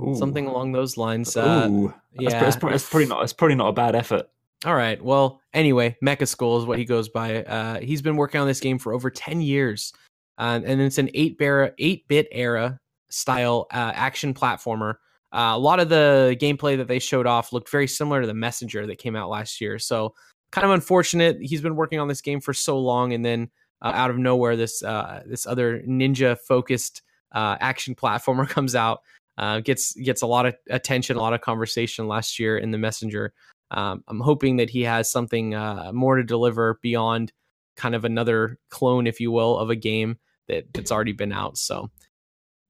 Ooh. 0.00 0.14
something 0.14 0.46
along 0.46 0.72
those 0.72 0.96
lines. 0.96 1.36
Uh, 1.36 1.68
Ooh. 1.70 1.94
That's, 2.14 2.32
yeah, 2.34 2.40
that's, 2.40 2.56
probably, 2.56 2.74
that's 2.74 2.88
probably 2.88 3.06
not. 3.06 3.20
That's 3.20 3.32
probably 3.32 3.54
not 3.56 3.68
a 3.68 3.72
bad 3.72 3.94
effort. 3.94 4.28
all 4.64 4.74
right. 4.74 5.02
Well, 5.02 5.40
anyway, 5.54 5.96
MekaSkull 6.04 6.60
is 6.60 6.66
what 6.66 6.78
he 6.78 6.84
goes 6.84 7.08
by. 7.08 7.42
Uh, 7.44 7.80
he's 7.80 8.02
been 8.02 8.16
working 8.16 8.40
on 8.40 8.46
this 8.46 8.60
game 8.60 8.78
for 8.78 8.92
over 8.92 9.10
ten 9.10 9.40
years, 9.40 9.92
uh, 10.38 10.60
and 10.64 10.80
it's 10.80 10.98
an 10.98 11.10
eight 11.14 11.38
bit 11.38 11.74
eight 11.78 12.06
bit 12.08 12.28
era 12.32 12.78
style 13.10 13.66
uh, 13.72 13.92
action 13.94 14.34
platformer. 14.34 14.94
Uh, 15.32 15.52
a 15.54 15.58
lot 15.58 15.80
of 15.80 15.88
the 15.88 16.36
gameplay 16.40 16.76
that 16.76 16.88
they 16.88 16.98
showed 16.98 17.26
off 17.26 17.52
looked 17.52 17.70
very 17.70 17.88
similar 17.88 18.20
to 18.20 18.26
the 18.26 18.34
Messenger 18.34 18.86
that 18.86 18.98
came 18.98 19.16
out 19.16 19.30
last 19.30 19.60
year. 19.62 19.78
So, 19.78 20.14
kind 20.50 20.64
of 20.66 20.70
unfortunate. 20.72 21.38
He's 21.40 21.62
been 21.62 21.76
working 21.76 21.98
on 21.98 22.08
this 22.08 22.20
game 22.20 22.40
for 22.40 22.52
so 22.52 22.78
long, 22.78 23.14
and 23.14 23.24
then 23.24 23.50
uh, 23.80 23.92
out 23.94 24.10
of 24.10 24.18
nowhere, 24.18 24.56
this 24.56 24.82
uh, 24.82 25.22
this 25.26 25.46
other 25.46 25.80
ninja 25.88 26.38
focused 26.38 27.02
uh, 27.32 27.56
action 27.60 27.94
platformer 27.94 28.48
comes 28.48 28.74
out. 28.74 29.02
Uh, 29.38 29.60
gets 29.60 29.94
gets 29.94 30.20
a 30.20 30.26
lot 30.26 30.44
of 30.44 30.54
attention, 30.68 31.16
a 31.16 31.20
lot 31.20 31.32
of 31.32 31.40
conversation 31.40 32.06
last 32.06 32.38
year 32.38 32.58
in 32.58 32.70
the 32.70 32.78
Messenger. 32.78 33.32
Um, 33.70 34.04
I'm 34.06 34.20
hoping 34.20 34.58
that 34.58 34.68
he 34.68 34.82
has 34.82 35.10
something 35.10 35.54
uh, 35.54 35.90
more 35.94 36.16
to 36.16 36.22
deliver 36.22 36.78
beyond 36.82 37.32
kind 37.76 37.94
of 37.94 38.04
another 38.04 38.58
clone, 38.68 39.06
if 39.06 39.20
you 39.20 39.30
will, 39.30 39.56
of 39.56 39.70
a 39.70 39.76
game 39.76 40.18
that, 40.48 40.64
that's 40.74 40.92
already 40.92 41.12
been 41.12 41.32
out. 41.32 41.56
So 41.56 41.90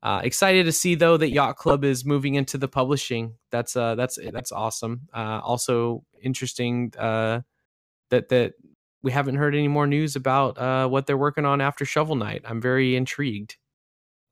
uh, 0.03 0.21
excited 0.25 0.67
to 0.67 0.73
see 0.73 0.95
though 0.97 1.17
that 1.17 1.31
Yacht 1.31 1.57
Club 1.57 1.85
is 1.85 2.05
moving 2.05 2.35
into 2.35 2.59
the 2.59 2.69
publishing. 2.69 3.35
That's 3.51 3.77
uh, 3.77 3.95
that's 3.95 4.19
that's 4.33 4.53
awesome. 4.53 5.03
Uh, 5.15 5.41
also 5.43 6.05
interesting 6.21 6.93
uh, 6.99 7.41
that 8.11 8.29
that 8.31 8.55
we 9.03 9.13
haven't 9.13 9.37
heard 9.37 9.55
any 9.55 9.69
more 9.69 9.87
news 9.87 10.17
about 10.17 10.59
uh, 10.59 10.89
what 10.89 11.07
they're 11.07 11.17
working 11.17 11.45
on 11.45 11.61
after 11.61 11.85
Shovel 11.85 12.17
Knight. 12.17 12.43
I'm 12.45 12.61
very 12.61 12.97
intrigued. 12.97 13.57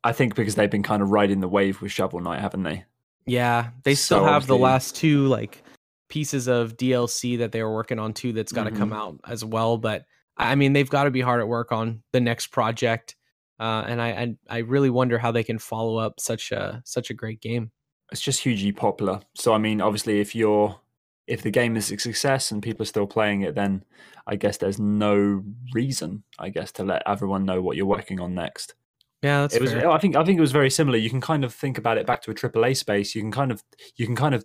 I 0.05 0.13
think 0.13 0.35
because 0.35 0.55
they've 0.55 0.71
been 0.71 0.83
kind 0.83 1.03
of 1.03 1.11
riding 1.11 1.41
the 1.41 1.49
wave 1.49 1.81
with 1.83 1.93
Shovel 1.93 2.21
Knight, 2.21 2.41
haven't 2.41 2.63
they? 2.63 2.85
Yeah, 3.27 3.71
they 3.85 3.95
still 3.95 4.21
So 4.21 4.25
have 4.25 4.47
the 4.47 4.57
last 4.57 4.97
two 4.97 5.27
like 5.27 5.63
pieces 6.09 6.49
of 6.49 6.77
DLC 6.77 7.39
that 7.39 7.53
they 7.53 7.63
were 7.63 7.73
working 7.73 7.99
on 7.99 8.13
too. 8.15 8.33
That's 8.33 8.53
got 8.53 8.65
to 8.65 8.71
come 8.71 8.91
Mhm. 8.91 8.97
out 8.97 9.21
as 9.29 9.45
well. 9.45 9.77
But 9.77 10.07
I 10.37 10.55
mean, 10.55 10.73
they've 10.73 10.89
got 10.89 11.05
to 11.05 11.11
be 11.11 11.21
hard 11.21 11.41
at 11.41 11.49
work 11.49 11.71
on 11.71 12.03
the 12.13 12.21
next 12.21 12.49
project. 12.49 13.15
Uh, 13.61 13.85
and 13.87 14.01
I, 14.01 14.09
I 14.09 14.37
I 14.49 14.59
really 14.59 14.89
wonder 14.91 15.19
how 15.19 15.31
they 15.33 15.45
can 15.45 15.59
follow 15.59 15.99
up 15.99 16.19
such 16.19 16.51
a 16.51 16.81
such 16.87 17.11
a 17.11 17.15
great 17.15 17.41
game. 17.43 17.71
It's 18.11 18.23
just 18.23 18.41
hugely 18.43 18.73
popular. 18.73 19.21
So 19.35 19.53
I 19.53 19.59
mean, 19.59 19.81
obviously, 19.83 20.21
if 20.21 20.35
you're 20.35 20.81
if 21.27 21.43
the 21.43 21.51
game 21.51 21.77
is 21.77 21.93
a 21.93 21.99
success 21.99 22.51
and 22.51 22.63
people 22.63 22.83
are 22.83 22.87
still 22.87 23.07
playing 23.07 23.43
it, 23.43 23.55
then 23.55 23.85
I 24.27 24.35
guess 24.37 24.57
there's 24.57 24.81
no 24.81 25.45
reason, 25.75 26.25
I 26.39 26.49
guess, 26.49 26.73
to 26.73 26.85
let 26.85 27.03
everyone 27.07 27.45
know 27.45 27.61
what 27.63 27.77
you're 27.77 27.87
working 27.87 28.19
on 28.19 28.35
next. 28.35 28.75
Yeah, 29.23 29.43
that's 29.43 29.55
it 29.55 29.63
was. 29.63 29.73
fair. 29.73 29.91
I 29.91 29.99
think. 29.99 30.17
I 30.17 30.25
think 30.25 30.39
it 30.39 30.41
was 30.41 30.53
very 30.53 30.71
similar. 30.71 30.97
You 30.97 31.11
can 31.11 31.21
kind 31.21 31.45
of 31.45 31.53
think 31.53 31.77
about 31.77 31.99
it 31.99 32.07
back 32.07 32.23
to 32.23 32.31
a 32.31 32.35
AAA 32.35 32.77
space. 32.77 33.15
You 33.15 33.21
can 33.21 33.33
kind 33.33 33.53
of. 33.53 33.63
You 33.97 34.07
can 34.07 34.17
kind 34.17 34.35
of 34.35 34.45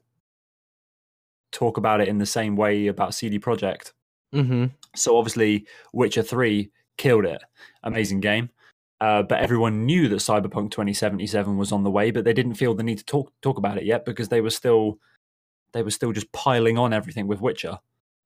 talk 1.52 1.78
about 1.78 2.02
it 2.02 2.08
in 2.08 2.18
the 2.18 2.26
same 2.26 2.56
way 2.56 2.88
about 2.88 3.14
CD 3.14 3.40
Projekt. 3.40 3.94
hmm 4.34 4.66
So 4.96 5.18
obviously, 5.18 5.66
Witcher 5.94 6.24
Three 6.24 6.72
killed 6.98 7.26
it. 7.26 7.42
Amazing 7.84 8.20
game. 8.20 8.50
Uh, 9.02 9.22
but 9.24 9.40
everyone 9.40 9.86
knew 9.86 10.08
that 10.08 10.18
Cyberpunk 10.18 10.72
2077 10.72 11.58
was 11.58 11.72
on 11.72 11.84
the 11.84 11.92
way, 11.92 12.12
but 12.12 12.24
they 12.24 12.34
didn't 12.34 12.54
feel 12.56 12.74
the 12.74 12.84
need 12.84 12.98
to 12.98 13.06
talk 13.06 13.32
talk 13.42 13.58
about 13.58 13.78
it 13.78 13.86
yet 13.86 14.06
because 14.06 14.30
they 14.30 14.42
were 14.42 14.50
still 14.50 15.00
they 15.74 15.84
were 15.84 15.92
still 15.92 16.12
just 16.12 16.32
piling 16.32 16.78
on 16.78 16.94
everything 16.94 17.28
with 17.28 17.42
Witcher. 17.42 17.80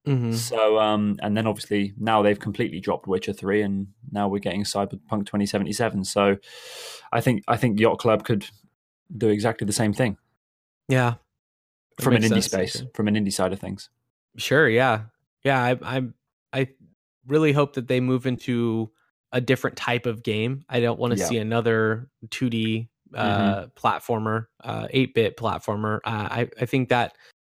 Mhm. 0.07 0.33
So, 0.33 0.79
um, 0.79 1.17
and 1.21 1.35
then 1.35 1.45
obviously 1.45 1.93
now 1.97 2.21
they've 2.21 2.39
completely 2.39 2.79
dropped 2.79 3.07
Witcher 3.07 3.33
three, 3.33 3.61
and 3.61 3.87
now 4.11 4.27
we're 4.27 4.39
getting 4.39 4.63
Cyberpunk 4.63 5.25
twenty 5.25 5.45
seventy 5.45 5.73
seven. 5.73 6.03
So, 6.03 6.37
I 7.11 7.21
think 7.21 7.43
I 7.47 7.57
think 7.57 7.79
Yacht 7.79 7.99
Club 7.99 8.23
could 8.25 8.45
do 9.17 9.27
exactly 9.29 9.65
the 9.65 9.73
same 9.73 9.91
thing 9.93 10.17
Yeah. 10.87 11.15
From 11.99 12.15
an 12.15 12.21
indie 12.21 12.29
sense. 12.43 12.45
space, 12.45 12.83
from 12.93 13.07
an 13.07 13.15
indie 13.15 13.33
side 13.33 13.51
of 13.53 13.59
things. 13.59 13.89
Sure. 14.37 14.69
Yeah. 14.69 15.05
Yeah. 15.43 15.61
I, 15.61 15.97
I, 15.97 16.03
I 16.53 16.67
really 17.27 17.51
hope 17.51 17.73
that 17.73 17.87
they 17.87 17.99
move 17.99 18.25
into 18.27 18.89
a 19.33 19.41
different 19.41 19.75
type 19.77 20.05
of 20.05 20.23
game. 20.23 20.63
I 20.69 20.79
don't 20.79 20.99
want 20.99 21.13
to 21.13 21.19
Yeah. 21.19 21.25
see 21.25 21.37
another 21.39 22.09
2D 22.29 22.87
uh, 23.15 23.65
platformer, 23.75 24.45
uh, 24.63 24.87
8-bit 24.93 25.35
platformer. 25.37 25.97
Uh, 26.05 26.27
I, 26.31 26.49
I 26.61 26.65
think 26.65 26.89
that 26.89 27.15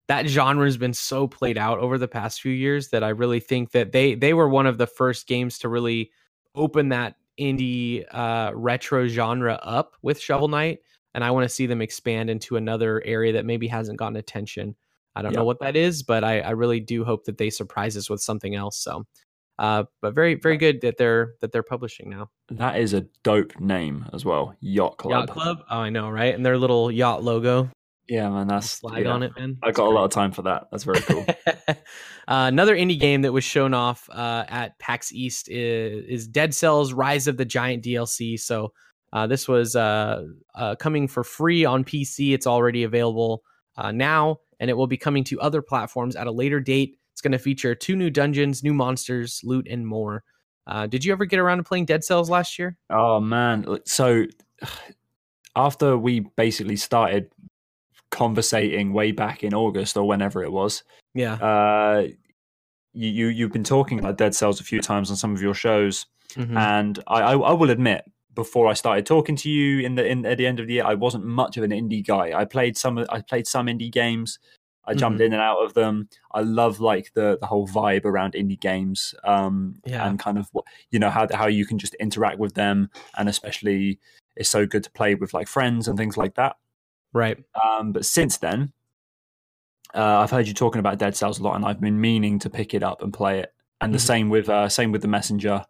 that 0.10 0.28
genre 0.28 0.66
has 0.66 0.76
been 0.76 0.93
so 0.93 1.28
played 1.28 1.57
out 1.57 1.78
over 1.78 1.99
the 1.99 2.07
past 2.07 2.41
few 2.41 2.51
years 2.51 2.89
that 2.89 3.03
I 3.03 3.10
really 3.10 3.39
think 3.39 3.72
that 3.72 3.91
they 3.91 4.16
they 4.16 4.34
were 4.34 4.49
one 4.49 4.66
of 4.66 4.80
the 4.80 4.88
first 4.88 5.28
games 5.28 5.60
to 5.60 5.70
really 5.70 6.12
open 6.55 6.89
that 6.89 7.16
indie 7.39 8.03
uh, 8.12 8.51
retro 8.55 9.07
genre 9.07 9.60
up 9.62 9.93
with 10.01 10.20
Shovel 10.20 10.47
Knight, 10.47 10.80
and 11.14 11.24
I 11.24 11.30
want 11.30 11.47
to 11.47 11.49
see 11.49 11.68
them 11.68 11.82
expand 11.82 12.32
into 12.32 12.57
another 12.57 13.03
area 13.05 13.34
that 13.34 13.45
maybe 13.45 13.68
hasn't 13.68 13.99
gotten 13.99 14.18
attention. 14.18 14.76
I 15.16 15.22
don't 15.22 15.36
know 15.36 15.43
what 15.43 15.60
that 15.60 15.76
is, 15.76 16.01
but 16.01 16.24
I, 16.24 16.39
I 16.39 16.51
really 16.51 16.80
do 16.80 17.03
hope 17.05 17.26
that 17.26 17.38
they 17.38 17.51
surprise 17.51 17.95
us 17.95 18.10
with 18.10 18.22
something 18.22 18.55
else. 18.55 18.78
So, 18.78 19.05
uh, 19.60 19.84
but 20.01 20.16
very 20.16 20.34
very 20.34 20.57
good 20.57 20.82
that 20.82 20.97
they're 20.97 21.36
that 21.41 21.51
they're 21.51 21.62
publishing 21.62 22.10
now. 22.10 22.32
That 22.49 22.80
is 22.80 22.95
a 22.95 23.05
dope 23.22 23.60
name 23.60 24.07
as 24.12 24.26
well, 24.26 24.55
Yacht 24.60 24.97
Club. 24.97 25.28
Yacht 25.28 25.30
Club. 25.30 25.57
Oh, 25.70 25.78
I 25.78 25.91
know, 25.91 26.10
right? 26.10 26.34
And 26.34 26.43
their 26.43 26.57
little 26.57 26.89
yacht 26.89 27.24
logo 27.24 27.70
Yeah, 28.10 28.30
man, 28.30 28.47
that's 28.47 28.80
flag 28.80 29.05
yeah. 29.05 29.12
on 29.12 29.24
it, 29.24 29.32
man. 29.38 29.57
I 29.64 29.72
got 29.72 29.86
a 29.86 29.89
lot 29.89 30.05
of 30.05 30.12
time 30.12 30.32
for 30.32 30.41
that. 30.41 30.68
That's 30.72 30.84
very 30.84 31.01
cool. 31.01 31.26
uh, 31.68 31.76
another 32.28 32.76
indie 32.76 32.99
game 32.99 33.22
that 33.22 33.32
was 33.32 33.43
shown 33.43 33.76
off 33.76 34.10
uh, 34.10 34.45
at 34.47 34.80
PAX 34.80 35.14
East 35.14 35.47
is, 35.49 36.05
is 36.07 36.28
Dead 36.28 36.53
Cells: 36.55 36.91
Rise 36.91 37.28
of 37.28 37.38
the 37.38 37.45
Giant 37.45 37.84
DLC. 37.84 38.39
So 38.39 38.74
uh, 39.14 39.28
this 39.28 39.47
was 39.47 39.76
uh, 39.76 40.24
uh, 40.55 40.76
coming 40.76 41.07
for 41.07 41.24
free 41.24 41.66
on 41.66 41.84
PC. 41.84 42.34
It's 42.34 42.47
already 42.47 42.84
available 42.84 43.43
uh, 43.78 43.91
now, 43.91 44.39
and 44.60 44.70
it 44.70 44.74
will 44.74 44.88
be 44.88 44.97
coming 44.97 45.24
to 45.26 45.39
other 45.39 45.62
platforms 45.62 46.16
at 46.16 46.28
a 46.28 46.32
later 46.32 46.60
date. 46.60 46.97
It's 47.14 47.22
going 47.22 47.32
to 47.32 47.39
feature 47.39 47.76
two 47.76 47.95
new 47.95 48.10
dungeons, 48.10 48.64
new 48.64 48.74
monsters, 48.74 49.41
loot, 49.43 49.68
and 49.70 49.86
more. 49.86 50.24
Uh, 50.68 50.88
did 50.88 51.03
you 51.03 51.12
ever 51.12 51.26
get 51.26 51.39
around 51.39 51.57
to 51.57 51.64
playing 51.64 51.86
Dead 51.86 52.03
Cells 52.03 52.30
last 52.30 52.60
year? 52.60 52.78
Oh 52.89 53.20
man, 53.20 53.80
so 53.86 54.26
after 55.55 55.97
we 55.97 56.22
basically 56.38 56.76
started 56.76 57.32
conversating 58.24 58.92
way 58.94 59.12
back 59.12 59.44
in 59.44 59.54
August 59.54 59.96
or 59.98 60.06
whenever 60.08 60.44
it 60.44 60.52
was, 60.52 60.84
Yeah. 61.14 61.36
uh, 61.36 62.08
you, 62.94 63.10
you 63.18 63.28
you've 63.28 63.52
been 63.54 63.64
talking 63.76 63.98
about 64.00 64.18
Dead 64.18 64.34
Cells 64.36 64.60
a 64.60 64.64
few 64.64 64.82
times 64.82 65.10
on 65.12 65.18
some 65.18 65.34
of 65.36 65.42
your 65.42 65.54
shows, 65.66 66.06
Mhm. 66.36 66.58
and 66.58 66.94
I, 67.08 67.20
I 67.32 67.34
I 67.52 67.54
will 67.54 67.70
admit 67.70 68.02
before 68.36 68.68
I 68.68 68.76
started 68.76 69.06
talking 69.06 69.36
to 69.44 69.50
you 69.50 69.70
in 69.86 69.96
the 69.96 70.06
in 70.14 70.26
at 70.26 70.38
the 70.38 70.48
end 70.48 70.60
of 70.60 70.68
the 70.68 70.74
year, 70.74 70.86
I 70.86 70.96
wasn't 71.06 71.26
much 71.26 71.58
of 71.58 71.64
an 71.64 71.72
indie 71.72 72.06
guy. 72.06 72.26
I 72.42 72.46
played 72.46 72.76
some 72.78 72.98
I 73.10 73.22
played 73.22 73.48
some 73.48 73.68
indie 73.68 73.92
games. 73.92 74.40
I 74.90 74.94
jumped 74.96 75.22
in 75.22 75.34
and 75.34 75.42
out 75.42 75.60
of 75.66 75.74
them. 75.76 76.10
I 76.40 76.42
love 76.42 76.80
like 76.80 77.08
the 77.14 77.38
the 77.42 77.46
whole 77.52 77.68
vibe 77.68 78.06
around 78.06 78.34
indie 78.34 78.60
games, 78.60 79.14
um, 79.24 79.76
Yeah. 79.86 80.08
and 80.08 80.18
kind 80.26 80.38
of 80.42 80.46
what 80.52 80.66
you 80.92 81.00
know 81.00 81.12
how 81.18 81.28
how 81.42 81.48
you 81.48 81.66
can 81.70 81.78
just 81.78 81.94
interact 82.06 82.40
with 82.40 82.54
them, 82.56 82.90
and 83.18 83.30
especially 83.30 84.00
it's 84.36 84.50
so 84.50 84.66
good 84.66 84.84
to 84.86 84.92
play 85.00 85.14
with 85.16 85.32
like 85.34 85.48
friends 85.48 85.88
and 85.88 85.96
things 85.98 86.18
like 86.18 86.34
that. 86.36 86.56
Right. 87.14 87.38
Um, 87.64 87.91
but 87.91 88.05
since 88.05 88.38
then, 88.38 88.72
uh, 89.95 90.20
I've 90.20 90.32
heard 90.32 90.47
you 90.47 90.53
talking 90.53 90.80
about 90.80 90.99
Dead 90.99 91.16
Cells 91.16 91.39
a 91.39 91.43
lot, 91.43 91.55
and 91.55 91.66
I've 91.66 91.82
been 91.82 91.99
meaning 91.99 92.39
to 92.39 92.49
pick 92.49 92.74
it 92.74 92.84
up 92.84 93.01
and 93.01 93.12
play 93.12 93.39
it. 93.39 93.53
And 93.82 93.93
the 93.93 93.97
Mhm. 93.97 94.01
same 94.01 94.30
with 94.30 94.49
uh, 94.49 94.68
same 94.70 94.91
with 94.91 95.01
the 95.01 95.07
Messenger. 95.07 95.66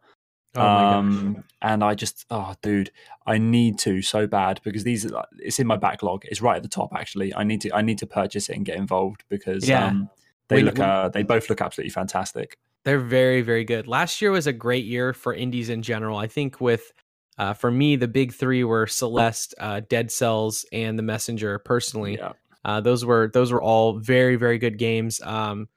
Oh 0.56 0.62
um, 0.66 1.44
and 1.62 1.84
I 1.84 1.94
just 1.94 2.26
oh, 2.32 2.56
dude, 2.64 2.90
I 3.28 3.38
need 3.38 3.78
to 3.80 4.02
so 4.02 4.26
bad 4.26 4.60
because 4.64 4.84
these 4.84 5.10
are 5.12 5.26
it's 5.38 5.60
in 5.60 5.68
my 5.68 5.78
backlog. 5.78 6.24
It's 6.26 6.42
right 6.42 6.58
at 6.58 6.64
the 6.64 6.70
top 6.70 6.90
actually. 6.96 7.34
I 7.36 7.44
need 7.44 7.62
to 7.62 7.72
I 7.74 7.82
need 7.84 8.00
to 8.00 8.08
purchase 8.08 8.50
it 8.50 8.56
and 8.56 8.66
get 8.66 8.76
involved 8.78 9.24
because 9.30 9.70
Yeah. 9.70 9.86
um, 9.88 10.10
they 10.48 10.56
When- 10.58 10.66
look 10.66 10.80
uh, 10.80 11.10
they 11.10 11.22
both 11.22 11.50
look 11.52 11.62
absolutely 11.62 11.92
fantastic. 11.92 12.58
They're 12.84 12.98
very, 13.00 13.42
very 13.42 13.64
good. 13.64 13.88
Last 13.88 14.22
year 14.22 14.32
was 14.32 14.48
a 14.48 14.54
great 14.54 14.86
year 14.86 15.14
for 15.14 15.34
indies 15.36 15.70
in 15.70 15.84
general. 15.84 16.18
I 16.18 16.26
think 16.28 16.60
with 16.60 16.94
uh, 17.40 17.54
for 17.54 17.72
me, 17.72 17.96
the 17.96 18.08
big 18.08 18.34
three 18.34 18.66
were 18.66 18.86
Celeste, 18.86 19.56
uh, 19.60 19.80
Dead 19.88 20.12
Cells, 20.12 20.66
and 20.74 21.00
The 21.00 21.04
Messenger. 21.04 21.60
Personally, 21.60 22.18
Yeah, 22.18 22.34
uh, 22.66 22.82
those 22.82 23.06
were 23.06 23.32
those 23.34 23.54
were 23.54 23.62
all 23.62 23.98
very, 23.98 24.36
very 24.36 24.58
good 24.58 24.78
games. 24.78 25.22
Um, 25.22 25.70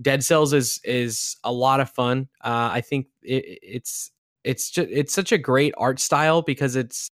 Dead 0.00 0.24
Cells 0.24 0.54
is 0.54 0.80
is 0.82 1.36
a 1.44 1.52
lot 1.52 1.80
of 1.80 1.90
fun. 1.90 2.28
Uh, 2.42 2.70
I 2.72 2.80
think 2.80 3.08
it, 3.22 3.58
it's 3.62 4.10
it's 4.44 4.70
just 4.70 4.88
it's 4.90 5.12
such 5.12 5.30
a 5.30 5.38
great 5.38 5.74
art 5.76 6.00
style 6.00 6.40
because 6.40 6.74
it's 6.74 7.10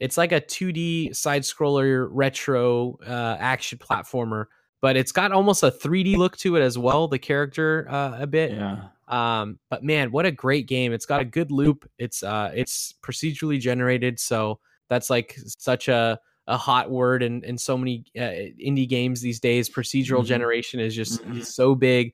it's 0.00 0.16
like 0.16 0.32
a 0.32 0.40
2D 0.40 1.14
side 1.14 1.42
scroller 1.42 2.08
retro 2.10 2.98
uh, 3.06 3.36
action 3.38 3.78
platformer, 3.78 4.46
but 4.80 4.96
it's 4.96 5.12
got 5.12 5.32
almost 5.32 5.62
a 5.62 5.70
3D 5.70 6.16
look 6.16 6.36
to 6.38 6.56
it 6.56 6.60
as 6.62 6.78
well. 6.78 7.08
The 7.08 7.18
character 7.18 7.86
uh, 7.90 8.18
a 8.20 8.26
bit. 8.26 8.52
yeah, 8.52 8.84
Um, 9.08 9.58
but 9.70 9.82
man, 9.82 10.10
what 10.12 10.26
a 10.26 10.30
great 10.30 10.66
game! 10.66 10.92
It's 10.92 11.06
got 11.06 11.20
a 11.20 11.24
good 11.24 11.50
loop. 11.50 11.88
It's 11.98 12.22
uh, 12.22 12.50
it's 12.54 12.94
procedurally 13.02 13.58
generated, 13.60 14.20
so 14.20 14.58
that's 14.88 15.08
like 15.10 15.36
such 15.58 15.88
a 15.88 16.18
a 16.46 16.56
hot 16.56 16.90
word 16.90 17.22
in 17.22 17.42
in 17.44 17.58
so 17.58 17.76
many 17.76 18.04
uh, 18.16 18.20
indie 18.20 18.88
games 18.88 19.20
these 19.20 19.40
days. 19.40 19.68
Procedural 19.68 20.22
Mhm. 20.22 20.26
generation 20.26 20.80
is 20.80 20.94
just 20.94 21.22
Mhm. 21.24 21.44
so 21.44 21.74
big. 21.74 22.12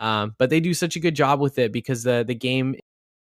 Um, 0.00 0.34
but 0.38 0.50
they 0.50 0.60
do 0.60 0.74
such 0.74 0.96
a 0.96 1.00
good 1.00 1.14
job 1.14 1.40
with 1.40 1.58
it 1.58 1.72
because 1.72 2.02
the 2.02 2.24
the 2.26 2.34
game 2.34 2.74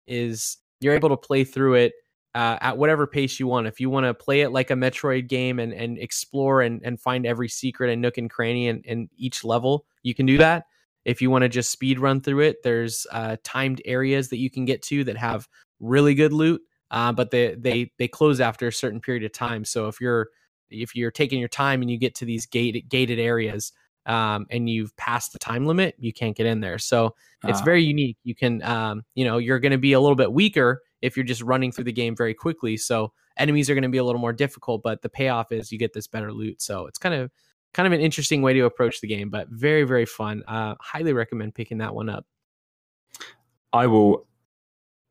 is 0.07 0.59
you're 0.81 0.95
able 0.95 1.09
to 1.11 1.17
play 1.17 1.45
through 1.45 1.75
it 1.75 1.93
uh, 2.39 2.57
at 2.61 2.79
whatever 2.79 3.05
pace 3.05 3.41
you 3.41 3.49
want. 3.49 3.67
If 3.67 3.81
you 3.81 3.91
want 3.91 4.07
to 4.07 4.15
play 4.15 4.43
it 4.43 4.51
like 4.51 4.71
a 4.71 4.75
Metroid 4.75 5.27
game 5.27 5.59
and 5.59 5.73
and 5.73 5.99
explore 5.99 6.63
and 6.63 6.81
and 6.85 7.01
find 7.01 7.27
every 7.27 7.49
secret 7.49 7.91
and 7.91 8.01
nook 8.01 8.17
and 8.17 8.31
cranny 8.31 8.69
in, 8.69 8.81
in 8.83 9.09
each 9.17 9.43
level, 9.43 9.87
you 10.05 10.15
can 10.15 10.25
do 10.25 10.39
that. 10.39 10.67
If 11.05 11.21
you 11.21 11.31
want 11.31 11.43
to 11.43 11.49
just 11.49 11.73
speed 11.73 11.99
run 11.99 12.21
through 12.21 12.43
it, 12.43 12.63
there's 12.63 13.09
uh, 13.11 13.39
timed 13.43 13.83
areas 13.85 14.29
that 14.29 14.37
you 14.37 14.51
can 14.51 14.65
get 14.67 14.83
to 14.83 15.03
that 15.05 15.17
have 15.17 15.49
really 15.81 16.15
good 16.15 16.33
loot, 16.33 16.63
uh, 16.93 17.11
but 17.11 17.33
they 17.33 17.57
they 17.57 17.91
they 17.99 18.07
close 18.07 18.41
after 18.41 18.69
a 18.69 18.73
certain 18.73 19.01
period 19.01 19.25
of 19.25 19.33
time. 19.33 19.65
So 19.65 19.89
if 19.89 20.01
you're 20.01 20.29
if 20.71 20.95
you're 20.95 21.11
taking 21.11 21.41
your 21.41 21.49
time 21.49 21.83
and 21.83 21.91
you 21.91 21.99
get 21.99 22.15
to 22.17 22.25
these 22.25 22.47
gated 22.47 22.89
gated 22.89 23.19
areas 23.19 23.73
um, 24.07 24.47
and 24.51 24.71
you've 24.71 24.97
passed 24.97 25.33
the 25.33 25.41
time 25.41 25.67
limit, 25.67 25.97
you 25.99 26.13
can't 26.13 26.37
get 26.37 26.47
in 26.47 26.61
there. 26.61 26.79
So 26.79 27.17
it's 27.43 27.63
Ah, 27.63 27.65
very 27.65 27.83
unique. 27.83 28.17
You 28.23 28.37
can 28.37 28.63
um, 28.63 29.03
you 29.17 29.25
know 29.25 29.39
you're 29.39 29.59
going 29.59 29.73
to 29.73 29.79
be 29.79 29.95
a 29.95 30.01
little 30.01 30.15
bit 30.15 30.33
weaker 30.33 30.83
if 31.03 31.17
you're 31.17 31.25
just 31.27 31.43
running 31.43 31.73
through 31.73 31.85
the 31.85 31.93
game 31.93 32.15
very 32.17 32.35
quickly. 32.35 32.77
So 32.77 33.13
enemies 33.37 33.69
are 33.71 33.75
going 33.75 33.83
to 33.83 33.89
be 33.89 33.99
a 33.99 34.05
little 34.05 34.21
more 34.21 34.33
difficult, 34.33 34.83
but 34.83 35.01
the 35.03 35.09
payoff 35.09 35.53
is 35.53 35.71
you 35.73 35.79
get 35.79 35.93
this 35.93 36.07
better 36.07 36.33
loot. 36.33 36.61
So 36.63 36.87
it's 36.87 36.99
kind 36.99 37.15
of 37.15 37.31
kind 37.75 37.87
of 37.87 37.93
an 37.93 38.01
interesting 38.01 38.41
way 38.43 38.53
to 38.55 38.61
approach 38.65 39.01
the 39.01 39.07
game, 39.09 39.31
but 39.31 39.49
very 39.51 39.85
very 39.85 40.07
fun. 40.07 40.43
Uh, 40.49 40.75
highly 40.81 41.13
recommend 41.13 41.55
picking 41.55 41.79
that 41.79 41.95
one 41.95 42.09
up. 42.09 42.25
I 43.73 43.87
will 43.87 44.27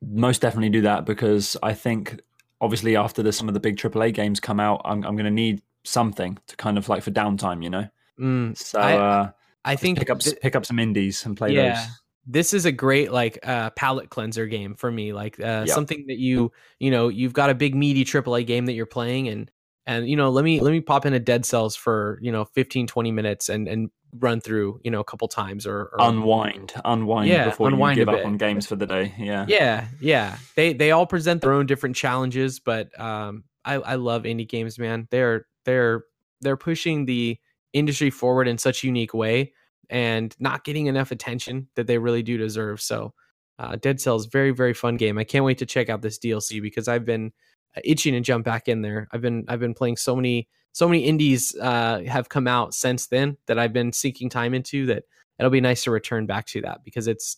most 0.01 0.41
definitely 0.41 0.69
do 0.69 0.81
that 0.81 1.05
because 1.05 1.57
I 1.63 1.73
think 1.73 2.19
obviously 2.61 2.95
after 2.95 3.21
the, 3.23 3.31
some 3.31 3.47
of 3.47 3.53
the 3.53 3.59
big 3.59 3.77
AAA 3.77 4.13
games 4.13 4.39
come 4.39 4.59
out, 4.59 4.81
I'm 4.85 5.03
I'm 5.05 5.15
going 5.15 5.25
to 5.25 5.31
need 5.31 5.61
something 5.83 6.37
to 6.47 6.55
kind 6.57 6.77
of 6.77 6.89
like 6.89 7.03
for 7.03 7.11
downtime, 7.11 7.63
you 7.63 7.69
know. 7.69 7.87
Mm, 8.19 8.57
So 8.57 8.79
I- 8.79 8.95
uh, 8.97 9.31
I 9.65 9.75
think 9.75 9.99
pick 9.99 10.09
up 10.09 10.19
th- 10.19 10.39
pick 10.41 10.55
up 10.55 10.65
some 10.65 10.79
indies 10.79 11.25
and 11.25 11.35
play 11.35 11.51
Yeah. 11.53 11.73
those. 11.75 11.87
This 12.27 12.53
is 12.53 12.65
a 12.65 12.71
great 12.71 13.11
like 13.11 13.39
uh 13.43 13.69
palette 13.71 14.09
cleanser 14.09 14.45
game 14.47 14.75
for 14.75 14.91
me 14.91 15.13
like 15.13 15.39
uh 15.39 15.65
Yep. 15.65 15.69
something 15.73 16.05
that 16.07 16.17
you 16.17 16.51
you 16.79 16.91
know 16.91 17.07
you've 17.07 17.33
got 17.33 17.49
a 17.49 17.55
big 17.55 17.73
meaty 17.73 18.03
AAA 18.03 18.45
game 18.45 18.65
that 18.65 18.73
you're 18.73 18.85
playing 18.85 19.29
and 19.29 19.49
and 19.85 20.07
you 20.09 20.15
know 20.17 20.29
let 20.29 20.43
me 20.43 20.59
let 20.59 20.71
me 20.71 20.81
pop 20.81 21.05
into 21.05 21.19
dead 21.19 21.45
cells 21.45 21.75
for 21.75 22.19
you 22.21 22.31
know 22.31 22.45
15 22.45 22.85
20 22.87 23.11
minutes 23.11 23.49
and 23.49 23.67
and 23.67 23.89
run 24.19 24.41
through 24.41 24.79
you 24.83 24.91
know 24.91 24.99
a 24.99 25.03
couple 25.03 25.27
times 25.27 25.65
or, 25.65 25.89
or 25.93 25.95
Unwind, 25.99 26.73
unwind 26.85 27.29
Yeah, 27.29 27.49
before 27.49 27.67
unwind 27.67 27.97
you 27.97 28.05
give 28.05 28.13
up 28.13 28.25
on 28.25 28.37
games 28.37 28.67
for 28.67 28.75
the 28.75 28.85
day. 28.85 29.13
Yeah, 29.17 29.45
yeah 29.47 29.87
yeah 30.01 30.37
they 30.55 30.73
they 30.73 30.91
all 30.91 31.05
present 31.05 31.41
their 31.41 31.53
own 31.53 31.65
different 31.65 31.95
challenges 31.95 32.59
but 32.59 32.97
um 32.99 33.43
i 33.65 33.75
i 33.75 33.95
love 33.95 34.23
indie 34.23 34.47
games 34.47 34.77
man 34.79 35.07
they're 35.11 35.45
they're 35.65 36.03
they're 36.41 36.57
pushing 36.57 37.05
the 37.05 37.37
industry 37.73 38.09
forward 38.09 38.47
in 38.47 38.57
such 38.57 38.83
a 38.83 38.87
unique 38.87 39.13
way 39.13 39.53
and 39.89 40.35
not 40.39 40.63
getting 40.63 40.87
enough 40.87 41.11
attention 41.11 41.67
that 41.75 41.87
they 41.87 41.97
really 41.97 42.23
do 42.23 42.37
deserve 42.37 42.81
so 42.81 43.13
uh, 43.59 43.75
dead 43.77 43.99
cells 43.99 44.25
very 44.25 44.51
very 44.51 44.73
fun 44.73 44.97
game 44.97 45.17
i 45.17 45.23
can't 45.23 45.45
wait 45.45 45.57
to 45.57 45.65
check 45.65 45.89
out 45.89 46.01
this 46.01 46.19
dlc 46.19 46.61
because 46.61 46.87
i've 46.87 47.05
been 47.05 47.31
uh, 47.75 47.81
itching 47.83 48.13
to 48.13 48.21
jump 48.21 48.45
back 48.45 48.67
in 48.67 48.81
there 48.81 49.07
i've 49.11 49.21
been 49.21 49.45
i've 49.47 49.59
been 49.59 49.73
playing 49.73 49.97
so 49.97 50.15
many 50.15 50.47
so 50.73 50.87
many 50.87 51.05
indies 51.05 51.55
uh, 51.59 52.01
have 52.05 52.29
come 52.29 52.47
out 52.47 52.73
since 52.73 53.07
then 53.07 53.37
that 53.47 53.57
i've 53.57 53.73
been 53.73 53.91
sinking 53.91 54.29
time 54.29 54.53
into 54.53 54.85
that 54.85 55.03
it'll 55.39 55.51
be 55.51 55.61
nice 55.61 55.83
to 55.83 55.91
return 55.91 56.25
back 56.25 56.45
to 56.45 56.61
that 56.61 56.83
because 56.83 57.07
it's 57.07 57.37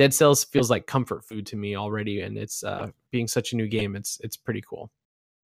Dead 0.00 0.14
Cells 0.14 0.44
feels 0.44 0.70
like 0.70 0.86
comfort 0.86 1.26
food 1.26 1.44
to 1.48 1.56
me 1.56 1.76
already, 1.76 2.22
and 2.22 2.38
it's 2.38 2.64
uh, 2.64 2.88
being 3.10 3.28
such 3.28 3.52
a 3.52 3.56
new 3.56 3.68
game. 3.68 3.96
It's 3.96 4.18
it's 4.24 4.34
pretty 4.34 4.62
cool. 4.62 4.90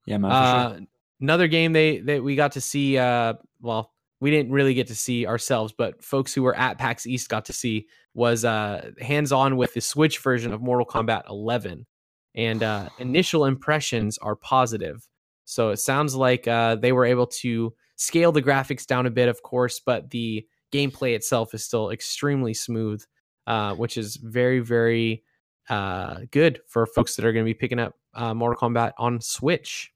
yeah, 0.06 0.16
man. 0.16 0.30
Uh, 0.30 0.70
sure. 0.70 0.86
Another 1.20 1.46
game 1.46 1.74
they 1.74 1.98
that 1.98 2.24
we 2.24 2.36
got 2.36 2.52
to 2.52 2.62
see. 2.62 2.96
Uh, 2.96 3.34
well, 3.60 3.92
we 4.20 4.30
didn't 4.30 4.52
really 4.52 4.74
get 4.74 4.86
to 4.88 4.94
see 4.94 5.26
ourselves, 5.26 5.74
but 5.76 6.02
folks 6.02 6.32
who 6.32 6.42
were 6.42 6.56
at 6.56 6.78
PAX 6.78 7.06
East 7.06 7.28
got 7.28 7.44
to 7.46 7.52
see 7.52 7.86
was 8.14 8.44
uh, 8.44 8.90
hands 9.00 9.30
on 9.30 9.56
with 9.56 9.74
the 9.74 9.80
Switch 9.80 10.18
version 10.20 10.52
of 10.52 10.62
Mortal 10.62 10.86
Kombat 10.86 11.28
11, 11.28 11.86
and 12.34 12.62
uh, 12.62 12.88
initial 12.98 13.44
impressions 13.44 14.18
are 14.18 14.36
positive. 14.36 15.06
So 15.44 15.70
it 15.70 15.78
sounds 15.78 16.14
like 16.14 16.48
uh, 16.48 16.76
they 16.76 16.92
were 16.92 17.04
able 17.04 17.26
to 17.26 17.74
scale 17.96 18.32
the 18.32 18.42
graphics 18.42 18.86
down 18.86 19.06
a 19.06 19.10
bit, 19.10 19.28
of 19.28 19.42
course, 19.42 19.80
but 19.80 20.10
the 20.10 20.46
gameplay 20.72 21.14
itself 21.14 21.54
is 21.54 21.64
still 21.64 21.90
extremely 21.90 22.54
smooth, 22.54 23.02
uh, 23.46 23.74
which 23.74 23.96
is 23.96 24.16
very, 24.16 24.60
very 24.60 25.22
uh, 25.68 26.20
good 26.30 26.60
for 26.68 26.86
folks 26.86 27.16
that 27.16 27.24
are 27.24 27.32
going 27.32 27.44
to 27.44 27.48
be 27.48 27.54
picking 27.54 27.78
up 27.78 27.94
uh, 28.14 28.32
Mortal 28.34 28.68
Kombat 28.68 28.92
on 28.98 29.20
Switch. 29.20 29.92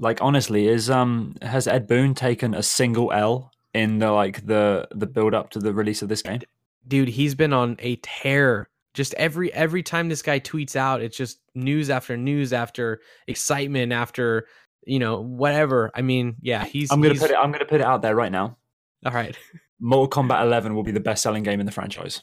Like 0.00 0.20
honestly, 0.20 0.66
is 0.66 0.90
um 0.90 1.36
has 1.40 1.68
Ed 1.68 1.86
Boon 1.86 2.14
taken 2.14 2.52
a 2.52 2.64
single 2.64 3.12
L 3.12 3.52
in 3.74 3.98
the 3.98 4.10
like 4.12 4.46
the 4.46 4.88
the 4.92 5.06
build 5.06 5.34
up 5.34 5.50
to 5.50 5.58
the 5.58 5.72
release 5.72 6.02
of 6.02 6.08
this 6.08 6.22
game? 6.22 6.40
Dude, 6.86 7.08
he's 7.08 7.34
been 7.34 7.52
on 7.52 7.76
a 7.80 7.96
tear. 7.96 8.68
Just 8.94 9.14
every 9.14 9.52
every 9.52 9.82
time 9.82 10.08
this 10.08 10.22
guy 10.22 10.38
tweets 10.38 10.76
out, 10.76 11.02
it's 11.02 11.16
just 11.16 11.40
news 11.54 11.90
after 11.90 12.16
news 12.16 12.52
after 12.52 13.00
excitement 13.26 13.92
after 13.92 14.46
you 14.86 14.98
know 14.98 15.20
whatever. 15.20 15.90
I 15.94 16.02
mean, 16.02 16.36
yeah, 16.40 16.64
he's. 16.64 16.92
I'm 16.92 17.00
gonna 17.00 17.14
he's, 17.14 17.22
put 17.22 17.30
it. 17.30 17.36
I'm 17.36 17.50
gonna 17.50 17.64
put 17.64 17.80
it 17.80 17.86
out 17.86 18.02
there 18.02 18.14
right 18.14 18.32
now. 18.32 18.56
All 19.04 19.12
right. 19.12 19.36
Mortal 19.80 20.08
Kombat 20.08 20.42
11 20.42 20.74
will 20.74 20.82
be 20.82 20.92
the 20.92 21.00
best 21.00 21.22
selling 21.22 21.42
game 21.42 21.60
in 21.60 21.66
the 21.66 21.72
franchise. 21.72 22.22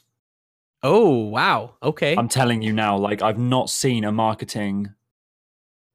Oh 0.82 1.26
wow. 1.26 1.74
Okay. 1.82 2.16
I'm 2.16 2.28
telling 2.28 2.62
you 2.62 2.72
now. 2.72 2.96
Like 2.96 3.22
I've 3.22 3.38
not 3.38 3.70
seen 3.70 4.04
a 4.04 4.10
marketing. 4.10 4.92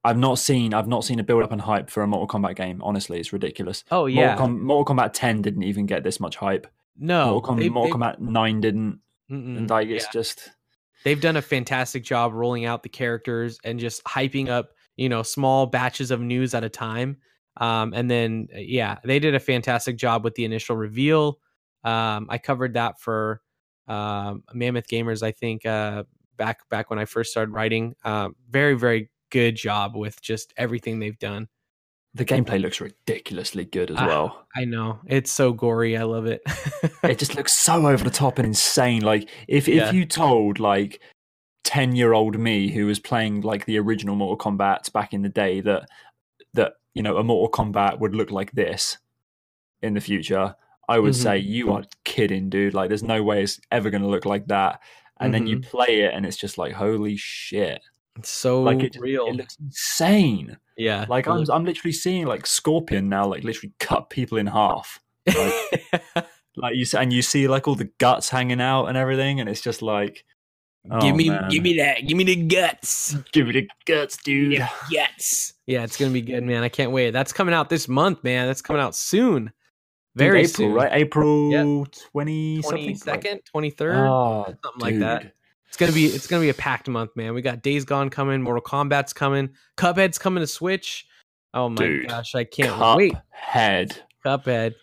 I've 0.08 0.18
not 0.18 0.38
seen. 0.38 0.74
I've 0.74 0.88
not 0.88 1.04
seen 1.04 1.18
a 1.18 1.22
build 1.24 1.42
up 1.42 1.52
and 1.52 1.60
hype 1.60 1.90
for 1.90 2.02
a 2.02 2.06
Mortal 2.06 2.26
Kombat 2.40 2.56
game. 2.56 2.80
Honestly, 2.82 3.18
it's 3.20 3.32
ridiculous. 3.32 3.84
oh 3.90 4.06
yeah. 4.06 4.28
Mortal, 4.28 4.46
Com- 4.46 4.62
Mortal 4.64 4.94
Kombat 4.96 5.10
10 5.12 5.42
didn't 5.42 5.62
even 5.64 5.86
get 5.86 6.02
this 6.04 6.18
much 6.20 6.36
hype. 6.36 6.66
no. 6.96 7.24
Mortal, 7.26 7.40
Com- 7.42 7.58
they- 7.60 7.68
Mortal 7.68 7.98
they- 7.98 8.04
Kombat 8.06 8.18
9 8.20 8.60
didn't. 8.60 9.00
mm-mm, 9.30 9.56
And 9.58 9.70
like 9.70 9.88
it's 9.88 10.04
yeah. 10.06 10.10
just 10.12 10.50
they've 11.04 11.20
done 11.20 11.36
a 11.36 11.42
fantastic 11.42 12.02
job 12.02 12.32
rolling 12.32 12.64
out 12.64 12.82
the 12.82 12.88
characters 12.88 13.58
and 13.64 13.78
just 13.78 14.02
hyping 14.04 14.48
up 14.48 14.70
you 14.96 15.08
know 15.08 15.22
small 15.22 15.66
batches 15.66 16.10
of 16.10 16.20
news 16.20 16.54
at 16.54 16.64
a 16.64 16.68
time 16.68 17.18
um, 17.58 17.92
and 17.94 18.10
then 18.10 18.48
uh, 18.54 18.58
yeah 18.58 18.96
they 19.04 19.18
did 19.20 19.34
a 19.34 19.40
fantastic 19.40 19.96
job 19.96 20.24
with 20.24 20.34
the 20.34 20.44
initial 20.44 20.76
reveal 20.76 21.38
um, 21.84 22.26
i 22.30 22.36
covered 22.38 22.74
that 22.74 22.98
for 23.00 23.40
um, 23.86 24.42
mammoth 24.52 24.88
gamers 24.88 25.22
i 25.22 25.30
think 25.30 25.64
uh, 25.66 26.02
back 26.36 26.68
back 26.68 26.90
when 26.90 26.98
i 26.98 27.04
first 27.04 27.30
started 27.30 27.52
writing 27.52 27.94
um, 28.04 28.34
very 28.50 28.74
very 28.74 29.08
good 29.30 29.56
job 29.56 29.96
with 29.96 30.20
just 30.20 30.52
everything 30.56 30.98
they've 30.98 31.18
done 31.18 31.48
the 32.14 32.24
gameplay 32.24 32.60
looks 32.60 32.80
ridiculously 32.80 33.64
good 33.66 33.90
as 33.90 33.96
Ah. 34.00 34.06
well. 34.06 34.46
i 34.56 34.64
know 34.64 34.98
it's 35.06 35.30
so 35.30 35.52
gory 35.52 35.96
i 35.96 36.02
love 36.02 36.26
it 36.26 36.40
it 37.04 37.18
just 37.18 37.34
looks 37.36 37.52
so 37.52 37.86
over 37.86 38.02
the 38.02 38.10
top 38.10 38.38
and 38.38 38.46
insane. 38.46 39.02
Like 39.02 39.28
if 39.46 39.68
Yeah. 39.68 39.88
if 39.88 39.94
you 39.94 40.04
told 40.06 40.58
like 40.58 41.00
ten 41.64 41.94
year 41.94 42.14
old 42.14 42.38
me 42.38 42.70
who 42.70 42.86
was 42.86 42.98
playing 42.98 43.42
like 43.42 43.66
the 43.66 43.78
original 43.78 44.16
Mortal 44.16 44.38
Kombat 44.52 44.90
back 44.92 45.12
in 45.12 45.22
the 45.22 45.28
day 45.28 45.60
that 45.60 45.88
that 46.54 46.74
you 46.94 47.02
know 47.02 47.18
a 47.18 47.22
Mortal 47.22 47.50
Kombat 47.52 47.98
would 48.00 48.14
look 48.14 48.30
like 48.30 48.52
this 48.52 48.96
in 49.82 49.92
the 49.94 50.00
future, 50.00 50.54
I 50.88 50.98
would 50.98 51.12
Mhm. 51.12 51.22
say 51.22 51.38
you 51.38 51.72
are 51.72 51.84
kidding, 52.04 52.48
dude. 52.48 52.74
Like 52.74 52.88
there's 52.88 53.02
no 53.02 53.22
way 53.22 53.42
it's 53.42 53.60
ever 53.70 53.90
going 53.90 54.02
to 54.02 54.08
look 54.08 54.24
like 54.24 54.46
that. 54.48 54.80
And 55.20 55.32
then 55.34 55.46
you 55.46 55.60
play 55.60 56.00
it 56.00 56.14
and 56.14 56.24
it's 56.24 56.36
just 56.38 56.56
like 56.58 56.72
holy 56.72 57.16
shit! 57.16 57.80
It's 58.18 58.30
so 58.30 58.62
Like 58.62 58.82
it, 58.82 58.96
real 59.00 59.26
it 59.26 59.36
looks 59.36 59.56
insane. 59.60 60.56
yeah 60.76 61.06
Like 61.08 61.26
I'm 61.26 61.44
I'm 61.50 61.64
literally 61.64 61.92
seeing 61.92 62.26
like 62.26 62.46
Scorpion 62.46 63.08
now, 63.08 63.26
like 63.26 63.44
literally 63.44 63.72
cut 63.78 64.10
people 64.10 64.38
in 64.38 64.46
half. 64.46 65.00
like 66.56 66.74
you 66.74 66.86
and 66.96 67.12
you 67.12 67.22
see 67.22 67.48
like 67.48 67.68
all 67.68 67.74
the 67.74 67.90
guts 67.98 68.28
hanging 68.30 68.60
out 68.60 68.86
and 68.86 68.96
everything, 68.96 69.40
and 69.40 69.48
it's 69.48 69.60
just 69.60 69.82
like, 69.82 70.24
oh, 70.90 71.00
give 71.00 71.14
me 71.16 71.28
man. 71.30 71.48
give 71.50 71.62
me 71.62 71.76
that 71.76 72.06
give 72.06 72.16
me 72.16 72.24
the 72.24 72.36
guts 72.36 73.14
give 73.32 73.46
me 73.46 73.52
the 73.52 73.68
guts, 73.86 74.16
dude. 74.18 74.52
Yeah. 74.52 74.68
Yes. 74.90 75.52
Yeah, 75.66 75.84
it's 75.84 75.96
gonna 75.98 76.12
be 76.12 76.22
good, 76.22 76.42
man. 76.44 76.62
I 76.62 76.68
can't 76.70 76.92
wait. 76.92 77.10
That's 77.10 77.32
coming 77.32 77.54
out 77.54 77.68
this 77.68 77.88
month, 77.88 78.24
man. 78.24 78.46
That's 78.46 78.62
coming 78.62 78.80
out 78.82 78.94
soon. 78.94 79.44
Dude, 79.44 79.52
Very 80.16 80.40
April, 80.40 80.48
soon. 80.68 80.72
right? 80.72 80.90
April 80.92 81.86
twenty 82.10 82.62
Twenty 82.62 82.62
something, 82.62 82.96
second, 82.96 83.40
twenty 83.44 83.70
third, 83.70 83.96
Oh, 83.96 84.46
ah, 84.48 84.52
something 84.64 84.80
like 84.80 84.98
that. 85.00 85.34
It's 85.68 85.76
gonna 85.76 85.92
be 85.92 86.06
it's 86.06 86.26
gonna 86.26 86.42
be 86.42 86.48
a 86.48 86.54
packed 86.54 86.88
month, 86.88 87.14
man. 87.14 87.34
We 87.34 87.42
got 87.42 87.62
Days 87.62 87.84
Gone 87.84 88.10
coming, 88.10 88.42
Mortal 88.42 88.62
Kombat's 88.62 89.12
coming, 89.12 89.50
Cuphead's 89.76 90.18
coming 90.18 90.42
to 90.42 90.46
Switch. 90.46 91.06
Oh 91.54 91.68
my 91.68 91.76
Dude, 91.76 92.08
gosh, 92.08 92.34
I 92.34 92.44
can't 92.44 92.96
wait. 92.96 93.14
Cuphead. 93.52 93.98
Cuphead. 94.24 94.74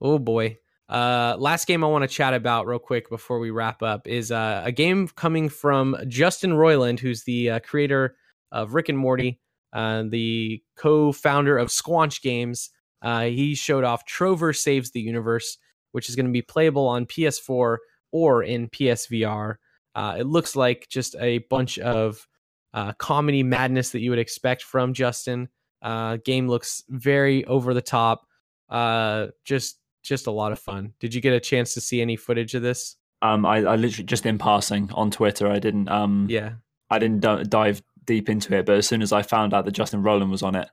Oh 0.00 0.18
boy. 0.18 0.58
Uh, 0.88 1.34
last 1.38 1.66
game 1.66 1.82
I 1.82 1.88
want 1.88 2.02
to 2.02 2.08
chat 2.08 2.32
about 2.32 2.66
real 2.66 2.78
quick 2.78 3.10
before 3.10 3.40
we 3.40 3.50
wrap 3.50 3.82
up 3.82 4.06
is 4.06 4.30
uh, 4.30 4.62
a 4.64 4.70
game 4.70 5.08
coming 5.08 5.48
from 5.48 5.96
Justin 6.06 6.52
Roiland, 6.52 7.00
who's 7.00 7.24
the 7.24 7.50
uh, 7.50 7.58
creator 7.60 8.16
of 8.52 8.74
Rick 8.74 8.88
and 8.88 8.98
Morty, 8.98 9.40
uh, 9.72 10.04
the 10.08 10.62
co-founder 10.76 11.58
of 11.58 11.68
Squanch 11.68 12.22
Games. 12.22 12.70
Uh, 13.02 13.24
he 13.24 13.54
showed 13.54 13.82
off 13.82 14.04
Trover 14.04 14.52
Saves 14.52 14.92
the 14.92 15.00
Universe, 15.00 15.58
which 15.90 16.08
is 16.08 16.14
going 16.14 16.26
to 16.26 16.32
be 16.32 16.42
playable 16.42 16.86
on 16.86 17.04
PS4 17.06 17.78
or 18.12 18.42
in 18.44 18.68
PSVR. 18.68 19.56
Uh, 19.96 20.16
it 20.18 20.26
looks 20.26 20.54
like 20.54 20.86
just 20.90 21.16
a 21.18 21.38
bunch 21.38 21.78
of 21.78 22.28
uh, 22.74 22.92
comedy 22.92 23.42
madness 23.42 23.90
that 23.90 24.00
you 24.00 24.10
would 24.10 24.18
expect 24.18 24.62
from 24.62 24.92
Justin. 24.92 25.48
Uh, 25.80 26.18
game 26.22 26.46
looks 26.48 26.84
very 26.90 27.44
over 27.46 27.72
the 27.72 27.80
top. 27.80 28.26
Uh, 28.68 29.28
just 29.44 29.78
just 30.02 30.26
a 30.26 30.30
lot 30.30 30.52
of 30.52 30.58
fun. 30.58 30.92
Did 31.00 31.14
you 31.14 31.20
get 31.20 31.32
a 31.32 31.40
chance 31.40 31.74
to 31.74 31.80
see 31.80 32.00
any 32.02 32.16
footage 32.16 32.54
of 32.54 32.62
this? 32.62 32.96
Um, 33.22 33.46
I, 33.46 33.56
I 33.58 33.76
literally 33.76 34.04
just 34.04 34.26
in 34.26 34.36
passing 34.36 34.90
on 34.92 35.10
Twitter. 35.10 35.48
I 35.48 35.58
didn't. 35.58 35.88
Um, 35.88 36.26
Yeah, 36.28 36.52
I 36.90 36.98
didn't 36.98 37.20
d- 37.20 37.44
dive 37.48 37.82
deep 38.04 38.28
into 38.28 38.54
it. 38.54 38.66
But 38.66 38.76
as 38.76 38.86
soon 38.86 39.00
as 39.00 39.12
I 39.12 39.22
found 39.22 39.54
out 39.54 39.64
that 39.64 39.72
Justin 39.72 40.02
Roiland 40.02 40.30
was 40.30 40.42
on 40.42 40.54
it, 40.54 40.68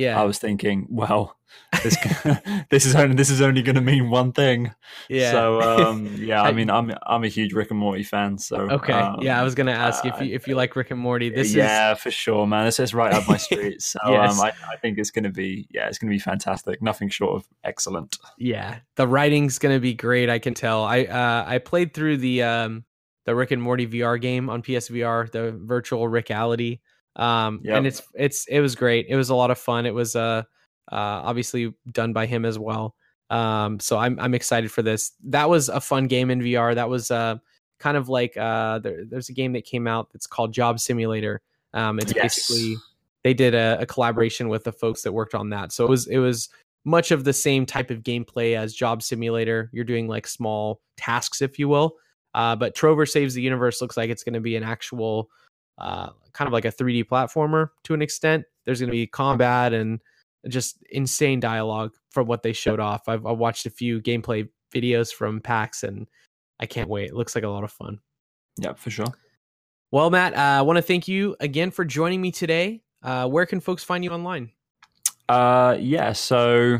yeah, 0.00 0.20
I 0.20 0.24
was 0.24 0.38
thinking, 0.38 0.86
well, 0.90 1.36
this 1.82 1.96
this 2.70 2.86
is 2.86 2.94
only 2.94 3.14
this 3.16 3.30
is 3.30 3.40
only 3.40 3.62
going 3.62 3.74
to 3.76 3.80
mean 3.80 4.10
one 4.10 4.32
thing. 4.32 4.72
yeah. 5.08 5.30
So 5.32 5.60
um, 5.60 6.14
yeah, 6.18 6.42
I 6.42 6.52
mean, 6.52 6.70
I'm 6.70 6.92
I'm 7.06 7.24
a 7.24 7.28
huge 7.28 7.52
Rick 7.52 7.70
and 7.70 7.78
Morty 7.78 8.02
fan. 8.02 8.38
So 8.38 8.56
okay, 8.56 8.92
um, 8.92 9.20
yeah. 9.22 9.40
I 9.40 9.44
was 9.44 9.54
gonna 9.54 9.72
ask 9.72 10.04
if 10.04 10.14
uh, 10.20 10.24
you 10.24 10.34
if 10.34 10.46
you 10.48 10.54
like 10.54 10.74
Rick 10.76 10.90
and 10.90 11.00
Morty. 11.00 11.28
This 11.28 11.54
yeah, 11.54 11.94
for 11.94 12.10
sure, 12.10 12.46
man. 12.46 12.64
This 12.64 12.78
is 12.80 12.94
right 12.94 13.12
up 13.12 13.28
my 13.28 13.36
street. 13.48 13.82
So 13.82 13.98
Yes. 14.08 14.38
um, 14.38 14.44
I, 14.46 14.52
I 14.72 14.76
think 14.76 14.98
it's 14.98 15.10
going 15.10 15.24
to 15.24 15.30
be 15.30 15.66
yeah, 15.70 15.86
it's 15.88 15.98
going 15.98 16.10
to 16.10 16.14
be 16.14 16.20
fantastic. 16.20 16.80
Nothing 16.82 17.08
short 17.08 17.34
of 17.36 17.48
excellent. 17.64 18.18
yeah. 18.38 18.78
The 18.96 19.06
writing's 19.06 19.58
gonna 19.58 19.80
be 19.80 19.94
great. 19.94 20.28
I 20.28 20.38
can 20.38 20.54
tell. 20.54 20.84
I 20.84 21.04
uh 21.04 21.44
I 21.46 21.58
played 21.58 21.94
through 21.94 22.18
the 22.18 22.42
um 22.42 22.84
the 23.26 23.34
Rick 23.34 23.50
and 23.50 23.62
Morty 23.62 23.86
VR 23.86 24.20
game 24.20 24.48
on 24.50 24.62
PSVR, 24.62 25.30
the 25.30 25.52
virtual 25.52 26.04
Rickality. 26.08 26.80
Um, 27.16 27.60
Yep. 27.64 27.76
and 27.76 27.86
it's 27.86 28.02
it's 28.14 28.46
it 28.46 28.60
was 28.60 28.74
great. 28.74 29.06
It 29.08 29.16
was 29.16 29.30
a 29.30 29.34
lot 29.34 29.50
of 29.50 29.58
fun. 29.58 29.86
It 29.86 29.94
was 29.94 30.14
uh 30.16 30.42
uh 30.90 30.94
obviously 31.24 31.74
done 31.92 32.12
by 32.12 32.26
him 32.26 32.44
as 32.44 32.58
well. 32.58 32.94
Um, 33.30 33.78
so 33.80 33.96
I'm 33.98 34.18
I'm 34.20 34.34
excited 34.34 34.70
for 34.72 34.82
this. 34.82 35.12
That 35.24 35.48
was 35.48 35.68
a 35.68 35.80
fun 35.80 36.06
game 36.06 36.30
in 36.30 36.40
VR. 36.40 36.74
That 36.74 36.88
was 36.88 37.10
uh 37.10 37.36
kind 37.78 37.96
of 37.96 38.08
like 38.08 38.36
uh 38.36 38.78
there, 38.80 39.04
there's 39.04 39.28
a 39.28 39.32
game 39.32 39.52
that 39.54 39.64
came 39.64 39.86
out 39.86 40.10
that's 40.12 40.26
called 40.26 40.52
Job 40.52 40.80
Simulator. 40.80 41.40
Um, 41.74 41.98
it's 41.98 42.12
Yes. 42.14 42.36
basically 42.48 42.76
they 43.22 43.34
did 43.34 43.54
a, 43.54 43.78
a 43.80 43.86
collaboration 43.86 44.48
with 44.48 44.64
the 44.64 44.72
folks 44.72 45.02
that 45.02 45.12
worked 45.12 45.34
on 45.34 45.50
that. 45.50 45.72
So 45.72 45.84
it 45.84 45.90
was 45.90 46.06
it 46.06 46.18
was 46.18 46.48
much 46.84 47.10
of 47.10 47.24
the 47.24 47.32
same 47.32 47.66
type 47.66 47.90
of 47.90 47.98
gameplay 47.98 48.56
as 48.56 48.72
Job 48.74 49.02
Simulator. 49.02 49.68
You're 49.72 49.84
doing 49.84 50.08
like 50.08 50.26
small 50.26 50.80
tasks, 50.96 51.42
if 51.42 51.58
you 51.58 51.68
will. 51.68 51.96
Uh, 52.34 52.56
but 52.56 52.74
Trover 52.74 53.04
Saves 53.06 53.34
the 53.34 53.42
Universe 53.42 53.82
looks 53.82 53.96
like 53.96 54.08
it's 54.08 54.24
going 54.24 54.32
to 54.34 54.40
be 54.40 54.56
an 54.56 54.62
actual 54.62 55.28
uh, 55.78 56.10
kind 56.32 56.46
of 56.46 56.52
like 56.52 56.64
a 56.64 56.72
3D 56.72 57.04
platformer 57.04 57.68
to 57.84 57.94
an 57.94 58.02
extent. 58.02 58.44
There's 58.64 58.80
going 58.80 58.88
to 58.88 58.92
be 58.92 59.06
combat 59.06 59.72
and 59.72 60.00
just 60.48 60.78
insane 60.90 61.40
dialogue 61.40 61.92
from 62.10 62.26
what 62.26 62.42
they 62.42 62.52
showed 62.52 62.80
off. 62.80 63.08
I've, 63.08 63.26
I've 63.26 63.38
watched 63.38 63.66
a 63.66 63.70
few 63.70 64.00
gameplay 64.00 64.48
videos 64.74 65.12
from 65.12 65.40
PAX 65.40 65.82
and 65.82 66.06
I 66.58 66.66
can't 66.66 66.88
wait. 66.88 67.08
It 67.08 67.14
looks 67.14 67.34
like 67.34 67.44
a 67.44 67.48
lot 67.48 67.64
of 67.64 67.72
fun. 67.72 67.98
Yeah, 68.58 68.74
for 68.74 68.90
sure. 68.90 69.06
Well, 69.90 70.10
Matt, 70.10 70.34
uh, 70.34 70.58
I 70.58 70.62
want 70.62 70.76
to 70.76 70.82
thank 70.82 71.08
you 71.08 71.36
again 71.40 71.70
for 71.70 71.84
joining 71.84 72.20
me 72.20 72.30
today. 72.30 72.82
Uh, 73.02 73.26
where 73.26 73.46
can 73.46 73.60
folks 73.60 73.82
find 73.82 74.04
you 74.04 74.10
online? 74.10 74.50
Uh, 75.28 75.76
yeah. 75.80 76.12
So 76.12 76.78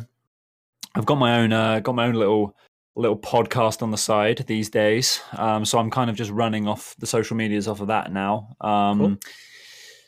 I've 0.95 1.07
got 1.07 1.17
my 1.17 1.41
own 1.41 1.53
uh, 1.53 1.81
got 1.81 1.95
my 1.95 2.07
own 2.07 2.15
little 2.15 2.57
little 2.97 3.19
podcast 3.19 3.83
on 3.83 3.91
the 3.91 3.97
side 3.97 4.45
these 4.47 4.69
days. 4.69 5.21
Um, 5.37 5.65
so 5.65 5.79
I'm 5.79 5.91
kind 5.91 6.11
of 6.11 6.17
just 6.17 6.31
running 6.31 6.67
off 6.69 6.95
the 6.99 7.07
social 7.07 7.37
medias 7.37 7.69
off 7.69 7.81
of 7.81 7.87
that 7.89 8.13
now. 8.13 8.57
Um, 8.61 8.99
Cool. 8.99 9.17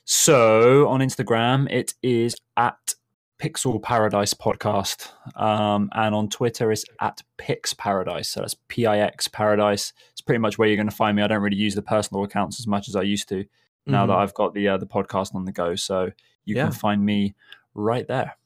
so 0.05 0.89
on 0.89 1.01
Instagram 1.01 1.71
it 1.71 1.95
is 2.03 2.35
at 2.57 2.95
Pixel 3.39 3.83
Paradise 3.83 4.35
Podcast, 4.35 5.09
um, 5.41 5.89
and 5.95 6.15
on 6.15 6.29
Twitter 6.29 6.71
it's 6.71 6.85
at 7.01 7.23
Pix 7.39 7.75
Paradise. 7.75 8.29
So 8.29 8.41
that's 8.41 8.55
P 8.69 8.87
I 8.87 8.99
X 8.99 9.27
Paradise. 9.27 9.93
It's 10.13 10.21
pretty 10.21 10.39
much 10.39 10.59
where 10.59 10.69
you're 10.69 10.77
going 10.77 10.89
to 10.89 10.95
find 10.95 11.17
me. 11.17 11.23
I 11.23 11.27
don't 11.27 11.43
really 11.43 11.57
use 11.57 11.75
the 11.75 11.83
personal 11.83 12.23
accounts 12.23 12.61
as 12.61 12.67
much 12.69 12.89
as 12.89 12.95
I 12.95 13.03
used 13.03 13.29
to 13.31 13.45
now 13.85 14.07
that 14.07 14.13
Mhm. 14.13 14.19
I've 14.19 14.35
got 14.35 14.55
the 14.55 14.69
uh, 14.69 14.77
the 14.77 14.87
podcast 14.87 15.35
on 15.35 15.45
the 15.45 15.51
go. 15.53 15.75
So 15.75 16.11
you 16.45 16.55
Yeah. 16.55 16.65
can 16.65 16.73
find 16.73 17.05
me 17.05 17.35
right 17.75 18.07
there. 18.07 18.37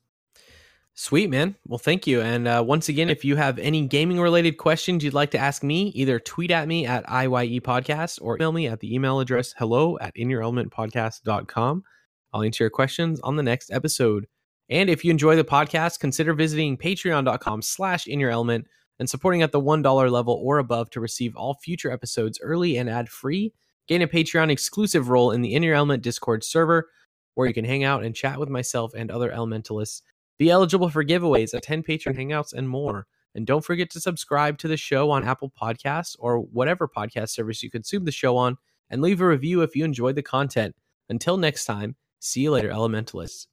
Sweet, 0.98 1.28
man. 1.28 1.56
Well, 1.66 1.78
thank 1.78 2.06
you. 2.06 2.22
And 2.22 2.48
uh, 2.48 2.64
once 2.66 2.88
again, 2.88 3.10
if 3.10 3.22
you 3.22 3.36
have 3.36 3.58
any 3.58 3.86
gaming 3.86 4.18
related 4.18 4.56
questions 4.56 5.04
you'd 5.04 5.12
like 5.12 5.30
to 5.32 5.38
ask 5.38 5.62
me, 5.62 5.88
either 5.88 6.18
tweet 6.18 6.50
at 6.50 6.66
me 6.66 6.86
at 6.86 7.04
IYE 7.06 7.60
Podcast 7.60 8.18
or 8.22 8.36
email 8.36 8.52
me 8.52 8.66
at 8.66 8.80
the 8.80 8.94
email 8.94 9.20
address 9.20 9.54
hello 9.58 9.98
at 10.00 10.16
inyourelementpodcast.com. 10.16 11.84
I'll 12.32 12.42
answer 12.42 12.64
your 12.64 12.70
questions 12.70 13.20
on 13.20 13.36
the 13.36 13.42
next 13.42 13.70
episode. 13.70 14.26
And 14.70 14.88
if 14.88 15.04
you 15.04 15.10
enjoy 15.10 15.36
the 15.36 15.44
podcast, 15.44 16.00
consider 16.00 16.32
visiting 16.32 16.78
patreon.com 16.78 17.60
slash 17.60 18.06
in 18.06 18.18
your 18.18 18.30
element 18.30 18.66
and 18.98 19.08
supporting 19.08 19.42
at 19.42 19.52
the 19.52 19.60
$1 19.60 20.10
level 20.10 20.40
or 20.42 20.56
above 20.56 20.88
to 20.90 21.00
receive 21.00 21.36
all 21.36 21.58
future 21.62 21.90
episodes 21.92 22.40
early 22.42 22.78
and 22.78 22.88
ad 22.88 23.10
free. 23.10 23.52
Gain 23.86 24.00
a 24.00 24.08
Patreon 24.08 24.50
exclusive 24.50 25.10
role 25.10 25.30
in 25.30 25.42
the 25.42 25.54
In 25.54 25.62
Your 25.62 25.74
Element 25.74 26.02
Discord 26.02 26.42
server 26.42 26.88
where 27.34 27.46
you 27.46 27.52
can 27.52 27.66
hang 27.66 27.84
out 27.84 28.02
and 28.02 28.16
chat 28.16 28.40
with 28.40 28.48
myself 28.48 28.94
and 28.94 29.10
other 29.10 29.30
elementalists 29.30 30.00
be 30.38 30.50
eligible 30.50 30.90
for 30.90 31.04
giveaways, 31.04 31.54
attend 31.54 31.86
Patreon 31.86 32.18
hangouts, 32.18 32.52
and 32.52 32.68
more. 32.68 33.06
And 33.34 33.46
don't 33.46 33.64
forget 33.64 33.90
to 33.90 34.00
subscribe 34.00 34.58
to 34.58 34.68
the 34.68 34.76
show 34.76 35.10
on 35.10 35.24
Apple 35.24 35.52
Podcasts 35.60 36.16
or 36.18 36.38
whatever 36.40 36.88
podcast 36.88 37.30
service 37.30 37.62
you 37.62 37.70
consume 37.70 38.04
the 38.04 38.12
show 38.12 38.36
on, 38.36 38.56
and 38.90 39.02
leave 39.02 39.20
a 39.20 39.26
review 39.26 39.62
if 39.62 39.76
you 39.76 39.84
enjoyed 39.84 40.14
the 40.14 40.22
content. 40.22 40.74
Until 41.08 41.36
next 41.36 41.64
time, 41.64 41.96
see 42.18 42.40
you 42.40 42.50
later, 42.50 42.70
Elementalists. 42.70 43.46